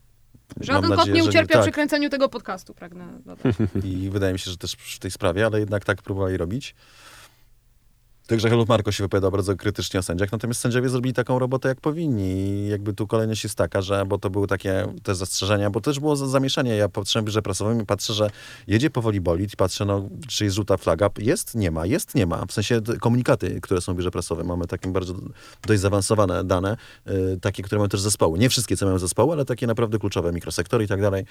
Żaden 0.61 0.83
Mam 0.83 0.91
kot 0.91 0.99
nadzieję, 0.99 1.23
nie 1.23 1.29
ucierpiał 1.29 1.55
tak. 1.55 1.63
przy 1.63 1.73
kręceniu 1.73 2.11
tego 2.11 2.29
podcastu, 2.29 2.75
pragnę 2.75 3.07
dodać. 3.27 3.57
I 3.85 4.11
wydaje 4.11 4.33
mi 4.33 4.39
się, 4.39 4.51
że 4.51 4.57
też 4.57 4.73
w 4.73 4.99
tej 4.99 5.11
sprawie, 5.11 5.47
ale 5.47 5.61
jednak 5.61 5.85
tak 5.85 6.03
próbowali 6.03 6.37
robić. 6.37 6.75
Także 8.27 8.49
Helmut 8.49 8.69
Marko 8.69 8.93
się 8.93 9.05
wypowiadał 9.05 9.31
bardzo 9.31 9.57
krytycznie 9.57 10.01
o 10.01 10.03
sędziach, 10.03 10.33
natomiast 10.33 10.61
sędziowie 10.61 10.89
zrobili 10.89 11.15
taką 11.15 11.39
robotę, 11.39 11.69
jak 11.69 11.81
powinni. 11.81 12.25
I 12.25 12.69
jakby 12.69 12.93
tu 12.93 13.07
kolejność 13.07 13.45
jest 13.45 13.57
taka, 13.57 13.83
że, 13.83 14.07
bo 14.07 14.19
to 14.19 14.31
były 14.31 14.47
takie 14.47 14.87
te 15.03 15.15
zastrzeżenia, 15.15 15.71
bo 15.71 15.81
też 15.81 16.01
było 16.01 16.17
zamieszanie. 16.17 16.77
Ja 16.77 16.89
patrzyłem 16.89 17.25
w 17.25 17.27
biurze 17.27 17.43
prasowym 17.43 17.83
i 17.83 17.87
patrzę, 17.87 18.15
że 18.15 18.31
jedzie 18.67 18.91
powoli 18.91 19.21
bolid 19.21 19.53
i 19.53 19.57
patrzę, 19.57 19.85
no, 19.85 20.09
czy 20.29 20.45
jest 20.45 20.57
żółta 20.57 20.77
flaga. 20.77 21.11
Jest, 21.19 21.55
nie 21.55 21.71
ma, 21.71 21.87
jest, 21.87 22.15
nie 22.15 22.27
ma. 22.27 22.47
W 22.47 22.53
sensie 22.53 22.81
komunikaty, 23.01 23.61
które 23.61 23.81
są 23.81 23.95
w 23.95 23.97
biurze 23.97 24.11
prasowym. 24.11 24.47
Mamy 24.47 24.67
takie 24.67 24.89
bardzo 24.89 25.15
dość 25.67 25.81
zaawansowane 25.81 26.45
dane, 26.45 26.77
yy, 27.07 27.39
takie, 27.41 27.63
które 27.63 27.79
mają 27.79 27.89
też 27.89 28.01
zespoły. 28.01 28.39
Nie 28.39 28.49
wszystkie, 28.49 28.77
co 28.77 28.87
mają 28.87 28.99
zespoły, 28.99 29.33
ale 29.33 29.45
takie 29.45 29.67
naprawdę 29.67 29.99
kluczowe, 29.99 30.33
mikrosektory 30.33 30.85
i 30.85 30.89
tak 30.89 31.01
dalej. 31.01 31.25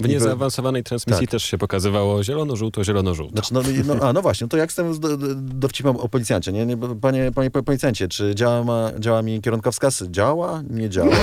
W 0.00 0.08
niezaawansowanej 0.08 0.84
transmisji 0.84 1.26
tak. 1.26 1.30
też 1.30 1.42
się 1.42 1.58
pokazywało 1.58 2.24
zielono-żółto, 2.24 2.84
zielono-żółto. 2.84 3.32
Znaczy, 3.32 3.54
no, 3.84 3.94
no, 3.94 4.08
a 4.08 4.12
no 4.12 4.22
właśnie, 4.22 4.44
no 4.44 4.48
to 4.48 4.56
jak 4.56 4.72
z 4.72 4.74
tym 4.74 4.94
dowcipem 5.36 5.96
o 5.96 6.08
policjancie, 6.08 6.52
nie? 6.52 6.76
Panie, 7.00 7.32
panie 7.34 7.50
policjancie, 7.50 8.08
czy 8.08 8.34
działa, 8.34 8.90
działa 8.98 9.22
mi 9.22 9.40
kierunkowskaz? 9.40 10.02
Działa? 10.02 10.62
Nie 10.70 10.90
działa. 10.90 11.16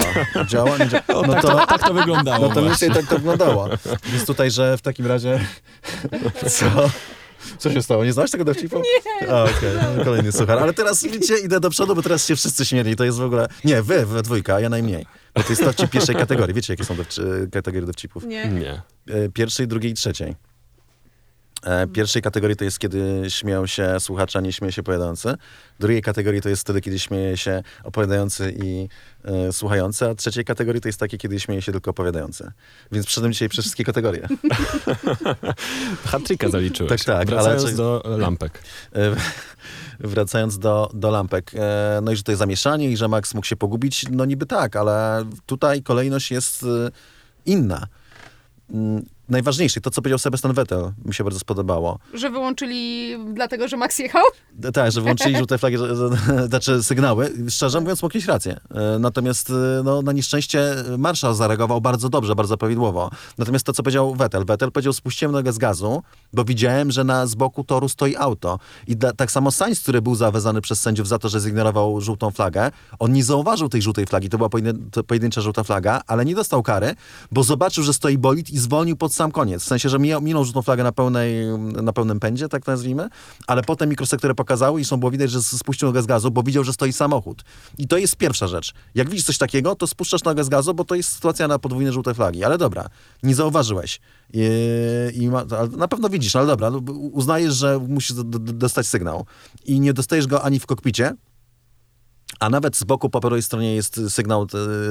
Działa? 0.48 0.78
Nie 0.78 0.88
działa. 0.88 1.04
No 1.28 1.42
to, 1.42 1.56
tak, 1.56 1.70
tak 1.70 1.88
to 1.88 1.94
wyglądało. 1.94 2.48
No 2.48 2.54
to 2.54 2.62
mniej 2.62 2.92
tak 2.94 3.08
to 3.08 3.16
wyglądało. 3.16 3.70
Więc 4.12 4.26
tutaj, 4.26 4.52
że 4.52 4.78
w 4.78 4.82
takim 4.82 5.08
razie... 5.08 5.40
Co? 6.48 6.90
Co 7.58 7.72
się 7.72 7.82
stało? 7.82 8.06
Nie 8.06 8.14
znasz 8.14 8.32
tego 8.32 8.45
dowcipu? 8.45 8.82
Nie. 9.22 9.30
A, 9.30 9.43
okej. 9.43 9.78
Okay. 9.93 10.06
Kolejny 10.06 10.32
suchar. 10.32 10.60
Ale 10.60 10.74
teraz, 10.74 11.04
widzicie, 11.04 11.38
idę 11.38 11.60
do 11.60 11.70
przodu, 11.70 11.95
bo 11.95 12.02
teraz 12.02 12.28
się 12.28 12.36
wszyscy 12.36 12.66
śmieli. 12.66 12.95
To 12.95 13.04
jest 13.04 13.18
w 13.18 13.24
ogóle... 13.24 13.48
Nie, 13.64 13.82
wy 13.82 14.06
we 14.06 14.24
dwójka, 14.24 14.56
a 14.56 14.60
ja 14.60 14.70
najmniej. 14.70 15.06
Bo 15.36 15.43
to 15.43 15.50
jest 15.50 15.64
dowcip 15.64 15.89
pierwszej 15.89 16.16
kategorii. 16.16 16.56
Wiecie, 16.56 16.74
jakie 16.74 16.86
są 16.86 16.95
dowci 16.95 17.22
kategorie 17.52 17.86
dowcipów? 17.86 18.24
Nie. 18.24 18.48
Nie. 18.48 18.82
E, 19.10 19.30
pierwszej, 19.30 19.68
drugiej 19.68 19.91
i 19.91 19.95
trzeciej. 19.95 20.36
E, 21.64 21.88
pierwszej 21.88 22.22
kategorii 22.22 22.55
to 22.55 22.64
jest, 22.64 22.80
kiedy 22.80 23.24
śmieją 23.28 23.68
się 23.68 23.99
słuchacze, 23.99 24.39
a 24.39 24.41
nie 24.41 24.53
śmieje 24.53 24.72
się 24.72 24.82
opowiadający. 24.82 25.36
Drugiej 25.80 26.01
kategorii 26.01 26.41
to 26.41 26.49
jest 26.49 26.62
wtedy, 26.62 26.82
kiedy 26.82 26.99
śmieje 26.99 27.38
się 27.38 27.64
opowiadający 27.84 28.55
i 28.64 28.89
e, 29.24 29.53
słuchający, 29.53 30.10
a 30.10 30.16
trzeciej 30.16 30.45
kategorii 30.45 30.82
to 30.82 30.88
jest 30.88 30.99
takie, 30.99 31.18
kiedy 31.18 31.39
śmieje 31.39 31.62
się 31.62 31.72
tylko 31.72 31.91
opowiadający. 31.91 32.51
Więc 32.91 33.05
przyszedłem 33.05 33.34
dzisiaj 33.34 33.49
przez 33.49 33.66
wszystkie 33.66 33.84
kategorie. 33.84 34.28
Hatryka 36.12 36.49
zaliczyłeś. 36.49 37.03
Tak, 37.03 37.18
tak. 37.18 37.30
Wracając 37.30 37.64
ale... 37.64 37.76
do 37.76 38.03
lampek. 38.18 38.62
E, 38.95 39.16
wracając 39.99 40.60
do, 40.60 40.89
do 40.93 41.12
lampek. 41.12 41.51
No 42.01 42.12
i 42.12 42.16
że 42.16 42.24
to 42.24 42.32
jest 42.32 42.39
zamieszanie 42.39 42.91
i 42.91 42.97
że 42.97 43.08
Max 43.08 43.34
mógł 43.34 43.47
się 43.47 43.55
pogubić. 43.55 44.05
No 44.12 44.26
niby 44.26 44.45
tak, 44.45 44.76
ale 44.76 45.26
tutaj 45.45 45.84
kolejność 45.84 46.32
jest 46.32 46.66
inna 47.45 47.88
najważniejsze, 49.30 49.82
to 49.82 49.92
co 49.92 50.02
powiedział 50.02 50.20
Sebastian 50.20 50.54
Vettel, 50.54 50.92
mi 51.06 51.14
się 51.14 51.24
bardzo 51.24 51.40
spodobało. 51.40 52.00
Że 52.14 52.30
wyłączyli 52.30 53.16
dlatego, 53.34 53.68
że 53.68 53.78
Max 53.78 54.00
jechał? 54.00 54.24
Tak, 54.74 54.92
że 54.92 55.02
wyłączyli 55.02 55.38
żółte 55.42 55.58
flagi, 55.58 55.78
znaczy 56.50 56.84
sygnały. 56.84 57.34
Szczerze 57.50 57.82
mówiąc, 57.82 58.04
mógł 58.04 58.18
mieć 58.18 58.26
rację. 58.26 58.60
E, 58.72 59.00
natomiast 59.00 59.50
e, 59.50 59.54
no, 59.84 60.02
na 60.02 60.12
nieszczęście 60.12 60.76
Marszał 60.98 61.34
zareagował 61.34 61.82
bardzo 61.82 62.10
dobrze, 62.10 62.36
bardzo 62.36 62.58
prawidłowo. 62.58 63.10
Natomiast 63.38 63.66
to, 63.66 63.74
co 63.74 63.84
powiedział 63.84 64.16
Vettel. 64.16 64.46
Vettel 64.46 64.72
powiedział, 64.72 64.94
spuściłem 64.94 65.32
nogę 65.32 65.54
z 65.54 65.58
gazu, 65.58 66.04
bo 66.34 66.44
widziałem, 66.44 66.92
że 66.92 67.04
na 67.04 67.26
z 67.26 67.36
boku 67.36 67.64
toru 67.64 67.90
stoi 67.90 68.16
auto. 68.16 68.60
I 68.88 68.98
da, 68.98 69.14
tak 69.14 69.32
samo 69.32 69.52
Sainz, 69.52 69.80
który 69.80 70.02
był 70.02 70.16
zavezany 70.16 70.62
przez 70.62 70.82
sędziów 70.82 71.08
za 71.08 71.20
to, 71.20 71.30
że 71.30 71.40
zignorował 71.40 72.02
żółtą 72.02 72.32
flagę, 72.32 72.72
on 73.00 73.14
nie 73.14 73.24
zauważył 73.24 73.70
tej 73.70 73.82
żółtej 73.82 74.06
flagi. 74.06 74.30
To 74.30 74.38
była 74.38 74.50
pojedyncza 75.08 75.42
żółta 75.42 75.64
flaga, 75.64 76.02
ale 76.08 76.26
nie 76.26 76.36
dostał 76.36 76.64
kary, 76.64 76.96
bo 77.32 77.44
zobaczył, 77.44 77.84
że 77.84 77.94
stoi 77.94 78.18
bolid 78.18 78.50
i 78.50 78.58
zwolnił 78.58 78.98
pod 78.98 79.14
sam 79.18 79.32
koniec. 79.32 79.63
W 79.63 79.65
sensie, 79.65 79.89
że 79.89 79.99
minął 79.99 80.45
żółtą 80.45 80.61
flagę 80.61 80.84
na, 80.84 80.91
pełnej, 80.91 81.47
na 81.57 81.93
pełnym 81.93 82.20
pędzie, 82.20 82.49
tak 82.49 82.68
nazwijmy, 82.68 83.09
ale 83.47 83.63
potem 83.63 83.89
mikrosektory 83.89 84.36
pokazały 84.36 84.82
i 84.82 84.86
są 84.86 84.97
było 84.97 85.11
widać, 85.11 85.32
że 85.32 85.43
spuścił 85.43 85.88
nogę 85.88 86.01
z 86.01 86.05
gazu, 86.05 86.32
bo 86.32 86.43
widział, 86.43 86.63
że 86.63 86.74
stoi 86.74 86.93
samochód. 86.93 87.43
I 87.78 87.88
to 87.88 87.97
jest 87.97 88.15
pierwsza 88.15 88.47
rzecz. 88.47 88.74
Jak 88.95 89.09
widzisz 89.09 89.26
coś 89.26 89.38
takiego, 89.38 89.76
to 89.76 89.88
spuszczasz 89.88 90.24
nogę 90.24 90.43
z 90.43 90.49
gazu, 90.49 90.74
bo 90.74 90.86
to 90.86 90.95
jest 90.95 91.11
sytuacja 91.11 91.47
na 91.47 91.59
podwójne 91.59 91.91
żółte 91.91 92.13
flagi. 92.13 92.43
Ale 92.43 92.57
dobra, 92.57 92.89
nie 93.24 93.36
zauważyłeś. 93.36 93.99
I, 94.34 94.49
i 95.13 95.30
ma, 95.30 95.45
na 95.78 95.88
pewno 95.88 96.09
widzisz, 96.09 96.36
ale 96.36 96.47
dobra, 96.47 96.72
no, 96.72 96.78
uznajesz, 97.11 97.53
że 97.55 97.80
musisz 97.88 98.13
dostać 98.38 98.88
sygnał. 98.88 99.26
I 99.65 99.80
nie 99.80 99.93
dostajesz 99.93 100.28
go 100.28 100.43
ani 100.43 100.59
w 100.59 100.65
kokpicie, 100.65 101.13
a 102.39 102.49
nawet 102.49 102.76
z 102.76 102.84
boku 102.84 103.09
po 103.09 103.22
prawej 103.22 103.41
stronie 103.41 103.76
jest 103.76 103.99
sygnał, 104.09 104.47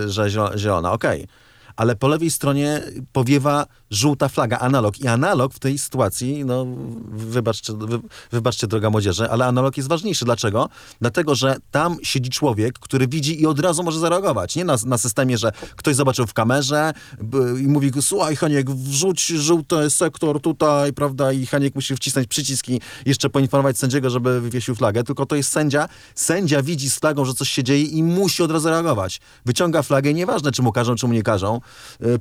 że 0.07 0.31
zielona. 0.57 0.93
Okej. 0.93 1.25
Okay 1.25 1.46
ale 1.77 1.97
po 1.97 2.09
lewej 2.09 2.31
stronie 2.31 2.83
powiewa 3.13 3.67
żółta 3.91 4.29
flaga, 4.29 4.59
analog. 4.59 4.99
I 4.99 5.09
analog 5.09 5.55
w 5.55 5.59
tej 5.59 5.79
sytuacji, 5.79 6.45
no 6.45 6.67
wybaczcie, 7.09 7.73
wy, 7.73 8.01
wybaczcie 8.33 8.67
droga 8.67 8.91
młodzieży, 8.91 9.31
ale 9.31 9.47
analog 9.47 9.77
jest 9.77 9.89
ważniejszy. 9.89 10.25
Dlaczego? 10.25 10.69
Dlatego, 11.01 11.35
że 11.35 11.57
tam 11.71 11.97
siedzi 12.03 12.31
człowiek, 12.31 12.79
który 12.79 13.09
widzi 13.09 13.43
i 13.43 13.47
od 13.47 13.61
razu 13.61 13.83
może 13.83 13.99
zareagować. 13.99 14.57
Nie 14.57 14.65
na, 14.65 14.77
na 14.87 14.99
systemie, 14.99 15.39
że 15.39 15.53
ktoś 15.77 15.97
zobaczył 15.97 16.27
w 16.27 16.35
kamerze 16.35 16.93
i 17.61 17.69
mówi, 17.69 17.93
słuchaj 18.01 18.37
Haniek, 18.37 18.71
wrzuć 18.71 19.27
żółty 19.27 19.91
sektor 19.91 20.41
tutaj, 20.41 20.93
prawda, 20.93 21.33
i 21.33 21.47
Haniek 21.47 21.75
musi 21.75 21.97
wcisnąć 21.97 22.29
przycisk 22.29 22.69
i 22.69 22.81
jeszcze 23.07 23.31
poinformować 23.31 23.79
sędziego, 23.79 24.11
żeby 24.11 24.41
wywiesił 24.41 24.75
flagę, 24.75 25.05
tylko 25.05 25.27
to 25.27 25.37
jest 25.37 25.53
sędzia. 25.53 25.89
Sędzia 26.15 26.63
widzi 26.63 26.91
z 26.91 26.99
flagą, 26.99 27.25
że 27.25 27.35
coś 27.35 27.51
się 27.51 27.65
dzieje 27.65 27.85
i 27.85 28.03
musi 28.03 28.43
od 28.43 28.51
razu 28.51 28.69
reagować. 28.69 29.21
Wyciąga 29.45 29.83
flagę 29.83 30.15
nieważne, 30.15 30.53
czy 30.53 30.63
mu 30.63 30.73
każą, 30.73 30.95
czy 30.95 31.07
mu 31.07 31.13
nie 31.13 31.23
każą, 31.23 31.61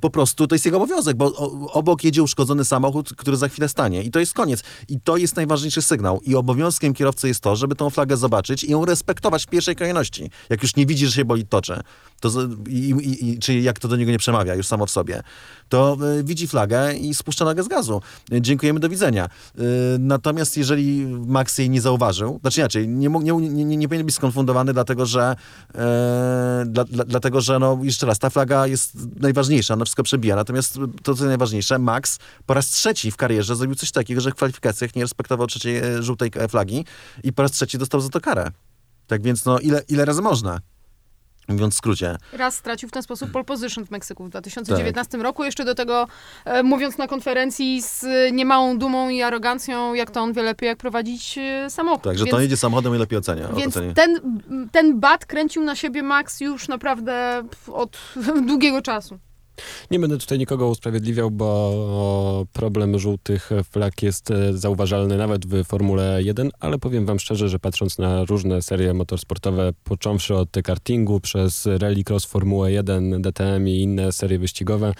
po 0.01 0.09
prostu 0.09 0.47
to 0.47 0.55
jest 0.55 0.65
jego 0.65 0.77
obowiązek, 0.77 1.17
bo 1.17 1.35
obok 1.73 2.03
jedzie 2.03 2.23
uszkodzony 2.23 2.65
samochód, 2.65 3.13
który 3.17 3.37
za 3.37 3.47
chwilę 3.47 3.69
stanie 3.69 4.03
i 4.03 4.11
to 4.11 4.19
jest 4.19 4.33
koniec. 4.33 4.63
I 4.89 4.99
to 4.99 5.17
jest 5.17 5.35
najważniejszy 5.35 5.81
sygnał. 5.81 6.21
I 6.21 6.35
obowiązkiem 6.35 6.93
kierowcy 6.93 7.27
jest 7.27 7.39
to, 7.39 7.55
żeby 7.55 7.75
tą 7.75 7.89
flagę 7.89 8.17
zobaczyć 8.17 8.63
i 8.63 8.71
ją 8.71 8.85
respektować 8.85 9.43
w 9.43 9.47
pierwszej 9.47 9.75
kolejności. 9.75 10.29
Jak 10.49 10.63
już 10.63 10.75
nie 10.75 10.85
widzi, 10.85 11.05
że 11.05 11.11
się 11.11 11.25
boli 11.25 11.45
toczy, 11.45 11.81
to, 12.19 12.29
i, 12.69 12.79
i, 12.89 13.29
i, 13.29 13.39
czy 13.39 13.53
jak 13.59 13.79
to 13.79 13.87
do 13.87 13.95
niego 13.95 14.11
nie 14.11 14.17
przemawia 14.17 14.55
już 14.55 14.67
samo 14.67 14.85
w 14.85 14.91
sobie, 14.91 15.23
to 15.69 15.97
y, 16.19 16.23
widzi 16.23 16.47
flagę 16.47 16.93
i 16.93 17.15
spuszcza 17.15 17.45
nogę 17.45 17.63
z 17.63 17.67
gazu. 17.67 18.01
Y, 18.33 18.41
dziękujemy, 18.41 18.79
do 18.79 18.89
widzenia. 18.89 19.25
Y, 19.25 19.61
natomiast 19.99 20.57
jeżeli 20.57 21.05
Max 21.07 21.57
jej 21.57 21.69
nie 21.69 21.81
zauważył, 21.81 22.39
znaczy 22.41 22.59
inaczej, 22.59 22.87
nie, 22.87 23.09
nie, 23.09 23.33
nie, 23.65 23.77
nie 23.77 23.87
powinien 23.87 24.05
być 24.05 24.15
skonfundowany, 24.15 24.73
dlatego 24.73 25.05
że, 25.05 25.35
dla, 26.65 26.83
dla, 26.83 27.03
dlatego, 27.05 27.41
że 27.41 27.59
no, 27.59 27.79
jeszcze 27.83 28.05
raz, 28.05 28.19
ta 28.19 28.29
flaga 28.29 28.67
jest 28.67 29.07
najważniejsza, 29.35 29.73
ona 29.73 29.85
wszystko 29.85 30.03
przebija. 30.03 30.35
Natomiast 30.35 30.79
to, 31.03 31.15
co 31.15 31.25
najważniejsze, 31.25 31.79
Max 31.79 32.19
po 32.45 32.53
raz 32.53 32.69
trzeci 32.69 33.11
w 33.11 33.17
karierze 33.17 33.55
zrobił 33.55 33.75
coś 33.75 33.91
takiego, 33.91 34.21
że 34.21 34.31
w 34.31 34.35
kwalifikacjach 34.35 34.95
nie 34.95 35.01
respektował 35.01 35.47
trzeciej 35.47 35.81
żółtej 35.99 36.31
flagi 36.49 36.85
i 37.23 37.33
po 37.33 37.41
raz 37.41 37.51
trzeci 37.51 37.77
dostał 37.77 38.01
za 38.01 38.09
to 38.09 38.21
karę. 38.21 38.51
Tak 39.07 39.21
więc, 39.21 39.45
no, 39.45 39.59
ile, 39.59 39.81
ile 39.87 40.05
razy 40.05 40.21
można? 40.21 40.59
Mówiąc 41.47 41.73
w 41.73 41.77
skrócie. 41.77 42.15
Raz 42.33 42.55
stracił 42.55 42.89
w 42.89 42.91
ten 42.91 43.03
sposób 43.03 43.31
pole 43.31 43.45
position 43.45 43.85
w 43.85 43.91
Meksyku 43.91 44.23
w 44.23 44.29
2019 44.29 45.11
tak. 45.11 45.21
roku. 45.21 45.43
Jeszcze 45.43 45.65
do 45.65 45.75
tego 45.75 46.07
e, 46.45 46.63
mówiąc 46.63 46.97
na 46.97 47.07
konferencji 47.07 47.81
z 47.81 48.05
niemałą 48.33 48.77
dumą 48.77 49.09
i 49.09 49.21
arogancją, 49.21 49.93
jak 49.93 50.11
to 50.11 50.21
on 50.21 50.33
wie 50.33 50.43
lepiej, 50.43 50.67
jak 50.67 50.77
prowadzić 50.77 51.37
e, 51.37 51.69
samochód. 51.69 52.03
Tak, 52.03 52.17
że 52.17 52.25
więc, 52.25 52.35
to 52.35 52.41
jedzie 52.41 52.57
samochodem 52.57 52.95
i 52.95 52.97
lepiej 52.97 53.19
ocenia. 53.19 53.47
Więc 53.47 53.79
ten, 53.95 54.39
ten 54.71 54.99
bat 54.99 55.25
kręcił 55.25 55.63
na 55.63 55.75
siebie 55.75 56.03
Max 56.03 56.41
już 56.41 56.67
naprawdę 56.67 57.43
od 57.67 57.97
długiego 58.47 58.81
czasu. 58.81 59.19
Nie 59.91 59.99
będę 59.99 60.17
tutaj 60.17 60.39
nikogo 60.39 60.67
usprawiedliwiał, 60.67 61.31
bo 61.31 62.45
problem 62.53 62.99
żółtych 62.99 63.49
flag 63.71 64.03
jest 64.03 64.31
e, 64.31 64.53
zauważalny 64.53 65.17
nawet 65.17 65.45
w 65.45 65.63
Formule 65.63 66.23
1, 66.23 66.51
ale 66.59 66.79
powiem 66.79 67.05
wam 67.05 67.19
szczerze, 67.19 67.49
że 67.49 67.59
patrząc 67.59 67.97
na 67.97 68.25
różne 68.25 68.61
serie 68.61 68.93
motorsportowe, 68.93 69.73
począwszy 69.83 70.35
od 70.35 70.49
kartingu 70.63 71.19
przez 71.19 71.67
Rallycross, 71.79 72.25
Formułę 72.25 72.71
1, 72.71 73.21
DTM 73.21 73.67
i 73.67 73.81
inne 73.81 74.11
serie 74.11 74.39
wyścigowe, 74.39 74.93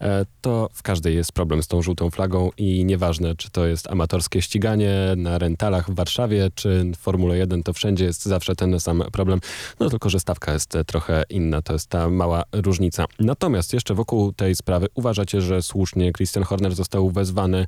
e, 0.00 0.26
to 0.40 0.68
w 0.72 0.82
każdej 0.82 1.14
jest 1.14 1.32
problem 1.32 1.62
z 1.62 1.66
tą 1.66 1.82
żółtą 1.82 2.10
flagą 2.10 2.50
i 2.56 2.84
nieważne, 2.84 3.36
czy 3.36 3.50
to 3.50 3.66
jest 3.66 3.90
amatorskie 3.90 4.42
ściganie 4.42 4.94
na 5.16 5.38
rentalach 5.38 5.90
w 5.90 5.94
Warszawie, 5.94 6.50
czy 6.54 6.92
Formule 6.98 7.38
1, 7.38 7.62
to 7.62 7.72
wszędzie 7.72 8.04
jest 8.04 8.24
zawsze 8.24 8.56
ten 8.56 8.80
sam 8.80 9.02
problem. 9.12 9.40
No 9.80 9.90
tylko, 9.90 10.10
że 10.10 10.20
stawka 10.20 10.52
jest 10.52 10.78
trochę 10.86 11.22
inna, 11.30 11.62
to 11.62 11.72
jest 11.72 11.86
ta 11.86 12.10
mała 12.10 12.42
różnica. 12.52 13.04
Natomiast 13.18 13.72
jeszcze 13.72 13.94
wokół 13.98 14.32
tej 14.32 14.54
sprawy 14.54 14.86
uważacie, 14.94 15.40
że 15.40 15.62
słusznie 15.62 16.12
Christian 16.12 16.44
Horner 16.44 16.74
został 16.74 17.10
wezwany 17.10 17.66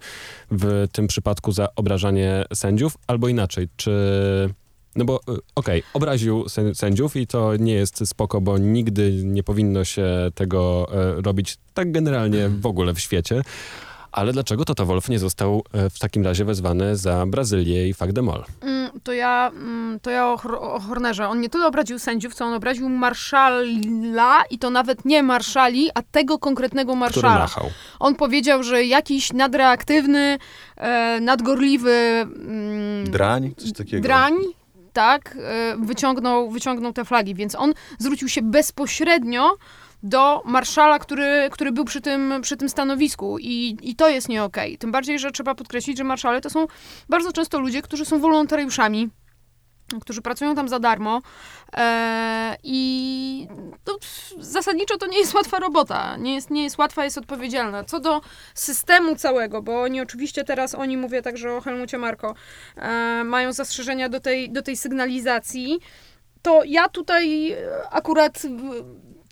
w 0.50 0.86
tym 0.92 1.06
przypadku 1.06 1.52
za 1.52 1.68
obrażanie 1.76 2.44
sędziów, 2.54 2.96
albo 3.06 3.28
inaczej, 3.28 3.68
czy... 3.76 3.90
No 4.96 5.04
bo 5.04 5.16
y, 5.16 5.20
okej, 5.54 5.80
okay, 5.80 5.82
obraził 5.94 6.44
sędziów 6.74 7.16
i 7.16 7.26
to 7.26 7.56
nie 7.56 7.72
jest 7.72 8.08
spoko, 8.08 8.40
bo 8.40 8.58
nigdy 8.58 9.12
nie 9.24 9.42
powinno 9.42 9.84
się 9.84 10.06
tego 10.34 10.86
e, 10.92 11.22
robić 11.22 11.56
tak 11.74 11.92
generalnie 11.92 12.48
w 12.48 12.66
ogóle 12.66 12.94
w 12.94 13.00
świecie. 13.00 13.42
Ale 14.12 14.32
dlaczego 14.32 14.64
Toto 14.64 14.86
Wolf 14.86 15.08
nie 15.08 15.18
został 15.18 15.62
e, 15.72 15.90
w 15.90 15.98
takim 15.98 16.24
razie 16.24 16.44
wezwany 16.44 16.96
za 16.96 17.26
Brazylię 17.26 17.88
i 17.88 17.94
Fagdemol? 17.94 18.44
Mm, 18.60 18.90
to 19.02 19.12
ja, 19.12 19.50
mm, 19.54 20.00
to 20.00 20.10
ja 20.10 20.26
o, 20.26 20.32
o 20.60 20.80
Hornerze. 20.80 21.28
On 21.28 21.40
nie 21.40 21.48
tyle 21.48 21.66
obraził 21.66 21.98
sędziów, 21.98 22.34
co 22.34 22.44
on 22.44 22.54
obraził 22.54 22.88
marszala 22.88 24.42
i 24.50 24.58
to 24.58 24.70
nawet 24.70 25.04
nie 25.04 25.22
marszali, 25.22 25.90
a 25.94 26.02
tego 26.02 26.38
konkretnego 26.38 26.94
marszala. 26.94 27.48
On 27.98 28.14
powiedział, 28.14 28.62
że 28.62 28.84
jakiś 28.84 29.32
nadreaktywny, 29.32 30.38
e, 30.76 31.20
nadgorliwy... 31.20 31.90
Mm, 31.90 33.10
drań? 33.10 33.54
Coś 33.56 33.72
takiego. 33.72 34.02
Drań 34.02 34.34
tak, 34.92 35.36
e, 35.42 35.76
wyciągnął, 35.82 36.50
wyciągnął 36.50 36.92
te 36.92 37.04
flagi, 37.04 37.34
więc 37.34 37.54
on 37.54 37.74
zwrócił 37.98 38.28
się 38.28 38.42
bezpośrednio 38.42 39.56
do 40.02 40.42
marszala, 40.44 40.98
który, 40.98 41.48
który 41.50 41.72
był 41.72 41.84
przy 41.84 42.00
tym, 42.00 42.34
przy 42.42 42.56
tym 42.56 42.68
stanowisku 42.68 43.38
I, 43.38 43.76
i 43.82 43.96
to 43.96 44.08
jest 44.08 44.28
nie 44.28 44.44
okej. 44.44 44.70
Okay. 44.70 44.78
Tym 44.78 44.92
bardziej, 44.92 45.18
że 45.18 45.30
trzeba 45.30 45.54
podkreślić, 45.54 45.98
że 45.98 46.04
marszale 46.04 46.40
to 46.40 46.50
są 46.50 46.66
bardzo 47.08 47.32
często 47.32 47.60
ludzie, 47.60 47.82
którzy 47.82 48.04
są 48.04 48.20
wolontariuszami, 48.20 49.10
którzy 50.00 50.22
pracują 50.22 50.54
tam 50.54 50.68
za 50.68 50.78
darmo 50.78 51.20
e, 51.76 52.56
i 52.62 53.48
to 53.84 53.98
zasadniczo 54.38 54.98
to 54.98 55.06
nie 55.06 55.18
jest 55.18 55.34
łatwa 55.34 55.58
robota, 55.58 56.16
nie 56.16 56.34
jest, 56.34 56.50
nie 56.50 56.64
jest 56.64 56.78
łatwa, 56.78 57.04
jest 57.04 57.18
odpowiedzialna. 57.18 57.84
Co 57.84 58.00
do 58.00 58.20
systemu 58.54 59.16
całego, 59.16 59.62
bo 59.62 59.82
oni 59.82 60.00
oczywiście 60.00 60.44
teraz, 60.44 60.74
oni 60.74 60.96
mówię 60.96 61.22
także 61.22 61.52
o 61.52 61.60
Helmucie 61.60 61.98
Marko, 61.98 62.34
e, 62.76 63.24
mają 63.24 63.52
zastrzeżenia 63.52 64.08
do 64.08 64.20
tej, 64.20 64.50
do 64.50 64.62
tej 64.62 64.76
sygnalizacji, 64.76 65.80
to 66.42 66.64
ja 66.64 66.88
tutaj 66.88 67.56
akurat 67.90 68.42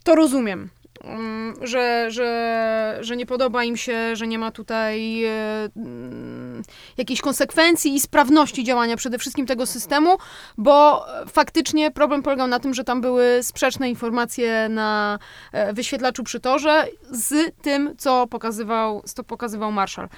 to 0.09 0.15
rozumiem. 0.15 0.69
Mm, 1.03 1.53
że, 1.61 2.11
że, 2.11 2.97
że 3.01 3.17
nie 3.17 3.25
podoba 3.25 3.63
im 3.63 3.77
się, 3.77 4.15
że 4.15 4.27
nie 4.27 4.39
ma 4.39 4.51
tutaj 4.51 5.25
e, 5.25 5.69
mm, 5.77 6.63
jakiejś 6.97 7.21
konsekwencji 7.21 7.95
i 7.95 7.99
sprawności 7.99 8.63
działania 8.63 8.97
przede 8.97 9.17
wszystkim 9.17 9.45
tego 9.45 9.65
systemu, 9.65 10.17
bo 10.57 11.05
faktycznie 11.31 11.91
problem 11.91 12.23
polegał 12.23 12.47
na 12.47 12.59
tym, 12.59 12.73
że 12.73 12.83
tam 12.83 13.01
były 13.01 13.39
sprzeczne 13.43 13.89
informacje 13.89 14.69
na 14.69 15.19
e, 15.51 15.73
wyświetlaczu 15.73 16.23
przy 16.23 16.39
torze 16.39 16.87
z 17.11 17.55
tym, 17.61 17.95
co 17.97 18.27
pokazywał, 18.27 19.01
co 19.05 19.23
pokazywał 19.23 19.71
Marshall. 19.71 20.09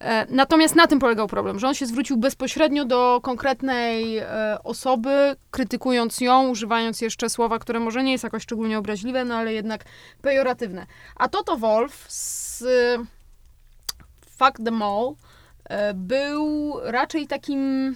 E, 0.00 0.26
natomiast 0.30 0.76
na 0.76 0.86
tym 0.86 0.98
polegał 0.98 1.26
problem, 1.26 1.58
że 1.58 1.68
on 1.68 1.74
się 1.74 1.86
zwrócił 1.86 2.16
bezpośrednio 2.16 2.84
do 2.84 3.20
konkretnej 3.22 4.20
osoby, 4.64 5.36
krytykując 5.50 6.20
ją, 6.20 6.48
używając 6.48 7.00
jeszcze 7.00 7.28
słowa, 7.28 7.58
które 7.58 7.80
może 7.80 8.02
nie 8.02 8.12
jest 8.12 8.24
jakoś 8.24 8.42
szczególnie 8.42 8.78
obraźliwe, 8.78 9.24
no 9.24 9.34
ale 9.34 9.52
jednak 9.52 9.84
pejoratywne. 10.22 10.86
A 11.16 11.28
Toto 11.28 11.56
Wolf 11.56 12.04
z 12.08 12.64
Fuck 14.38 14.64
Them 14.64 14.82
All 14.82 15.14
e, 15.64 15.94
był 15.94 16.72
raczej 16.82 17.26
takim 17.26 17.94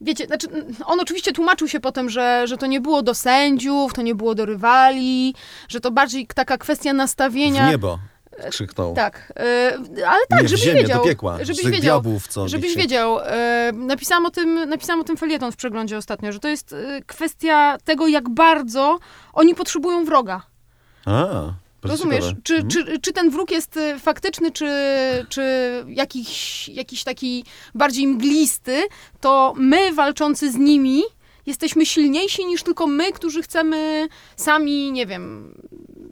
wiecie, 0.00 0.26
znaczy, 0.26 0.46
on 0.84 1.00
oczywiście 1.00 1.32
tłumaczył 1.32 1.68
się 1.68 1.80
potem, 1.80 2.10
że, 2.10 2.46
że 2.46 2.56
to 2.56 2.66
nie 2.66 2.80
było 2.80 3.02
do 3.02 3.14
sędziów, 3.14 3.92
to 3.92 4.02
nie 4.02 4.14
było 4.14 4.34
do 4.34 4.44
rywali, 4.44 5.34
że 5.68 5.80
to 5.80 5.90
bardziej 5.90 6.26
taka 6.26 6.58
kwestia 6.58 6.92
nastawienia. 6.92 7.66
W 7.66 7.70
niebo. 7.70 7.98
Krzyknął. 8.50 8.94
Tak, 8.94 9.32
yy, 9.96 10.06
ale 10.06 10.26
tak, 10.28 10.42
nie 10.42 10.48
żebyś 10.48 10.64
ziemię, 10.64 10.80
wiedział. 10.80 10.98
Do 10.98 11.04
piekła, 11.04 11.38
żebyś 11.44 11.64
wiedział, 11.64 11.80
diabłów, 11.80 12.28
co 12.28 12.48
żebyś 12.48 12.72
się... 12.72 12.80
wiedział. 12.80 13.16
Yy, 13.16 13.22
napisałam, 13.72 14.26
o 14.26 14.30
tym, 14.30 14.68
napisałam 14.68 15.00
o 15.00 15.04
tym 15.04 15.16
felieton 15.16 15.52
w 15.52 15.56
przeglądzie 15.56 15.96
ostatnio, 15.96 16.32
że 16.32 16.40
to 16.40 16.48
jest 16.48 16.72
yy, 16.72 17.02
kwestia 17.06 17.78
tego, 17.84 18.08
jak 18.08 18.28
bardzo 18.28 18.98
oni 19.32 19.54
potrzebują 19.54 20.04
wroga. 20.04 20.42
A, 21.06 21.52
Rozumiesz? 21.82 22.34
Czy, 22.42 22.54
mhm. 22.54 22.70
czy, 22.70 23.00
czy 23.00 23.12
ten 23.12 23.30
wróg 23.30 23.50
jest 23.50 23.78
faktyczny, 24.00 24.52
czy, 24.52 24.70
czy 25.28 25.42
jakiś, 25.88 26.68
jakiś 26.68 27.04
taki 27.04 27.44
bardziej 27.74 28.06
mglisty, 28.06 28.82
to 29.20 29.54
my 29.56 29.92
walczący 29.92 30.52
z 30.52 30.56
nimi 30.56 31.02
jesteśmy 31.46 31.86
silniejsi 31.86 32.46
niż 32.46 32.62
tylko 32.62 32.86
my, 32.86 33.12
którzy 33.12 33.42
chcemy 33.42 34.08
sami, 34.36 34.92
nie 34.92 35.06
wiem, 35.06 35.54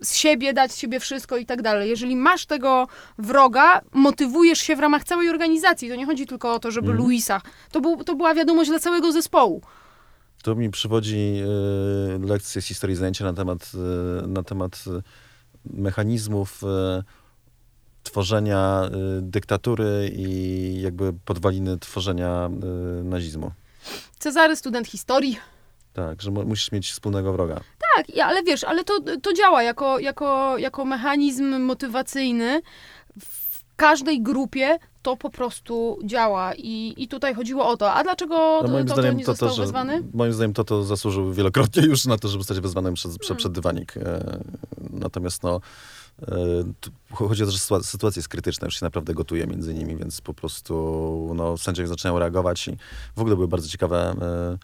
z 0.05 0.15
siebie 0.15 0.53
dać 0.53 0.73
z 0.73 0.79
siebie 0.79 1.01
wszystko 1.01 1.37
i 1.37 1.47
tak 1.47 1.63
dalej. 1.63 1.91
Jeżeli 1.91 2.17
masz 2.17 2.47
tego 2.47 2.87
wroga, 3.19 3.81
motywujesz 3.93 4.59
się 4.59 4.77
w 4.77 4.81
ramach 4.81 5.05
całej 5.05 5.29
organizacji. 5.29 5.89
To 5.89 5.97
nie 5.97 6.07
chodzi 6.07 6.27
tylko 6.27 6.55
o 6.55 6.59
to, 6.59 6.71
żeby 6.71 6.91
mm. 6.91 6.99
Luisa. 6.99 7.41
To, 7.71 7.81
był, 7.81 8.05
to 8.05 8.15
była 8.15 8.35
wiadomość 8.35 8.71
dla 8.71 8.79
całego 8.79 9.13
zespołu. 9.13 9.63
To 10.43 10.55
mi 10.55 10.71
przywodzi 10.71 11.43
y, 12.25 12.27
lekcję 12.27 12.63
z 12.63 12.67
historii 12.67 12.97
zajęcia 12.97 13.25
na 13.25 13.33
temat, 13.33 13.73
y, 14.25 14.27
na 14.29 14.43
temat 14.43 14.85
y, 14.87 15.03
mechanizmów 15.73 16.63
tworzenia 18.03 18.91
dyktatury 19.21 20.11
i 20.17 20.81
jakby 20.81 21.13
podwaliny 21.25 21.79
tworzenia 21.79 22.51
nazizmu. 23.05 23.51
Cezary, 24.19 24.57
student 24.57 24.87
historii. 24.89 25.39
Tak, 25.95 26.23
że 26.23 26.31
musisz 26.31 26.73
mieć 26.73 26.93
wspólnego 26.93 27.33
wroga. 27.33 27.61
Tak, 27.97 28.07
ale 28.25 28.43
wiesz, 28.43 28.65
ale 28.65 28.85
to, 28.85 29.01
to 29.23 29.33
działa 29.33 29.63
jako, 29.63 29.99
jako, 29.99 30.59
jako 30.59 30.85
mechanizm 30.85 31.61
motywacyjny. 31.61 32.63
W 33.21 33.65
każdej 33.77 34.23
grupie 34.23 34.79
to 35.03 35.17
po 35.17 35.31
prostu 35.31 35.99
działa 36.05 36.55
i, 36.55 36.95
i 36.97 37.09
tutaj 37.09 37.35
chodziło 37.35 37.69
o 37.69 37.77
to. 37.77 37.93
A 37.93 38.03
dlaczego 38.03 38.61
no 38.63 38.69
moim 38.69 38.87
to, 38.87 38.95
zdaniem, 38.95 39.13
to 39.13 39.19
nie 39.19 39.25
to, 39.25 39.33
został 39.33 39.49
to, 39.49 39.57
wezwany? 39.57 40.03
Moim 40.15 40.33
zdaniem 40.33 40.53
to, 40.53 40.65
to 40.65 40.85
zasłużył 40.85 41.33
wielokrotnie 41.33 41.83
już 41.83 42.05
na 42.05 42.19
to, 42.19 42.29
żeby 42.29 42.41
zostać 42.43 42.61
wezwanym 42.61 42.95
przez, 42.95 43.19
hmm. 43.19 43.37
przed 43.37 43.53
dywanik. 43.53 43.97
E, 43.97 44.41
natomiast 44.91 45.43
no, 45.43 45.61
e, 46.23 46.37
chodzi 47.13 47.43
o 47.43 47.47
to, 47.47 47.53
że 47.53 47.59
sytuacja 47.83 48.21
jest 48.21 48.29
krytyczna, 48.29 48.65
już 48.65 48.75
się 48.75 48.87
naprawdę 48.87 49.15
gotuje 49.15 49.47
między 49.47 49.75
nimi, 49.75 49.97
więc 49.97 50.21
po 50.21 50.35
prostu 50.35 51.33
no, 51.35 51.59
sędziowie 51.59 51.89
zaczynają 51.89 52.19
reagować 52.19 52.69
i 52.69 52.77
w 53.17 53.21
ogóle 53.21 53.37
były 53.37 53.49
bardzo 53.49 53.69
ciekawe 53.69 54.15
e, 54.23 54.59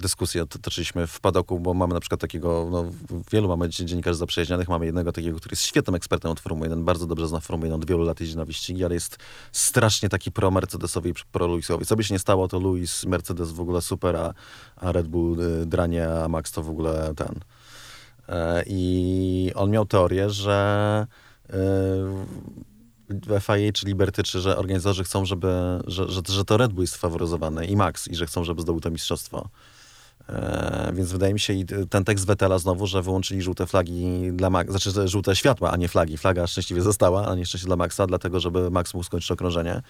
dyskusję 0.00 0.46
toczyliśmy 0.46 1.06
w 1.06 1.20
padoku, 1.20 1.60
bo 1.60 1.74
mamy 1.74 1.94
na 1.94 2.00
przykład 2.00 2.20
takiego, 2.20 2.68
no, 2.70 2.84
wielu 3.32 3.48
mamy 3.48 3.68
dziennikarzy 3.68 4.18
zaprzyjaźnionych, 4.18 4.68
mamy 4.68 4.86
jednego 4.86 5.12
takiego, 5.12 5.38
który 5.38 5.52
jest 5.52 5.62
świetnym 5.62 5.94
ekspertem 5.94 6.30
od 6.30 6.40
Formuły 6.40 6.66
1, 6.66 6.84
bardzo 6.84 7.06
dobrze 7.06 7.28
zna 7.28 7.40
Formułę 7.40 7.66
1, 7.66 7.80
od 7.82 7.88
wielu 7.88 8.04
lat 8.04 8.20
jeździ 8.20 8.36
na 8.36 8.44
wyścigi, 8.44 8.84
ale 8.84 8.94
jest 8.94 9.16
strasznie 9.52 10.08
taki 10.08 10.32
pro-Mercedesowi 10.32 11.10
i 11.10 11.14
pro-Lewisowi. 11.32 11.86
Co 11.86 11.96
by 11.96 12.04
się 12.04 12.14
nie 12.14 12.18
stało, 12.18 12.48
to 12.48 12.60
Lewis, 12.60 13.04
Mercedes 13.04 13.52
w 13.52 13.60
ogóle 13.60 13.82
super, 13.82 14.16
a, 14.16 14.34
a 14.76 14.92
Red 14.92 15.08
Bull 15.08 15.40
y, 15.40 15.66
dranie, 15.66 16.08
a 16.08 16.28
Max 16.28 16.52
to 16.52 16.62
w 16.62 16.70
ogóle 16.70 17.14
ten. 17.16 17.40
E, 18.28 18.64
I 18.66 19.52
on 19.54 19.70
miał 19.70 19.86
teorię, 19.86 20.30
że 20.30 21.06
y, 21.50 23.40
FIA 23.40 23.72
czy 23.72 23.86
Liberty, 23.86 24.22
czy 24.22 24.40
że 24.40 24.56
organizatorzy 24.56 25.04
chcą, 25.04 25.24
żeby, 25.24 25.48
że, 25.86 26.08
że, 26.08 26.20
że 26.28 26.44
to 26.44 26.56
Red 26.56 26.72
Bull 26.72 26.82
jest 26.82 26.96
faworyzowany 26.96 27.66
i 27.66 27.76
Max 27.76 28.08
i 28.08 28.14
że 28.14 28.26
chcą, 28.26 28.44
żeby 28.44 28.62
zdobył 28.62 28.80
to 28.80 28.90
mistrzostwo. 28.90 29.48
E, 30.28 30.90
więc 30.94 31.12
wydaje 31.12 31.32
mi 31.32 31.40
się 31.40 31.52
i 31.52 31.64
ten 31.90 32.04
tekst 32.04 32.26
Wetela 32.26 32.58
znowu, 32.58 32.86
że 32.86 33.02
wyłączyli 33.02 33.42
żółte 33.42 33.66
flagi 33.66 34.30
dla 34.32 34.50
Maxa, 34.50 34.78
znaczy 34.78 35.08
żółte 35.08 35.36
światła, 35.36 35.70
a 35.70 35.76
nie 35.76 35.88
flagi. 35.88 36.18
Flaga 36.18 36.46
szczęśliwie 36.46 36.82
została, 36.82 37.26
a 37.26 37.34
nie 37.34 37.46
szczęście 37.46 37.66
dla 37.66 37.76
Maxa, 37.76 38.06
dlatego 38.06 38.40
żeby 38.40 38.70
Max 38.70 38.94
mógł 38.94 39.04
skończyć 39.04 39.30
okrążenie. 39.30 39.82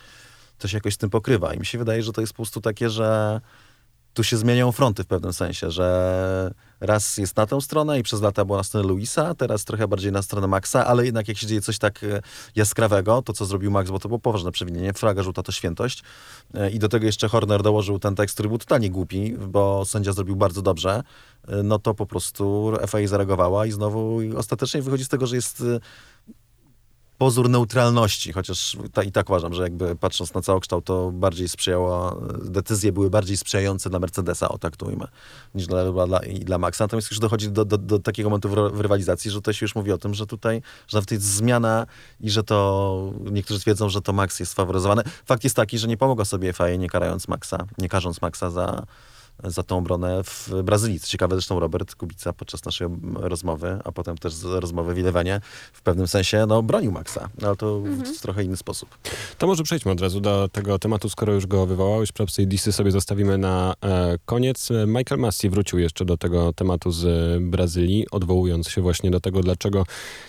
To 0.58 0.68
się 0.68 0.76
jakoś 0.76 0.94
z 0.94 0.98
tym 0.98 1.10
pokrywa. 1.10 1.54
I 1.54 1.58
mi 1.58 1.66
się 1.66 1.78
wydaje, 1.78 2.02
że 2.02 2.12
to 2.12 2.20
jest 2.20 2.32
po 2.32 2.36
prostu 2.36 2.60
takie, 2.60 2.90
że 2.90 3.40
tu 4.14 4.24
się 4.24 4.36
zmieniają 4.36 4.72
fronty 4.72 5.04
w 5.04 5.06
pewnym 5.06 5.32
sensie, 5.32 5.70
że 5.70 6.50
raz 6.80 7.18
jest 7.18 7.36
na 7.36 7.46
tę 7.46 7.60
stronę 7.60 7.98
i 7.98 8.02
przez 8.02 8.22
lata 8.22 8.44
była 8.44 8.58
na 8.58 8.64
stronę 8.64 8.88
Luisa, 8.88 9.34
teraz 9.34 9.64
trochę 9.64 9.88
bardziej 9.88 10.12
na 10.12 10.22
stronę 10.22 10.46
Maxa, 10.46 10.86
ale 10.86 11.06
jednak 11.06 11.28
jak 11.28 11.38
się 11.38 11.46
dzieje 11.46 11.60
coś 11.60 11.78
tak 11.78 12.04
e, 12.04 12.20
jaskrawego, 12.56 13.22
to 13.22 13.32
co 13.32 13.44
zrobił 13.44 13.70
Max, 13.70 13.90
bo 13.90 13.98
to 13.98 14.08
było 14.08 14.18
poważne 14.18 14.52
przewinienie, 14.52 14.92
flaga 14.92 15.22
żółta 15.22 15.42
to 15.42 15.52
świętość 15.52 16.02
e, 16.54 16.70
i 16.70 16.78
do 16.78 16.88
tego 16.88 17.06
jeszcze 17.06 17.28
Horner 17.28 17.62
dołożył 17.62 17.98
ten 17.98 18.14
tekst, 18.14 18.34
który 18.34 18.48
był 18.48 18.58
totalnie 18.58 18.90
głupi, 18.90 19.34
bo 19.48 19.84
sędzia 19.84 20.12
zrobił 20.12 20.36
bardzo 20.36 20.62
dobrze, 20.62 21.02
e, 21.48 21.62
no 21.62 21.78
to 21.78 21.94
po 21.94 22.06
prostu 22.06 22.72
FA 22.86 22.98
zareagowała 23.06 23.66
i 23.66 23.70
znowu 23.70 24.20
ostatecznie 24.36 24.82
wychodzi 24.82 25.04
z 25.04 25.08
tego, 25.08 25.26
że 25.26 25.36
jest 25.36 25.62
pozór 27.18 27.50
neutralności, 27.50 28.32
chociaż 28.32 28.76
ta, 28.92 29.02
i 29.02 29.12
tak 29.12 29.28
uważam, 29.30 29.54
że 29.54 29.62
jakby 29.62 29.96
patrząc 29.96 30.34
na 30.34 30.42
całokształt, 30.42 30.84
to 30.84 31.10
bardziej 31.10 31.48
sprzyjało, 31.48 32.20
decyzje 32.44 32.92
były 32.92 33.10
bardziej 33.10 33.36
sprzyjające 33.36 33.90
dla 33.90 33.98
Mercedesa, 33.98 34.48
o 34.48 34.58
tak 34.58 34.76
to 34.76 34.86
ujmę, 34.86 35.08
niż 35.54 35.66
dla, 35.66 35.92
dla, 35.92 36.20
dla 36.40 36.58
Maxa. 36.58 36.84
Natomiast 36.84 37.10
już 37.10 37.20
dochodzi 37.20 37.50
do, 37.50 37.64
do, 37.64 37.78
do 37.78 37.98
takiego 37.98 38.30
momentu 38.30 38.48
w, 38.48 38.54
w, 38.54 38.80
rywalizacji, 38.80 39.30
że 39.30 39.42
to 39.42 39.52
się 39.52 39.64
już 39.64 39.74
mówi 39.74 39.92
o 39.92 39.98
tym, 39.98 40.14
że 40.14 40.26
tutaj, 40.26 40.62
że 40.88 40.96
nawet 40.96 41.10
jest 41.10 41.24
zmiana 41.24 41.86
i 42.20 42.30
że 42.30 42.44
to, 42.44 43.12
niektórzy 43.30 43.60
twierdzą, 43.60 43.88
że 43.88 44.00
to 44.00 44.12
Max 44.12 44.40
jest 44.40 44.54
faworyzowany. 44.54 45.02
Fakt 45.26 45.44
jest 45.44 45.56
taki, 45.56 45.78
że 45.78 45.88
nie 45.88 45.96
pomogła 45.96 46.24
sobie 46.24 46.52
FIA 46.52 46.76
nie 46.76 46.88
karając 46.88 47.28
Maxa, 47.28 47.58
nie 47.78 47.88
karząc 47.88 48.22
Maxa 48.22 48.50
za 48.50 48.86
za 49.44 49.62
tą 49.62 49.78
obronę 49.78 50.24
w 50.24 50.50
Brazylii. 50.64 51.00
Co 51.00 51.06
ciekawe, 51.06 51.34
zresztą 51.36 51.60
Robert 51.60 51.94
Kubica 51.94 52.32
podczas 52.32 52.64
naszej 52.64 52.88
rozmowy, 53.14 53.78
a 53.84 53.92
potem 53.92 54.18
też 54.18 54.34
z 54.34 54.44
rozmowy 54.44 54.94
w 54.94 54.98
w 55.72 55.82
pewnym 55.82 56.08
sensie 56.08 56.46
no, 56.48 56.62
bronił 56.62 56.92
Maxa, 56.92 57.28
ale 57.42 57.56
to 57.56 57.76
mhm. 57.76 58.14
w 58.14 58.20
trochę 58.20 58.44
inny 58.44 58.56
sposób. 58.56 58.88
To 59.38 59.46
może 59.46 59.62
przejdźmy 59.62 59.92
od 59.92 60.00
razu 60.00 60.20
do 60.20 60.48
tego 60.52 60.78
tematu, 60.78 61.08
skoro 61.08 61.32
już 61.32 61.46
go 61.46 61.66
wywołałeś. 61.66 62.12
Propsy 62.12 62.42
i 62.42 62.46
disy 62.46 62.72
sobie 62.72 62.90
zostawimy 62.90 63.38
na 63.38 63.74
e, 63.82 64.18
koniec. 64.24 64.68
Michael 64.86 65.20
Massey 65.20 65.50
wrócił 65.50 65.78
jeszcze 65.78 66.04
do 66.04 66.16
tego 66.16 66.52
tematu 66.52 66.90
z 66.90 67.06
Brazylii, 67.42 68.06
odwołując 68.10 68.68
się 68.68 68.82
właśnie 68.82 69.10
do 69.10 69.20
tego, 69.20 69.40
dlaczego 69.40 69.84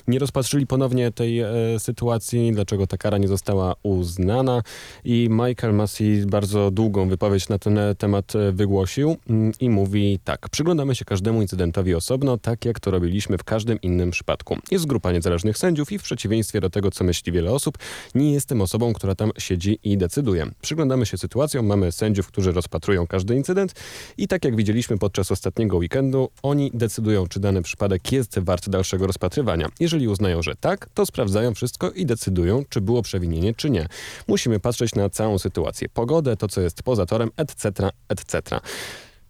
nie 0.08 0.20
rozpatrzyli 0.20 0.68
ponownie 0.68 1.12
tej 1.12 1.40
e, 1.40 1.50
sytuacji, 1.78 2.52
dlaczego 2.52 2.88
ta 2.88 2.98
kara 2.98 3.18
nie 3.18 3.28
została 3.28 3.76
uznana 3.84 4.64
i 5.04 5.28
Michael 5.32 5.74
Massey 5.74 6.26
bardzo 6.26 6.72
długą 6.72 7.10
wypowiedź 7.10 7.50
na 7.50 7.60
ten 7.60 7.80
temat 7.98 8.34
wygłosił 8.52 8.99
mm, 9.06 9.52
i 9.60 9.70
mówi 9.70 10.20
tak. 10.24 10.50
Przyglądamy 10.50 10.96
się 10.96 11.06
każdemu 11.06 11.42
incydentowi 11.42 11.96
osobno, 11.96 12.38
tak 12.38 12.66
jak 12.66 12.80
to 12.80 12.92
robiliśmy 12.92 13.38
w 13.38 13.44
każdym 13.44 13.82
innym 13.82 14.12
przypadku. 14.12 14.58
Jest 14.72 14.86
grupa 14.86 15.12
niezależnych 15.12 15.58
sędziów 15.58 15.92
i 15.92 16.00
w 16.00 16.04
przeciwieństwie 16.04 16.62
do 16.62 16.70
tego, 16.70 16.92
co 16.92 17.04
myśli 17.04 17.32
wiele 17.32 17.52
osób, 17.52 17.78
nie 18.16 18.34
jestem 18.34 18.62
osobą, 18.62 18.94
która 18.94 19.16
tam 19.16 19.32
siedzi 19.38 19.80
i 19.84 19.98
decyduje. 19.98 20.48
Przyglądamy 20.62 21.06
się 21.06 21.18
sytuacjom, 21.18 21.66
mamy 21.66 21.92
sędziów, 21.92 22.28
którzy 22.28 22.52
rozpatrują 22.52 23.08
każdy 23.08 23.36
incydent 23.36 23.74
i 24.18 24.28
tak 24.28 24.46
jak 24.46 24.56
widzieliśmy 24.56 24.98
podczas 24.98 25.32
ostatniego 25.32 25.78
weekendu, 25.78 26.30
oni 26.44 26.72
decydują, 26.74 27.28
czy 27.28 27.40
dany 27.40 27.62
przypadek 27.62 28.12
jest 28.12 28.40
wart 28.40 28.70
dalszego 28.70 29.08
rozpatrywania. 29.08 29.70
Jeżeli 29.80 30.08
uznają, 30.08 30.42
że 30.42 30.56
tak, 30.56 30.90
to 30.94 31.06
sprawdzają 31.06 31.54
wszystko 31.54 31.92
i 31.92 32.06
decydują, 32.06 32.64
czy 32.70 32.82
było 32.82 33.02
przewinienie, 33.02 33.54
czy 33.54 33.70
nie. 33.70 33.88
Musimy 34.28 34.60
patrzeć 34.60 34.96
na 34.96 35.10
całą 35.10 35.40
sytuację. 35.40 35.90
Pogodę, 35.90 36.38
to 36.38 36.48
co 36.48 36.62
jest 36.62 36.84
poza 36.84 37.06
torem, 37.06 37.30
etc., 37.38 37.90
etc. 38.10 38.60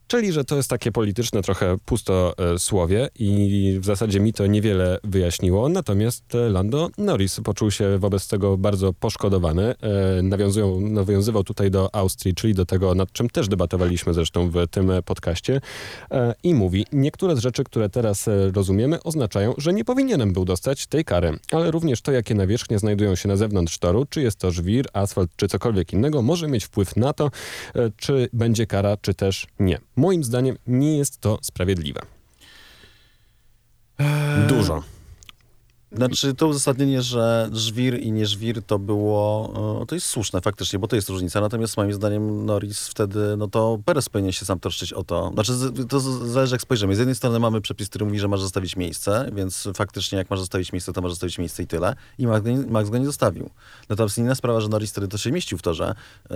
Czyli, 0.10 0.32
że 0.32 0.44
to 0.44 0.56
jest 0.56 0.70
takie 0.70 0.92
polityczne 0.92 1.42
trochę 1.42 1.78
pusto 1.86 2.34
e, 2.38 3.10
i 3.20 3.78
w 3.82 3.86
zasadzie 3.86 4.20
mi 4.20 4.34
to 4.34 4.48
niewiele 4.48 5.00
wyjaśniło. 5.04 5.70
Natomiast 5.70 6.36
e, 6.36 6.50
Lando 6.50 6.90
Norris 6.98 7.40
poczuł 7.44 7.72
się 7.72 7.98
wobec 7.98 8.28
tego 8.28 8.58
bardzo 8.58 8.94
poszkodowany. 8.94 9.76
E, 9.82 10.22
nawiązują, 10.22 10.82
nawiązywał 10.82 11.44
tutaj 11.44 11.72
do 11.72 11.96
Austrii, 11.96 12.36
czyli 12.36 12.54
do 12.54 12.66
tego, 12.66 12.96
nad 12.96 13.12
czym 13.12 13.30
też 13.30 13.48
debatowaliśmy 13.48 14.14
zresztą 14.14 14.50
w 14.50 14.68
tym 14.72 14.92
podcaście. 15.06 15.62
I 16.44 16.54
mówi, 16.54 16.86
niektóre 16.92 17.36
z 17.36 17.40
rzeczy, 17.40 17.64
które 17.64 17.90
teraz 17.90 18.30
rozumiemy, 18.54 19.04
oznaczają, 19.04 19.54
że 19.58 19.74
nie 19.74 19.86
powinienem 19.86 20.34
był 20.34 20.46
dostać 20.46 20.88
tej 20.88 21.06
kary. 21.06 21.40
Ale 21.52 21.72
również 21.72 22.02
to, 22.02 22.12
jakie 22.12 22.36
nawierzchnie 22.36 22.80
znajdują 22.80 23.16
się 23.16 23.28
na 23.28 23.36
zewnątrz 23.36 23.78
toru, 23.78 24.06
czy 24.10 24.22
jest 24.22 24.40
to 24.40 24.52
żwir, 24.52 24.86
asfalt, 24.94 25.32
czy 25.36 25.48
cokolwiek 25.48 25.94
innego, 25.94 26.22
może 26.22 26.48
mieć 26.48 26.66
wpływ 26.66 26.96
na 26.96 27.14
to, 27.14 27.32
czy 27.98 28.30
będzie 28.34 28.68
kara, 28.68 28.98
czy 28.98 29.14
też 29.14 29.48
nie. 29.60 29.80
Moim 30.00 30.24
zdaniem 30.24 30.58
nie 30.68 30.98
jest 30.98 31.22
to 31.22 31.40
sprawiedliwe. 31.42 32.02
Dużo. 34.48 34.84
Znaczy 35.92 36.34
to 36.34 36.48
uzasadnienie, 36.48 37.02
że 37.02 37.50
żwir 37.54 38.00
i 38.02 38.12
nie 38.12 38.26
żwir 38.26 38.64
to 38.64 38.80
było, 38.80 39.54
e, 39.82 39.86
to 39.86 39.96
jest 39.96 40.08
słuszne 40.08 40.42
faktycznie, 40.42 40.80
bo 40.80 40.88
to 40.88 40.96
jest 40.96 41.10
różnica. 41.10 41.42
Natomiast 41.42 41.78
moim 41.78 41.94
zdaniem 41.94 42.46
Norris 42.46 42.88
wtedy, 42.88 43.20
no 43.38 43.48
to 43.48 43.80
Perez 43.86 44.10
powinien 44.10 44.32
się 44.32 44.46
sam 44.46 44.60
troszczyć 44.60 44.94
o 44.94 45.04
to. 45.04 45.32
Znaczy 45.34 45.54
to 45.90 46.00
zależy 46.00 46.56
jak 46.56 46.62
spojrzymy. 46.62 46.96
Z 46.96 47.00
jednej 47.00 47.16
strony 47.16 47.40
mamy 47.40 47.62
przepis, 47.62 47.90
który 47.90 48.06
mówi, 48.06 48.20
że 48.20 48.28
masz 48.28 48.42
zostawić 48.42 48.76
miejsce, 48.76 49.30
więc 49.34 49.68
faktycznie 49.76 50.18
jak 50.18 50.30
masz 50.30 50.40
zostawić 50.40 50.74
miejsce, 50.74 50.94
to 50.94 51.02
masz 51.02 51.12
zostawić 51.12 51.38
miejsce 51.38 51.64
i 51.64 51.68
tyle. 51.68 51.96
I 52.18 52.28
Max 52.28 52.46
Max 52.68 52.90
go 52.90 52.98
nie 52.98 53.06
zostawił. 53.06 53.50
Natomiast 53.90 54.18
inna 54.18 54.36
sprawa, 54.36 54.62
że 54.62 54.68
Norris 54.68 54.92
wtedy 54.92 55.08
to 55.08 55.18
się 55.18 55.32
mieścił 55.32 55.58
w 55.58 55.62
torze. 55.62 55.96
e, 56.30 56.36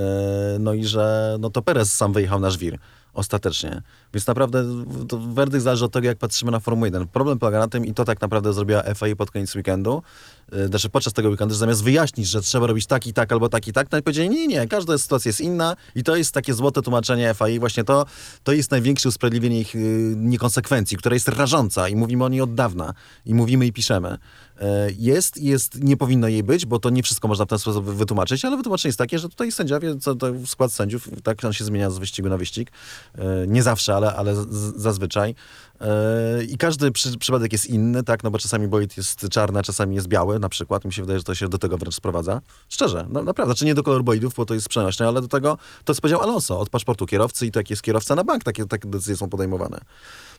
No 0.60 0.74
i 0.74 0.86
że 0.86 1.38
no 1.40 1.50
to 1.50 1.62
Perez 1.62 1.94
sam 1.94 2.14
wyjechał 2.14 2.40
na 2.40 2.50
żwir. 2.50 2.80
Ostatecznie. 3.14 3.82
Więc 4.14 4.28
naprawdę 4.28 4.66
to 5.10 5.18
werdykt 5.20 5.64
zależy 5.64 5.86
od 5.86 5.92
tego, 5.92 6.08
jak 6.08 6.18
patrzymy 6.18 6.52
na 6.52 6.60
Formułę 6.60 6.88
1. 6.88 7.08
Problem 7.08 7.40
polega 7.40 7.60
na 7.60 7.68
tym, 7.68 7.86
i 7.86 7.94
to 7.94 8.06
tak 8.06 8.22
naprawdę 8.22 8.54
zrobiła 8.54 8.84
FIA 8.84 9.16
pod 9.16 9.32
koniec 9.32 9.56
weekendu, 9.56 10.04
yy, 10.52 10.68
znaczy 10.68 10.90
podczas 10.90 11.14
tego 11.14 11.30
weekendu, 11.30 11.54
że 11.54 11.60
zamiast 11.60 11.84
wyjaśnić, 11.84 12.28
że 12.28 12.42
trzeba 12.42 12.68
robić 12.68 12.86
tak 12.86 13.08
i 13.08 13.14
tak, 13.14 13.32
albo 13.32 13.50
tak 13.50 13.68
i 13.68 13.74
tak, 13.74 13.92
no 13.92 13.98
i 13.98 14.02
powiedzieli, 14.02 14.30
nie, 14.30 14.48
nie, 14.48 14.68
każda 14.68 14.98
sytuacja 14.98 15.30
jest 15.30 15.42
inna 15.42 15.76
i 15.96 16.04
to 16.04 16.16
jest 16.16 16.34
takie 16.34 16.54
złote 16.54 16.82
tłumaczenie 16.82 17.36
FIA. 17.38 17.60
Właśnie 17.60 17.84
to, 17.84 18.06
to 18.44 18.52
jest 18.52 18.72
największe 18.72 19.10
usprawiedliwienie 19.10 19.60
ich 19.60 19.76
yy, 19.76 19.82
niekonsekwencji, 20.18 20.98
która 20.98 21.14
jest 21.14 21.28
rażąca 21.28 21.90
i 21.90 21.96
mówimy 21.96 22.24
o 22.24 22.30
niej 22.30 22.42
od 22.42 22.56
dawna. 22.56 22.94
I 23.26 23.34
mówimy 23.34 23.66
i 23.66 23.74
piszemy. 23.74 24.18
Yy, 24.62 24.68
Jest, 24.98 25.38
jest, 25.38 25.84
nie 25.84 25.98
powinno 25.98 26.28
jej 26.28 26.44
być, 26.44 26.66
bo 26.66 26.80
to 26.80 26.90
nie 26.90 27.04
wszystko 27.04 27.28
można 27.28 27.46
w 27.46 27.48
ten 27.48 27.60
sposób 27.60 27.86
wy- 27.86 27.96
wytłumaczyć, 27.96 28.46
ale 28.46 28.58
wytłumaczenie 28.58 28.90
jest 28.90 28.98
takie, 29.00 29.20
że 29.20 29.30
tutaj 29.30 29.52
sędziowie, 29.52 29.98
co, 30.00 30.16
to 30.16 30.28
skład 30.46 30.74
sędziów, 30.74 31.10
tak 31.24 31.46
on 31.46 31.54
się 31.54 31.64
zmienia 31.66 31.90
z 31.90 31.98
wyścigu 31.98 32.30
na 32.30 32.38
wyścig. 32.38 32.72
Yy, 33.18 33.24
Nie 33.48 33.64
zawsze, 33.64 33.96
ale, 33.96 34.16
ale 34.16 34.36
zazwyczaj. 34.76 35.36
Yy, 35.82 36.46
I 36.46 36.58
każdy 36.58 36.92
przy, 36.92 37.18
przypadek 37.18 37.52
jest 37.52 37.66
inny, 37.66 38.04
tak, 38.04 38.24
no 38.24 38.32
bo 38.32 38.38
czasami 38.40 38.68
bolid 38.68 38.98
jest 38.98 39.30
czarny, 39.30 39.60
a 39.60 39.64
czasami 39.64 39.96
jest 39.96 40.08
biały 40.08 40.40
na 40.40 40.50
przykład. 40.50 40.86
Mi 40.86 40.94
się 40.94 41.02
wydaje, 41.02 41.20
że 41.20 41.24
to 41.24 41.36
się 41.36 41.50
do 41.50 41.58
tego 41.58 41.78
wręcz 41.78 41.96
sprowadza. 41.96 42.42
Szczerze, 42.70 43.06
no, 43.10 43.24
naprawdę. 43.24 43.54
Znaczy 43.54 43.66
nie 43.66 43.76
do 43.76 43.84
kolor 43.84 44.04
bolidów, 44.04 44.34
bo 44.36 44.46
to 44.46 44.54
jest 44.54 44.70
przenośne, 44.70 45.08
ale 45.08 45.22
do 45.22 45.28
tego, 45.28 45.58
to 45.86 45.96
co 45.96 46.02
powiedział 46.02 46.22
Alonso, 46.22 46.60
od 46.60 46.70
paszportu 46.70 47.06
kierowcy 47.06 47.46
i 47.46 47.52
to 47.52 47.60
jak 47.60 47.70
jest 47.70 47.82
kierowca 47.82 48.16
na 48.16 48.24
bank, 48.24 48.44
takie, 48.44 48.66
takie 48.66 48.88
decyzje 48.90 49.18
są 49.18 49.30
podejmowane. 49.30 49.80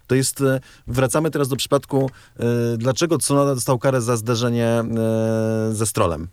To 0.06 0.14
jest, 0.14 0.40
e, 0.40 0.60
wracamy 0.86 1.30
teraz 1.30 1.48
do 1.48 1.56
przypadku, 1.56 2.10
e, 2.36 2.44
dlaczego 2.76 3.18
Tsunoda 3.18 3.54
dostał 3.54 3.78
karę 3.78 4.00
za 4.00 4.16
zderzenie 4.16 4.66
e, 4.66 4.84
ze 5.72 5.86
Strolem. 5.86 6.28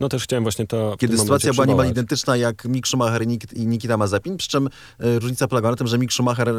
No 0.00 0.08
też 0.08 0.24
chciałem 0.24 0.44
właśnie 0.44 0.66
to 0.66 0.96
Kiedy 0.98 1.18
sytuacja 1.18 1.52
była 1.52 1.66
niemal 1.66 1.88
identyczna 1.90 2.36
jak 2.36 2.64
Mick 2.64 2.88
Schumacher 2.88 3.22
i, 3.22 3.26
Nik- 3.26 3.56
i 3.56 3.66
Nikita 3.66 3.96
Mazepin, 3.96 4.36
przy 4.36 4.48
czym 4.48 4.66
e, 4.98 5.18
różnica 5.18 5.48
polegała 5.48 5.72
na 5.72 5.76
tym, 5.76 5.86
że 5.86 5.98
Mick 5.98 6.12
Schumacher 6.12 6.48
e, 6.48 6.52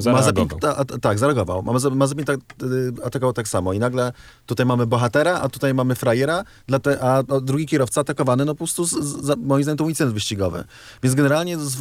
Zareagował. 0.00 0.12
Mazepin, 0.12 0.58
ta, 0.58 0.84
tak, 0.84 1.18
zareagował. 1.18 1.62
Mazepin 1.90 2.24
tak, 2.24 2.40
e, 2.40 3.06
atakował 3.06 3.32
tak 3.32 3.48
samo. 3.48 3.72
I 3.72 3.78
nagle 3.78 4.12
tutaj 4.46 4.66
mamy 4.66 4.86
bohatera, 4.86 5.40
a 5.40 5.48
tutaj 5.48 5.74
mamy 5.74 5.94
frajera, 5.94 6.44
te, 6.82 7.00
a, 7.00 7.18
a 7.18 7.40
drugi 7.40 7.66
kierowca 7.66 8.00
atakowany, 8.00 8.44
no 8.44 8.54
po 8.54 8.58
prostu, 8.58 8.84
z, 8.84 8.90
z, 8.90 9.38
moim 9.38 9.62
zdaniem 9.62 9.76
to 9.76 9.84
był 9.84 9.88
incydent 9.88 10.14
wyścigowy. 10.14 10.64
Więc 11.02 11.14
generalnie 11.14 11.58
z, 11.58 11.76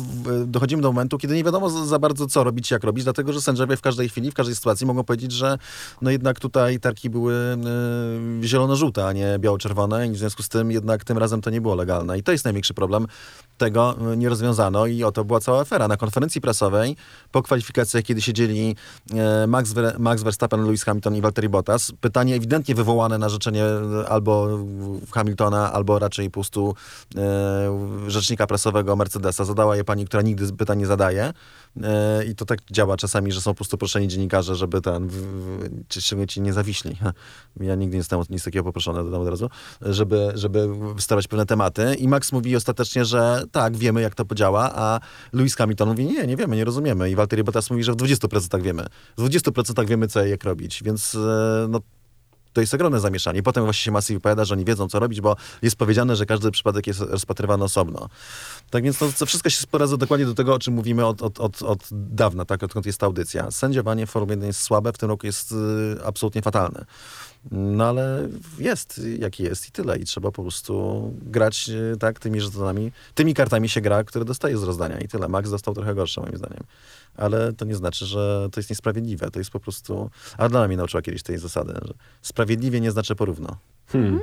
dochodzimy 0.45 0.81
do 0.81 0.87
momentu, 0.87 1.17
kiedy 1.17 1.35
nie 1.35 1.43
wiadomo 1.43 1.69
za, 1.69 1.85
za 1.85 1.99
bardzo, 1.99 2.27
co 2.27 2.43
robić, 2.43 2.71
jak 2.71 2.83
robić, 2.83 3.03
dlatego, 3.03 3.33
że 3.33 3.41
sędziowie 3.41 3.77
w 3.77 3.81
każdej 3.81 4.09
chwili, 4.09 4.31
w 4.31 4.33
każdej 4.33 4.55
sytuacji 4.55 4.85
mogą 4.87 5.03
powiedzieć, 5.03 5.31
że 5.31 5.57
no 6.01 6.11
jednak 6.11 6.39
tutaj 6.39 6.79
tarki 6.79 7.09
były 7.09 7.33
e, 7.33 7.57
zielono-żółte, 8.47 9.07
a 9.07 9.13
nie 9.13 9.39
biało-czerwone 9.39 10.07
i 10.07 10.11
w 10.11 10.17
związku 10.17 10.43
z 10.43 10.49
tym 10.49 10.66
jednak 10.71 11.03
tym 11.03 11.17
razem 11.17 11.41
to 11.41 11.49
nie 11.49 11.61
było 11.61 11.75
legalne. 11.75 12.17
I 12.17 12.23
to 12.23 12.31
jest 12.31 12.45
największy 12.45 12.73
problem. 12.73 13.07
Tego 13.57 13.95
e, 14.13 14.17
nie 14.17 14.29
rozwiązano 14.29 14.85
i 14.85 15.03
oto 15.03 15.25
była 15.25 15.39
cała 15.39 15.61
afera. 15.61 15.87
Na 15.87 15.97
konferencji 15.97 16.41
prasowej 16.41 16.95
po 17.31 17.43
kwalifikacjach, 17.43 18.03
kiedy 18.03 18.21
siedzieli 18.21 18.75
e, 19.13 19.47
Max, 19.47 19.73
Max 19.99 20.23
Verstappen, 20.23 20.65
Lewis 20.65 20.83
Hamilton 20.83 21.15
i 21.15 21.21
Valtteri 21.21 21.49
Bottas, 21.49 21.91
pytanie 22.01 22.35
ewidentnie 22.35 22.75
wywołane 22.75 23.17
na 23.17 23.29
życzenie 23.29 23.63
e, 23.63 24.09
albo 24.09 24.59
Hamiltona, 25.11 25.73
albo 25.73 25.99
raczej 25.99 26.27
e, 26.27 26.31
rzecznika 28.07 28.47
prasowego 28.47 28.95
Mercedesa. 28.95 29.45
Zadała 29.45 29.75
je 29.75 29.83
pani, 29.83 30.05
która 30.05 30.21
nigdy 30.21 30.53
pytań 30.53 30.79
nie 30.79 30.85
zadaje. 30.85 31.33
E, 31.83 32.25
I 32.25 32.35
to 32.35 32.45
tak 32.45 32.59
działa 32.71 32.97
czasami, 32.97 33.31
że 33.31 33.41
są 33.41 33.51
po 33.51 33.55
prostu 33.55 33.77
proszeni 33.77 34.07
dziennikarze, 34.07 34.55
żeby 34.55 34.81
ten, 34.81 35.09
szczególnie 35.89 36.27
ci 36.27 36.41
nie 36.41 36.53
zawiśli. 36.53 36.97
Ja 37.59 37.75
nigdy 37.75 37.97
nie 37.97 38.03
zostałem 38.03 38.25
nic 38.29 38.43
takiego 38.43 38.63
poproszony, 38.63 39.03
dodam 39.03 39.21
od 39.21 39.27
razu, 39.27 39.49
żeby, 39.81 40.31
żeby 40.35 40.69
starać 40.97 41.27
pewne 41.27 41.45
tematy. 41.45 41.95
I 41.95 42.07
Max 42.07 42.31
mówi 42.31 42.55
ostatecznie, 42.55 43.05
że 43.05 43.43
tak, 43.51 43.77
wiemy 43.77 44.01
jak 44.01 44.15
to 44.15 44.25
podziała, 44.25 44.71
a 44.75 44.99
Lewis 45.33 45.55
Hamilton 45.55 45.89
mówi, 45.89 46.05
nie, 46.05 46.27
nie 46.27 46.37
wiemy, 46.37 46.55
nie 46.55 46.65
rozumiemy. 46.65 47.09
I 47.11 47.15
Valtteri 47.15 47.43
Bottas 47.43 47.69
mówi, 47.69 47.83
że 47.83 47.91
w 47.91 47.95
20% 47.95 48.61
wiemy. 48.61 48.85
W 49.17 49.23
20% 49.23 49.87
wiemy, 49.87 50.07
co 50.07 50.25
jak 50.25 50.43
robić. 50.43 50.83
Więc 50.83 51.15
e, 51.15 51.67
no, 51.69 51.81
to 52.57 52.61
jest 52.61 52.73
ogromne 52.73 52.99
zamieszanie. 52.99 53.43
Potem 53.43 53.63
właśnie 53.63 53.83
się 53.83 53.91
Massive 53.91 54.21
powiada, 54.21 54.45
że 54.45 54.53
oni 54.53 54.65
wiedzą, 54.65 54.89
co 54.89 54.99
robić, 54.99 55.21
bo 55.21 55.35
jest 55.61 55.75
powiedziane, 55.75 56.15
że 56.15 56.25
każdy 56.25 56.51
przypadek 56.51 56.87
jest 56.87 56.99
rozpatrywany 56.99 57.63
osobno. 57.63 58.09
Tak 58.69 58.83
więc 58.83 58.97
to, 58.97 59.11
to 59.19 59.25
wszystko 59.25 59.49
się 59.49 59.57
sprowadza 59.57 59.97
dokładnie 59.97 60.25
do 60.25 60.33
tego, 60.33 60.53
o 60.53 60.59
czym 60.59 60.73
mówimy 60.73 61.05
od, 61.05 61.21
od, 61.21 61.39
od, 61.39 61.61
od 61.61 61.79
dawna, 61.91 62.45
tak, 62.45 62.63
odkąd 62.63 62.85
jest 62.85 62.99
ta 62.99 63.05
audycja. 63.05 63.51
Sędziowanie 63.51 64.07
w 64.07 64.09
Formule 64.09 64.33
1 64.33 64.47
jest 64.47 64.61
słabe, 64.61 64.93
w 64.93 64.97
tym 64.97 65.09
roku 65.09 65.25
jest 65.25 65.51
y, 65.51 65.55
absolutnie 66.05 66.41
fatalne. 66.41 66.85
No 67.51 67.83
ale 67.85 68.29
jest 68.59 69.01
jaki 69.19 69.43
jest 69.43 69.67
i 69.67 69.71
tyle. 69.71 69.97
I 69.97 70.05
trzeba 70.05 70.31
po 70.31 70.41
prostu 70.41 71.13
grać 71.21 71.69
y, 71.69 71.97
tak 71.99 72.19
tymi 72.19 72.41
żetonami. 72.41 72.91
Tymi 73.15 73.33
kartami 73.33 73.69
się 73.69 73.81
gra, 73.81 74.03
które 74.03 74.25
dostaje 74.25 74.57
z 74.57 74.63
rozdania 74.63 74.99
i 74.99 75.07
tyle. 75.07 75.27
Max 75.27 75.49
dostał 75.49 75.73
trochę 75.73 75.95
gorsze 75.95 76.21
moim 76.21 76.37
zdaniem. 76.37 76.63
Ale 77.15 77.53
to 77.53 77.65
nie 77.65 77.75
znaczy, 77.75 78.05
że 78.05 78.49
to 78.51 78.59
jest 78.59 78.69
niesprawiedliwe. 78.69 79.31
To 79.31 79.39
jest 79.39 79.51
po 79.51 79.59
prostu... 79.59 80.09
Adela 80.37 80.67
mnie 80.67 80.77
nauczyła 80.77 81.01
kiedyś 81.01 81.23
tej 81.23 81.37
zasady, 81.37 81.73
że 81.85 81.93
sprawiedliwie 82.21 82.81
nie 82.81 82.91
znaczy 82.91 83.15
porówno. 83.15 83.57
Hmm. 83.87 84.19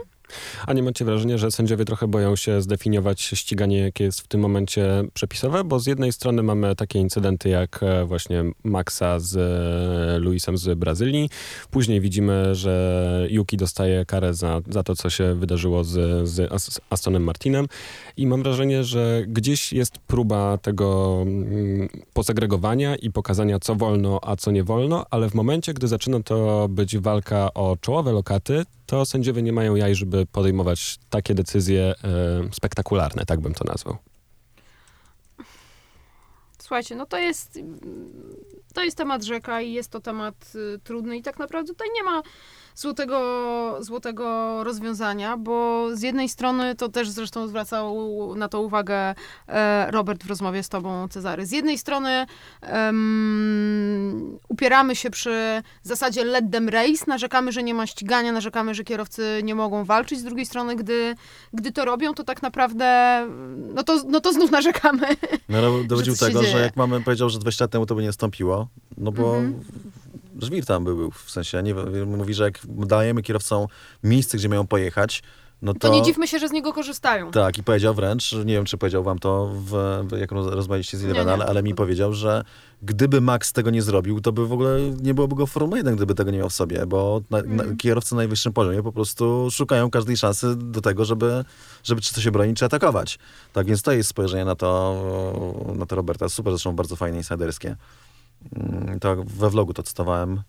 A 0.67 0.73
nie 0.73 0.83
macie 0.83 1.05
wrażenia, 1.05 1.39
że 1.39 1.51
sędziowie 1.51 1.85
trochę 1.85 2.09
boją 2.09 2.37
się 2.37 2.63
zdefiniować 2.63 3.23
ściganie, 3.23 3.79
jakie 3.79 4.05
jest 4.05 4.21
w 4.21 4.29
tym 4.29 4.41
momencie 4.41 5.05
przepisowe? 5.15 5.65
Bo 5.65 5.81
z 5.81 5.87
jednej 5.87 6.13
strony 6.13 6.43
mamy 6.43 6.77
takie 6.77 6.99
incydenty 6.99 7.49
jak 7.49 7.83
e, 7.83 8.05
właśnie 8.05 8.45
Maxa 8.65 9.21
z 9.21 9.37
e, 9.37 10.19
Luisem 10.19 10.59
z 10.59 10.79
Brazylii. 10.79 11.31
Później 11.71 12.01
widzimy, 12.01 12.55
że 12.55 13.27
Yuki 13.31 13.57
dostaje 13.57 14.05
karę 14.07 14.35
za, 14.35 14.61
za 14.71 14.83
to, 14.83 14.97
co 14.97 15.11
się 15.11 15.35
wydarzyło 15.35 15.85
z, 15.85 16.29
z 16.29 16.53
As- 16.53 16.81
Astonem 16.91 17.25
Martinem. 17.25 17.67
I 18.17 18.27
mam 18.27 18.43
wrażenie, 18.43 18.85
że 18.85 19.23
gdzieś 19.29 19.73
jest 19.73 19.99
próba 19.99 20.59
tego 20.59 21.19
mm, 21.23 21.89
posegregowania 22.13 22.97
i 22.97 23.11
pokazania, 23.11 23.59
co 23.59 23.75
wolno, 23.75 24.21
a 24.23 24.37
co 24.37 24.51
nie 24.51 24.65
wolno, 24.65 25.07
ale 25.11 25.31
w 25.31 25.35
momencie, 25.35 25.75
gdy 25.75 25.89
zaczyna 25.89 26.23
to 26.23 26.67
być 26.69 26.99
walka 26.99 27.55
o 27.55 27.77
czołowe 27.81 28.13
lokaty, 28.13 28.63
to 28.87 29.07
sędziowie 29.07 29.43
nie 29.43 29.53
mają 29.53 29.75
jaj, 29.75 29.95
żeby 29.95 30.27
podejmować 30.27 30.99
takie 31.11 31.35
decyzje 31.35 31.83
e, 31.83 31.95
spektakularne, 32.53 33.25
tak 33.27 33.41
bym 33.41 33.55
to 33.55 33.65
nazwał. 33.65 33.97
Słuchajcie, 36.59 36.97
no 36.97 37.07
to 37.07 37.19
jest. 37.19 37.59
To 38.75 38.85
jest 38.85 38.97
temat 38.97 39.23
rzeka 39.23 39.61
i 39.61 39.73
jest 39.73 39.91
to 39.91 40.01
temat 40.01 40.35
y, 40.55 40.79
trudny 40.79 41.17
i 41.17 41.23
tak 41.23 41.39
naprawdę 41.39 41.69
tutaj 41.69 41.89
nie 41.95 42.03
ma 42.03 42.23
złotego, 42.75 43.79
złotego 43.81 44.59
rozwiązania, 44.65 45.37
bo 45.37 45.87
z 45.93 46.03
jednej 46.03 46.29
strony, 46.29 46.75
to 46.75 46.89
też 46.89 47.11
zresztą 47.11 47.47
zwracał 47.47 47.97
na 48.37 48.49
to 48.49 48.61
uwagę 48.61 49.15
e, 49.49 49.91
Robert 49.91 50.25
w 50.25 50.29
rozmowie 50.29 50.63
z 50.63 50.69
tobą, 50.69 51.09
Cezary. 51.09 51.47
Z 51.47 51.53
jednej 51.53 51.79
strony 51.79 52.27
um, 52.73 54.39
upieramy 54.49 54.97
się 54.97 55.11
przy 55.11 55.63
zasadzie 55.83 56.25
let 56.25 56.45
them 56.53 56.69
race, 56.69 57.05
narzekamy, 57.07 57.53
że 57.53 57.63
nie 57.63 57.75
ma 57.75 57.87
ścigania, 57.87 58.33
narzekamy, 58.33 58.75
że 58.75 58.85
kierowcy 58.85 59.41
nie 59.45 59.55
mogą 59.55 59.85
walczyć. 59.85 60.19
Z 60.19 60.25
drugiej 60.25 60.47
strony, 60.47 60.77
gdy, 60.77 61.15
gdy 61.53 61.73
to 61.73 61.85
robią, 61.85 62.15
to 62.15 62.25
tak 62.25 62.43
naprawdę, 62.43 63.21
no 63.75 63.83
to, 63.83 64.03
no 64.09 64.21
to 64.21 64.33
znów 64.33 64.51
narzekamy. 64.51 65.07
No, 65.49 65.59
ale 65.59 65.85
dowodził 65.85 66.17
tego, 66.17 66.43
że 66.43 66.49
dzieje. 66.49 66.65
jak 66.65 66.77
mamy 66.77 67.01
powiedział, 67.01 67.31
że 67.31 67.39
20 67.39 67.65
lat 67.65 67.71
temu 67.71 67.87
to 67.87 67.95
by 67.95 68.01
nie 68.01 68.09
nastąpiło, 68.09 68.64
no 68.99 69.13
bo 69.13 69.37
Mhm. 69.37 69.65
żwir 70.43 70.65
tam 70.67 70.85
był, 70.85 71.11
w 71.11 71.31
sensie, 71.31 71.63
nie, 71.63 71.75
mówi, 72.07 72.35
że 72.35 72.45
jak 72.45 72.61
dajemy 72.67 73.23
kierowcom 73.23 73.67
miejsce, 74.03 74.37
gdzie 74.39 74.49
mają 74.49 74.67
pojechać, 74.67 75.23
no 75.63 75.73
to... 75.75 75.79
To 75.79 75.89
nie 75.95 76.03
dziwmy 76.03 76.29
się, 76.29 76.39
że 76.39 76.49
z 76.49 76.53
niego 76.53 76.73
korzystają. 76.73 77.31
Tak, 77.31 77.59
i 77.59 77.63
powiedział 77.63 77.95
wręcz, 77.95 78.33
nie 78.33 78.55
wiem, 78.55 78.65
czy 78.65 78.79
powiedział 78.79 79.03
wam 79.05 79.19
to, 79.19 79.51
w, 79.55 79.73
jak 80.19 80.33
roz- 80.33 80.53
rozmawialiście 80.53 80.99
z 80.99 81.05
Eleven, 81.05 81.29
ale, 81.29 81.47
ale 81.47 81.63
mi 81.63 81.75
powiedział, 81.75 82.13
że 82.13 82.45
gdyby 82.83 83.21
Max 83.21 83.53
tego 83.53 83.71
nie 83.71 83.83
zrobił, 83.83 84.21
to 84.21 84.33
by 84.33 84.47
w 84.49 84.53
ogóle 84.53 84.81
nie 85.03 85.15
byłoby 85.15 85.35
go 85.37 85.47
w 85.47 85.51
Formule 85.51 85.79
1, 85.79 85.97
gdyby 85.97 86.15
tego 86.15 86.31
nie 86.31 86.39
miał 86.39 86.49
w 86.51 86.53
sobie, 86.53 86.87
bo 86.87 87.21
na, 87.31 87.39
na, 87.43 87.45
Mhm. 87.63 87.77
kierowcy 87.77 88.15
na 88.15 88.17
najwyższym 88.17 88.53
poziomie 88.53 88.83
po 88.83 88.93
prostu 88.93 89.49
szukają 89.51 89.91
każdej 89.91 90.17
szansy 90.17 90.57
do 90.57 90.81
tego, 90.81 91.05
żeby, 91.05 91.45
żeby 91.85 92.01
czy 92.01 92.15
to 92.15 92.21
się 92.21 92.31
bronić, 92.31 92.59
czy 92.59 92.65
atakować. 92.65 93.19
Tak 93.53 93.67
więc 93.67 93.83
to 93.83 93.93
jest 93.93 94.09
spojrzenie 94.09 94.45
na 94.45 94.55
to, 94.55 95.73
na 95.77 95.87
to 95.87 95.97
Roberta. 95.97 96.29
Super, 96.29 96.53
zresztą 96.53 96.73
bardzo 96.73 96.97
fajne, 96.97 97.17
insiderskie. 97.19 97.77
Mm, 98.53 99.01
To 99.01 99.17
we 99.25 99.51
vlogu 99.51 99.75
to 99.75 99.83
cytowałem 99.83 100.43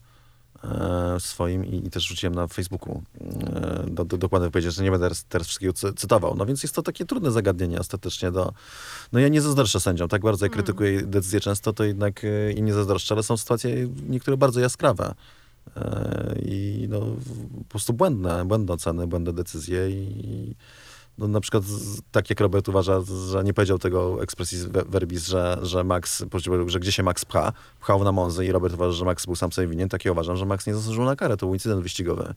e, 0.64 1.20
swoim 1.20 1.66
i, 1.66 1.88
i 1.88 1.90
też 1.90 2.04
rzuciłem 2.08 2.36
na 2.36 2.48
Facebooku 2.48 3.04
e, 3.22 3.86
do, 3.90 4.06
do, 4.06 4.18
dokładne 4.18 4.48
wypowiedzi, 4.48 4.72
że 4.72 4.84
nie 4.84 4.92
będę 4.92 5.10
teraz, 5.30 5.48
wszystkiego 5.48 5.74
cy, 5.74 5.94
cytował. 5.94 6.36
No 6.36 6.46
więc 6.46 6.64
jest 6.64 6.76
to 6.76 6.82
takie 6.82 7.06
trudne 7.06 7.32
zagadnienie 7.32 7.80
ostatecznie 7.80 8.32
do... 8.32 8.54
No 9.12 9.20
ja 9.20 9.28
nie 9.28 9.42
zazdroszczę 9.42 9.80
sędziom, 9.80 10.10
tak 10.10 10.22
bardzo 10.22 10.46
jak 10.46 10.54
Mm. 10.54 10.64
krytykuję 10.64 11.02
decyzje 11.02 11.40
często, 11.40 11.74
to 11.74 11.84
jednak 11.84 12.24
e, 12.24 12.52
im 12.52 12.66
nie 12.66 12.74
zazdroszczę, 12.74 13.16
ale 13.16 13.24
są 13.24 13.38
sytuacje 13.38 13.88
niektóre 14.10 14.38
bardzo 14.38 14.60
jaskrawe. 14.60 15.14
I 16.46 16.88
no, 16.90 17.00
po 17.58 17.70
prostu 17.70 17.94
błędne, 17.94 18.46
błędne 18.46 18.74
oceny, 18.74 19.08
błędne 19.08 19.34
decyzje 19.34 19.90
i 19.90 20.56
no, 21.18 21.28
na 21.28 21.40
przykład 21.42 21.64
tak 22.12 22.30
jak 22.30 22.40
Robert 22.40 22.70
uważa, 22.70 23.02
że 23.32 23.44
nie 23.44 23.54
powiedział 23.54 23.80
tego 23.80 24.24
expressis 24.24 24.64
ve- 24.64 24.86
verbis, 24.86 25.28
że, 25.28 25.60
że 25.62 25.84
Max, 25.84 26.24
że 26.68 26.80
gdzie 26.80 26.92
się 26.92 27.04
Max 27.04 27.26
pcha, 27.26 27.54
pchał 27.80 28.04
na 28.04 28.12
Monzy 28.12 28.46
i 28.46 28.52
Robert 28.52 28.74
uważa, 28.74 28.92
że 28.92 29.06
Max 29.06 29.26
był 29.26 29.36
sam 29.36 29.52
sobie 29.52 29.68
winien, 29.68 29.90
tak 29.90 30.06
ja 30.06 30.12
uważam, 30.12 30.38
że 30.38 30.46
Max 30.46 30.68
nie 30.68 30.76
zasłużył 30.76 31.04
na 31.04 31.16
karę, 31.16 31.38
to 31.38 31.46
był 31.46 31.54
incydent 31.54 31.82
wyścigowy. 31.84 32.34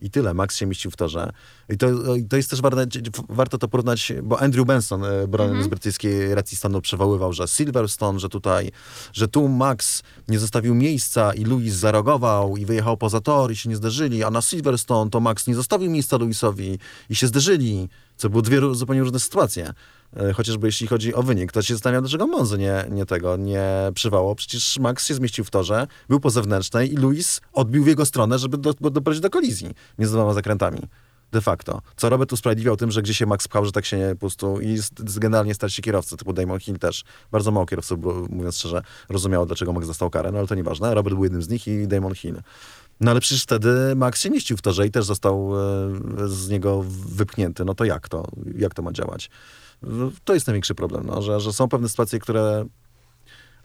I 0.00 0.10
tyle, 0.10 0.34
Max 0.34 0.56
się 0.56 0.66
mieścił 0.66 0.90
w 0.90 0.96
torze. 0.96 1.32
I 1.68 1.76
to, 1.76 1.86
to 2.28 2.36
jest 2.36 2.50
też 2.50 2.60
warte, 2.60 2.86
warto 3.28 3.58
to 3.58 3.68
porównać, 3.68 4.12
bo 4.22 4.40
Andrew 4.40 4.66
Benson, 4.66 5.04
e, 5.04 5.28
broniąc 5.28 5.64
z 5.64 5.68
brytyjskiej 5.68 6.34
racji 6.34 6.56
stanu, 6.56 6.80
przywoływał, 6.80 7.32
że 7.32 7.48
Silverstone, 7.48 8.18
że 8.18 8.28
tutaj, 8.28 8.70
że 9.12 9.28
tu 9.28 9.48
Max 9.48 10.02
nie 10.28 10.38
zostawił 10.38 10.74
miejsca 10.74 11.34
i 11.34 11.44
Louis 11.44 11.74
zareagował 11.74 12.56
i 12.56 12.64
wyjechał 12.66 12.96
poza 12.96 13.20
tor 13.20 13.52
i 13.52 13.56
się 13.56 13.68
nie 13.68 13.76
zderzyli, 13.76 14.24
a 14.24 14.30
na 14.30 14.42
Silverstone 14.42 15.10
to 15.10 15.20
Max 15.20 15.46
nie 15.46 15.54
zostawił 15.54 15.90
miejsca 15.90 16.16
Louisowi 16.16 16.78
i 17.10 17.16
się 17.16 17.26
zderzyli, 17.26 17.88
co 18.16 18.30
były 18.30 18.42
dwie 18.42 18.74
zupełnie 18.74 19.02
różne 19.02 19.20
sytuacje. 19.20 19.72
E, 20.16 20.32
Chociażby 20.32 20.68
jeśli 20.68 20.86
chodzi 20.86 21.14
o 21.14 21.22
wynik, 21.22 21.52
to 21.52 21.62
się 21.62 21.74
zastanawiam, 21.74 22.02
dlaczego 22.02 22.26
Monzy 22.26 22.58
nie, 22.58 22.84
nie 22.90 23.06
tego, 23.06 23.36
nie 23.36 23.68
przywało. 23.94 24.34
Przecież 24.34 24.78
Max 24.78 25.06
się 25.06 25.14
zmieścił 25.14 25.44
w 25.44 25.50
torze, 25.50 25.86
był 26.08 26.20
po 26.20 26.30
zewnętrznej 26.30 26.92
i 26.92 26.96
Louis 26.96 27.40
odbił 27.52 27.84
w 27.84 27.86
jego 27.86 28.06
stronę, 28.06 28.38
żeby 28.38 28.58
do, 28.58 28.74
do, 28.74 28.90
doprowadzić 28.90 29.22
do 29.22 29.30
kolizji 29.30 29.74
między 29.98 30.14
dwoma 30.14 30.34
zakrętami. 30.34 30.80
De 31.32 31.40
facto. 31.40 31.82
Co 31.96 32.08
Robert 32.08 32.32
usprawiedliwiał 32.32 32.76
tym, 32.76 32.90
że 32.90 33.02
gdzie 33.02 33.14
się 33.14 33.26
Max 33.26 33.48
pchał, 33.48 33.64
że 33.64 33.72
tak 33.72 33.84
się 33.84 33.98
nie 33.98 34.08
po 34.08 34.20
prostu... 34.20 34.60
I 34.60 34.78
generalnie 34.98 35.54
starsi 35.54 35.82
kierowcy, 35.82 36.16
typu 36.16 36.32
Damon 36.32 36.60
Hill 36.60 36.78
też. 36.78 37.04
Bardzo 37.32 37.50
mało 37.50 37.66
kierowców, 37.66 37.98
mówiąc 38.30 38.58
szczerze, 38.58 38.82
rozumiało, 39.08 39.46
dlaczego 39.46 39.72
Max 39.72 39.86
dostał 39.86 40.10
karę, 40.10 40.32
no 40.32 40.38
ale 40.38 40.46
to 40.46 40.54
nieważne. 40.54 40.94
Robert 40.94 41.14
był 41.14 41.24
jednym 41.24 41.42
z 41.42 41.48
nich 41.48 41.66
i 41.68 41.88
Damon 41.88 42.14
Hill. 42.14 42.42
No 43.00 43.10
ale 43.10 43.20
przecież 43.20 43.42
wtedy 43.42 43.96
Max 43.96 44.20
się 44.20 44.30
mieścił 44.30 44.56
w 44.56 44.62
torze 44.62 44.86
i 44.86 44.90
też 44.90 45.04
został 45.04 45.52
e, 45.54 46.28
z 46.28 46.48
niego 46.48 46.84
wypchnięty. 47.08 47.64
No 47.64 47.74
to 47.74 47.84
jak 47.84 48.08
to? 48.08 48.24
Jak 48.58 48.74
to 48.74 48.82
ma 48.82 48.92
działać? 48.92 49.30
No, 49.82 50.10
to 50.24 50.34
jest 50.34 50.46
największy 50.46 50.74
problem, 50.74 51.06
no, 51.06 51.22
że, 51.22 51.40
że 51.40 51.52
są 51.52 51.68
pewne 51.68 51.88
sytuacje, 51.88 52.18
które 52.18 52.66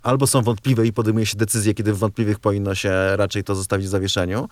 albo 0.03 0.28
są 0.28 0.41
wątpliwe 0.41 0.88
i 0.88 0.93
podejmuje 0.93 1.26
się 1.26 1.38
decyzje, 1.38 1.74
kiedy 1.74 1.93
w 1.93 1.97
wątpliwych 1.97 2.39
powinno 2.39 2.76
się 2.76 2.91
raczej 3.16 3.43
to 3.43 3.55
zostawić 3.55 3.88
w 3.88 3.89
zawieszeniu, 3.89 4.49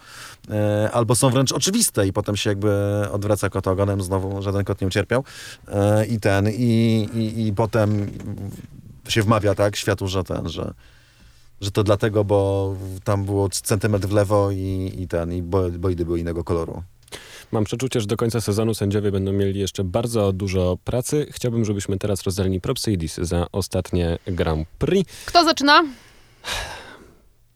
e, 0.50 0.90
albo 0.94 1.16
są 1.16 1.30
wręcz 1.30 1.52
oczywiste 1.52 2.08
i 2.08 2.14
potem 2.14 2.36
się 2.38 2.50
jakby 2.50 2.72
odwraca 3.12 3.50
kot 3.50 3.68
ogonem, 3.68 4.02
znowu 4.02 4.42
żaden 4.42 4.64
kot 4.64 4.82
nie 4.82 4.88
ucierpiał 4.88 5.24
e, 5.68 6.06
i 6.06 6.20
ten, 6.20 6.50
i, 6.50 7.10
i, 7.14 7.48
i 7.48 7.54
potem 7.54 8.12
się 9.08 9.22
wmawia 9.22 9.56
tak 9.56 9.76
światu, 9.76 10.08
że 10.08 10.24
ten, 10.24 10.50
że 10.50 10.74
że 11.62 11.72
to 11.72 11.84
dlatego, 11.84 12.24
bo 12.24 12.76
tam 13.04 13.26
było 13.26 13.50
centymetr 13.50 14.08
w 14.08 14.12
lewo 14.12 14.52
i, 14.52 14.94
i 14.98 15.08
ten, 15.08 15.34
i 15.34 15.42
bo- 15.42 15.70
bolidy 15.70 16.06
były 16.06 16.20
innego 16.20 16.44
koloru. 16.44 16.84
Mam 17.52 17.64
przeczucie, 17.64 18.02
że 18.02 18.08
do 18.08 18.18
końca 18.18 18.42
sezonu 18.42 18.74
sędziowie 18.74 19.12
będą 19.12 19.34
mieli 19.34 19.60
jeszcze 19.60 19.84
bardzo 19.84 20.34
dużo 20.34 20.78
pracy. 20.84 21.28
Chciałbym, 21.32 21.66
żebyśmy 21.66 21.98
teraz 21.98 22.24
rozdali 22.24 22.62
propsy 22.62 22.92
i 22.92 22.98
disy 22.98 23.26
za 23.26 23.48
ostatnie 23.52 24.18
Grand 24.28 24.68
Prix. 24.68 25.12
Kto 25.26 25.44
zaczyna? 25.44 25.84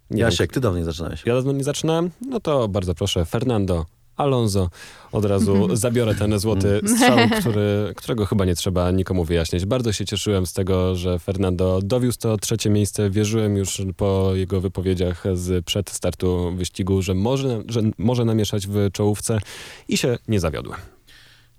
Nie 0.10 0.22
Jasiek, 0.22 0.54
ty 0.54 0.60
dawniej 0.60 0.84
zaczynałeś. 0.84 1.26
Ja 1.26 1.34
dawno 1.36 1.52
nie 1.52 1.64
zaczynałem? 1.64 2.12
No 2.30 2.39
to 2.39 2.68
bardzo 2.68 2.96
proszę, 2.96 3.26
Fernando 3.26 3.86
Alonso. 4.18 4.70
Od 5.11 5.26
razu 5.26 5.68
zabiorę 5.76 6.16
ten 6.16 6.39
złoty 6.39 6.82
strzał, 6.88 7.18
który, 7.39 7.93
którego 7.95 8.26
chyba 8.26 8.45
nie 8.45 8.55
trzeba 8.55 8.91
nikomu 8.91 9.24
wyjaśniać. 9.24 9.66
Bardzo 9.66 9.93
się 9.93 10.05
cieszyłem 10.05 10.45
z 10.45 10.53
tego, 10.53 10.95
że 10.95 11.20
Fernando 11.20 11.80
dowiózł 11.84 12.20
to 12.20 12.38
trzecie 12.38 12.70
miejsce. 12.70 13.09
Wierzyłem 13.09 13.57
już 13.57 13.82
po 13.97 14.32
jego 14.34 14.61
wypowiedziach 14.61 15.24
z 15.34 15.66
przed 15.66 15.89
startu 15.89 16.51
wyścigu, 16.55 17.01
że 17.01 17.14
może, 17.14 17.64
że 17.68 17.82
może 17.97 18.26
namieszać 18.26 18.68
w 18.68 18.91
czołówce 18.91 19.39
i 19.88 19.97
się 19.97 20.18
nie 20.28 20.39
zawiodłem. 20.39 20.93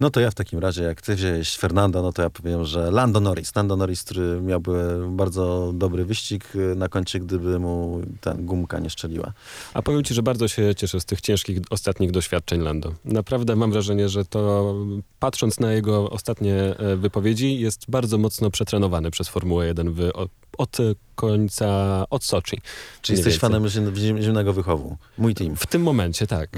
No 0.01 0.11
to 0.11 0.21
ja 0.21 0.31
w 0.31 0.35
takim 0.35 0.59
razie, 0.59 0.83
jak 0.83 1.03
ty 1.03 1.15
wziąłeś 1.15 1.57
Fernanda, 1.57 2.03
no 2.03 2.13
to 2.13 2.23
ja 2.23 2.31
powiem, 2.31 2.65
że 2.65 2.91
Lando 2.91 3.21
Norris. 3.21 3.57
Lando 3.57 3.77
Norris, 3.77 4.03
który 4.03 4.41
miałby 4.43 4.99
bardzo 5.09 5.73
dobry 5.75 6.05
wyścig 6.05 6.57
y, 6.57 6.75
na 6.75 6.89
koncie, 6.89 7.21
gdyby 7.21 7.59
mu 7.59 8.03
ta 8.21 8.35
gumka 8.35 8.79
nie 8.79 8.91
szczeliła. 8.91 9.33
A 9.75 9.83
powiem 9.83 10.05
ci, 10.05 10.15
że 10.15 10.23
bardzo 10.23 10.49
się 10.49 10.75
cieszę 10.75 11.01
z 11.01 11.05
tych 11.05 11.21
ciężkich 11.21 11.59
ostatnich 11.71 12.11
doświadczeń 12.11 12.61
Lando. 12.61 12.93
Naprawdę 13.05 13.57
mam 13.57 13.73
wrażenie, 13.73 14.09
że 14.09 14.25
to 14.25 14.75
patrząc 15.19 15.61
na 15.61 15.73
jego 15.73 16.11
ostatnie 16.11 16.55
e, 16.57 16.97
wypowiedzi 16.97 17.61
jest 17.61 17.85
bardzo 17.89 18.19
mocno 18.19 18.51
przetrenowany 18.51 19.11
przez 19.11 19.29
Formułę 19.29 19.67
1 19.67 19.93
w, 19.93 20.11
od 20.59 20.77
końca, 21.15 21.67
od 22.11 22.25
Soczi. 22.25 22.61
Czy 23.03 23.13
jesteś 23.13 23.33
więcej. 23.33 23.41
fanem 23.51 23.65
ziem- 23.65 24.23
zimnego 24.23 24.53
wychowu? 24.53 24.97
Mój 25.19 25.35
team. 25.35 25.57
W 25.57 25.67
tym 25.67 25.83
momencie 25.83 26.27
tak. 26.27 26.51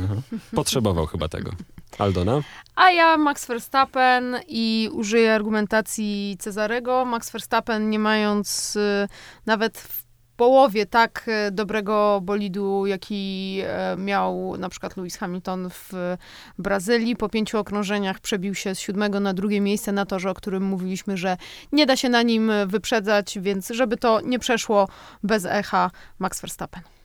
Potrzebował 0.54 1.06
chyba 1.06 1.28
tego. 1.28 1.50
Aldona? 1.98 2.40
A 2.76 2.90
ja 2.90 3.16
Max 3.16 3.46
Verstappen 3.46 4.36
i 4.48 4.90
użyję 4.92 5.34
argumentacji 5.34 6.36
Cezarego. 6.40 7.04
Max 7.04 7.30
Verstappen 7.30 7.90
nie 7.90 7.98
mając 7.98 8.76
y, 8.76 9.08
nawet 9.46 9.78
w 9.78 10.05
połowie 10.36 10.86
tak 10.86 11.28
y, 11.48 11.50
dobrego 11.50 12.20
bolidu, 12.22 12.86
jaki 12.86 13.60
y, 13.94 13.96
miał 13.96 14.56
na 14.58 14.68
przykład 14.68 14.96
Lewis 14.96 15.16
Hamilton 15.16 15.70
w 15.70 16.16
Brazylii. 16.58 17.16
Po 17.16 17.28
pięciu 17.28 17.58
okrążeniach 17.58 18.20
przebił 18.20 18.54
się 18.54 18.74
z 18.74 18.80
siódmego 18.80 19.20
na 19.20 19.34
drugie 19.34 19.60
miejsce 19.60 19.92
na 19.92 20.06
torze, 20.06 20.30
o 20.30 20.34
którym 20.34 20.62
mówiliśmy, 20.62 21.16
że 21.16 21.36
nie 21.72 21.86
da 21.86 21.96
się 21.96 22.08
na 22.08 22.22
nim 22.22 22.52
wyprzedzać, 22.66 23.38
więc 23.40 23.68
żeby 23.68 23.96
to 23.96 24.20
nie 24.20 24.38
przeszło 24.38 24.88
bez 25.22 25.44
echa, 25.44 25.90
Max 26.18 26.40
Verstappen. 26.40 26.95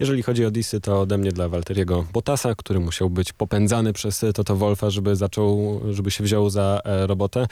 Jeżeli 0.00 0.22
chodzi 0.22 0.44
o 0.44 0.50
disy, 0.50 0.80
to 0.80 1.00
ode 1.00 1.18
mnie 1.18 1.32
dla 1.32 1.48
Walteriego 1.48 2.06
Bottasa, 2.12 2.54
który 2.54 2.80
musiał 2.80 3.10
być 3.10 3.32
popędzany 3.32 3.92
przez 3.92 4.24
Toto 4.34 4.56
Wolfa, 4.56 4.90
żeby 4.90 5.16
zaczął, 5.16 5.80
żeby 5.90 6.10
się 6.10 6.24
wziął 6.24 6.50
za 6.50 6.80
e, 6.84 7.06
robotę. 7.06 7.46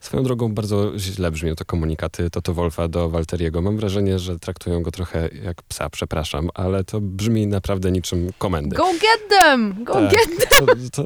Swoją 0.00 0.22
drogą 0.22 0.54
bardzo 0.54 0.98
źle 0.98 1.30
brzmią 1.30 1.54
te 1.54 1.64
komunikaty 1.64 2.30
Toto 2.30 2.54
Wolfa 2.54 2.88
do 2.88 3.08
Walteriego. 3.08 3.62
Mam 3.62 3.76
wrażenie, 3.76 4.18
że 4.18 4.38
traktują 4.38 4.82
go 4.82 4.90
trochę 4.90 5.28
jak 5.44 5.62
psa, 5.62 5.90
przepraszam, 5.90 6.48
ale 6.54 6.84
to 6.84 7.00
brzmi 7.00 7.46
naprawdę 7.46 7.92
niczym 7.92 8.30
komendy. 8.38 8.76
Go 8.76 8.92
get 8.92 9.28
them! 9.28 9.84
Go 9.84 9.92
Tak, 9.94 10.10
get 10.10 10.48
to, 10.58 10.66
to 10.92 11.02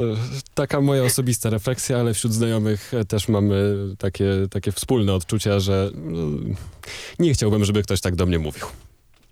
taka 0.54 0.80
moja 0.80 1.02
osobista 1.02 1.50
refleksja, 1.50 1.98
ale 1.98 2.14
wśród 2.14 2.32
znajomych 2.32 2.94
e, 2.94 3.04
też 3.04 3.28
mamy 3.28 3.76
takie, 3.98 4.26
takie 4.50 4.72
wspólne 4.72 5.14
odczucia, 5.14 5.60
że 5.60 5.90
no, 5.94 6.54
nie 7.18 7.34
chciałbym, 7.34 7.64
żeby 7.64 7.82
ktoś 7.82 8.00
tak 8.00 8.16
do 8.16 8.26
mnie 8.26 8.38
mówił. 8.38 8.66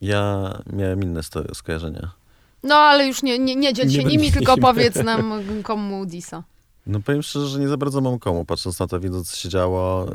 Ja 0.00 0.52
miałem 0.72 1.02
inne 1.02 1.20
skojarzenia. 1.54 2.10
No 2.62 2.74
ale 2.74 3.06
już 3.06 3.22
nie, 3.22 3.38
nie, 3.38 3.56
nie 3.56 3.74
dziel 3.74 3.86
Nie 3.86 3.92
się 3.92 3.98
będę- 3.98 4.12
nimi, 4.12 4.32
tylko 4.32 4.54
nie 4.56 4.62
powiedz 4.62 4.96
nam 4.96 5.32
komu 5.62 6.06
Disa. 6.06 6.42
No 6.86 7.00
powiem 7.00 7.22
szczerze, 7.22 7.46
że 7.46 7.58
nie 7.60 7.68
za 7.68 7.76
bardzo 7.76 8.00
mam 8.00 8.18
komu. 8.18 8.44
Patrząc 8.44 8.80
na 8.80 8.86
to, 8.86 9.00
widząc 9.00 9.30
co 9.30 9.36
się 9.36 9.48
działo, 9.48 10.06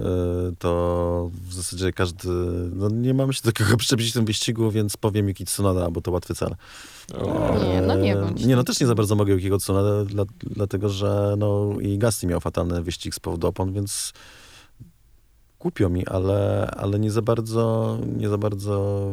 y, 0.50 0.56
to 0.60 1.30
w 1.50 1.54
zasadzie 1.54 1.94
każdy... 1.94 2.30
No 2.76 2.90
nie 2.90 3.14
mamy 3.14 3.34
się 3.34 3.42
do 3.44 3.52
kogo 3.54 3.78
przyczepić 3.78 4.10
w 4.10 4.14
tym 4.14 4.26
wyścigu, 4.26 4.72
więc 4.72 4.98
powiem 4.98 5.28
Yuki 5.30 5.46
Tsunoda, 5.46 5.92
bo 5.92 6.02
to 6.02 6.12
łatwy 6.12 6.36
cel. 6.36 6.56
Nie, 7.70 7.82
no 7.82 7.96
nie 7.96 8.16
bądź 8.16 8.46
Nie, 8.46 8.56
no 8.56 8.64
taki. 8.64 8.68
też 8.74 8.80
nie 8.80 8.88
za 8.88 8.96
bardzo 8.96 9.16
mogę 9.16 9.34
Yukiego 9.34 9.58
Tsunoda, 9.58 10.06
dla, 10.06 10.24
dlatego 10.44 10.90
że 10.90 11.36
no 11.38 11.70
i 11.82 11.98
Gasly 11.98 12.30
miał 12.30 12.40
fatalny 12.42 12.82
wyścig 12.82 13.16
z 13.16 13.20
powodu 13.20 13.48
opon, 13.48 13.74
więc 13.74 14.14
głupio 15.60 15.90
mi, 15.90 16.08
ale, 16.08 16.72
ale 16.78 17.00
nie 17.00 17.12
za 17.12 17.22
bardzo, 17.22 17.98
nie 18.18 18.30
za 18.30 18.38
bardzo 18.38 19.06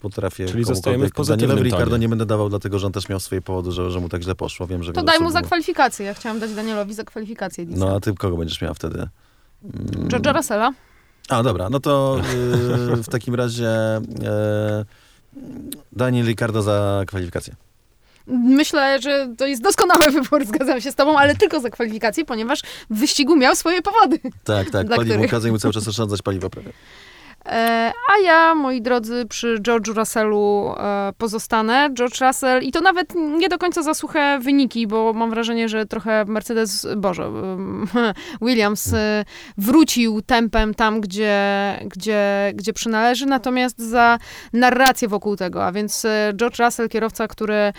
potrafię 0.00 0.46
Czyli 0.46 0.64
zostajemy 0.64 1.08
w 1.08 1.12
pozytywnym 1.12 1.48
Danielowi 1.48 1.70
Ricardo 1.70 1.96
nie 1.96 2.08
będę 2.08 2.26
dawał, 2.26 2.48
dlatego 2.48 2.78
że 2.78 2.86
on 2.86 2.92
też 2.92 3.08
miał 3.08 3.20
swoje 3.20 3.42
powody, 3.42 3.72
że, 3.72 3.90
że 3.90 4.00
mu 4.00 4.08
tak 4.08 4.22
źle 4.22 4.34
poszło. 4.34 4.66
Wiem, 4.66 4.82
że 4.82 4.92
To 4.92 5.02
daj 5.02 5.20
mu 5.20 5.30
za 5.30 5.42
kwalifikację. 5.42 6.06
Ja 6.06 6.14
chciałam 6.14 6.38
dać 6.40 6.54
Danielowi 6.54 6.94
za 6.94 7.04
kwalifikację. 7.04 7.64
No, 7.68 7.96
a 7.96 8.00
ty 8.00 8.14
kogo 8.14 8.36
będziesz 8.36 8.60
miał 8.60 8.74
wtedy? 8.74 8.98
Mm. 8.98 10.08
George'a 10.08 10.36
Russella. 10.36 10.72
A, 11.28 11.42
dobra, 11.42 11.70
no 11.70 11.80
to 11.80 12.20
yy, 12.88 13.02
w 13.02 13.08
takim 13.08 13.34
razie 13.34 13.70
yy, 14.20 14.84
Daniel 15.92 16.26
Ricardo 16.26 16.62
za 16.62 17.02
kwalifikację. 17.06 17.54
Myślę, 18.26 19.00
że 19.00 19.34
to 19.38 19.46
jest 19.46 19.62
doskonały 19.62 20.10
wybór, 20.10 20.46
zgadzam 20.46 20.80
się 20.80 20.92
z 20.92 20.94
tobą, 20.94 21.18
ale 21.18 21.36
tylko 21.36 21.60
za 21.60 21.70
kwalifikację, 21.70 22.24
ponieważ 22.24 22.62
w 22.90 22.98
wyścigu 22.98 23.36
miał 23.36 23.56
swoje 23.56 23.82
powody. 23.82 24.18
Tak, 24.44 24.70
tak, 24.70 24.88
paliwo, 24.88 25.14
których? 25.14 25.30
kazał 25.30 25.52
mu 25.52 25.58
cały 25.58 25.74
czas 25.74 25.88
oszczędzać 25.88 26.22
paliwo 26.22 26.50
prawie. 26.50 26.72
E, 27.46 27.92
a 28.08 28.18
ja, 28.24 28.54
moi 28.54 28.82
drodzy, 28.82 29.26
przy 29.28 29.58
George'u 29.60 29.94
Russellu 29.94 30.74
e, 30.76 31.12
pozostanę. 31.18 31.90
George 31.94 32.20
Russell, 32.20 32.62
i 32.62 32.72
to 32.72 32.80
nawet 32.80 33.14
nie 33.14 33.48
do 33.48 33.58
końca 33.58 33.82
za 33.82 33.94
suche 33.94 34.38
wyniki, 34.42 34.86
bo 34.86 35.12
mam 35.12 35.30
wrażenie, 35.30 35.68
że 35.68 35.86
trochę 35.86 36.24
Mercedes, 36.24 36.86
Boże, 36.96 37.30
Williams 38.42 38.92
e, 38.92 39.24
wrócił 39.58 40.22
tempem 40.22 40.74
tam, 40.74 41.00
gdzie, 41.00 41.40
gdzie, 41.86 42.52
gdzie 42.54 42.72
przynależy, 42.72 43.26
natomiast 43.26 43.78
za 43.78 44.18
narrację 44.52 45.08
wokół 45.08 45.36
tego, 45.36 45.64
a 45.64 45.72
więc 45.72 46.06
George 46.34 46.58
Russell, 46.58 46.88
kierowca, 46.88 47.28
który 47.28 47.72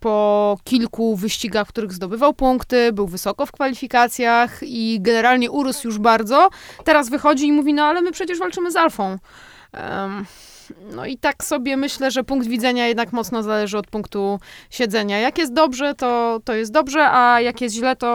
po 0.00 0.58
kilku 0.64 1.16
wyścigach, 1.16 1.66
w 1.66 1.70
których 1.70 1.92
zdobywał 1.92 2.34
punkty, 2.34 2.92
był 2.92 3.06
wysoko 3.06 3.46
w 3.46 3.52
kwalifikacjach 3.52 4.60
i 4.62 4.98
generalnie 5.00 5.50
urósł 5.50 5.88
już 5.88 5.98
bardzo, 5.98 6.48
teraz 6.84 7.10
wychodzi 7.10 7.46
i 7.46 7.52
mówi, 7.52 7.74
no 7.74 7.84
ale 7.84 8.02
my 8.02 8.12
przecież 8.20 8.38
walczymy 8.38 8.70
z 8.70 8.76
Alfą. 8.76 9.18
Em, 9.72 10.26
no 10.94 11.06
i 11.06 11.18
tak 11.18 11.44
sobie 11.44 11.76
myślę, 11.76 12.10
że 12.10 12.24
punkt 12.24 12.48
widzenia 12.48 12.86
jednak 12.86 13.12
mocno 13.12 13.42
zależy 13.42 13.78
od 13.78 13.86
punktu 13.86 14.40
siedzenia. 14.70 15.18
Jak 15.18 15.38
jest 15.38 15.52
dobrze, 15.52 15.94
to, 15.94 16.40
to 16.44 16.54
jest 16.54 16.72
dobrze, 16.72 17.10
a 17.10 17.40
jak 17.40 17.60
jest 17.60 17.74
źle, 17.74 17.96
to 17.96 18.08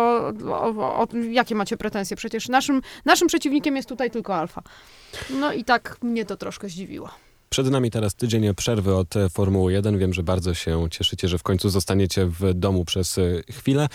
o, 0.47 1.01
o, 1.01 1.08
jakie 1.30 1.56
macie 1.56 1.78
pretensje? 1.78 2.18
Przecież 2.18 2.49
naszym, 2.49 2.82
naszym 3.06 3.28
przeciwnikiem 3.28 3.76
jest 3.76 3.89
tutaj 3.89 4.12
tylko 4.12 4.36
Alfa. 4.36 4.62
No 5.30 5.53
i 5.53 5.64
tak 5.64 5.97
mnie 6.01 6.26
to 6.26 6.38
troszkę 6.38 6.70
zdziwiło. 6.70 7.10
Przed 7.49 7.67
nami 7.67 7.91
teraz 7.91 8.15
tydzień 8.15 8.55
przerwy 8.55 8.95
od 8.95 9.15
e, 9.15 9.29
Formuły 9.29 9.73
1. 9.73 9.97
Wiem, 9.97 10.13
że 10.13 10.23
bardzo 10.23 10.53
się 10.53 10.87
cieszycie, 10.91 11.27
że 11.27 11.37
w 11.37 11.43
końcu 11.43 11.69
zostaniecie 11.69 12.25
w 12.25 12.53
domu 12.53 12.85
przez 12.85 13.17
e, 13.17 13.21
chwilę. 13.51 13.87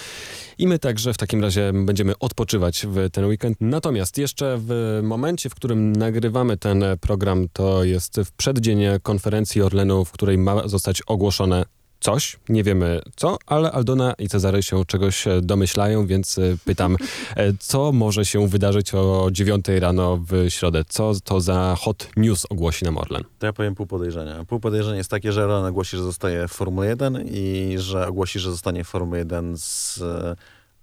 I 0.59 0.67
my 0.67 0.79
także 0.79 1.15
w 1.15 1.17
takim 1.17 1.43
razie 1.43 1.73
będziemy 1.85 2.19
odpoczywać 2.19 2.87
w 2.87 3.11
ten 3.11 3.25
weekend. 3.25 3.57
Natomiast 3.61 4.19
jeszcze 4.19 4.59
w 4.61 5.01
momencie, 5.03 5.51
w 5.51 5.55
którym 5.55 5.93
nagrywamy 5.93 6.57
ten 6.57 6.85
program, 7.01 7.47
to 7.53 7.85
jest 7.85 8.21
w 8.25 8.33
przeddzień 8.33 8.81
konferencji 9.03 9.63
Orlenu, 9.63 10.05
w 10.05 10.13
której 10.13 10.39
ma 10.39 10.69
zostać 10.69 11.03
ogłoszone 11.07 11.65
coś, 12.01 12.37
nie 12.49 12.65
wiemy 12.65 13.01
co, 13.17 13.37
ale 13.47 13.73
Aldona 13.73 14.15
i 14.19 14.29
Cezary 14.29 14.63
się 14.63 14.85
czegoś 14.85 15.27
e, 15.27 15.41
domyślają, 15.41 16.07
więc 16.07 16.39
e, 16.39 16.43
pytam, 16.65 16.97
e, 17.37 17.53
co 17.59 17.93
może 17.93 18.25
się 18.25 18.49
wydarzyć 18.49 18.95
o 18.95 19.29
9 19.33 19.67
rano 19.69 20.17
w 20.29 20.47
środę? 20.49 20.85
Co 20.89 21.13
to 21.25 21.41
za 21.41 21.77
hot 21.79 22.09
news 22.17 22.47
ogłosi 22.51 22.85
nam 22.85 22.99
Orlen? 22.99 23.25
To 23.39 23.47
ja 23.47 23.53
powiem 23.53 23.75
pół 23.75 23.87
podejrzenia. 23.87 24.45
Pół 24.45 24.61
podejrzenia 24.61 24.97
jest 24.97 25.11
takie, 25.11 25.33
że 25.33 25.47
Ron 25.47 25.65
ogłosi, 25.65 25.97
że 25.97 26.03
zostaje 26.03 26.49
w 26.49 26.53
Formule 26.53 26.87
1 26.89 27.25
i 27.27 27.75
że 27.79 28.07
ogłosi, 28.09 28.39
że 28.39 28.51
zostanie 28.51 28.85
w 28.85 28.89
Formule 28.89 29.19
1 29.19 29.57
z 29.57 30.01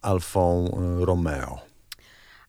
Alfą 0.01 0.77
Romeo. 0.99 1.59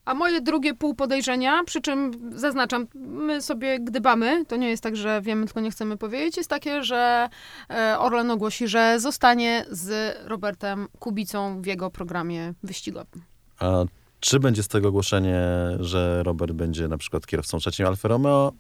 A 0.09 0.15
moje 0.15 0.41
drugie 0.41 0.75
pół 0.75 0.95
podejrzenia, 0.95 1.65
przy 1.65 1.81
czym 1.81 2.11
zaznaczam, 2.35 2.87
my 2.95 3.43
sobie 3.43 3.81
gdybamy, 3.81 4.45
to 4.47 4.57
nie 4.57 4.71
jest 4.71 4.83
tak, 4.83 4.97
że 4.97 5.23
wiemy, 5.23 5.47
tylko 5.47 5.61
nie 5.61 5.71
chcemy 5.71 5.97
powiedzieć, 5.97 6.37
jest 6.37 6.51
takie, 6.51 6.83
że 6.85 7.29
e, 7.71 7.99
Orlen 7.99 8.31
ogłosi, 8.31 8.69
że 8.69 9.01
zostanie 9.01 9.65
z 9.71 10.17
Robertem 10.29 10.89
Kubicą 10.99 11.63
w 11.63 11.67
jego 11.67 11.91
programie 11.91 12.55
wyścigowym. 12.63 13.23
A 13.59 13.85
czy 14.21 14.41
będzie 14.41 14.63
z 14.63 14.69
tego 14.69 14.89
ogłoszenie, 14.89 15.41
że 15.81 16.23
Robert 16.23 16.53
będzie 16.53 16.89
na 16.89 16.99
przykład 16.99 17.27
kierowcą 17.27 17.59
trzecim 17.59 17.87
Alfa 17.87 18.09
Romeo? 18.09 18.53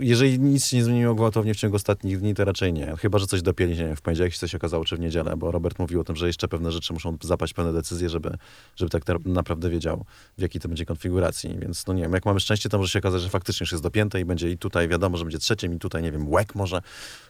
Jeżeli 0.00 0.40
nic 0.40 0.66
się 0.66 0.76
nie 0.76 0.84
zmieniło 0.84 1.14
gwałtownie 1.14 1.54
w 1.54 1.56
ciągu 1.56 1.76
ostatnich 1.76 2.20
dni, 2.20 2.34
to 2.34 2.44
raczej 2.44 2.72
nie. 2.72 2.96
Chyba, 2.96 3.18
że 3.18 3.26
coś 3.26 3.42
dopięli, 3.42 3.70
nie 3.70 3.84
wiem, 3.86 3.96
w 3.96 4.00
poniedziałek 4.02 4.32
się 4.32 4.38
coś 4.38 4.54
okazało, 4.54 4.84
czy 4.84 4.96
w 4.96 5.00
niedzielę, 5.00 5.36
bo 5.36 5.50
Robert 5.50 5.78
mówił 5.78 6.00
o 6.00 6.04
tym, 6.04 6.16
że 6.16 6.26
jeszcze 6.26 6.48
pewne 6.48 6.72
rzeczy 6.72 6.92
muszą 6.92 7.16
zapaść 7.22 7.54
pewne 7.54 7.72
decyzje, 7.72 8.08
żeby, 8.08 8.30
żeby 8.76 8.90
tak 8.90 9.08
na- 9.08 9.32
naprawdę 9.32 9.70
wiedział, 9.70 10.04
w 10.38 10.42
jakiej 10.42 10.60
to 10.60 10.68
będzie 10.68 10.84
konfiguracji. 10.84 11.58
Więc 11.58 11.86
no 11.86 11.94
nie 11.94 12.02
wiem, 12.02 12.12
jak 12.12 12.24
mamy 12.26 12.40
szczęście, 12.40 12.68
to 12.68 12.78
może 12.78 12.90
się 12.90 12.98
okazać, 12.98 13.22
że 13.22 13.28
faktycznie 13.28 13.64
już 13.64 13.72
jest 13.72 13.84
dopięte 13.84 14.20
i 14.20 14.24
będzie 14.24 14.50
i 14.50 14.58
tutaj 14.58 14.88
wiadomo, 14.88 15.16
że 15.16 15.24
będzie 15.24 15.38
trzecim 15.38 15.74
i 15.74 15.78
tutaj, 15.78 16.02
nie 16.02 16.12
wiem, 16.12 16.28
łek 16.28 16.54
może. 16.54 16.82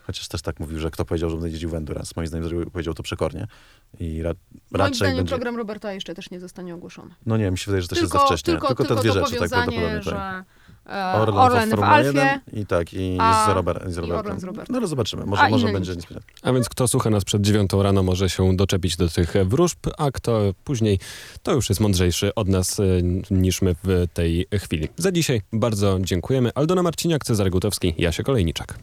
Chociaż 0.03 0.29
też 0.29 0.43
tak 0.43 0.61
mówił, 0.61 0.79
że 0.79 0.91
kto 0.91 1.05
powiedział, 1.05 1.31
że 1.31 1.37
będzie 1.37 1.49
jeździł 1.51 1.71
w 1.71 1.75
Endurance. 1.75 2.13
Moim 2.17 2.29
zdaniem 2.29 2.71
powiedział 2.71 2.95
to 2.95 3.03
przekornie. 3.03 3.47
I 4.01 4.23
ra, 4.23 4.31
Moim 4.71 4.81
raczej 4.81 4.95
zdaniem 4.97 5.17
będzie... 5.17 5.31
program 5.31 5.57
Roberta 5.57 5.93
jeszcze 5.93 6.15
też 6.15 6.31
nie 6.31 6.41
zostanie 6.41 6.75
ogłoszony. 6.75 7.15
No 7.27 7.37
nie, 7.37 7.51
mi 7.51 7.59
się 7.59 7.65
wydaje, 7.67 7.83
że 7.83 7.89
jest 7.91 8.01
tylko, 8.01 8.19
za 8.19 8.25
wcześnie. 8.25 8.53
tylko, 8.53 8.67
Tylko, 8.69 8.85
tylko 8.85 8.95
te 8.95 9.01
dwie 9.01 9.21
to 9.21 9.27
rzeczy, 9.27 9.39
tak 9.41 9.49
prawdopodobnie. 9.49 9.95
Tak. 9.95 10.05
że 10.05 10.17
e, 10.17 10.45
Orlen, 10.89 11.39
Orlen, 11.39 11.71
w 11.71 11.83
Alfie, 11.83 12.07
1 12.09 12.41
i 12.53 12.67
tak, 12.67 12.95
i 12.95 13.17
a- 13.21 13.47
z, 13.47 13.55
Robert, 13.55 13.89
z 13.89 13.97
i 13.97 14.01
Robertem. 14.01 14.19
Orlen 14.19 14.41
z 14.41 14.45
Robertem. 14.45 14.73
No 14.73 14.79
ale 14.79 14.87
zobaczymy, 14.87 15.27
może, 15.27 15.43
A 15.43 15.49
może 15.49 15.69
będzie 15.69 15.95
niespodzianka. 15.95 16.27
A 16.43 16.53
więc 16.53 16.69
kto 16.69 16.89
słucha 16.89 17.11
nas 17.11 17.25
przed 17.25 17.43
dziewiątą 17.43 17.83
rano 17.83 18.03
może 18.03 18.31
się 18.31 18.57
doczepić 18.57 18.97
do 18.97 19.09
tych 19.09 19.35
wróżb, 19.45 19.79
a 19.99 20.11
kto 20.11 20.41
później, 20.65 20.99
to 21.43 21.53
już 21.53 21.69
jest 21.69 21.81
mądrzejszy 21.81 22.35
od 22.35 22.49
nas 22.49 22.79
y, 22.79 23.03
niż 23.31 23.63
my 23.63 23.77
w 23.85 24.07
tej 24.15 24.47
chwili. 24.59 24.89
Za 24.97 25.13
dzisiaj 25.13 25.43
bardzo 25.53 25.99
dziękujemy. 26.01 26.51
Aldona 26.55 26.83
Marciniak, 26.83 27.25
Cezary 27.25 27.51
Gutowski, 27.51 27.95
Jasie 27.99 28.23
Kolejniczak. 28.23 28.79